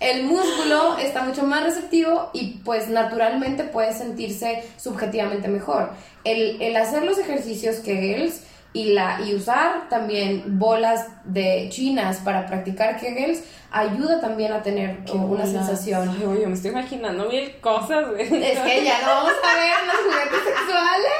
el 0.00 0.24
músculo 0.24 0.98
está 0.98 1.22
mucho 1.22 1.44
más 1.44 1.62
receptivo 1.62 2.30
y 2.32 2.58
pues 2.64 2.88
naturalmente 2.88 3.62
puede 3.62 3.94
sentirse 3.94 4.64
subjetivamente 4.76 5.46
mejor. 5.46 5.90
El, 6.24 6.60
el 6.60 6.76
hacer 6.76 7.04
los 7.04 7.16
ejercicios 7.18 7.76
Kegels 7.76 8.40
y, 8.72 8.92
la, 8.92 9.20
y 9.26 9.34
usar 9.34 9.88
también 9.88 10.58
bolas 10.58 11.06
de 11.24 11.68
chinas 11.70 12.18
para 12.18 12.46
practicar 12.46 12.98
Kegels 12.98 13.42
ayuda 13.70 14.20
también 14.20 14.52
a 14.52 14.62
tener 14.62 15.00
una 15.12 15.46
sensación. 15.46 16.08
Ay, 16.08 16.24
oye, 16.24 16.46
me 16.46 16.54
estoy 16.54 16.70
imaginando 16.70 17.28
mil 17.28 17.58
cosas. 17.60 18.06
Es 18.18 18.28
que 18.28 18.84
ya 18.84 19.00
no 19.00 19.06
vamos 19.06 19.32
a 19.42 19.54
ver 19.54 19.74
los 19.86 19.96
juguetes 20.04 20.40
sexuales. 20.44 21.12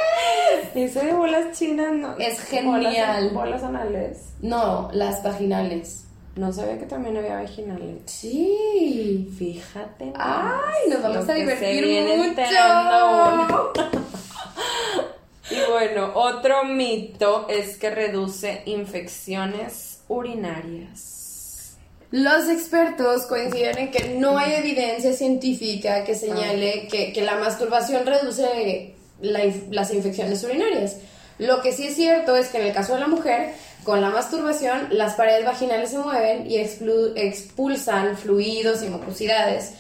Ese 0.75 1.07
de 1.07 1.13
bolas 1.13 1.59
chinas 1.59 1.93
no. 1.93 2.17
Es 2.19 2.41
genial. 2.41 3.31
Bolas, 3.31 3.33
bolas 3.33 3.63
anales. 3.63 4.35
No, 4.41 4.91
las 4.93 5.23
vaginales. 5.23 6.05
No 6.35 6.51
sabía 6.51 6.79
que 6.79 6.87
también 6.87 7.17
había 7.17 7.35
vaginales. 7.35 8.03
Sí. 8.07 9.31
Fíjate. 9.39 10.13
Ay, 10.17 10.91
nos 10.91 11.03
vamos 11.03 11.29
a 11.29 11.35
divertir 11.35 11.85
mucho. 12.17 13.73
Y 15.53 15.71
bueno, 15.71 16.13
otro 16.15 16.65
mito 16.65 17.47
es 17.49 17.77
que 17.77 17.91
reduce 17.91 18.63
infecciones 18.67 20.01
urinarias. 20.09 21.77
Los 22.11 22.49
expertos 22.49 23.27
coinciden 23.27 23.79
en 23.79 23.91
que 23.91 24.15
no 24.19 24.39
hay 24.39 24.55
evidencia 24.55 25.13
científica 25.13 26.05
que 26.05 26.15
señale 26.15 26.89
que, 26.89 27.13
que 27.13 27.23
la 27.23 27.37
masturbación 27.37 28.07
reduce 28.07 28.95
la 29.21 29.41
las 29.71 29.93
infecciones 29.93 30.43
urinarias. 30.45 30.97
Lo 31.39 31.63
que 31.63 31.73
sí 31.73 31.87
es 31.87 31.97
cierto 31.97 32.37
es 32.37 32.49
que 32.49 32.59
en 32.59 32.67
el 32.67 32.75
caso 32.75 32.95
de 32.95 33.01
la 33.01 33.07
mujer, 33.07 33.53
con 33.85 34.01
la 34.01 34.11
masturbación, 34.11 34.89
las 34.91 35.15
paredes 35.15 35.45
vaginales 35.45 35.91
se 35.91 35.99
mueven 35.99 36.51
y 36.51 36.59
expulsan 36.59 38.17
fluidos 38.17 38.83
y 38.83 38.89
mucosidades, 38.89 39.73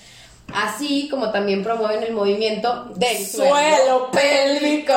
así 0.54 1.08
como 1.10 1.30
también 1.30 1.62
promueven 1.62 2.02
el 2.02 2.12
movimiento 2.12 2.86
del 2.96 3.26
suelo 3.26 4.10
pélvico. 4.10 4.92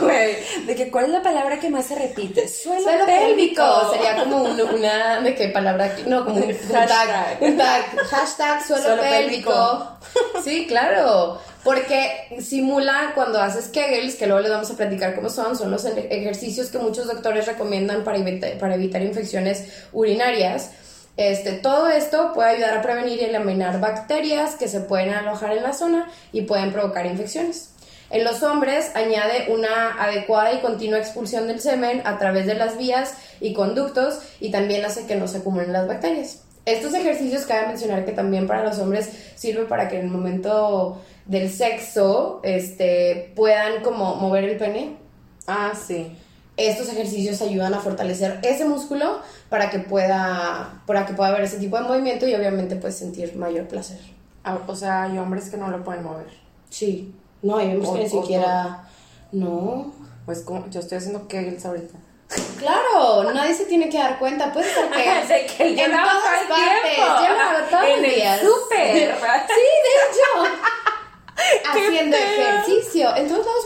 Güey, 0.00 0.36
de 0.66 0.74
que 0.74 0.90
cuál 0.90 1.06
es 1.06 1.10
la 1.10 1.22
palabra 1.22 1.58
que 1.58 1.70
más 1.70 1.86
se 1.86 1.94
repite? 1.94 2.46
Suelo, 2.48 2.82
Suelo 2.82 3.06
pélvico. 3.06 3.92
Sería 3.92 4.16
como 4.24 4.42
un- 4.42 4.60
una. 4.60 5.20
¿De 5.20 5.34
qué 5.34 5.48
palabra? 5.48 5.86
aquí? 5.86 6.02
No, 6.06 6.24
como 6.24 6.36
un, 6.36 6.42
un 6.44 6.56
tag. 6.72 6.88
Hashtag. 6.88 7.38
Un 7.42 7.56
tag. 7.56 7.82
Hashtag 8.10 8.66
suelo, 8.66 8.82
Suelo 8.82 9.02
pélvico. 9.02 9.88
Sí, 10.44 10.66
claro. 10.66 11.40
Porque 11.64 12.38
simula 12.40 13.12
cuando 13.14 13.40
haces 13.40 13.68
Kegels, 13.68 14.14
que 14.14 14.26
luego 14.26 14.40
les 14.40 14.50
vamos 14.50 14.70
a 14.70 14.76
platicar 14.76 15.14
cómo 15.14 15.28
son, 15.28 15.56
son 15.56 15.70
los 15.70 15.84
ej- 15.84 16.06
ejercicios 16.10 16.68
que 16.70 16.78
muchos 16.78 17.06
doctores 17.06 17.46
recomiendan 17.46 18.04
para 18.04 18.18
evitar, 18.18 18.52
para 18.58 18.74
evitar 18.76 19.02
infecciones 19.02 19.64
urinarias. 19.92 20.70
Este, 21.18 21.50
todo 21.54 21.88
esto 21.88 22.32
puede 22.32 22.50
ayudar 22.50 22.78
a 22.78 22.82
prevenir 22.82 23.20
y 23.20 23.24
eliminar 23.24 23.80
bacterias 23.80 24.54
que 24.54 24.68
se 24.68 24.78
pueden 24.78 25.12
alojar 25.12 25.50
en 25.50 25.64
la 25.64 25.72
zona 25.72 26.08
y 26.30 26.42
pueden 26.42 26.72
provocar 26.72 27.06
infecciones. 27.06 27.74
En 28.10 28.22
los 28.22 28.44
hombres 28.44 28.92
añade 28.94 29.52
una 29.52 30.00
adecuada 30.00 30.52
y 30.52 30.60
continua 30.60 31.00
expulsión 31.00 31.48
del 31.48 31.58
semen 31.58 32.02
a 32.04 32.18
través 32.18 32.46
de 32.46 32.54
las 32.54 32.78
vías 32.78 33.14
y 33.40 33.52
conductos 33.52 34.20
y 34.38 34.52
también 34.52 34.84
hace 34.84 35.06
que 35.06 35.16
no 35.16 35.26
se 35.26 35.38
acumulen 35.38 35.72
las 35.72 35.88
bacterias. 35.88 36.44
Estos 36.64 36.94
ejercicios 36.94 37.46
cabe 37.46 37.66
mencionar 37.66 38.04
que 38.04 38.12
también 38.12 38.46
para 38.46 38.62
los 38.62 38.78
hombres 38.78 39.10
sirve 39.34 39.64
para 39.64 39.88
que 39.88 39.98
en 39.98 40.06
el 40.06 40.12
momento 40.12 41.02
del 41.26 41.50
sexo 41.50 42.38
este, 42.44 43.32
puedan 43.34 43.82
como 43.82 44.14
mover 44.14 44.44
el 44.44 44.56
pene. 44.56 44.96
Ah, 45.48 45.72
sí. 45.74 46.16
Estos 46.58 46.88
ejercicios 46.88 47.40
ayudan 47.40 47.72
a 47.72 47.78
fortalecer 47.80 48.40
ese 48.42 48.64
músculo 48.64 49.20
para 49.48 49.70
que 49.70 49.78
pueda, 49.78 50.82
para 50.86 51.06
que 51.06 51.14
pueda 51.14 51.30
haber 51.30 51.42
ese 51.42 51.58
tipo 51.58 51.78
de 51.78 51.84
movimiento 51.84 52.26
y 52.26 52.34
obviamente 52.34 52.74
pues 52.76 52.96
sentir 52.96 53.36
mayor 53.36 53.68
placer. 53.68 54.00
Ah, 54.42 54.58
O 54.66 54.74
sea, 54.74 55.04
hay 55.04 55.16
hombres 55.18 55.50
que 55.50 55.56
no 55.56 55.68
lo 55.68 55.84
pueden 55.84 56.02
mover. 56.02 56.26
Sí. 56.68 57.14
No, 57.42 57.58
hay 57.58 57.76
hombres 57.76 57.90
que 57.90 57.98
ni 58.00 58.08
siquiera... 58.08 58.84
No. 59.30 59.92
Pues 60.26 60.40
como 60.40 60.68
yo 60.68 60.80
estoy 60.80 60.98
haciendo 60.98 61.28
kegels 61.28 61.64
ahorita. 61.64 61.96
Claro, 62.58 63.32
nadie 63.32 63.54
se 63.54 63.64
tiene 63.64 63.88
que 63.88 63.98
dar 63.98 64.18
cuenta. 64.18 64.52
Puedes 64.52 64.76
hacer 64.76 65.46
que 65.46 65.56
que 65.74 65.84
en 65.84 65.90
todas 65.92 66.08
todo 66.08 66.48
partes. 66.48 66.98
Lleva 67.20 67.52
los 67.52 67.94
el 68.04 68.40
súper. 68.40 69.16
Sí, 69.48 69.68
de 69.86 69.94
hecho. 70.04 70.28
Haciendo 71.70 72.16
ejercicio. 72.16 73.16
En 73.16 73.28
todos 73.28 73.64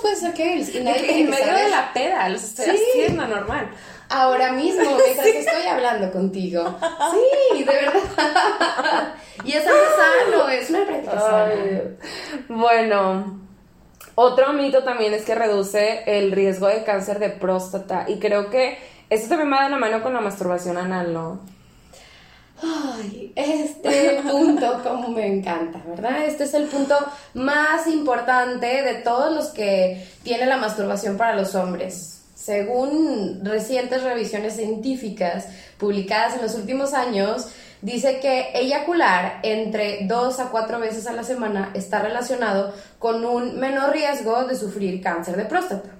y 0.74 0.81
nadie 0.85 1.20
en 1.20 1.31
medio 1.31 1.44
saber. 1.47 1.64
de 1.64 1.70
la 1.70 1.93
peda, 1.93 2.28
los 2.28 2.43
estoy 2.43 2.77
Sí. 2.77 2.82
haciendo 2.90 3.27
normal. 3.27 3.69
Ahora 4.09 4.52
mismo, 4.52 4.82
mientras 5.05 5.27
estoy 5.27 5.66
hablando 5.69 6.10
contigo. 6.12 6.77
Sí, 7.52 7.64
de 7.64 7.73
verdad. 7.73 9.14
Y 9.44 9.52
es 9.52 9.66
algo 9.66 9.81
sano, 9.97 10.48
es 10.48 10.70
una 10.70 10.85
práctica 10.85 11.20
sana. 11.20 11.52
Bueno, 12.48 13.40
otro 14.14 14.52
mito 14.52 14.85
también 14.85 15.14
es 15.14 15.24
que 15.24 15.35
reduce 15.35 16.02
el 16.06 16.32
riesgo 16.32 16.66
de 16.69 16.85
cáncer 16.85 17.19
de 17.19 17.31
próstata. 17.31 18.05
Y 18.09 18.19
creo 18.19 18.51
que 18.51 18.78
esto 19.10 19.28
también 19.31 19.52
va 19.52 19.64
de 19.64 19.70
la 19.70 19.78
mano 19.78 20.02
con 20.02 20.12
la 20.14 20.20
masturbación 20.20 20.77
anal, 20.77 21.12
¿no? 21.12 21.40
Ay, 22.62 23.32
este 23.34 24.22
punto 24.30 24.82
como 24.82 25.09
me 25.09 25.26
encanta, 25.26 25.82
¿verdad? 25.86 26.24
Este 26.24 26.44
es 26.44 26.55
el 26.55 26.64
punto 26.64 26.97
más 27.34 27.86
importante 27.89 28.82
de 28.82 28.94
todos 29.02 29.34
los 29.34 29.48
que 29.48 30.06
tiene 30.22 30.47
la 30.47 30.56
masturbación 30.56 31.16
para 31.16 31.34
los 31.34 31.55
hombres. 31.55 32.20
Según 32.34 33.44
recientes 33.44 34.02
revisiones 34.02 34.56
científicas 34.56 35.47
publicadas 35.78 36.36
en 36.36 36.43
los 36.43 36.55
últimos 36.55 36.93
años, 36.93 37.48
dice 37.82 38.20
que 38.20 38.51
eyacular 38.55 39.40
entre 39.43 40.06
dos 40.06 40.40
a 40.40 40.51
cuatro 40.51 40.78
veces 40.78 41.06
a 41.06 41.12
la 41.12 41.24
semana 41.24 41.70
está 41.74 42.01
relacionado 42.01 42.74
con 42.98 43.24
un 43.24 43.59
menor 43.59 43.93
riesgo 43.93 44.44
de 44.44 44.56
sufrir 44.56 45.01
cáncer 45.01 45.36
de 45.36 45.44
próstata. 45.44 45.90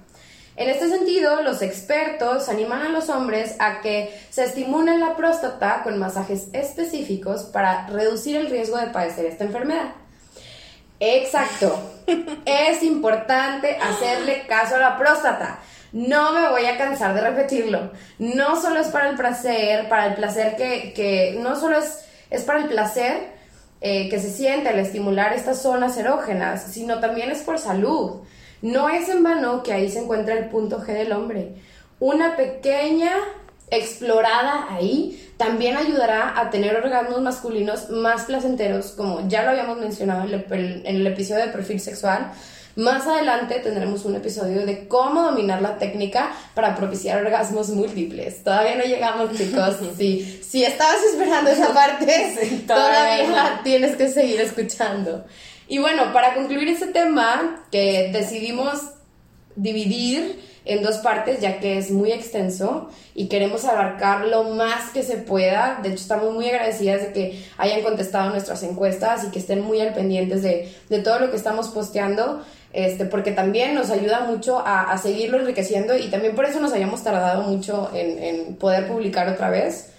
En 0.55 0.69
este 0.69 0.87
sentido, 0.87 1.41
los 1.41 1.61
expertos 1.61 2.47
animan 2.47 2.83
a 2.83 2.89
los 2.89 3.09
hombres 3.09 3.55
a 3.59 3.81
que 3.81 4.15
se 4.29 4.43
estimulen 4.43 4.99
la 4.99 5.15
próstata 5.15 5.81
con 5.83 5.97
masajes 5.97 6.47
específicos 6.53 7.43
para 7.43 7.87
reducir 7.87 8.35
el 8.35 8.49
riesgo 8.49 8.77
de 8.77 8.87
padecer 8.87 9.25
esta 9.25 9.45
enfermedad. 9.45 9.93
Exacto. 10.99 11.79
es 12.45 12.83
importante 12.83 13.77
hacerle 13.77 14.45
caso 14.47 14.75
a 14.75 14.79
la 14.79 14.97
próstata. 14.97 15.59
No 15.91 16.33
me 16.33 16.49
voy 16.49 16.65
a 16.65 16.77
cansar 16.77 17.13
de 17.13 17.21
repetirlo. 17.21 17.91
No 18.19 18.59
solo 18.61 18.79
es 18.79 18.87
para 18.87 19.09
el 19.09 19.15
placer, 19.15 19.89
para 19.89 20.07
el 20.07 20.15
placer 20.15 20.55
que, 20.55 20.93
que 20.93 21.37
no 21.41 21.59
solo 21.59 21.77
es, 21.77 22.05
es 22.29 22.43
para 22.43 22.59
el 22.59 22.69
placer 22.69 23.33
eh, 23.81 24.07
que 24.09 24.19
se 24.19 24.31
siente 24.31 24.69
al 24.69 24.79
estimular 24.79 25.33
estas 25.33 25.61
zonas 25.61 25.97
erógenas, 25.97 26.63
sino 26.71 26.99
también 26.99 27.31
es 27.31 27.41
por 27.41 27.59
salud. 27.59 28.21
No 28.63 28.87
es 28.87 29.09
en 29.09 29.23
vano 29.23 29.61
que 29.61 29.73
ahí 29.73 29.89
se 29.89 29.99
encuentra 29.99 30.35
el 30.35 30.45
punto 30.45 30.79
G 30.79 30.93
del 30.93 31.11
hombre. 31.11 31.55
Una 31.99 32.37
pequeña 32.37 33.11
explorada 33.69 34.67
ahí 34.69 35.31
también 35.35 35.75
ayudará 35.75 36.39
a 36.39 36.49
tener 36.49 36.73
orgasmos 36.77 37.21
masculinos 37.21 37.89
más 37.89 38.23
placenteros, 38.23 38.91
como 38.91 39.27
ya 39.27 39.43
lo 39.43 39.49
habíamos 39.49 39.79
mencionado 39.79 40.23
en 40.23 40.33
el, 40.33 40.81
en 40.85 40.95
el 40.95 41.07
episodio 41.07 41.45
de 41.45 41.51
perfil 41.51 41.81
sexual, 41.81 42.31
más 42.75 43.05
adelante 43.05 43.59
tendremos 43.59 44.03
un 44.05 44.15
episodio 44.15 44.65
de 44.65 44.87
cómo 44.87 45.21
dominar 45.21 45.61
la 45.61 45.77
técnica 45.77 46.31
para 46.55 46.75
propiciar 46.75 47.23
orgasmos 47.23 47.69
múltiples. 47.69 48.43
Todavía 48.43 48.75
no 48.75 48.83
llegamos, 48.83 49.37
chicos. 49.37 49.75
Si, 49.97 50.41
si 50.41 50.63
estabas 50.63 51.03
esperando 51.03 51.51
esa 51.51 51.71
parte, 51.73 52.63
todavía, 52.65 53.61
tienes 53.63 53.95
que 53.95 54.09
seguir 54.09 54.41
escuchando. 54.41 55.23
Y 55.67 55.79
bueno, 55.79 56.11
para 56.13 56.33
concluir 56.33 56.67
este 56.67 56.87
tema 56.87 57.65
que 57.71 58.09
decidimos 58.11 58.79
dividir 59.55 60.39
en 60.65 60.81
dos 60.81 60.97
partes, 60.97 61.41
ya 61.41 61.59
que 61.59 61.77
es 61.77 61.91
muy 61.91 62.11
extenso 62.11 62.89
y 63.13 63.27
queremos 63.27 63.65
abarcar 63.65 64.25
lo 64.27 64.45
más 64.45 64.91
que 64.91 65.03
se 65.03 65.17
pueda. 65.17 65.79
De 65.83 65.89
hecho, 65.89 66.01
estamos 66.01 66.33
muy 66.33 66.47
agradecidas 66.47 67.01
de 67.01 67.13
que 67.13 67.45
hayan 67.57 67.81
contestado 67.81 68.29
nuestras 68.29 68.63
encuestas 68.63 69.25
y 69.25 69.31
que 69.31 69.39
estén 69.39 69.61
muy 69.61 69.81
al 69.81 69.93
pendientes 69.93 70.41
de, 70.41 70.73
de 70.89 70.99
todo 70.99 71.19
lo 71.19 71.31
que 71.31 71.37
estamos 71.37 71.67
posteando 71.67 72.43
este, 72.73 73.05
porque 73.05 73.31
también 73.31 73.75
nos 73.75 73.91
ayuda 73.91 74.21
mucho 74.21 74.57
a, 74.57 74.91
a, 74.91 74.97
seguirlo 74.97 75.39
enriqueciendo 75.39 75.95
y 75.95 76.09
también 76.09 76.33
por 76.33 76.45
eso 76.45 76.59
nos 76.59 76.73
hayamos 76.73 77.03
tardado 77.03 77.43
mucho 77.43 77.91
en, 77.93 78.17
en 78.17 78.55
poder 78.55 78.87
publicar 78.87 79.29
otra 79.29 79.51
vez. 79.51 79.91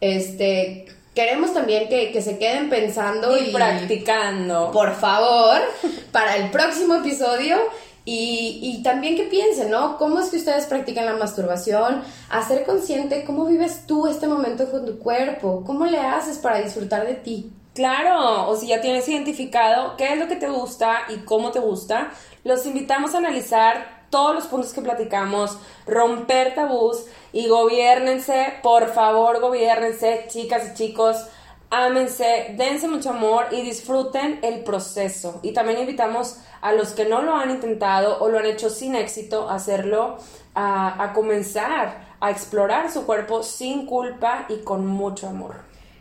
Este, 0.00 0.86
queremos 1.20 1.52
también 1.52 1.86
que, 1.90 2.12
que 2.12 2.22
se 2.22 2.38
queden 2.38 2.70
pensando 2.70 3.36
y, 3.36 3.50
y, 3.50 3.52
practicando. 3.52 4.70
Por 4.70 4.94
favor, 4.94 5.58
para 6.12 6.36
el 6.36 6.50
próximo 6.50 6.94
episodio. 6.94 7.58
Y, 8.06 8.58
y, 8.62 8.82
también 8.82 9.14
que 9.14 9.24
piensen, 9.24 9.70
¿no? 9.70 9.98
¿Cómo 9.98 10.18
es 10.20 10.30
que 10.30 10.38
ustedes 10.38 10.64
practican 10.64 11.04
la 11.04 11.12
masturbación? 11.12 12.02
Hacer 12.30 12.64
consciente 12.64 13.24
cómo 13.24 13.44
vives 13.44 13.86
tú 13.86 14.06
este 14.06 14.26
momento 14.26 14.70
con 14.70 14.86
tu 14.86 14.98
cuerpo. 14.98 15.62
¿Cómo 15.66 15.84
le 15.84 15.98
haces 15.98 16.38
para 16.38 16.62
disfrutar 16.62 17.06
de 17.06 17.14
ti? 17.14 17.52
Claro, 17.74 18.48
o 18.48 18.56
si 18.56 18.68
ya 18.68 18.80
tienes 18.80 19.06
identificado 19.06 19.98
qué 19.98 20.14
es 20.14 20.18
lo 20.18 20.26
que 20.26 20.36
te 20.36 20.48
gusta 20.48 21.00
y 21.10 21.18
cómo 21.18 21.50
te 21.50 21.60
gusta, 21.60 22.10
los 22.44 22.64
invitamos 22.64 23.14
a 23.14 23.18
analizar 23.18 23.99
todos 24.10 24.34
los 24.34 24.44
puntos 24.46 24.72
que 24.72 24.82
platicamos, 24.82 25.56
romper 25.86 26.54
tabús 26.54 27.04
y 27.32 27.48
gobiernense, 27.48 28.54
por 28.62 28.88
favor, 28.88 29.40
gobiernense, 29.40 30.26
chicas 30.28 30.70
y 30.70 30.74
chicos, 30.74 31.26
ámense, 31.70 32.54
dense 32.58 32.88
mucho 32.88 33.10
amor 33.10 33.46
y 33.52 33.62
disfruten 33.62 34.40
el 34.42 34.64
proceso. 34.64 35.40
Y 35.42 35.52
también 35.52 35.78
invitamos 35.78 36.38
a 36.60 36.72
los 36.72 36.90
que 36.90 37.06
no 37.06 37.22
lo 37.22 37.34
han 37.34 37.50
intentado 37.50 38.18
o 38.20 38.28
lo 38.28 38.38
han 38.38 38.46
hecho 38.46 38.68
sin 38.68 38.96
éxito, 38.96 39.48
a 39.48 39.54
hacerlo, 39.54 40.18
a, 40.54 41.02
a 41.02 41.12
comenzar 41.12 42.10
a 42.20 42.30
explorar 42.30 42.90
su 42.90 43.06
cuerpo 43.06 43.42
sin 43.42 43.86
culpa 43.86 44.46
y 44.48 44.58
con 44.58 44.86
mucho 44.86 45.28
amor. 45.28 45.56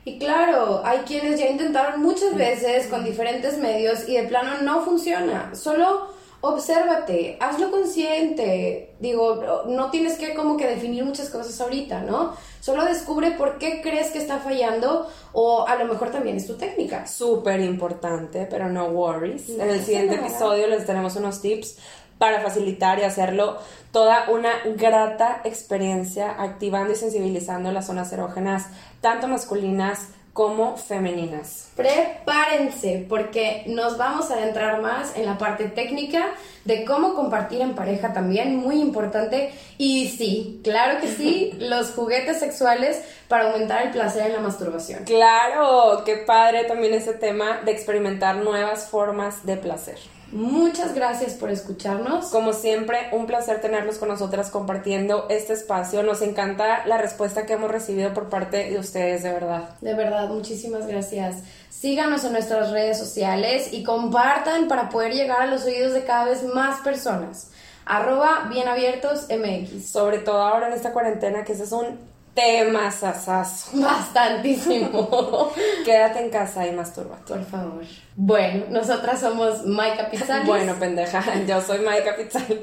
Y 0.06 0.20
claro, 0.20 0.82
hay 0.84 1.00
quienes 1.00 1.40
ya 1.40 1.48
intentaron 1.48 2.02
muchas 2.02 2.36
veces 2.36 2.88
con 2.88 3.04
diferentes 3.04 3.58
medios 3.58 4.08
y 4.08 4.16
de 4.16 4.24
plano 4.24 4.62
no 4.62 4.82
funciona. 4.82 5.56
Solo 5.56 6.10
obsérvate, 6.42 7.38
hazlo 7.40 7.72
consciente. 7.72 8.96
Digo, 9.00 9.64
no 9.68 9.90
tienes 9.92 10.18
que 10.18 10.34
como 10.34 10.58
que 10.58 10.68
definir 10.68 11.04
muchas 11.04 11.30
cosas 11.30 11.60
ahorita, 11.60 12.02
¿no? 12.02 12.34
Solo 12.62 12.86
descubre 12.86 13.32
por 13.32 13.58
qué 13.58 13.82
crees 13.82 14.12
que 14.12 14.20
está 14.20 14.40
fallando 14.40 15.10
o 15.34 15.68
a 15.68 15.76
lo 15.76 15.86
mejor 15.86 16.12
también 16.12 16.38
es 16.38 16.48
tu 16.48 16.56
técnica. 16.56 17.08
Súper 17.08 17.60
importante, 17.62 18.48
pero 18.50 18.70
no 18.70 18.86
worries. 18.88 19.50
No 19.50 19.64
en 19.64 19.70
el 19.70 19.84
siguiente 19.84 20.16
episodio 20.16 20.68
les 20.68 20.86
tenemos 20.86 21.16
unos 21.16 21.42
tips 21.42 21.78
para 22.18 22.42
facilitar 22.42 23.00
y 23.00 23.04
hacerlo 23.04 23.58
toda 23.92 24.30
una 24.30 24.52
grata 24.76 25.42
experiencia 25.46 26.36
activando 26.38 26.92
y 26.94 26.96
sensibilizando 26.96 27.72
las 27.72 27.88
zonas 27.88 28.12
erógenas, 28.12 28.68
tanto 29.02 29.28
masculinas 29.28 30.10
como 30.40 30.78
femeninas. 30.78 31.68
Prepárense 31.76 33.06
porque 33.10 33.64
nos 33.68 33.98
vamos 33.98 34.32
a 34.32 34.36
adentrar 34.36 34.82
más 34.82 35.18
en 35.18 35.26
la 35.26 35.38
parte 35.38 35.66
técnica 35.66 36.28
de 36.64 36.86
cómo 36.86 37.14
compartir 37.14 37.60
en 37.60 37.76
pareja 37.76 38.14
también, 38.14 38.56
muy 38.56 38.80
importante. 38.80 39.54
Y 39.78 40.08
sí, 40.08 40.62
claro 40.64 41.02
que 41.02 41.10
sí, 41.10 41.52
los 41.60 41.92
juguetes 41.92 42.40
sexuales 42.40 43.02
para 43.28 43.52
aumentar 43.52 43.86
el 43.86 43.92
placer 43.92 44.28
en 44.28 44.32
la 44.32 44.40
masturbación. 44.40 45.04
Claro, 45.04 46.04
qué 46.06 46.16
padre 46.16 46.64
también 46.64 46.94
ese 46.94 47.16
tema 47.16 47.60
de 47.66 47.72
experimentar 47.74 48.38
nuevas 48.38 48.88
formas 48.88 49.46
de 49.46 49.58
placer. 49.58 49.98
Muchas 50.32 50.94
gracias 50.94 51.34
por 51.34 51.50
escucharnos. 51.50 52.28
Como 52.28 52.54
siempre, 52.54 53.10
un 53.12 53.26
placer 53.26 53.62
tenerlos 53.62 53.98
con 53.98 54.10
nosotras 54.10 54.52
compartiendo 54.52 55.26
este 55.30 55.54
espacio. 55.54 56.04
Nos 56.04 56.22
encanta 56.22 56.86
la 56.86 56.98
respuesta 56.98 57.46
que 57.46 57.54
hemos 57.54 57.72
recibido 57.72 58.14
por 58.14 58.30
parte 58.30 58.70
de 58.70 58.78
ustedes, 58.78 59.24
de 59.24 59.32
verdad. 59.32 59.70
De 59.82 59.96
verdad, 59.96 60.30
muchísimas 60.30 60.86
gracias. 60.86 61.38
Síganos 61.70 62.24
en 62.26 62.34
nuestras 62.34 62.72
redes 62.72 63.00
sociales 63.00 63.70
y 63.72 63.84
compartan 63.84 64.68
para 64.68 64.90
poder 64.90 65.14
llegar 65.14 65.42
a 65.42 65.48
los 65.48 65.66
oídos 65.66 65.94
de 65.94 66.04
cada 66.04 66.26
vez 66.26 66.44
más 66.44 66.82
personas. 66.82 67.52
Arroba 67.86 68.48
bien 68.50 68.68
abiertos 68.68 69.28
MX. 69.30 69.90
Sobre 69.90 70.20
todo 70.20 70.42
ahora 70.42 70.68
en 70.68 70.74
esta 70.74 70.94
cuarentena, 70.94 71.44
que 71.44 71.54
ese 71.54 71.64
es 71.64 71.72
un 71.72 72.09
tema 72.34 72.92
sasazo. 72.92 73.72
Bastantísimo. 73.80 75.52
Quédate 75.86 76.20
en 76.20 76.30
casa 76.30 76.66
y 76.68 76.72
mastúrbate. 76.72 77.34
Por 77.34 77.46
favor. 77.46 77.84
Bueno, 78.16 78.66
nosotras 78.70 79.20
somos 79.20 79.66
Maika 79.66 80.10
Pizzalis. 80.10 80.48
bueno, 80.48 80.76
pendeja, 80.76 81.24
yo 81.46 81.62
soy 81.62 81.80
Maika 81.80 82.16
Pizzalis. 82.16 82.60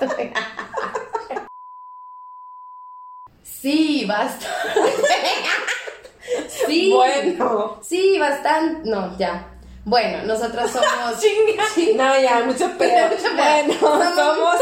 sí, 3.42 4.04
bastante. 4.06 4.48
sí. 6.66 6.92
Bueno. 6.92 7.78
Sí, 7.82 8.18
bastante. 8.18 8.88
No, 8.88 9.16
ya. 9.18 9.52
Bueno, 9.84 10.24
nosotras 10.24 10.70
somos. 10.72 11.20
Chinga. 11.74 12.04
No, 12.04 12.20
ya, 12.20 12.42
mucho 12.44 12.68
peor. 12.76 13.10
Bueno, 13.36 13.74
somos. 14.14 14.56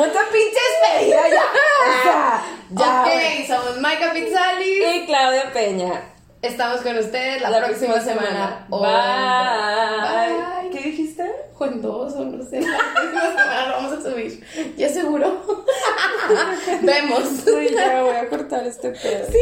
muchas 0.00 0.26
pinches 0.32 0.72
pedidas 0.82 1.30
ya. 1.30 1.42
O 1.80 2.02
sea, 2.02 2.42
ya. 2.70 3.02
Ok, 3.02 3.08
somos 3.46 3.80
Maika 3.80 4.12
Pizzalis 4.12 4.82
y 4.94 5.06
Claudia 5.06 5.50
Peña. 5.52 6.02
Estamos 6.42 6.80
con 6.80 6.96
ustedes 6.96 7.42
la, 7.42 7.58
próxima, 7.58 8.00
semana. 8.00 8.66
Bye. 8.70 10.70
¿Qué 10.70 10.78
dijiste? 10.88 11.30
Juendoso, 11.54 12.24
no 12.24 12.42
sé. 12.42 12.62
La 12.62 12.78
próxima 12.94 13.20
semana 13.30 13.72
vamos 13.72 13.92
a 13.92 14.00
subir. 14.10 14.42
Ya 14.76 14.88
seguro. 14.88 15.42
Vemos. 16.82 17.24
Sí, 17.44 17.68
ya 17.74 18.02
voy 18.02 18.16
a 18.16 18.28
cortar 18.28 18.66
este 18.66 18.90
pedo. 18.90 19.26
Sí. 19.30 19.38